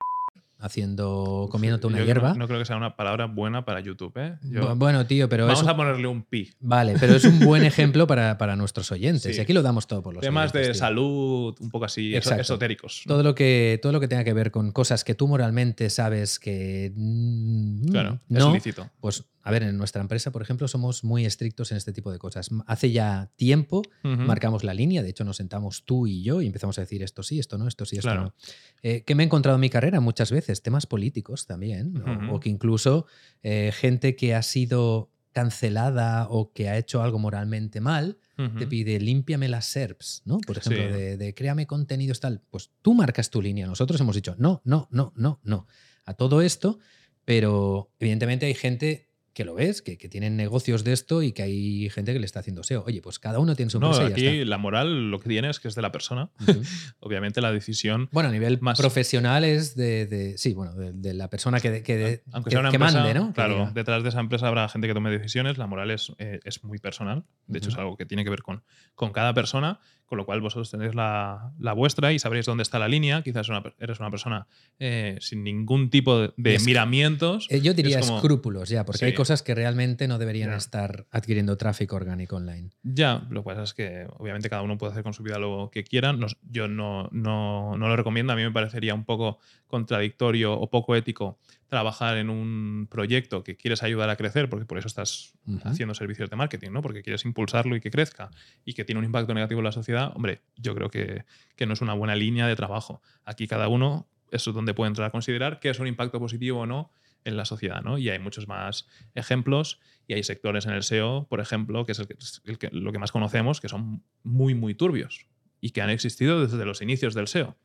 haciendo, 0.59 1.49
comiéndote 1.51 1.87
una 1.87 1.97
Yo 1.99 2.05
hierba. 2.05 2.29
No, 2.29 2.35
no 2.35 2.47
creo 2.47 2.59
que 2.59 2.65
sea 2.65 2.77
una 2.77 2.95
palabra 2.95 3.25
buena 3.25 3.65
para 3.65 3.81
YouTube, 3.81 4.13
¿eh? 4.15 4.37
Yo- 4.43 4.75
Bueno, 4.77 5.05
tío, 5.05 5.27
pero 5.27 5.45
vamos 5.45 5.59
es 5.59 5.63
un- 5.65 5.69
a 5.71 5.75
ponerle 5.75 6.07
un 6.07 6.23
pi. 6.23 6.51
Vale, 6.61 6.95
pero 6.99 7.15
es 7.15 7.25
un 7.25 7.39
buen 7.41 7.65
ejemplo 7.65 8.07
para, 8.07 8.37
para 8.37 8.55
nuestros 8.55 8.89
oyentes. 8.91 9.35
Sí. 9.35 9.39
Y 9.39 9.41
aquí 9.41 9.51
lo 9.51 9.61
damos 9.61 9.87
todo 9.87 10.01
por 10.01 10.13
los 10.13 10.21
Temas 10.21 10.53
de 10.53 10.63
tío. 10.65 10.73
salud, 10.73 11.53
un 11.59 11.69
poco 11.69 11.83
así, 11.85 12.15
Exacto. 12.15 12.41
esotéricos. 12.43 13.03
¿no? 13.05 13.13
Todo 13.15 13.23
lo, 13.23 13.35
que, 13.35 13.77
todo 13.81 13.91
lo 13.91 13.99
que 13.99 14.07
tenga 14.07 14.23
que 14.23 14.33
ver 14.33 14.51
con 14.51 14.71
cosas 14.71 15.03
que 15.03 15.15
tú 15.15 15.27
moralmente 15.27 15.89
sabes 15.89 16.39
que 16.39 16.93
mm, 16.95 17.87
Claro, 17.91 18.19
es 18.29 18.37
no, 18.39 18.53
lícito. 18.53 18.89
pues 19.01 19.25
a 19.45 19.51
ver, 19.51 19.63
en 19.63 19.77
nuestra 19.77 20.01
empresa, 20.01 20.31
por 20.31 20.41
ejemplo, 20.41 20.67
somos 20.67 21.03
muy 21.03 21.25
estrictos 21.25 21.71
en 21.71 21.77
este 21.77 21.91
tipo 21.91 22.11
de 22.11 22.17
cosas. 22.17 22.49
Hace 22.65 22.91
ya 22.91 23.29
tiempo 23.35 23.81
marcamos 24.03 24.63
la 24.63 24.73
línea, 24.73 25.03
de 25.03 25.09
hecho 25.09 25.23
nos 25.25 25.37
sentamos 25.37 25.83
tú 25.83 26.07
y 26.07 26.23
yo 26.23 26.41
y 26.41 26.47
empezamos 26.47 26.77
a 26.77 26.81
decir 26.81 27.03
esto 27.03 27.23
sí, 27.23 27.39
esto 27.39 27.57
no, 27.57 27.67
esto 27.67 27.85
sí, 27.85 27.97
esto 27.97 28.07
Claro. 28.07 28.23
no. 28.23 28.33
Eh, 28.81 29.03
que 29.03 29.15
me 29.15 29.23
he 29.23 29.25
encontrado 29.25 29.55
en 29.57 29.61
mi 29.61 29.69
carrera 29.69 29.99
muchas 29.99 30.31
veces, 30.31 30.61
temas 30.61 30.85
políticos 30.85 31.45
también, 31.45 32.01
o- 32.01 32.11
Ujú. 32.25 32.35
o, 32.35 32.39
que 32.39 32.49
incluso 32.49 33.05
eh, 33.43 33.71
gente 33.73 34.15
que 34.15 34.33
ha 34.33 34.41
sido 34.43 35.09
cancelada 35.33 36.27
o 36.29 36.53
que 36.53 36.69
ha 36.69 36.77
hecho 36.77 37.01
algo 37.01 37.19
moralmente 37.19 37.81
mal, 37.81 38.17
te 38.57 38.65
pide 38.67 38.99
límpiame 38.99 39.47
las 39.47 39.65
SERPs, 39.67 40.21
¿no? 40.25 40.37
Por 40.39 40.57
ejemplo, 40.57 40.83
Sí. 40.83 40.91
de, 40.93 41.17
de 41.17 41.33
créame 41.33 41.65
contenidos 41.67 42.19
tal. 42.19 42.41
Pues 42.49 42.71
tú 42.81 42.93
marcas 42.93 43.29
tu 43.29 43.41
línea. 43.41 43.65
Nosotros 43.67 43.99
hemos 44.01 44.15
dicho 44.15 44.35
no, 44.37 44.61
no, 44.63 44.87
no, 44.91 45.11
no, 45.15 45.39
no. 45.43 45.67
A 46.05 46.13
todo 46.13 46.41
esto, 46.41 46.79
pero 47.25 47.91
evidentemente 47.99 48.45
hay 48.45 48.53
gente 48.53 49.09
que 49.33 49.45
lo 49.45 49.55
ves, 49.55 49.81
que, 49.81 49.97
que 49.97 50.09
tienen 50.09 50.37
negocios 50.37 50.83
de 50.83 50.93
esto 50.93 51.23
y 51.23 51.31
que 51.31 51.41
hay 51.41 51.89
gente 51.89 52.13
que 52.13 52.19
le 52.19 52.25
está 52.25 52.41
haciendo 52.41 52.61
SEO. 52.63 52.83
Oye, 52.85 53.01
pues 53.01 53.17
cada 53.17 53.39
uno 53.39 53.55
tiene 53.55 53.71
su 53.71 53.79
No, 53.79 53.87
empresa 53.87 54.03
y 54.05 54.09
ya 54.09 54.13
aquí 54.13 54.37
está. 54.39 54.49
la 54.49 54.57
moral 54.59 55.09
lo 55.09 55.19
que 55.19 55.27
tiene 55.29 55.49
es 55.49 55.59
que 55.59 55.67
es 55.67 55.75
de 55.75 55.81
la 55.81 55.91
persona. 55.91 56.29
Obviamente 56.99 57.41
la 57.41 57.51
decisión, 57.51 58.09
Bueno, 58.11 58.29
a 58.29 58.31
nivel 58.31 58.59
Más- 58.61 58.79
profesional 58.79 59.43
es 59.43 59.75
de, 59.75 60.05
de- 60.05 60.37
sí, 60.37 60.53
bueno, 60.53 60.73
de, 60.75 60.93
de 60.93 61.13
la 61.13 61.29
persona 61.29 61.59
que, 61.59 61.81
que, 61.83 62.21
aunque 62.31 62.49
que- 62.49 62.53
sea 62.53 62.59
una 62.59 62.69
que 62.69 62.75
empresa, 62.75 62.99
mande, 62.99 63.13
¿no? 63.15 63.33
Claro, 63.33 63.71
detrás 63.73 64.03
de 64.03 64.09
esa 64.09 64.19
empresa 64.19 64.47
habrá 64.47 64.69
gente 64.69 64.87
que 64.87 64.93
tome 64.93 65.09
decisiones, 65.11 65.57
la 65.57 65.67
moral 65.67 65.91
es, 65.91 66.11
eh, 66.19 66.39
es 66.43 66.63
muy 66.63 66.79
personal, 66.79 67.23
de 67.47 67.57
hecho 67.59 67.69
es 67.69 67.77
algo 67.77 67.97
que 67.97 68.05
tiene 68.05 68.23
que 68.23 68.29
ver 68.29 68.41
con, 68.41 68.63
con 68.95 69.11
cada 69.11 69.33
persona, 69.33 69.79
con 70.05 70.17
lo 70.17 70.25
cual 70.25 70.41
vosotros 70.41 70.69
tenéis 70.69 70.93
la, 70.93 71.53
la 71.59 71.73
vuestra 71.73 72.13
y 72.13 72.19
sabréis 72.19 72.45
dónde 72.45 72.61
está 72.61 72.77
la 72.77 72.87
línea, 72.87 73.23
quizás 73.23 73.49
una 73.49 73.63
eres 73.79 73.99
una 73.99 74.11
persona 74.11 74.47
eh, 74.77 75.17
sin 75.21 75.43
ningún 75.43 75.89
tipo 75.89 76.19
de, 76.19 76.55
Es- 76.55 76.65
miramientos. 76.65 77.47
Eh, 77.49 77.61
Yo 77.61 77.73
diría 77.73 77.99
es 77.99 78.05
como- 78.05 78.17
escrúpulos 78.19 78.69
ya, 78.69 78.85
porque 78.85 79.05
hay 79.05 79.11
Sí. 79.11 79.15
Cosas 79.23 79.41
que 79.43 79.55
realmente 79.55 80.07
no 80.07 80.17
deberían 80.17 80.49
Ya. 80.51 80.57
estar 80.57 81.05
adquiriendo 81.11 81.55
tráfico 81.57 81.95
orgánico 81.95 82.35
online. 82.35 82.69
Ya, 82.83 83.25
lo 83.29 83.41
que 83.41 83.45
pasa 83.45 83.63
es 83.63 83.73
que 83.73 84.05
obviamente 84.17 84.49
cada 84.49 84.61
uno 84.61 84.77
puede 84.77 84.91
hacer 84.91 85.03
con 85.03 85.13
su 85.13 85.23
vida 85.23 85.39
lo 85.39 85.69
que 85.71 85.83
quiera. 85.83 86.11
Nos- 86.13 86.37
yo 86.49 86.67
no, 86.67 87.07
no, 87.11 87.77
no 87.77 87.87
lo 87.87 87.95
recomiendo. 87.95 88.33
A 88.33 88.35
mí 88.35 88.43
me 88.43 88.51
parecería 88.51 88.93
un 88.93 89.05
poco 89.05 89.39
contradictorio 89.67 90.53
o 90.53 90.69
poco 90.69 90.95
ético 90.95 91.39
trabajar 91.67 92.17
en 92.17 92.29
un 92.29 92.87
proyecto 92.89 93.43
que 93.43 93.55
quieres 93.57 93.81
ayudar 93.81 94.09
a 94.09 94.15
crecer, 94.15 94.47
porque 94.49 94.65
por 94.65 94.77
eso 94.77 94.87
estás 94.87 95.33
Ujú. 95.47 95.67
haciendo 95.67 95.95
servicios 95.95 96.29
de 96.29 96.35
marketing, 96.35 96.71
¿no? 96.71 96.81
Porque 96.81 97.01
quieres 97.01 97.25
impulsarlo 97.25 97.75
y 97.75 97.81
que 97.81 97.89
crezca 97.89 98.29
y 98.63 98.73
que 98.73 98.85
tiene 98.85 98.99
un 98.99 99.05
impacto 99.05 99.33
negativo 99.33 99.59
en 99.61 99.65
la 99.65 99.71
sociedad. 99.71 100.11
Hombre, 100.15 100.41
yo 100.57 100.75
creo 100.75 100.89
que, 100.89 101.25
que 101.55 101.65
no 101.65 101.73
es 101.73 101.81
una 101.81 101.93
buena 101.93 102.15
línea 102.15 102.45
de 102.47 102.55
trabajo. 102.55 103.01
Aquí 103.25 103.47
cada 103.47 103.67
uno, 103.67 104.07
eso 104.31 104.51
es 104.51 104.55
donde 104.55 104.73
puede 104.73 104.89
entrar 104.89 105.07
a 105.07 105.11
considerar 105.11 105.59
qué 105.59 105.69
es 105.69 105.79
un 105.79 105.87
impacto 105.87 106.19
positivo 106.19 106.59
o 106.61 106.65
no 106.65 106.91
en 107.25 107.37
la 107.37 107.45
sociedad, 107.45 107.81
¿no? 107.81 107.97
Y 107.97 108.09
hay 108.09 108.19
muchos 108.19 108.47
más 108.47 108.87
ejemplos 109.15 109.79
y 110.07 110.13
hay 110.13 110.23
sectores 110.23 110.65
en 110.65 110.73
el 110.73 110.83
SEO, 110.83 111.27
por 111.29 111.39
ejemplo, 111.39 111.85
que 111.85 111.93
es 111.93 111.99
el 111.99 112.07
que- 112.07 112.17
el 112.45 112.57
que- 112.57 112.69
lo 112.71 112.91
que 112.91 112.99
más 112.99 113.11
conocemos, 113.11 113.61
que 113.61 113.69
son 113.69 114.03
muy, 114.23 114.53
muy 114.55 114.75
turbios 114.75 115.27
y 115.61 115.69
que 115.71 115.81
han 115.81 115.89
existido 115.89 116.45
desde 116.45 116.65
los 116.65 116.81
inicios 116.81 117.13
del 117.13 117.27
SEO. 117.27 117.55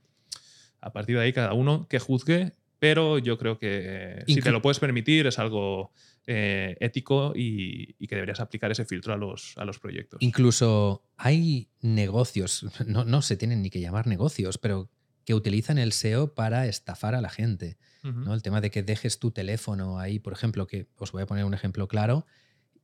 A 0.81 0.93
partir 0.93 1.17
de 1.17 1.23
ahí, 1.23 1.33
cada 1.33 1.53
uno 1.55 1.89
que 1.89 1.99
juzgue, 1.99 2.53
pero 2.79 3.19
yo 3.19 3.37
creo 3.39 3.59
que 3.59 4.23
si 4.29 4.35
Inclu- 4.37 4.43
te 4.45 4.51
lo 4.53 4.63
puedes 4.63 4.79
permitir 4.79 5.27
es 5.27 5.39
algo 5.41 5.93
eh, 6.31 6.77
ético 6.81 7.33
y, 7.35 7.97
y 7.99 8.07
que 8.07 8.15
deberías 8.15 8.39
aplicar 8.41 8.71
ese 8.71 8.85
filtro 8.85 9.15
a 9.15 9.17
los, 9.17 9.55
a 9.57 9.65
los 9.65 9.79
proyectos. 9.79 10.23
Incluso 10.23 11.03
hay 11.17 11.71
negocios, 11.81 12.67
no, 12.87 13.05
no 13.05 13.23
se 13.23 13.37
tienen 13.39 13.63
ni 13.63 13.71
que 13.71 13.81
llamar 13.81 14.07
negocios, 14.07 14.59
pero 14.59 14.91
que 15.29 15.35
utilizan 15.35 15.77
el 15.77 15.93
SEO 15.93 16.33
para 16.33 16.69
estafar 16.69 17.15
a 17.15 17.21
la 17.21 17.29
gente. 17.29 17.77
¿no? 18.03 18.33
El 18.33 18.41
tema 18.41 18.63
de 18.63 18.71
que 18.71 18.83
dejes 18.83 19.19
tu 19.19 19.31
teléfono 19.31 19.99
ahí, 19.99 20.19
por 20.19 20.33
ejemplo, 20.33 20.67
que 20.67 20.89
os 20.97 21.13
voy 21.13 21.23
a 21.23 21.27
poner 21.27 21.45
un 21.45 21.53
ejemplo 21.53 21.87
claro, 21.87 22.25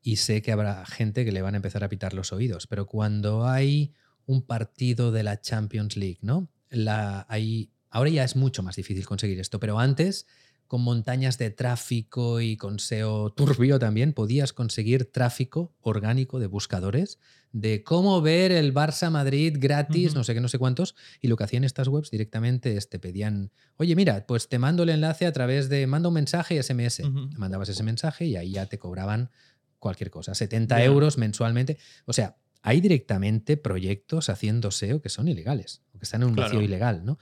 y 0.02 0.16
sé 0.16 0.42
que 0.42 0.52
habrá 0.52 0.84
gente 0.84 1.24
que 1.24 1.32
le 1.32 1.40
van 1.40 1.54
a 1.54 1.56
empezar 1.56 1.84
a 1.84 1.88
pitar 1.88 2.12
los 2.12 2.34
oídos, 2.34 2.66
pero 2.66 2.84
cuando 2.84 3.48
hay 3.48 3.94
un 4.26 4.42
partido 4.42 5.10
de 5.10 5.22
la 5.22 5.40
Champions 5.40 5.96
League, 5.96 6.18
¿no? 6.20 6.50
La, 6.68 7.24
hay, 7.30 7.72
ahora 7.88 8.10
ya 8.10 8.24
es 8.24 8.36
mucho 8.36 8.62
más 8.62 8.76
difícil 8.76 9.06
conseguir 9.06 9.40
esto, 9.40 9.58
pero 9.58 9.78
antes, 9.78 10.26
con 10.66 10.82
montañas 10.82 11.38
de 11.38 11.48
tráfico 11.48 12.42
y 12.42 12.58
con 12.58 12.78
SEO 12.78 13.32
turbio 13.32 13.78
también, 13.78 14.12
podías 14.12 14.52
conseguir 14.52 15.10
tráfico 15.10 15.74
orgánico 15.80 16.38
de 16.40 16.48
buscadores 16.48 17.18
de 17.56 17.84
cómo 17.84 18.20
ver 18.20 18.50
el 18.50 18.74
Barça 18.74 19.10
Madrid 19.10 19.56
gratis, 19.60 20.12
no 20.16 20.24
sé 20.24 20.34
qué, 20.34 20.40
no 20.40 20.48
sé 20.48 20.58
cuántos, 20.58 20.96
y 21.20 21.28
lo 21.28 21.36
que 21.36 21.44
hacían 21.44 21.62
estas 21.62 21.86
webs 21.86 22.10
directamente 22.10 22.76
es 22.76 22.88
te 22.88 22.98
pedían, 22.98 23.52
oye, 23.76 23.94
mira, 23.94 24.26
pues 24.26 24.48
te 24.48 24.58
mando 24.58 24.82
el 24.82 24.88
enlace 24.88 25.24
a 25.24 25.32
través 25.32 25.68
de, 25.68 25.86
manda 25.86 26.08
un 26.08 26.14
mensaje 26.14 26.60
SMS. 26.60 26.96
Te 26.96 27.38
mandabas 27.38 27.68
ese 27.68 27.84
mensaje 27.84 28.26
y 28.26 28.34
ahí 28.34 28.50
ya 28.50 28.66
te 28.66 28.80
cobraban 28.80 29.30
cualquier 29.78 30.10
cosa, 30.10 30.34
70 30.34 30.78
Ya. 30.78 30.84
euros 30.84 31.16
mensualmente. 31.16 31.78
O 32.06 32.12
sea, 32.12 32.36
hay 32.62 32.80
directamente 32.80 33.56
proyectos 33.56 34.30
haciendo 34.30 34.72
SEO 34.72 35.00
que 35.00 35.08
son 35.08 35.28
ilegales, 35.28 35.82
o 35.92 35.98
que 35.98 36.04
están 36.06 36.22
en 36.22 36.28
un 36.30 36.34
Claro. 36.34 36.48
vacío 36.48 36.60
ilegal, 36.62 37.04
¿no? 37.04 37.18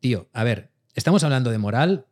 Tío, 0.00 0.30
a 0.32 0.44
ver, 0.44 0.70
estamos 0.94 1.24
hablando 1.24 1.50
de 1.50 1.58
moral, 1.58 2.06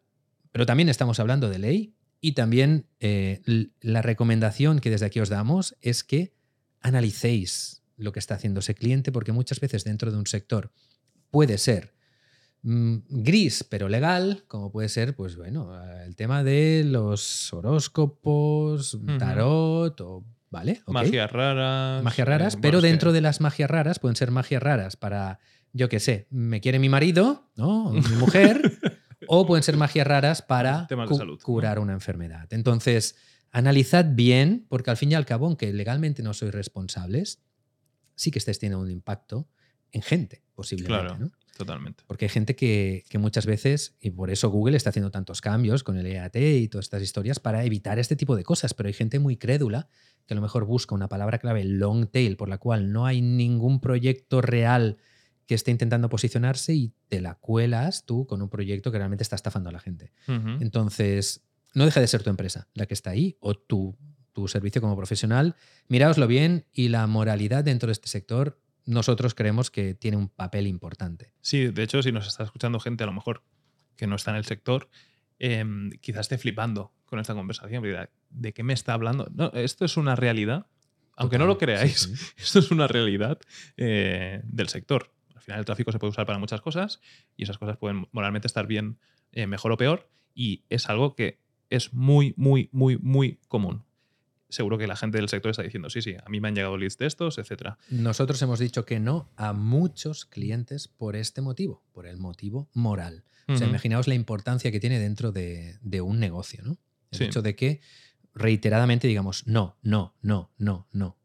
pero 0.53 0.67
también 0.67 0.91
estamos 0.91 1.19
hablando 1.21 1.49
de 1.49 1.59
ley 1.59 1.95
y 2.21 2.33
también 2.33 2.87
eh, 2.99 3.41
la 3.81 4.03
recomendación 4.03 4.81
que 4.81 4.91
desde 4.91 5.07
aquí 5.07 5.21
os 5.21 5.31
damos 5.31 5.75
es 5.81 6.05
que 6.05 6.35
analicéis 6.81 7.83
lo 7.97 8.13
que 8.13 8.19
está 8.19 8.35
haciendo 8.35 8.61
ese 8.61 8.75
cliente, 8.75 9.13
porque 9.13 9.33
muchas 9.33 9.61
veces 9.61 9.85
dentro 9.85 10.11
de 10.11 10.19
un 10.19 10.27
sector 10.27 10.73
puede 11.31 11.59
ser 11.59 11.95
mm, 12.63 12.97
gris 13.09 13.65
pero 13.69 13.89
legal, 13.89 14.45
como 14.49 14.73
puede 14.73 14.89
ser, 14.89 15.15
pues 15.15 15.37
bueno, 15.37 15.71
eh, 15.77 16.05
el 16.07 16.17
tema 16.17 16.43
de 16.43 16.83
los 16.87 17.53
horóscopos, 17.53 18.99
tarot 19.19 20.01
o... 20.01 20.25
¿Vale? 20.53 20.83
Magias 20.89 21.31
raras. 21.31 22.03
Magias 22.03 22.27
raras, 22.27 22.55
eh, 22.57 22.59
pero 22.61 22.81
dentro 22.81 23.13
de 23.13 23.21
las 23.21 23.41
magias 23.41 23.71
raras 23.71 24.01
pueden 24.01 24.17
ser 24.17 24.33
magias 24.33 24.61
raras 24.61 24.97
para, 24.97 25.39
yo 25.73 25.89
qué 25.89 26.01
sé, 26.01 26.27
me 26.31 26.61
quiere 26.61 26.81
mi 26.81 26.89
marido, 26.89 27.49
¿no? 27.55 27.87
O 27.87 27.93
mi 27.93 28.17
mujer, 28.17 28.61
o 29.29 29.47
pueden 29.47 29.63
ser 29.63 29.77
magias 29.77 30.09
raras 30.09 30.43
para 30.43 30.89
Temas 30.89 31.09
de 31.09 31.13
cu- 31.13 31.19
salud, 31.19 31.39
¿no? 31.39 31.45
curar 31.45 31.79
una 31.79 31.93
enfermedad. 31.93 32.49
Entonces, 32.53 33.15
analizad 33.51 34.07
bien, 34.09 34.67
porque 34.69 34.91
al 34.91 34.97
fin 34.97 35.13
y 35.13 35.15
al 35.15 35.27
cabo, 35.27 35.47
aunque 35.47 35.73
legalmente 35.73 36.23
no 36.23 36.35
sois 36.35 36.53
responsables, 36.53 37.43
sí 38.15 38.31
que 38.31 38.39
estáis 38.39 38.59
teniendo 38.59 38.83
un 38.83 38.91
impacto 38.91 39.49
en 39.93 40.03
gente, 40.03 40.43
posiblemente. 40.55 41.07
Claro. 41.07 41.19
¿no? 41.19 41.33
Totalmente. 41.57 42.05
Porque 42.07 42.27
hay 42.27 42.29
gente 42.31 42.57
que, 42.57 43.05
que 43.09 43.19
muchas 43.19 43.45
veces, 43.45 43.97
y 44.01 44.11
por 44.11 44.31
eso 44.31 44.49
Google 44.49 44.77
está 44.77 44.91
haciendo 44.91 45.11
tantos 45.11 45.41
cambios 45.41 45.85
con 45.85 45.99
el 45.99 46.07
EAT 46.07 46.37
y 46.37 46.69
todas 46.69 46.87
estas 46.87 47.03
historias 47.03 47.39
para 47.39 47.65
evitar 47.65 47.99
este 47.99 48.17
tipo 48.17 48.37
de 48.37 48.45
cosas, 48.45 48.73
pero 48.73 48.87
hay 48.87 48.95
gente 48.95 49.19
muy 49.19 49.37
crédula 49.37 49.89
que 50.27 50.35
a 50.35 50.37
lo 50.37 50.43
mejor 50.43 50.65
busca 50.65 50.95
una 50.95 51.09
palabra 51.09 51.39
clave 51.39 51.65
long 51.65 52.07
tail 52.07 52.37
por 52.37 52.49
la 52.49 52.59
cual 52.59 52.93
no 52.93 53.05
hay 53.05 53.21
ningún 53.21 53.81
proyecto 53.81 54.41
real 54.41 54.97
que 55.47 55.55
esté 55.57 55.73
intentando 55.73 56.09
posicionarse 56.09 56.73
y 56.75 56.95
te 57.09 57.21
la 57.21 57.35
cuelas 57.35 58.07
tú 58.07 58.27
con 58.27 58.41
un 58.41 58.49
proyecto 58.49 58.93
que 58.93 58.99
realmente 58.99 59.25
está 59.25 59.35
estafando 59.35 59.69
a 59.69 59.73
la 59.73 59.81
gente. 59.81 60.13
Entonces, 60.61 61.43
no 61.75 61.85
deja 61.85 62.01
de 62.01 62.07
ser 62.07 62.23
tu 62.23 62.31
empresa 62.31 62.69
la 62.75 62.87
que 62.87 62.95
está 62.95 63.11
ahí 63.11 63.37
o 63.41 63.55
tu, 63.55 63.97
tu 64.33 64.49
servicio 64.49 64.81
como 64.81 64.97
profesional. 64.97 65.57
Miraoslo 65.89 66.27
bien 66.27 66.67
y 66.73 66.89
la 66.89 67.07
moralidad 67.07 67.65
dentro 67.65 67.89
de 67.89 67.93
este 67.93 68.09
sector, 68.09 68.61
nosotros 68.87 69.35
creemos 69.35 69.71
que 69.71 69.95
tiene 69.95 70.17
un 70.17 70.29
papel 70.29 70.67
importante. 70.67 71.33
Sí, 71.41 71.69
de 71.69 71.83
hecho, 71.83 72.03
si 72.03 72.13
nos 72.13 72.27
está 72.27 72.45
escuchando 72.45 72.81
gente 72.81 73.05
a 73.05 73.07
lo 73.07 73.13
mejor 73.13 73.45
que 73.97 74.07
no 74.07 74.17
está 74.17 74.31
en 74.31 74.39
el 74.39 74.45
sector, 74.45 74.89
em, 75.39 75.91
quizás 76.01 76.23
esté 76.23 76.39
flipando 76.39 76.93
con 77.05 77.19
esta 77.19 77.35
conversación. 77.35 77.85
¿De 78.31 78.53
qué 78.53 78.63
me 78.63 78.73
está 78.73 78.95
hablando? 78.95 79.29
No, 79.35 79.51
esto 79.55 79.85
es 79.85 79.97
una 79.97 80.17
realidad. 80.17 80.67
Aunque 81.17 81.39
no 81.39 81.47
lo 81.47 81.59
creáis, 81.59 82.01
sí, 82.01 82.17
sí. 82.17 82.27
esto 82.39 82.61
es 82.61 82.71
una 82.71 82.87
realidad 82.87 83.39
eh, 83.77 84.41
del 84.45 84.69
sector. 84.69 85.13
Al 85.35 85.43
final 85.43 85.59
el 85.59 85.67
tráfico 85.67 85.93
se 85.93 85.99
puede 85.99 86.13
usar 86.13 86.25
para 86.25 86.39
muchas 86.39 86.61
cosas 86.61 87.01
y 87.37 87.43
esas 87.43 87.59
cosas 87.59 87.77
pueden 87.77 88.09
moralmente 88.13 88.47
estar 88.47 88.67
bien, 88.67 88.99
eh, 89.33 89.47
mejor 89.47 89.73
o 89.73 89.77
peor. 89.77 90.09
Y 90.35 90.65
es 90.71 90.89
algo 90.89 91.15
que 91.15 91.41
es 91.71 91.95
muy, 91.95 92.35
muy, 92.37 92.69
muy, 92.73 92.99
muy 92.99 93.39
común. 93.49 93.85
Seguro 94.51 94.77
que 94.79 94.87
la 94.89 94.97
gente 94.97 95.17
del 95.19 95.29
sector 95.29 95.53
está 95.53 95.63
diciendo, 95.63 95.89
sí, 95.91 96.03
sí, 96.03 96.17
a 96.23 96.29
mí 96.29 96.41
me 96.41 96.49
han 96.49 96.57
llegado 96.57 96.77
leads 96.77 96.99
de 96.99 97.07
estos, 97.07 97.39
etcétera. 97.39 97.79
Nosotros 97.89 98.43
hemos 98.43 98.59
dicho 98.59 98.85
que 98.85 98.99
no 98.99 99.31
a 99.37 99.53
muchos 99.53 100.25
clientes 100.27 100.89
por 100.89 101.15
este 101.15 101.41
motivo, 101.41 101.85
por 101.93 102.07
el 102.07 102.19
motivo 102.19 102.69
moral. 102.75 103.25
O 103.47 103.57
sea, 103.57 103.67
imaginaos 103.67 104.07
la 104.07 104.15
importancia 104.15 104.71
que 104.71 104.79
tiene 104.79 104.99
dentro 105.01 105.33
de, 105.33 105.77
de 105.83 106.01
un 106.01 106.21
negocio, 106.21 106.63
¿no? 106.63 106.77
El 107.13 107.19
Sí. 107.19 107.25
hecho 107.25 107.43
de 107.43 107.57
que 107.57 107.81
reiteradamente 108.35 109.09
digamos 109.09 109.47
no, 109.49 109.77
no, 109.83 110.15
no, 110.23 110.51
no, 110.59 110.87
no. 110.93 111.17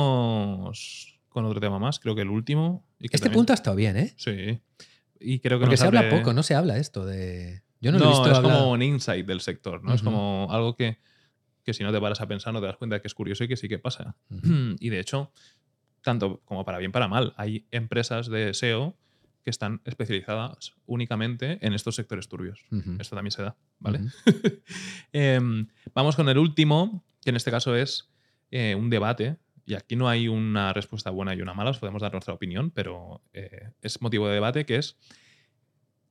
Vamos 0.00 1.20
con 1.28 1.44
otro 1.44 1.60
tema 1.60 1.78
más, 1.78 1.98
creo 1.98 2.14
que 2.14 2.22
el 2.22 2.30
último. 2.30 2.84
y 2.98 3.08
que 3.08 3.16
Este 3.16 3.26
también- 3.26 3.38
punto 3.40 3.52
ha 3.52 3.54
estado 3.54 3.76
bien, 3.76 3.96
¿eh? 3.96 4.14
Sí. 4.16 4.60
Y 5.20 5.40
creo 5.40 5.58
que 5.58 5.64
Porque 5.64 5.76
se 5.76 5.86
habla 5.86 6.08
poco, 6.08 6.32
no 6.32 6.42
se 6.42 6.54
habla 6.54 6.78
esto 6.78 7.04
de, 7.04 7.62
Yo 7.80 7.92
no, 7.92 7.98
lo 7.98 8.04
he 8.04 8.08
visto 8.08 8.30
es 8.30 8.36
hablar- 8.38 8.52
como 8.58 8.72
un 8.72 8.82
insight 8.82 9.26
del 9.26 9.40
sector, 9.40 9.82
¿no? 9.84 9.94
Es 9.94 10.02
como 10.02 10.48
algo 10.50 10.74
que, 10.76 10.98
que 11.62 11.74
si 11.74 11.82
no 11.84 11.92
te 11.92 12.00
paras 12.00 12.20
a 12.20 12.26
pensar 12.28 12.52
no 12.52 12.60
te 12.60 12.66
das 12.66 12.76
cuenta 12.76 12.96
de 12.96 13.02
que 13.02 13.08
es 13.08 13.14
curioso 13.14 13.44
y 13.44 13.48
que 13.48 13.56
sí 13.56 13.68
que 13.68 13.78
pasa. 13.78 14.16
Y 14.80 14.88
de 14.88 15.00
hecho, 15.00 15.30
tanto 16.02 16.40
como 16.44 16.64
para 16.64 16.78
bien 16.78 16.92
para 16.92 17.08
mal, 17.08 17.34
hay 17.36 17.66
empresas 17.70 18.28
de 18.28 18.54
SEO 18.54 18.96
que 19.44 19.50
están 19.50 19.80
especializadas 19.84 20.74
únicamente 20.86 21.58
en 21.64 21.72
estos 21.72 21.94
sectores 21.94 22.28
turbios. 22.28 22.64
Esto 23.00 23.14
también 23.14 23.30
se 23.30 23.42
da, 23.42 23.56
¿vale? 23.78 24.00
Em, 25.12 25.68
vamos 25.94 26.16
con 26.16 26.28
el 26.28 26.38
último, 26.38 27.04
que 27.22 27.30
en 27.30 27.36
este 27.36 27.50
caso 27.50 27.74
es 27.76 28.08
eh, 28.50 28.74
un 28.74 28.90
debate. 28.90 29.36
Y 29.64 29.74
aquí 29.74 29.96
no 29.96 30.08
hay 30.08 30.28
una 30.28 30.72
respuesta 30.72 31.10
buena 31.10 31.34
y 31.34 31.40
una 31.42 31.52
mala, 31.54 31.70
os 31.70 31.78
podemos 31.78 32.00
dar 32.00 32.12
nuestra 32.12 32.34
opinión, 32.34 32.70
pero 32.70 33.20
eh, 33.32 33.70
es 33.82 34.00
motivo 34.00 34.28
de 34.28 34.34
debate, 34.34 34.64
que 34.64 34.76
es 34.76 34.96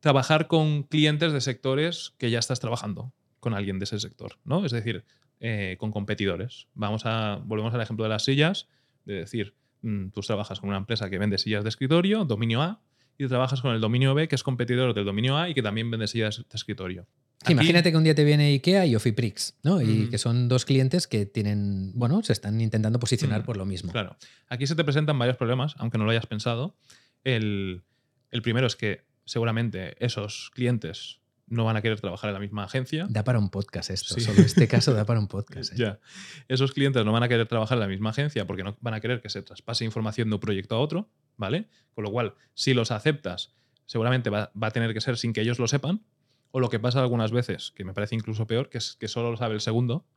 trabajar 0.06 0.46
con 0.46 0.84
clientes 0.84 1.34
de 1.34 1.42
sectores 1.42 2.14
que 2.20 2.30
ya 2.30 2.38
estás 2.38 2.60
trabajando 2.60 3.12
con 3.40 3.56
alguien 3.56 3.80
de 3.80 3.86
ese 3.86 4.00
sector, 4.00 4.38
¿no? 4.44 4.64
Es 4.64 4.72
decir, 4.72 5.04
eh, 5.40 5.78
con 5.80 5.92
competidores. 5.92 6.68
Vamos 6.76 7.08
a, 7.08 7.42
volvemos 7.44 7.74
al 7.74 7.82
ejemplo 7.82 8.04
de 8.04 8.10
las 8.10 8.24
sillas, 8.24 8.68
de 9.06 9.16
decir, 9.16 9.56
mm, 9.82 10.10
tú 10.10 10.22
trabajas 10.22 10.60
con 10.60 10.70
una 10.70 10.78
empresa 10.78 11.10
que 11.10 11.18
vende 11.18 11.40
sillas 11.40 11.64
de 11.64 11.70
escritorio, 11.70 12.24
dominio 12.24 12.62
A, 12.62 12.84
y 13.18 13.26
trabajas 13.26 13.64
con 13.64 13.74
el 13.74 13.82
dominio 13.82 14.14
B, 14.14 14.28
que 14.28 14.36
es 14.36 14.44
competidor 14.44 14.94
del 14.94 15.06
dominio 15.06 15.40
A 15.40 15.50
y 15.50 15.56
que 15.56 15.64
también 15.64 15.90
vende 15.90 16.06
sillas 16.06 16.38
de 16.38 16.56
escritorio. 16.56 17.08
Imagínate 17.50 17.90
que 17.90 17.98
un 17.98 18.04
día 18.04 18.14
te 18.14 18.24
viene 18.24 18.50
IKEA 18.50 18.86
y 18.86 18.96
Ofiprix, 18.96 19.58
¿no? 19.64 19.82
Y 19.82 20.12
que 20.12 20.20
son 20.20 20.48
dos 20.48 20.66
clientes 20.66 21.08
que 21.08 21.26
tienen, 21.26 21.94
bueno, 21.96 22.22
se 22.22 22.34
están 22.34 22.62
intentando 22.62 23.00
posicionar 23.00 23.44
por 23.44 23.58
lo 23.58 23.66
mismo. 23.66 23.92
Claro. 23.92 24.18
Aquí 24.50 24.68
se 24.68 24.76
te 24.76 24.84
presentan 24.84 25.18
varios 25.18 25.38
problemas, 25.38 25.74
aunque 25.80 25.98
no 25.98 26.06
lo 26.06 26.12
hayas 26.12 26.28
pensado. 26.28 26.78
El, 27.24 27.82
el 28.30 28.44
primero 28.44 28.68
es 28.68 28.76
que 28.76 29.15
seguramente 29.26 29.96
esos 30.04 30.52
clientes 30.54 31.20
no 31.48 31.64
van 31.64 31.78
a 31.78 31.82
querer 31.82 32.00
trabajar 32.02 32.30
en 32.30 32.34
la 32.34 32.40
misma 32.40 32.64
agencia. 32.64 33.06
Da 33.10 33.24
para 33.24 33.38
un 33.38 33.50
podcast 33.50 33.92
esto, 33.92 34.16
Sí. 34.16 34.22
solo 34.22 34.42
este 34.42 34.68
caso 34.68 34.94
da 34.94 35.06
para 35.06 35.20
un 35.20 35.28
podcast. 35.28 35.72
¿eh? 35.74 35.76
Ya. 35.78 36.00
Esos 36.48 36.72
clientes 36.72 37.06
no 37.06 37.12
van 37.12 37.22
a 37.24 37.28
querer 37.28 37.48
trabajar 37.48 37.76
en 37.78 37.82
la 37.82 37.88
misma 37.88 38.10
agencia 38.10 38.48
porque 38.48 38.64
no 38.64 38.78
van 38.82 38.94
a 38.96 39.00
querer 39.00 39.22
que 39.22 39.30
se 39.30 39.42
traspase 39.44 39.86
información 39.86 40.30
de 40.30 40.36
un 40.36 40.40
proyecto 40.42 40.76
a 40.76 40.80
otro, 40.80 41.10
¿vale? 41.38 41.68
Con 41.94 42.04
lo 42.04 42.12
cual, 42.12 42.34
si 42.56 42.74
los 42.74 42.90
aceptas, 42.92 43.54
seguramente 43.86 44.30
va, 44.32 44.52
va 44.62 44.68
a 44.68 44.72
tener 44.72 44.94
que 44.94 45.02
ser 45.02 45.18
sin 45.18 45.34
que 45.34 45.42
ellos 45.42 45.60
lo 45.60 45.68
sepan. 45.68 46.04
O 46.52 46.60
lo 46.62 46.70
que 46.70 46.80
pasa 46.80 47.02
algunas 47.02 47.32
veces, 47.32 47.74
que 47.76 47.84
me 47.84 47.94
parece 47.94 48.16
incluso 48.16 48.48
peor, 48.48 48.70
que 48.70 48.78
es 48.78 48.96
que 48.96 49.08
solo 49.10 49.30
lo 49.30 49.38
sabe 49.38 49.54
el 49.56 49.62
segundo, 49.62 50.08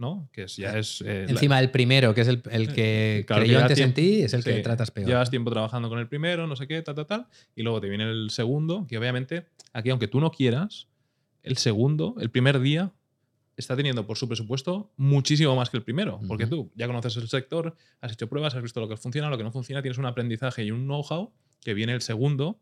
¿no? 0.00 0.28
Que 0.32 0.44
es, 0.44 0.56
ya 0.56 0.76
es. 0.78 1.02
eh, 1.02 1.24
la- 1.26 1.30
Encima 1.32 1.60
el 1.60 1.70
primero, 1.70 2.14
que 2.14 2.22
es 2.22 2.28
el, 2.28 2.42
el 2.50 2.72
que 2.72 3.24
Claro, 3.26 3.42
creyó 3.42 3.58
que 3.58 3.62
antes 3.62 3.78
en 3.78 3.92
tiempo- 3.94 4.16
ti, 4.16 4.22
es 4.22 4.34
el 4.34 4.42
que 4.42 4.56
sí, 4.56 4.62
tratas 4.62 4.90
peor. 4.90 5.06
Llevas 5.06 5.30
tiempo 5.30 5.50
trabajando 5.50 5.88
con 5.88 5.98
el 5.98 6.08
primero, 6.08 6.46
no 6.46 6.56
sé 6.56 6.66
qué, 6.66 6.80
tal, 6.82 6.94
tal, 6.96 7.06
tal. 7.06 7.26
Y 7.54 7.62
luego 7.62 7.80
te 7.80 7.88
viene 7.88 8.10
el 8.10 8.30
segundo, 8.30 8.86
que 8.88 8.98
obviamente, 8.98 9.46
aquí, 9.72 9.90
aunque 9.90 10.08
tú 10.08 10.18
no 10.20 10.30
quieras, 10.30 10.88
el 11.42 11.56
segundo, 11.58 12.16
el 12.18 12.30
primer 12.30 12.58
día, 12.60 12.92
está 13.56 13.76
teniendo 13.76 14.06
por 14.06 14.16
su 14.16 14.26
presupuesto 14.26 14.90
muchísimo 14.96 15.54
más 15.54 15.68
que 15.68 15.76
el 15.76 15.82
primero. 15.82 16.18
Porque 16.26 16.44
Ujú. 16.44 16.50
tú 16.68 16.72
ya 16.74 16.86
conoces 16.86 17.16
el 17.16 17.28
sector, 17.28 17.76
has 18.00 18.12
hecho 18.12 18.26
pruebas, 18.26 18.54
has 18.54 18.62
visto 18.62 18.80
lo 18.80 18.88
que 18.88 18.96
funciona, 18.96 19.28
lo 19.28 19.36
que 19.36 19.44
no 19.44 19.52
funciona, 19.52 19.82
tienes 19.82 19.98
un 19.98 20.06
aprendizaje 20.06 20.64
y 20.64 20.70
un 20.70 20.86
know-how 20.86 21.30
que 21.62 21.74
viene 21.74 21.92
el 21.92 22.00
segundo 22.00 22.58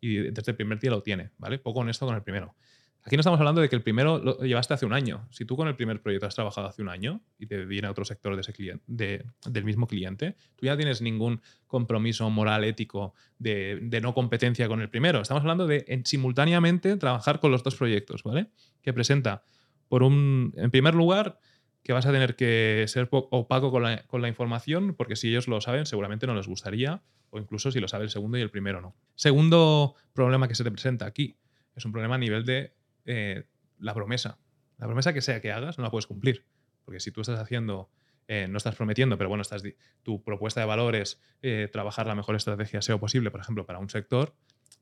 y 0.00 0.16
desde 0.16 0.50
el 0.50 0.56
primer 0.56 0.80
día 0.80 0.90
lo 0.90 1.00
tiene, 1.04 1.30
¿vale? 1.38 1.60
Poco 1.60 1.78
honesto 1.78 2.06
con 2.06 2.16
el 2.16 2.22
primero. 2.24 2.56
Aquí 3.04 3.16
no 3.16 3.20
estamos 3.20 3.40
hablando 3.40 3.60
de 3.60 3.68
que 3.68 3.74
el 3.74 3.82
primero 3.82 4.18
lo 4.18 4.38
llevaste 4.38 4.74
hace 4.74 4.86
un 4.86 4.92
año. 4.92 5.26
Si 5.30 5.44
tú 5.44 5.56
con 5.56 5.66
el 5.66 5.74
primer 5.74 6.00
proyecto 6.00 6.26
has 6.26 6.36
trabajado 6.36 6.68
hace 6.68 6.82
un 6.82 6.88
año 6.88 7.20
y 7.36 7.46
te 7.46 7.64
viene 7.64 7.88
otro 7.88 8.04
sector 8.04 8.36
de 8.36 8.42
ese 8.42 8.52
cliente, 8.52 8.84
de- 8.86 9.24
del 9.44 9.64
mismo 9.64 9.88
cliente, 9.88 10.36
tú 10.54 10.66
ya 10.66 10.76
tienes 10.76 11.02
ningún 11.02 11.40
compromiso 11.66 12.30
moral, 12.30 12.62
ético 12.62 13.14
de, 13.38 13.80
de 13.82 14.00
no 14.00 14.14
competencia 14.14 14.68
con 14.68 14.80
el 14.80 14.88
primero. 14.88 15.20
Estamos 15.20 15.40
hablando 15.40 15.66
de 15.66 15.84
en- 15.88 16.06
simultáneamente 16.06 16.96
trabajar 16.96 17.40
con 17.40 17.50
los 17.50 17.64
dos 17.64 17.74
proyectos, 17.74 18.22
¿vale? 18.22 18.50
Que 18.82 18.92
presenta, 18.92 19.42
por 19.88 20.04
un, 20.04 20.54
en 20.56 20.70
primer 20.70 20.94
lugar, 20.94 21.40
que 21.82 21.92
vas 21.92 22.06
a 22.06 22.12
tener 22.12 22.36
que 22.36 22.84
ser 22.86 23.08
opaco 23.10 23.72
con 23.72 23.82
la, 23.82 24.06
con 24.06 24.22
la 24.22 24.28
información, 24.28 24.94
porque 24.96 25.16
si 25.16 25.28
ellos 25.28 25.48
lo 25.48 25.60
saben, 25.60 25.86
seguramente 25.86 26.28
no 26.28 26.36
les 26.36 26.46
gustaría, 26.46 27.02
o 27.30 27.38
incluso 27.40 27.72
si 27.72 27.80
lo 27.80 27.88
sabe 27.88 28.04
el 28.04 28.10
segundo 28.10 28.38
y 28.38 28.42
el 28.42 28.50
primero 28.50 28.80
no. 28.80 28.94
Segundo 29.16 29.96
problema 30.12 30.46
que 30.46 30.54
se 30.54 30.62
te 30.62 30.70
presenta 30.70 31.04
aquí 31.06 31.36
es 31.74 31.84
un 31.84 31.90
problema 31.90 32.14
a 32.14 32.18
nivel 32.18 32.44
de 32.44 32.74
eh, 33.04 33.44
la 33.78 33.94
promesa. 33.94 34.38
La 34.78 34.86
promesa 34.86 35.12
que 35.12 35.20
sea 35.20 35.40
que 35.40 35.52
hagas 35.52 35.78
no 35.78 35.84
la 35.84 35.90
puedes 35.90 36.06
cumplir. 36.06 36.44
Porque 36.84 37.00
si 37.00 37.10
tú 37.10 37.20
estás 37.20 37.38
haciendo, 37.38 37.90
eh, 38.28 38.46
no 38.48 38.58
estás 38.58 38.74
prometiendo, 38.74 39.16
pero 39.16 39.28
bueno, 39.28 39.42
estás 39.42 39.62
tu 40.02 40.22
propuesta 40.22 40.60
de 40.60 40.66
valor 40.66 40.96
es 40.96 41.20
eh, 41.42 41.68
trabajar 41.72 42.06
la 42.06 42.14
mejor 42.14 42.34
estrategia 42.34 42.82
SEO 42.82 42.98
posible, 42.98 43.30
por 43.30 43.40
ejemplo, 43.40 43.66
para 43.66 43.78
un 43.78 43.90
sector, 43.90 44.34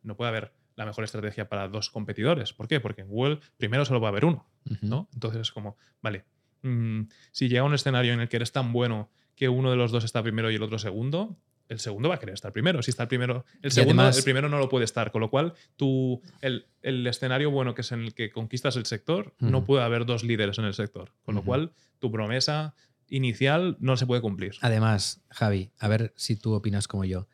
no 0.02 0.16
puede 0.16 0.28
haber 0.28 0.52
la 0.76 0.86
mejor 0.86 1.04
estrategia 1.04 1.48
para 1.48 1.68
dos 1.68 1.90
competidores. 1.90 2.52
¿Por 2.52 2.68
qué? 2.68 2.80
Porque 2.80 3.02
en 3.02 3.08
Google 3.08 3.40
primero 3.58 3.84
solo 3.84 4.00
va 4.00 4.08
a 4.08 4.10
haber 4.10 4.24
uno. 4.24 4.46
¿no? 4.80 5.08
Entonces 5.12 5.42
es 5.42 5.52
como, 5.52 5.76
vale, 6.00 6.24
mm, 6.62 7.02
si 7.32 7.48
llega 7.48 7.64
un 7.64 7.74
escenario 7.74 8.14
en 8.14 8.20
el 8.20 8.28
que 8.28 8.36
eres 8.36 8.52
tan 8.52 8.72
bueno 8.72 9.10
que 9.34 9.48
uno 9.48 9.70
de 9.70 9.76
los 9.76 9.90
dos 9.90 10.04
está 10.04 10.22
primero 10.22 10.50
y 10.50 10.54
el 10.54 10.62
otro 10.62 10.78
segundo, 10.78 11.36
el 11.70 11.80
segundo 11.80 12.10
va 12.10 12.16
a 12.16 12.18
querer 12.18 12.34
estar 12.34 12.52
primero. 12.52 12.82
Si 12.82 12.90
está 12.90 13.04
el 13.04 13.08
primero, 13.08 13.46
el 13.62 13.70
segundo, 13.72 14.02
además- 14.02 14.18
el 14.18 14.24
primero 14.24 14.48
no 14.50 14.58
lo 14.58 14.68
puede 14.68 14.84
estar. 14.84 15.10
Con 15.10 15.22
lo 15.22 15.30
cual, 15.30 15.54
tú, 15.76 16.20
el, 16.42 16.66
el 16.82 17.06
escenario 17.06 17.50
bueno 17.50 17.74
que 17.74 17.80
es 17.80 17.92
en 17.92 18.00
el 18.02 18.12
que 18.14 18.30
conquistas 18.30 18.76
el 18.76 18.84
sector, 18.86 19.34
no 19.38 19.64
puede 19.64 19.82
haber 19.82 20.04
dos 20.04 20.22
líderes 20.22 20.58
en 20.58 20.66
el 20.66 20.74
sector. 20.74 21.12
Con 21.24 21.34
lo 21.36 21.42
cual, 21.42 21.72
tu 21.98 22.12
promesa 22.12 22.74
inicial 23.08 23.76
no 23.80 23.96
se 23.96 24.06
puede 24.06 24.20
cumplir. 24.20 24.52
Además, 24.60 25.22
Javi, 25.30 25.70
a 25.78 25.88
ver 25.88 26.12
si 26.16 26.36
tú 26.36 26.52
opinas 26.54 26.86
como 26.88 27.04
yo. 27.04 27.28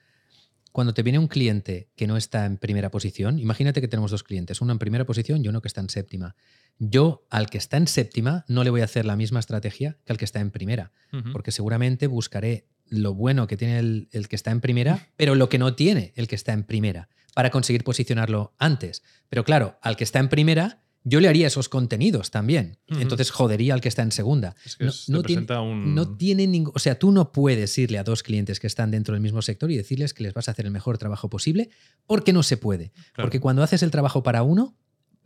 Cuando 0.73 0.93
te 0.93 1.03
viene 1.03 1.19
un 1.19 1.29
cliente 1.29 1.89
que 1.97 2.07
no 2.07 2.19
está 2.19 2.45
en 2.45 2.59
primera 2.59 2.91
posición, 2.91 3.39
imagínate 3.39 3.81
que 3.81 3.89
tenemos 3.89 4.11
dos 4.11 4.23
clientes, 4.23 4.61
uno 4.61 4.73
en 4.73 4.79
primera 4.79 5.07
posición 5.07 5.43
y 5.43 5.49
uno 5.49 5.63
que 5.63 5.69
está 5.69 5.81
en 5.81 5.89
séptima. 5.89 6.37
Yo 6.79 7.25
al 7.31 7.49
que 7.49 7.57
está 7.57 7.79
en 7.79 7.87
séptima 7.87 8.45
no 8.49 8.63
le 8.63 8.69
voy 8.69 8.83
a 8.83 8.85
hacer 8.85 9.07
la 9.07 9.17
misma 9.17 9.41
estrategia 9.41 9.97
que 10.05 10.13
al 10.13 10.19
que 10.19 10.27
está 10.27 10.41
en 10.41 10.51
primera, 10.51 10.93
porque 11.33 11.51
seguramente 11.51 12.07
buscaré 12.09 12.67
lo 12.89 13.15
bueno 13.15 13.47
que 13.47 13.57
tiene 13.57 13.79
el, 13.79 14.09
el 14.13 14.29
que 14.29 14.37
está 14.37 14.51
en 14.51 14.61
primera, 14.61 15.09
pero 15.17 15.35
lo 15.35 15.49
que 15.49 15.59
no 15.59 15.75
tiene 15.75 16.13
el 16.17 16.29
que 16.29 16.35
está 16.37 16.53
en 16.53 16.63
primera, 16.65 17.09
para 17.35 17.51
conseguir 17.51 17.85
posicionarlo 17.85 18.55
antes. 18.59 19.03
Pero 19.29 19.45
claro, 19.45 19.79
al 19.83 19.97
que 19.97 20.05
está 20.05 20.19
en 20.21 20.29
primera, 20.29 20.83
yo 21.05 21.21
le 21.21 21.29
haría 21.29 21.47
esos 21.47 21.69
contenidos 21.69 22.31
también. 22.33 22.79
Entonces 22.89 23.31
jodería 23.31 23.75
al 23.75 23.81
que 23.81 23.89
está 23.89 24.03
en 24.03 24.11
segunda. 24.11 24.57
Es 24.65 24.77
que 24.77 24.87
No- 25.09 25.23
tiene- 25.23 25.47
un... 25.61 25.95
No 25.95 26.17
tiene 26.17 26.47
ningún. 26.49 26.73
O 26.75 26.79
sea, 26.81 26.99
tú 26.99 27.13
no 27.13 27.31
puedes 27.31 27.77
irle 27.79 27.99
a 27.99 28.05
dos 28.05 28.23
clientes 28.25 28.59
que 28.59 28.67
están 28.67 28.91
dentro 28.91 29.15
del 29.15 29.23
mismo 29.23 29.41
sector 29.43 29.71
y 29.71 29.77
decirles 29.77 30.15
que 30.15 30.25
les 30.25 30.35
vas 30.35 30.49
a 30.49 30.51
hacer 30.51 30.65
el 30.67 30.73
mejor 30.73 30.99
trabajo 30.99 31.31
posible, 31.31 31.71
porque 32.07 32.33
no 32.33 32.43
se 32.43 32.57
puede. 32.57 32.91
Claro. 33.13 33.27
Porque 33.27 33.39
cuando 33.41 33.63
haces 33.63 33.83
el 33.85 33.93
trabajo 33.93 34.23
para 34.25 34.43
uno, 34.43 34.77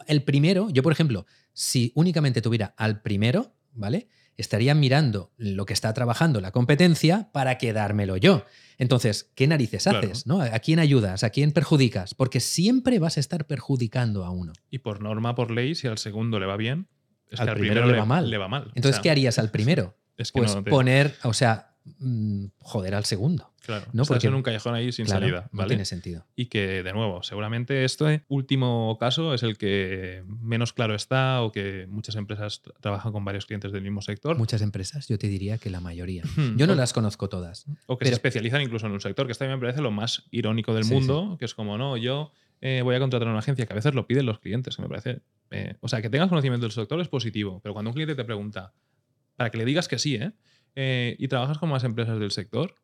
el 0.07 0.23
primero, 0.23 0.69
yo 0.71 0.83
por 0.83 0.93
ejemplo, 0.93 1.25
si 1.55 1.93
únicamente 1.95 2.43
tuviera 2.43 2.75
al 2.77 3.01
primero, 3.01 3.55
¿vale? 3.73 4.09
Estaría 4.41 4.75
mirando 4.75 5.31
lo 5.37 5.67
que 5.67 5.73
está 5.73 5.93
trabajando 5.95 6.41
la 6.41 6.51
competencia 6.51 7.29
para 7.33 7.59
quedármelo 7.59 8.17
yo. 8.17 8.45
Entonces, 8.79 9.31
¿qué 9.35 9.47
narices 9.47 9.83
Claro. 9.85 9.99
haces? 9.99 10.27
¿no? 10.27 10.41
¿A 10.41 10.59
quién 10.61 10.79
ayudas? 10.79 11.23
¿A 11.25 11.31
quién 11.31 11.53
perjudicas? 11.53 12.15
Porque 12.15 12.41
siempre 12.41 12.99
vas 12.99 13.17
a 13.19 13.21
estar 13.21 13.47
perjudicando 13.47 14.25
a 14.25 14.31
uno. 14.31 14.53
Y 14.71 14.79
por 14.79 15.03
norma, 15.03 15.35
por 15.35 15.51
ley, 15.51 15.75
si 15.75 15.87
al 15.87 15.99
segundo 15.99 16.41
le 16.41 16.47
va 16.47 16.57
bien, 16.57 16.89
es 17.29 17.39
Al 17.41 17.47
que 17.47 17.51
al 17.53 17.57
primero 17.59 17.81
primero, 17.83 17.93
le 17.95 17.99
va 18.01 18.07
mal. 18.07 18.31
Le 18.31 18.39
va 18.39 18.49
mal. 18.49 18.63
O 18.69 18.73
Entonces, 18.75 18.97
sea, 18.97 19.03
¿qué 19.03 19.11
harías 19.11 19.39
al 19.39 19.51
primero? 19.51 19.97
Es 20.17 20.33
que 20.33 20.41
Pues 20.41 20.55
no 20.55 20.65
te- 20.65 20.71
poner, 20.71 21.15
o 21.25 21.33
sea, 21.35 21.75
mm, 21.99 22.47
joder 22.61 22.95
al 22.95 23.05
segundo. 23.05 23.53
Claro, 23.71 23.87
No, 23.93 24.03
estás 24.03 24.17
porque- 24.17 24.27
en 24.27 24.35
un 24.35 24.43
callejón 24.43 24.75
ahí 24.75 24.91
sin 24.93 25.07
Claro, 25.07 25.21
salida, 25.21 25.49
No 25.53 25.67
tiene 25.67 25.85
sentido. 25.85 26.27
Y 26.37 26.47
que, 26.47 26.83
de 26.83 26.93
nuevo, 26.93 27.23
seguramente 27.23 27.85
este 27.85 28.25
último 28.29 28.97
caso 28.99 29.33
es 29.35 29.43
el 29.43 29.57
que 29.59 30.25
menos 30.43 30.73
claro 30.73 30.95
está 30.95 31.43
o 31.43 31.53
que 31.53 31.87
muchas 31.89 32.17
empresas 32.17 32.63
tra- 32.63 32.73
trabajan 32.81 33.13
con 33.13 33.25
varios 33.25 33.47
clientes 33.47 33.71
del 33.73 33.83
mismo 33.83 34.03
sector. 34.03 34.37
Muchas 34.37 34.63
empresas, 34.63 35.07
yo 35.09 35.19
te 35.19 35.29
diría 35.29 35.59
que 35.59 35.71
la 35.71 35.81
mayoría. 35.81 36.23
Hmm. 36.37 36.57
Yo 36.57 36.67
no 36.67 36.73
O- 36.73 36.77
las 36.77 36.93
conozco 36.93 37.29
todas. 37.29 37.67
O 37.87 37.97
que 37.97 38.05
pero- 38.05 38.11
se 38.11 38.15
especializan 38.15 38.63
incluso 38.63 38.87
en 38.87 38.93
un 38.93 39.01
sector, 39.01 39.27
que 39.27 39.33
esto 39.33 39.45
a 39.45 39.49
mí 39.49 39.55
me 39.55 39.61
parece 39.61 39.81
lo 39.83 39.91
más 39.91 40.25
irónico 40.31 40.75
del 40.75 40.85
Sí, 40.85 40.95
mundo, 40.95 41.37
que 41.39 41.45
es 41.45 41.55
como, 41.55 41.77
no, 41.79 41.97
yo 41.97 42.33
eh, 42.61 42.83
voy 42.83 42.95
a 42.95 42.99
contratar 42.99 43.27
a 43.29 43.31
una 43.31 43.39
agencia, 43.41 43.67
que 43.67 43.73
a 43.73 43.77
veces 43.77 43.95
lo 43.95 44.07
piden 44.07 44.27
los 44.27 44.39
clientes, 44.39 44.77
que 44.77 44.83
me 44.83 44.89
parece... 44.89 45.21
eh, 45.51 45.75
o 45.81 45.89
sea, 45.89 46.03
que 46.03 46.11
tengas 46.11 46.29
conocimiento 46.29 46.65
del 46.67 46.73
sector 46.73 47.01
es 47.01 47.09
positivo, 47.09 47.61
pero 47.63 47.73
cuando 47.73 47.91
un 47.91 47.95
cliente 47.95 48.15
te 48.15 48.25
pregunta, 48.25 48.73
para 49.37 49.51
que 49.51 49.57
le 49.59 49.65
digas 49.65 49.89
que 49.89 49.99
sí, 49.99 50.17
¿eh? 50.17 50.33
Eh, 50.77 51.17
y 51.19 51.27
trabajas 51.29 51.59
con 51.59 51.69
más 51.71 51.83
empresas 51.85 52.19
del 52.21 52.31
sector, 52.31 52.75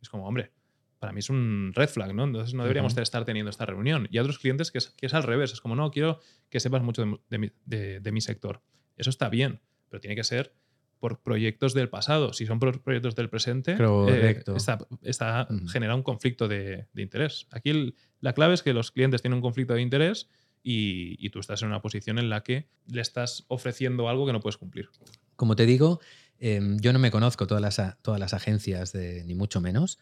es 0.00 0.08
como, 0.08 0.26
hombre, 0.26 0.52
para 0.98 1.12
mí 1.12 1.20
es 1.20 1.30
un 1.30 1.72
red 1.74 1.88
flag, 1.88 2.12
¿no? 2.14 2.24
Entonces 2.24 2.54
no 2.54 2.62
deberíamos 2.64 2.96
estar 2.98 3.24
teniendo 3.24 3.50
esta 3.50 3.66
reunión. 3.66 4.08
Y 4.10 4.18
a 4.18 4.22
otros 4.22 4.38
clientes 4.38 4.70
que 4.72 4.78
es, 4.78 4.88
que 4.90 5.06
es 5.06 5.14
al 5.14 5.22
revés, 5.22 5.52
es 5.52 5.60
como, 5.60 5.76
no, 5.76 5.90
quiero 5.90 6.18
que 6.50 6.58
sepas 6.60 6.82
mucho 6.82 7.04
de, 7.04 7.18
de 7.30 7.38
mi, 7.38 7.50
de- 7.66 8.00
de 8.00 8.12
mi 8.12 8.20
sector. 8.20 8.62
Eso 8.96 9.10
está 9.10 9.28
bien, 9.28 9.60
pero 9.88 10.00
tiene 10.00 10.16
que 10.16 10.24
ser 10.24 10.54
por 10.98 11.20
proyectos 11.22 11.74
del 11.74 11.88
pasado. 11.88 12.32
Si 12.32 12.44
son 12.46 12.58
por 12.58 12.82
proyectos 12.82 13.14
del 13.14 13.28
presente, 13.30 13.76
eh, 14.08 14.42
está, 14.56 14.78
está- 15.02 15.46
genera 15.68 15.94
un 15.94 16.02
conflicto 16.02 16.48
de, 16.48 16.88
de 16.92 17.02
interés. 17.02 17.46
Aquí 17.52 17.70
el- 17.70 17.94
la 18.20 18.32
clave 18.32 18.54
es 18.54 18.64
que 18.64 18.72
los 18.74 18.90
clientes 18.90 19.22
tienen 19.22 19.36
un 19.36 19.42
conflicto 19.42 19.74
de 19.74 19.82
interés 19.82 20.28
y, 20.64 21.14
y 21.24 21.30
tú 21.30 21.38
estás 21.38 21.62
en 21.62 21.68
una 21.68 21.80
posición 21.80 22.18
en 22.18 22.28
la 22.28 22.42
que 22.42 22.66
le 22.88 23.00
estás 23.00 23.44
ofreciendo 23.46 24.08
algo 24.08 24.26
que 24.26 24.32
no 24.32 24.40
puedes 24.40 24.56
cumplir. 24.56 24.88
Como 25.36 25.54
te 25.54 25.66
digo, 25.66 26.00
em, 26.38 26.78
yo 26.78 26.92
no 26.92 26.98
me 26.98 27.10
conozco 27.10 27.46
todas 27.46 27.62
las, 27.62 27.96
todas 28.02 28.20
las 28.20 28.34
agencias, 28.34 28.92
de, 28.92 29.24
ni 29.24 29.34
mucho 29.34 29.60
menos, 29.60 29.98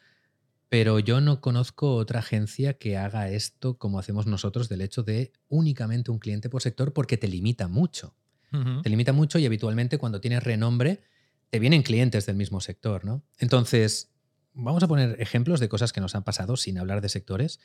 pero 0.68 0.99
yo 0.99 1.20
no 1.20 1.41
conozco 1.41 1.95
otra 1.95 2.20
agencia 2.20 2.74
que 2.74 2.97
haga 2.97 3.30
esto 3.30 3.78
como 3.78 3.99
hacemos 3.99 4.26
nosotros 4.26 4.68
del 4.68 4.80
hecho 4.80 5.03
de 5.03 5.32
únicamente 5.49 6.11
un 6.11 6.18
cliente 6.18 6.51
por 6.51 6.62
sector 6.62 6.93
porque 6.93 7.16
te 7.16 7.28
limita 7.28 7.68
mucho. 7.68 8.14
Te 8.82 8.89
limita 8.89 9.12
mucho 9.12 9.39
y 9.39 9.45
habitualmente 9.45 9.99
cuando 9.99 10.18
tienes 10.20 10.43
renombre 10.43 11.03
te 11.51 11.59
vienen 11.59 11.82
clientes 11.82 12.24
del 12.24 12.37
mismo 12.37 12.62
sector, 12.62 13.05
¿no? 13.05 13.22
Entonces, 13.39 14.14
vamos 14.55 14.82
a 14.82 14.89
poner 14.89 15.20
ejemplos 15.20 15.61
de 15.61 15.68
cosas 15.68 15.93
que 15.93 16.01
nos 16.01 16.14
han 16.14 16.24
pasado 16.24 16.57
sin 16.57 16.78
hablar 16.78 17.03
de 17.03 17.11
sectores, 17.11 17.61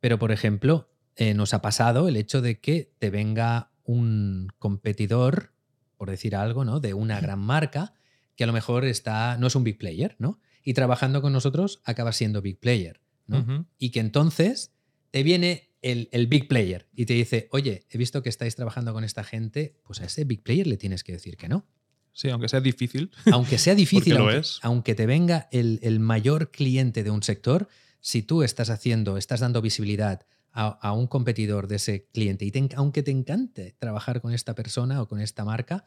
pero 0.00 0.18
por 0.18 0.30
ejemplo, 0.30 0.90
eh, 1.16 1.34
nos 1.34 1.54
ha 1.54 1.62
pasado 1.62 2.08
el 2.08 2.16
hecho 2.16 2.42
de 2.42 2.60
que 2.60 2.92
te 2.98 3.10
venga 3.10 3.72
un 3.84 4.48
competidor, 4.58 5.54
por 5.98 6.08
decir 6.08 6.34
algo, 6.34 6.64
¿no? 6.64 6.80
De 6.80 6.94
una 6.94 7.20
gran 7.20 7.40
marca 7.40 7.92
que 8.36 8.44
a 8.44 8.46
lo 8.46 8.54
mejor 8.54 8.86
está, 8.86 9.36
no 9.36 9.48
es 9.48 9.54
un 9.56 9.64
big 9.64 9.76
player, 9.76 10.16
¿no? 10.18 10.40
Y 10.62 10.72
trabajando 10.72 11.20
con 11.20 11.32
nosotros 11.32 11.82
acaba 11.84 12.12
siendo 12.12 12.40
big 12.40 12.58
player, 12.58 13.02
¿no? 13.26 13.66
Y 13.78 13.90
que 13.90 14.00
entonces 14.00 14.72
te 15.10 15.22
viene 15.22 15.74
el, 15.82 16.08
el 16.12 16.28
big 16.28 16.48
player 16.48 16.88
y 16.94 17.04
te 17.04 17.14
dice, 17.14 17.48
oye, 17.50 17.84
he 17.90 17.98
visto 17.98 18.22
que 18.22 18.28
estáis 18.28 18.56
trabajando 18.56 18.92
con 18.92 19.04
esta 19.04 19.24
gente, 19.24 19.76
pues 19.84 20.00
a 20.00 20.04
ese 20.04 20.24
big 20.24 20.42
player 20.42 20.66
le 20.66 20.76
tienes 20.76 21.04
que 21.04 21.12
decir 21.12 21.36
que 21.36 21.48
no. 21.48 21.66
Sí, 22.12 22.30
aunque 22.30 22.48
sea 22.48 22.60
difícil. 22.60 23.10
Aunque 23.32 23.58
sea 23.58 23.74
difícil, 23.76 24.14
lo 24.14 24.20
aunque, 24.20 24.38
es. 24.38 24.58
aunque 24.62 24.94
te 24.94 25.06
venga 25.06 25.48
el, 25.52 25.78
el 25.82 26.00
mayor 26.00 26.50
cliente 26.50 27.02
de 27.02 27.10
un 27.10 27.22
sector, 27.22 27.68
si 28.00 28.22
tú 28.22 28.42
estás 28.42 28.70
haciendo, 28.70 29.18
estás 29.18 29.40
dando 29.40 29.60
visibilidad 29.60 30.26
a, 30.52 30.68
a 30.68 30.92
un 30.92 31.06
competidor 31.06 31.68
de 31.68 31.76
ese 31.76 32.06
cliente 32.12 32.44
y 32.44 32.50
te 32.50 32.68
aunque 32.76 33.02
te 33.02 33.10
encante 33.10 33.76
trabajar 33.78 34.20
con 34.20 34.32
esta 34.32 34.54
persona 34.54 35.00
o 35.02 35.08
con 35.08 35.20
esta 35.20 35.44
marca, 35.44 35.84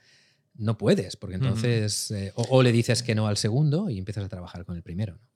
no 0.55 0.77
puedes, 0.77 1.15
porque 1.15 1.35
entonces 1.35 2.11
eh, 2.11 2.33
o, 2.35 2.45
o 2.49 2.63
le 2.63 2.71
dices 2.71 3.03
que 3.03 3.15
no 3.15 3.27
al 3.27 3.37
segundo 3.37 3.89
y 3.89 3.97
empiezas 3.97 4.25
a 4.25 4.29
trabajar 4.29 4.65
con 4.65 4.75
el 4.75 4.83
primero. 4.83 5.13
¿no? 5.13 5.31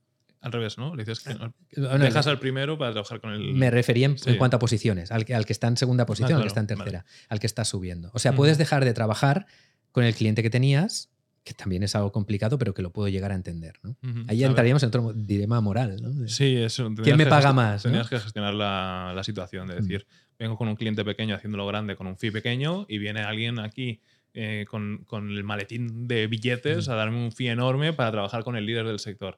Al 0.46 0.52
revés, 0.52 0.78
¿no? 0.78 0.96
Le 0.96 1.04
dices 1.04 1.22
que 1.22 1.34
no. 1.34 1.56
Bueno, 1.76 2.06
Dejas 2.06 2.28
al 2.28 2.38
primero 2.38 2.78
para 2.78 2.92
trabajar 2.92 3.20
con 3.20 3.34
el. 3.34 3.56
Me 3.56 3.72
refería 3.72 4.06
en, 4.06 4.38
cuanto 4.38 4.58
a 4.58 4.60
posiciones, 4.60 5.12
al 5.12 5.26
que, 5.26 5.34
al 5.34 5.44
que 5.44 5.54
está 5.54 5.68
en 5.68 5.76
segunda 5.76 6.06
posición, 6.06 6.34
al 6.34 6.44
que 6.44 6.48
está 6.50 6.60
en 6.60 6.68
vale. 6.68 6.78
tercera, 6.78 7.06
al 7.30 7.40
que 7.40 7.48
está 7.48 7.66
subiendo. 7.66 8.12
O 8.14 8.20
sea, 8.20 8.36
puedes 8.36 8.60
dejar 8.60 8.86
de 8.86 8.94
trabajar 8.94 9.48
con 9.92 10.04
el 10.04 10.14
cliente 10.14 10.44
que 10.44 10.52
tenías, 10.52 11.10
que 11.46 11.54
también 11.54 11.84
es 11.84 11.96
algo 11.96 12.12
complicado, 12.12 12.58
pero 12.58 12.74
que 12.74 12.82
lo 12.82 12.92
puedo 12.92 13.08
llegar 13.08 13.32
a 13.32 13.36
entender. 13.36 13.76
¿no? 13.84 13.96
Ahí 14.28 14.40
A 14.44 14.48
ver. 14.48 14.50
entraríamos 14.50 14.82
en 14.84 14.88
otro 14.88 15.14
dilema 15.14 15.62
moral. 15.62 15.96
¿no? 16.02 16.28
Sí, 16.28 16.56
eso. 16.58 16.92
¿Quién 17.04 17.16
me 17.18 17.28
paga 17.28 17.54
más, 17.54 17.86
no? 17.86 17.92
Tenías 17.92 18.10
que 18.10 18.20
gestionar 18.20 18.54
la, 18.56 19.14
la 19.16 19.24
situación 19.24 19.68
de 19.68 19.76
Mm. 19.76 19.78
decir, 19.78 20.08
vengo 20.40 20.58
con 20.58 20.68
un 20.68 20.76
cliente 20.76 21.06
pequeño 21.06 21.36
haciéndolo 21.36 21.66
grande 21.68 21.96
con 21.96 22.08
un 22.08 22.18
fee 22.18 22.32
pequeño 22.32 22.86
y 22.90 22.98
viene 22.98 23.22
alguien 23.22 23.60
aquí 23.60 24.02
eh, 24.34 24.66
con, 24.68 25.04
con 25.06 25.30
el 25.30 25.44
maletín 25.46 26.08
de 26.10 26.28
billetes 26.28 26.88
Mm. 26.88 26.92
a 26.92 26.96
darme 26.96 27.24
un 27.24 27.32
fee 27.32 27.48
enorme 27.50 27.94
para 27.94 28.12
trabajar 28.12 28.44
con 28.44 28.56
el 28.58 28.66
líder 28.66 28.86
del 28.88 28.98
sector. 29.00 29.38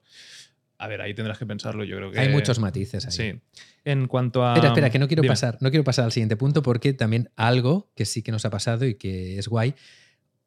A 0.80 0.88
ver, 0.88 1.02
ahí 1.02 1.14
tendrás 1.14 1.38
que 1.38 1.46
pensarlo, 1.46 1.84
yo 1.84 1.98
creo 1.98 2.12
que... 2.12 2.20
Hay 2.20 2.30
muchos 2.30 2.58
matices 2.60 3.06
ahí. 3.06 3.12
Sí. 3.12 3.40
En 3.84 4.08
cuanto 4.08 4.46
a... 4.46 4.54
Espera, 4.54 4.70
espera, 4.70 4.90
que 4.92 5.00
no 5.00 5.08
quiero 5.08 5.24
Dime. 5.24 5.32
pasar, 5.34 5.58
no 5.60 5.70
quiero 5.72 5.84
pasar 5.84 6.06
al 6.06 6.12
siguiente 6.14 6.38
punto 6.38 6.62
porque 6.64 6.94
también 6.94 7.30
algo 7.36 7.92
que 7.96 8.06
sí 8.06 8.22
que 8.24 8.32
nos 8.32 8.46
ha 8.46 8.50
pasado 8.50 8.86
y 8.86 8.96
que 8.96 9.38
es 9.40 9.48
guay. 9.50 9.76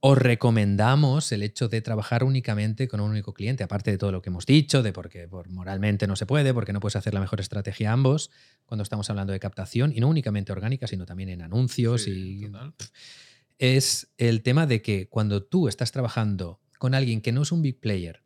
Os 0.03 0.17
recomendamos 0.17 1.31
el 1.31 1.43
hecho 1.43 1.69
de 1.69 1.83
trabajar 1.83 2.25
únicamente 2.25 2.89
con 2.89 3.01
un 3.01 3.11
único 3.11 3.35
cliente, 3.35 3.65
aparte 3.65 3.91
de 3.91 3.99
todo 3.99 4.13
lo 4.13 4.23
que 4.23 4.31
hemos 4.31 4.47
dicho, 4.47 4.83
de 4.83 4.95
porque 4.95 5.29
por 5.29 5.51
moralmente 5.51 6.07
no 6.07 6.17
se 6.17 6.25
puede, 6.25 6.55
porque 6.55 6.73
no 6.73 6.81
puedes 6.81 6.97
hacer 6.97 7.13
la 7.13 7.21
mejor 7.21 7.39
estrategia 7.39 7.93
ambos 7.93 8.31
cuando 8.65 8.83
estamos 8.83 9.11
hablando 9.11 9.35
de 9.35 9.41
captación, 9.41 9.93
y 9.95 10.01
no 10.01 10.09
únicamente 10.09 10.53
orgánica, 10.53 10.87
sino 10.87 11.05
también 11.05 11.29
en 11.29 11.43
anuncios 11.43 12.05
Sí, 12.05 12.11
y 12.11 12.51
es 13.59 14.11
el 14.17 14.43
tema 14.43 14.67
de 14.67 14.81
que 14.81 15.09
cuando 15.09 15.43
tú 15.43 15.69
estás 15.69 15.93
trabajando 15.93 16.61
con 16.79 16.95
alguien 16.95 17.21
que 17.21 17.31
no 17.31 17.43
es 17.43 17.53
un 17.53 17.61
big 17.61 17.79
player, 17.79 18.23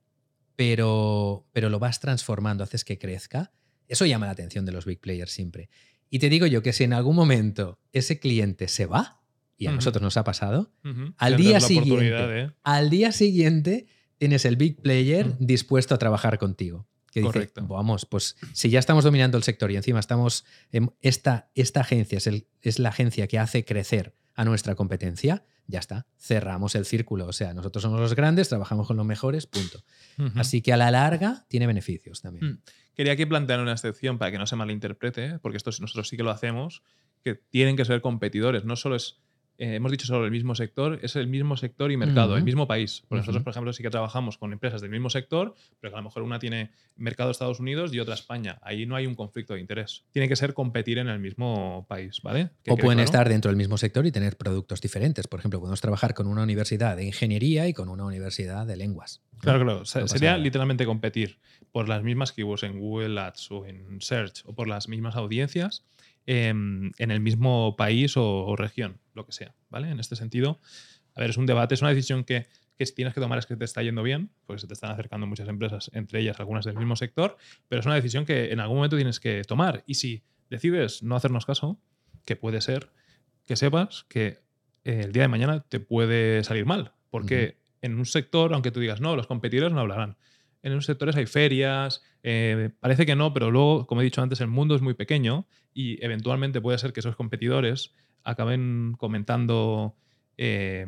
pero, 0.54 1.48
pero 1.52 1.70
lo 1.70 1.80
vas 1.80 1.98
transformando, 1.98 2.62
haces 2.62 2.84
que 2.84 3.00
crezca, 3.00 3.50
eso 3.88 4.06
llama 4.06 4.26
la 4.26 4.32
atención 4.32 4.64
de 4.64 4.70
los 4.70 4.84
big 4.84 5.00
players 5.00 5.32
siempre. 5.32 5.70
Y 6.08 6.20
te 6.20 6.28
digo 6.28 6.46
yo 6.46 6.62
que 6.62 6.72
si 6.72 6.84
en 6.84 6.92
algún 6.92 7.16
momento 7.16 7.80
ese 7.92 8.20
cliente 8.20 8.68
se 8.68 8.86
va, 8.86 9.23
y 9.56 9.66
a 9.66 9.72
nosotros 9.72 10.02
nos 10.02 10.16
ha 10.16 10.24
pasado, 10.24 10.70
al 11.18 11.36
día 11.36 11.60
siguiente. 11.60 12.04
de- 12.26 12.52
al 12.62 12.90
día 12.90 13.12
siguiente 13.12 13.86
tienes 14.18 14.44
el 14.44 14.56
big 14.56 14.80
player 14.82 15.36
dispuesto 15.38 15.94
a 15.94 15.98
trabajar 15.98 16.38
contigo. 16.38 16.86
Que 17.10 17.20
dice, 17.20 17.32
Correcto. 17.32 17.66
vamos, 17.68 18.06
pues 18.06 18.34
si 18.54 18.70
ya 18.70 18.80
estamos 18.80 19.04
dominando 19.04 19.36
el 19.36 19.44
sector 19.44 19.70
y 19.70 19.76
encima 19.76 20.00
estamos, 20.00 20.44
en 20.72 20.92
esta, 21.00 21.48
esta 21.54 21.80
agencia 21.82 22.18
es, 22.18 22.26
el- 22.26 22.48
es 22.60 22.80
la 22.80 22.88
agencia 22.88 23.28
que 23.28 23.38
hace 23.38 23.64
crecer 23.64 24.16
a 24.34 24.44
nuestra 24.44 24.74
competencia, 24.74 25.44
ya 25.68 25.78
está, 25.78 26.06
cerramos 26.18 26.74
el 26.74 26.84
círculo. 26.84 27.26
O 27.26 27.32
sea, 27.32 27.54
nosotros 27.54 27.82
somos 27.82 28.00
los 28.00 28.16
grandes, 28.16 28.48
trabajamos 28.48 28.88
con 28.88 28.96
los 28.96 29.06
mejores, 29.06 29.46
punto. 29.46 29.84
Así 30.34 30.60
que 30.60 30.72
a 30.72 30.76
la 30.76 30.90
larga 30.90 31.46
tiene 31.48 31.68
beneficios 31.68 32.20
también. 32.20 32.54
Mm. 32.54 32.58
Quería 32.96 33.12
aquí 33.12 33.26
plantear 33.26 33.60
una 33.60 33.72
excepción 33.72 34.18
para 34.18 34.32
que 34.32 34.38
no 34.38 34.46
se 34.46 34.56
malinterprete, 34.56 35.24
¿eh? 35.26 35.38
porque 35.40 35.56
esto 35.56 35.70
nosotros 35.80 36.08
sí 36.08 36.16
que 36.16 36.22
lo 36.24 36.30
hacemos, 36.32 36.82
que 37.22 37.34
tienen 37.36 37.76
que 37.76 37.84
ser 37.84 38.00
competidores. 38.00 38.64
No 38.64 38.74
solo 38.74 38.96
es, 38.96 39.20
eh, 39.56 39.76
hemos 39.76 39.92
dicho 39.92 40.06
solo 40.06 40.24
el 40.24 40.30
mismo 40.30 40.54
sector, 40.54 40.98
es 41.02 41.14
el 41.16 41.28
mismo 41.28 41.56
sector 41.56 41.92
y 41.92 41.96
mercado, 41.96 42.30
Ujú. 42.30 42.38
el 42.38 42.44
mismo 42.44 42.66
país. 42.66 43.04
Porque 43.08 43.20
nosotros, 43.20 43.40
Ujú. 43.40 43.44
por 43.44 43.50
ejemplo, 43.52 43.72
sí 43.72 43.82
que 43.82 43.90
trabajamos 43.90 44.36
con 44.36 44.52
empresas 44.52 44.80
del 44.80 44.90
mismo 44.90 45.10
sector, 45.10 45.54
pero 45.80 45.92
que 45.92 45.96
a 45.96 46.00
lo 46.00 46.04
mejor 46.04 46.22
una 46.22 46.38
tiene 46.38 46.70
mercado 46.96 47.30
Estados 47.30 47.60
Unidos 47.60 47.94
y 47.94 48.00
otra 48.00 48.14
España. 48.14 48.58
Ahí 48.62 48.86
no 48.86 48.96
hay 48.96 49.06
un 49.06 49.14
conflicto 49.14 49.54
de 49.54 49.60
interés. 49.60 50.04
Tiene 50.12 50.28
que 50.28 50.36
ser 50.36 50.54
competir 50.54 50.98
en 50.98 51.08
el 51.08 51.20
mismo 51.20 51.86
país, 51.88 52.20
¿vale? 52.22 52.50
O 52.68 52.76
pueden 52.76 52.96
claro. 52.96 53.02
estar 53.02 53.28
dentro 53.28 53.50
del 53.50 53.56
mismo 53.56 53.78
sector 53.78 54.06
y 54.06 54.12
tener 54.12 54.36
productos 54.36 54.80
diferentes. 54.80 55.28
Por 55.28 55.38
ejemplo, 55.40 55.60
podemos 55.60 55.80
trabajar 55.80 56.14
con 56.14 56.26
una 56.26 56.42
universidad 56.42 56.96
de 56.96 57.04
ingeniería 57.04 57.68
y 57.68 57.74
con 57.74 57.88
una 57.88 58.04
universidad 58.04 58.66
de 58.66 58.76
lenguas. 58.76 59.22
Claro, 59.40 59.62
claro. 59.62 59.78
No 59.80 60.08
sería 60.08 60.36
literalmente 60.38 60.86
competir 60.86 61.38
por 61.70 61.88
las 61.88 62.02
mismas 62.02 62.32
keywords 62.32 62.62
en 62.62 62.78
Google 62.80 63.20
Ads 63.20 63.50
o 63.50 63.66
en 63.66 64.00
Search 64.00 64.42
o 64.46 64.54
por 64.54 64.68
las 64.68 64.88
mismas 64.88 65.16
audiencias 65.16 65.84
em, 66.26 66.92
en 66.98 67.10
el 67.10 67.20
mismo 67.20 67.76
país 67.76 68.16
o, 68.16 68.46
o 68.46 68.56
región, 68.56 69.00
lo 69.14 69.26
que 69.26 69.32
sea, 69.32 69.54
¿vale? 69.70 69.90
En 69.90 70.00
este 70.00 70.16
sentido, 70.16 70.60
a 71.14 71.20
ver, 71.20 71.30
es 71.30 71.36
un 71.36 71.46
debate, 71.46 71.74
es 71.74 71.82
una 71.82 71.90
decisión 71.90 72.24
que, 72.24 72.46
tienes 72.94 73.14
que 73.14 73.20
tomar 73.20 73.38
es 73.38 73.46
que 73.46 73.56
te 73.56 73.64
está 73.64 73.82
yendo 73.82 74.02
bien, 74.02 74.30
porque 74.46 74.60
se 74.60 74.66
te 74.66 74.74
están 74.74 74.90
acercando 74.90 75.26
muchas 75.26 75.48
empresas, 75.48 75.90
entre 75.94 76.20
ellas 76.20 76.40
algunas 76.40 76.64
del 76.64 76.76
mismo 76.76 76.96
sector, 76.96 77.36
pero 77.68 77.80
es 77.80 77.86
una 77.86 77.94
decisión 77.94 78.24
que 78.24 78.52
en 78.52 78.60
algún 78.60 78.76
momento 78.76 78.96
tienes 78.96 79.20
que 79.20 79.42
tomar. 79.44 79.84
Y 79.86 79.94
si 79.94 80.24
decides 80.50 81.02
no 81.02 81.16
hacernos 81.16 81.46
caso, 81.46 81.80
que 82.24 82.36
puede 82.36 82.60
ser, 82.60 82.90
que 83.46 83.56
sepas 83.56 84.04
que 84.08 84.40
eh, 84.84 85.02
el 85.04 85.12
día 85.12 85.22
de 85.22 85.28
mañana 85.28 85.64
te 85.68 85.80
puede 85.80 86.42
salir 86.44 86.66
mal, 86.66 86.92
porque 87.10 87.58
en 87.80 87.96
un 87.96 88.06
sector, 88.06 88.52
aunque 88.54 88.70
tú 88.70 88.80
digas, 88.80 89.00
no, 89.00 89.14
los 89.14 89.26
competidores 89.26 89.72
no 89.72 89.80
hablarán. 89.80 90.16
En 90.64 90.72
unos 90.72 90.86
sectores 90.86 91.14
hay 91.14 91.26
ferias, 91.26 92.02
eh, 92.22 92.70
parece 92.80 93.04
que 93.04 93.14
no, 93.14 93.32
pero 93.34 93.50
luego, 93.50 93.86
como 93.86 94.00
he 94.00 94.04
dicho 94.04 94.22
antes, 94.22 94.40
el 94.40 94.48
mundo 94.48 94.74
es 94.74 94.80
muy 94.82 94.94
pequeño 94.94 95.46
y 95.74 96.02
eventualmente 96.04 96.60
puede 96.60 96.78
ser 96.78 96.92
que 96.94 97.00
esos 97.00 97.16
competidores 97.16 97.92
acaben 98.24 98.94
comentando 98.98 99.94
eh, 100.38 100.86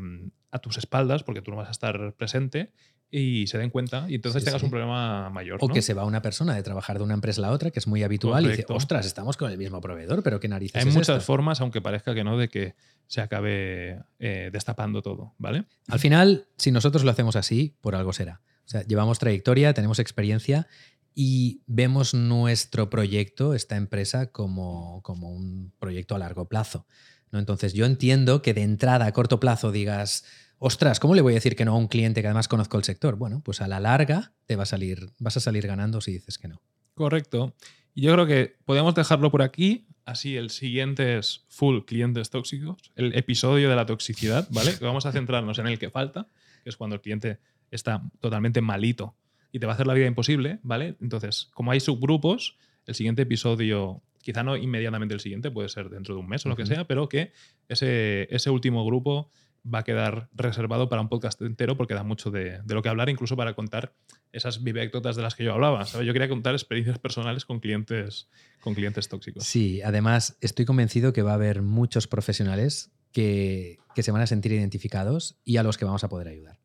a 0.50 0.58
tus 0.60 0.78
espaldas, 0.78 1.22
porque 1.22 1.42
tú 1.42 1.50
no 1.50 1.58
vas 1.58 1.68
a 1.68 1.72
estar 1.72 2.14
presente, 2.14 2.72
y 3.10 3.46
se 3.46 3.58
den 3.58 3.70
cuenta 3.70 4.06
y 4.08 4.16
entonces 4.16 4.42
Sí, 4.42 4.46
tengas 4.46 4.62
sí. 4.62 4.64
un 4.66 4.70
problema 4.70 5.30
mayor. 5.30 5.58
O 5.62 5.68
¿no? 5.68 5.74
que 5.74 5.82
se 5.82 5.94
va 5.94 6.04
una 6.04 6.22
persona 6.22 6.54
de 6.54 6.62
trabajar 6.62 6.98
de 6.98 7.04
una 7.04 7.14
empresa 7.14 7.40
a 7.40 7.42
la 7.42 7.50
otra, 7.52 7.70
que 7.70 7.78
es 7.78 7.86
muy 7.86 8.02
habitual, 8.02 8.44
y 8.46 8.48
dice, 8.48 8.64
ostras, 8.70 9.04
estamos 9.06 9.36
con 9.36 9.50
el 9.52 9.58
mismo 9.58 9.80
proveedor, 9.80 10.22
pero 10.22 10.40
qué 10.40 10.48
narices 10.48 10.82
Hay 10.82 10.88
es 10.88 10.94
muchas 10.94 11.18
esto?". 11.18 11.26
formas, 11.26 11.60
aunque 11.60 11.80
parezca 11.82 12.14
que 12.14 12.24
no, 12.24 12.36
de 12.38 12.48
que 12.48 12.74
se 13.06 13.20
acabe 13.20 14.00
eh, 14.18 14.48
destapando 14.52 15.02
todo, 15.02 15.34
¿vale? 15.38 15.64
Al 15.88 15.98
final, 16.00 16.46
si 16.56 16.72
nosotros 16.72 17.04
lo 17.04 17.10
hacemos 17.10 17.36
así, 17.36 17.76
por 17.82 17.94
algo 17.94 18.12
será. 18.14 18.40
O 18.66 18.68
sea, 18.68 18.82
llevamos 18.82 19.18
trayectoria, 19.18 19.74
tenemos 19.74 19.98
experiencia 19.98 20.66
y 21.14 21.62
vemos 21.66 22.12
nuestro 22.12 22.90
proyecto, 22.90 23.54
esta 23.54 23.76
empresa, 23.76 24.32
como, 24.32 25.00
como 25.02 25.30
un 25.30 25.72
proyecto 25.78 26.14
a 26.14 26.18
largo 26.18 26.48
plazo. 26.48 26.86
¿no? 27.30 27.38
Entonces, 27.38 27.72
yo 27.72 27.86
entiendo 27.86 28.42
que 28.42 28.54
de 28.54 28.62
entrada, 28.62 29.06
a 29.06 29.12
corto 29.12 29.40
plazo, 29.40 29.72
digas, 29.72 30.24
ostras, 30.58 31.00
¿cómo 31.00 31.14
le 31.14 31.22
voy 31.22 31.32
a 31.32 31.36
decir 31.36 31.56
que 31.56 31.64
no 31.64 31.72
a 31.72 31.78
un 31.78 31.88
cliente 31.88 32.20
que 32.20 32.26
además 32.26 32.48
conozco 32.48 32.76
el 32.76 32.84
sector? 32.84 33.16
Bueno, 33.16 33.40
pues 33.42 33.60
a 33.60 33.68
la 33.68 33.80
larga 33.80 34.32
te 34.46 34.56
va 34.56 34.64
a 34.64 34.66
salir, 34.66 35.10
vas 35.18 35.36
a 35.36 35.40
salir 35.40 35.66
ganando 35.66 36.00
si 36.00 36.12
dices 36.12 36.38
que 36.38 36.48
no. 36.48 36.60
Correcto. 36.94 37.54
Y 37.94 38.02
yo 38.02 38.12
creo 38.12 38.26
que 38.26 38.56
podemos 38.64 38.94
dejarlo 38.94 39.30
por 39.30 39.42
aquí. 39.42 39.86
Así 40.04 40.36
el 40.36 40.50
siguiente 40.50 41.18
es 41.18 41.46
full 41.48 41.80
clientes 41.84 42.30
tóxicos, 42.30 42.92
el 42.94 43.16
episodio 43.16 43.68
de 43.68 43.74
la 43.74 43.86
toxicidad, 43.86 44.46
¿vale? 44.50 44.72
Vamos 44.80 45.04
a 45.04 45.12
centrarnos 45.12 45.58
en 45.58 45.66
el 45.66 45.78
que 45.78 45.90
falta, 45.90 46.28
que 46.62 46.70
es 46.70 46.76
cuando 46.76 46.94
el 46.94 47.00
cliente 47.00 47.40
está 47.70 48.02
totalmente 48.20 48.60
malito 48.60 49.16
y 49.52 49.58
te 49.58 49.66
va 49.66 49.72
a 49.72 49.74
hacer 49.74 49.86
la 49.86 49.94
vida 49.94 50.06
imposible, 50.06 50.58
¿vale? 50.62 50.96
Entonces, 51.00 51.48
como 51.54 51.70
hay 51.70 51.80
subgrupos, 51.80 52.56
el 52.86 52.94
siguiente 52.94 53.22
episodio, 53.22 54.02
quizá 54.22 54.42
no 54.42 54.56
inmediatamente 54.56 55.14
el 55.14 55.20
siguiente, 55.20 55.50
puede 55.50 55.68
ser 55.68 55.88
dentro 55.88 56.14
de 56.14 56.20
un 56.20 56.28
mes 56.28 56.44
o 56.46 56.48
lo 56.48 56.56
que 56.56 56.66
sea, 56.66 56.86
pero 56.86 57.08
que 57.08 57.32
ese, 57.68 58.28
ese 58.34 58.50
último 58.50 58.84
grupo 58.84 59.30
va 59.72 59.80
a 59.80 59.84
quedar 59.84 60.28
reservado 60.34 60.88
para 60.88 61.02
un 61.02 61.08
podcast 61.08 61.40
entero 61.42 61.76
porque 61.76 61.94
da 61.94 62.04
mucho 62.04 62.30
de, 62.30 62.60
de 62.62 62.74
lo 62.74 62.82
que 62.82 62.88
hablar, 62.88 63.08
incluso 63.08 63.36
para 63.36 63.54
contar 63.54 63.94
esas 64.32 64.62
vivectotas 64.62 65.16
de 65.16 65.22
las 65.22 65.34
que 65.34 65.44
yo 65.44 65.52
hablaba. 65.52 65.84
¿sabes? 65.86 66.06
Yo 66.06 66.12
quería 66.12 66.28
contar 66.28 66.54
experiencias 66.54 66.98
personales 66.98 67.44
con 67.44 67.60
clientes, 67.60 68.28
con 68.60 68.74
clientes 68.74 69.08
tóxicos. 69.08 69.44
Sí, 69.44 69.82
además 69.82 70.36
estoy 70.40 70.64
convencido 70.64 71.12
que 71.12 71.22
va 71.22 71.32
a 71.32 71.34
haber 71.34 71.62
muchos 71.62 72.06
profesionales 72.06 72.92
que, 73.12 73.78
que 73.94 74.02
se 74.02 74.12
van 74.12 74.22
a 74.22 74.26
sentir 74.26 74.52
identificados 74.52 75.38
y 75.44 75.56
a 75.56 75.62
los 75.62 75.78
que 75.78 75.84
vamos 75.84 76.04
a 76.04 76.08
poder 76.08 76.28
ayudar. 76.28 76.58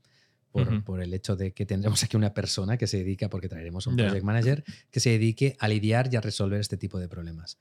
Por, 0.52 1.02
el 1.02 1.14
hecho 1.14 1.36
de 1.36 1.54
que 1.54 1.66
tendremos 1.66 2.04
aquí 2.04 2.18
una 2.18 2.34
persona 2.34 2.78
que 2.78 2.88
se 2.88 2.98
dedica, 2.98 3.30
porque 3.30 3.50
traeremos 3.50 3.88
un 3.88 3.96
project 3.96 4.24
manager, 4.24 4.64
que 4.90 5.00
se 5.00 5.12
dedique 5.12 5.56
a 5.60 5.68
lidiar 5.68 6.10
y 6.12 6.18
a 6.18 6.22
resolver 6.22 6.60
este 6.60 6.78
tipo 6.78 7.00
de 7.00 7.08
problemas. 7.08 7.58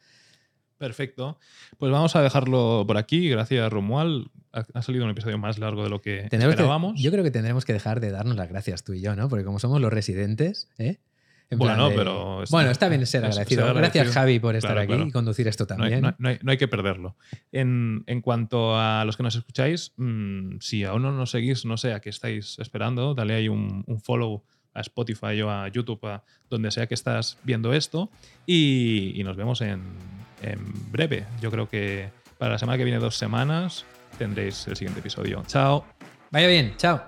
Perfecto. 0.78 1.38
Pues 1.76 1.92
vamos 1.92 2.16
a 2.16 2.22
dejarlo 2.22 2.84
por 2.86 2.96
aquí. 2.96 3.28
Gracias, 3.28 3.70
Romual. 3.70 4.30
Ha, 4.52 4.82
salido 4.82 5.04
un 5.04 5.10
episodio 5.10 5.36
más 5.36 5.58
largo 5.58 5.84
de 5.84 5.90
lo 5.90 6.00
que 6.00 6.26
Tendremos 6.30 6.46
que- 6.56 6.62
esperábamos. 6.62 7.00
yo 7.00 7.10
creo 7.12 7.22
que 7.22 7.30
tendremos 7.30 7.64
que 7.66 7.74
dejar 7.74 8.00
de 8.00 8.10
darnos 8.10 8.34
las 8.36 8.48
gracias 8.48 8.82
tú 8.82 8.94
y 8.94 9.00
yo, 9.02 9.14
¿no? 9.14 9.28
Porque 9.28 9.44
como 9.44 9.58
somos 9.58 9.80
los 9.80 9.92
residentes, 9.92 10.68
¿eh? 10.78 10.96
En 11.50 11.58
Bueno, 11.58 11.88
de- 11.90 11.96
pero 11.96 12.42
es- 12.44 12.50
bueno, 12.50 12.70
está 12.70 12.88
bien 12.88 13.04
ser 13.06 13.24
agradecido. 13.24 13.62
ser 13.62 13.70
agradecido. 13.70 14.04
Gracias, 14.04 14.14
Javi, 14.14 14.38
por 14.38 14.54
estar 14.54 14.70
Claro, 14.70 14.80
aquí 14.82 14.92
claro. 14.94 15.08
y 15.08 15.10
conducir 15.10 15.48
esto 15.48 15.66
No 15.76 15.84
hay, 15.84 15.90
también. 15.90 16.14
no- 16.18 16.28
hay- 16.28 16.38
no 16.42 16.52
hay 16.52 16.58
que 16.58 16.68
perderlo. 16.68 17.16
En, 17.50 18.04
en 18.06 18.20
cuanto 18.20 18.78
a 18.78 19.04
los 19.04 19.16
que 19.16 19.24
nos 19.24 19.34
escucháis, 19.34 19.92
mm, 19.96 20.58
si 20.60 20.84
aún 20.84 21.02
no 21.02 21.10
nos 21.12 21.32
seguís, 21.32 21.64
no 21.64 21.76
sé 21.76 21.92
a 21.92 22.00
qué 22.00 22.08
estáis 22.10 22.56
esperando, 22.60 23.14
dale 23.14 23.34
ahí 23.34 23.48
un, 23.48 23.82
un 23.86 24.00
follow 24.00 24.44
a 24.74 24.80
Spotify 24.82 25.42
o 25.42 25.50
a 25.50 25.66
YouTube, 25.66 26.06
a 26.06 26.22
donde 26.48 26.70
sea 26.70 26.86
que 26.86 26.94
estás 26.94 27.36
viendo 27.42 27.72
esto. 27.72 28.10
Y, 28.46 29.12
y 29.20 29.24
nos 29.24 29.36
vemos 29.36 29.60
en, 29.62 29.82
en 30.42 30.58
breve. 30.92 31.26
Yo 31.42 31.50
creo 31.50 31.68
que 31.68 32.10
para 32.38 32.52
la 32.52 32.58
semana 32.58 32.78
que 32.78 32.84
viene, 32.84 33.00
dos 33.00 33.16
semanas, 33.16 33.84
tendréis 34.18 34.68
el 34.68 34.76
siguiente 34.76 35.00
episodio. 35.00 35.42
Chao. 35.48 35.84
Vaya 36.30 36.46
bien, 36.46 36.74
chao. 36.76 37.02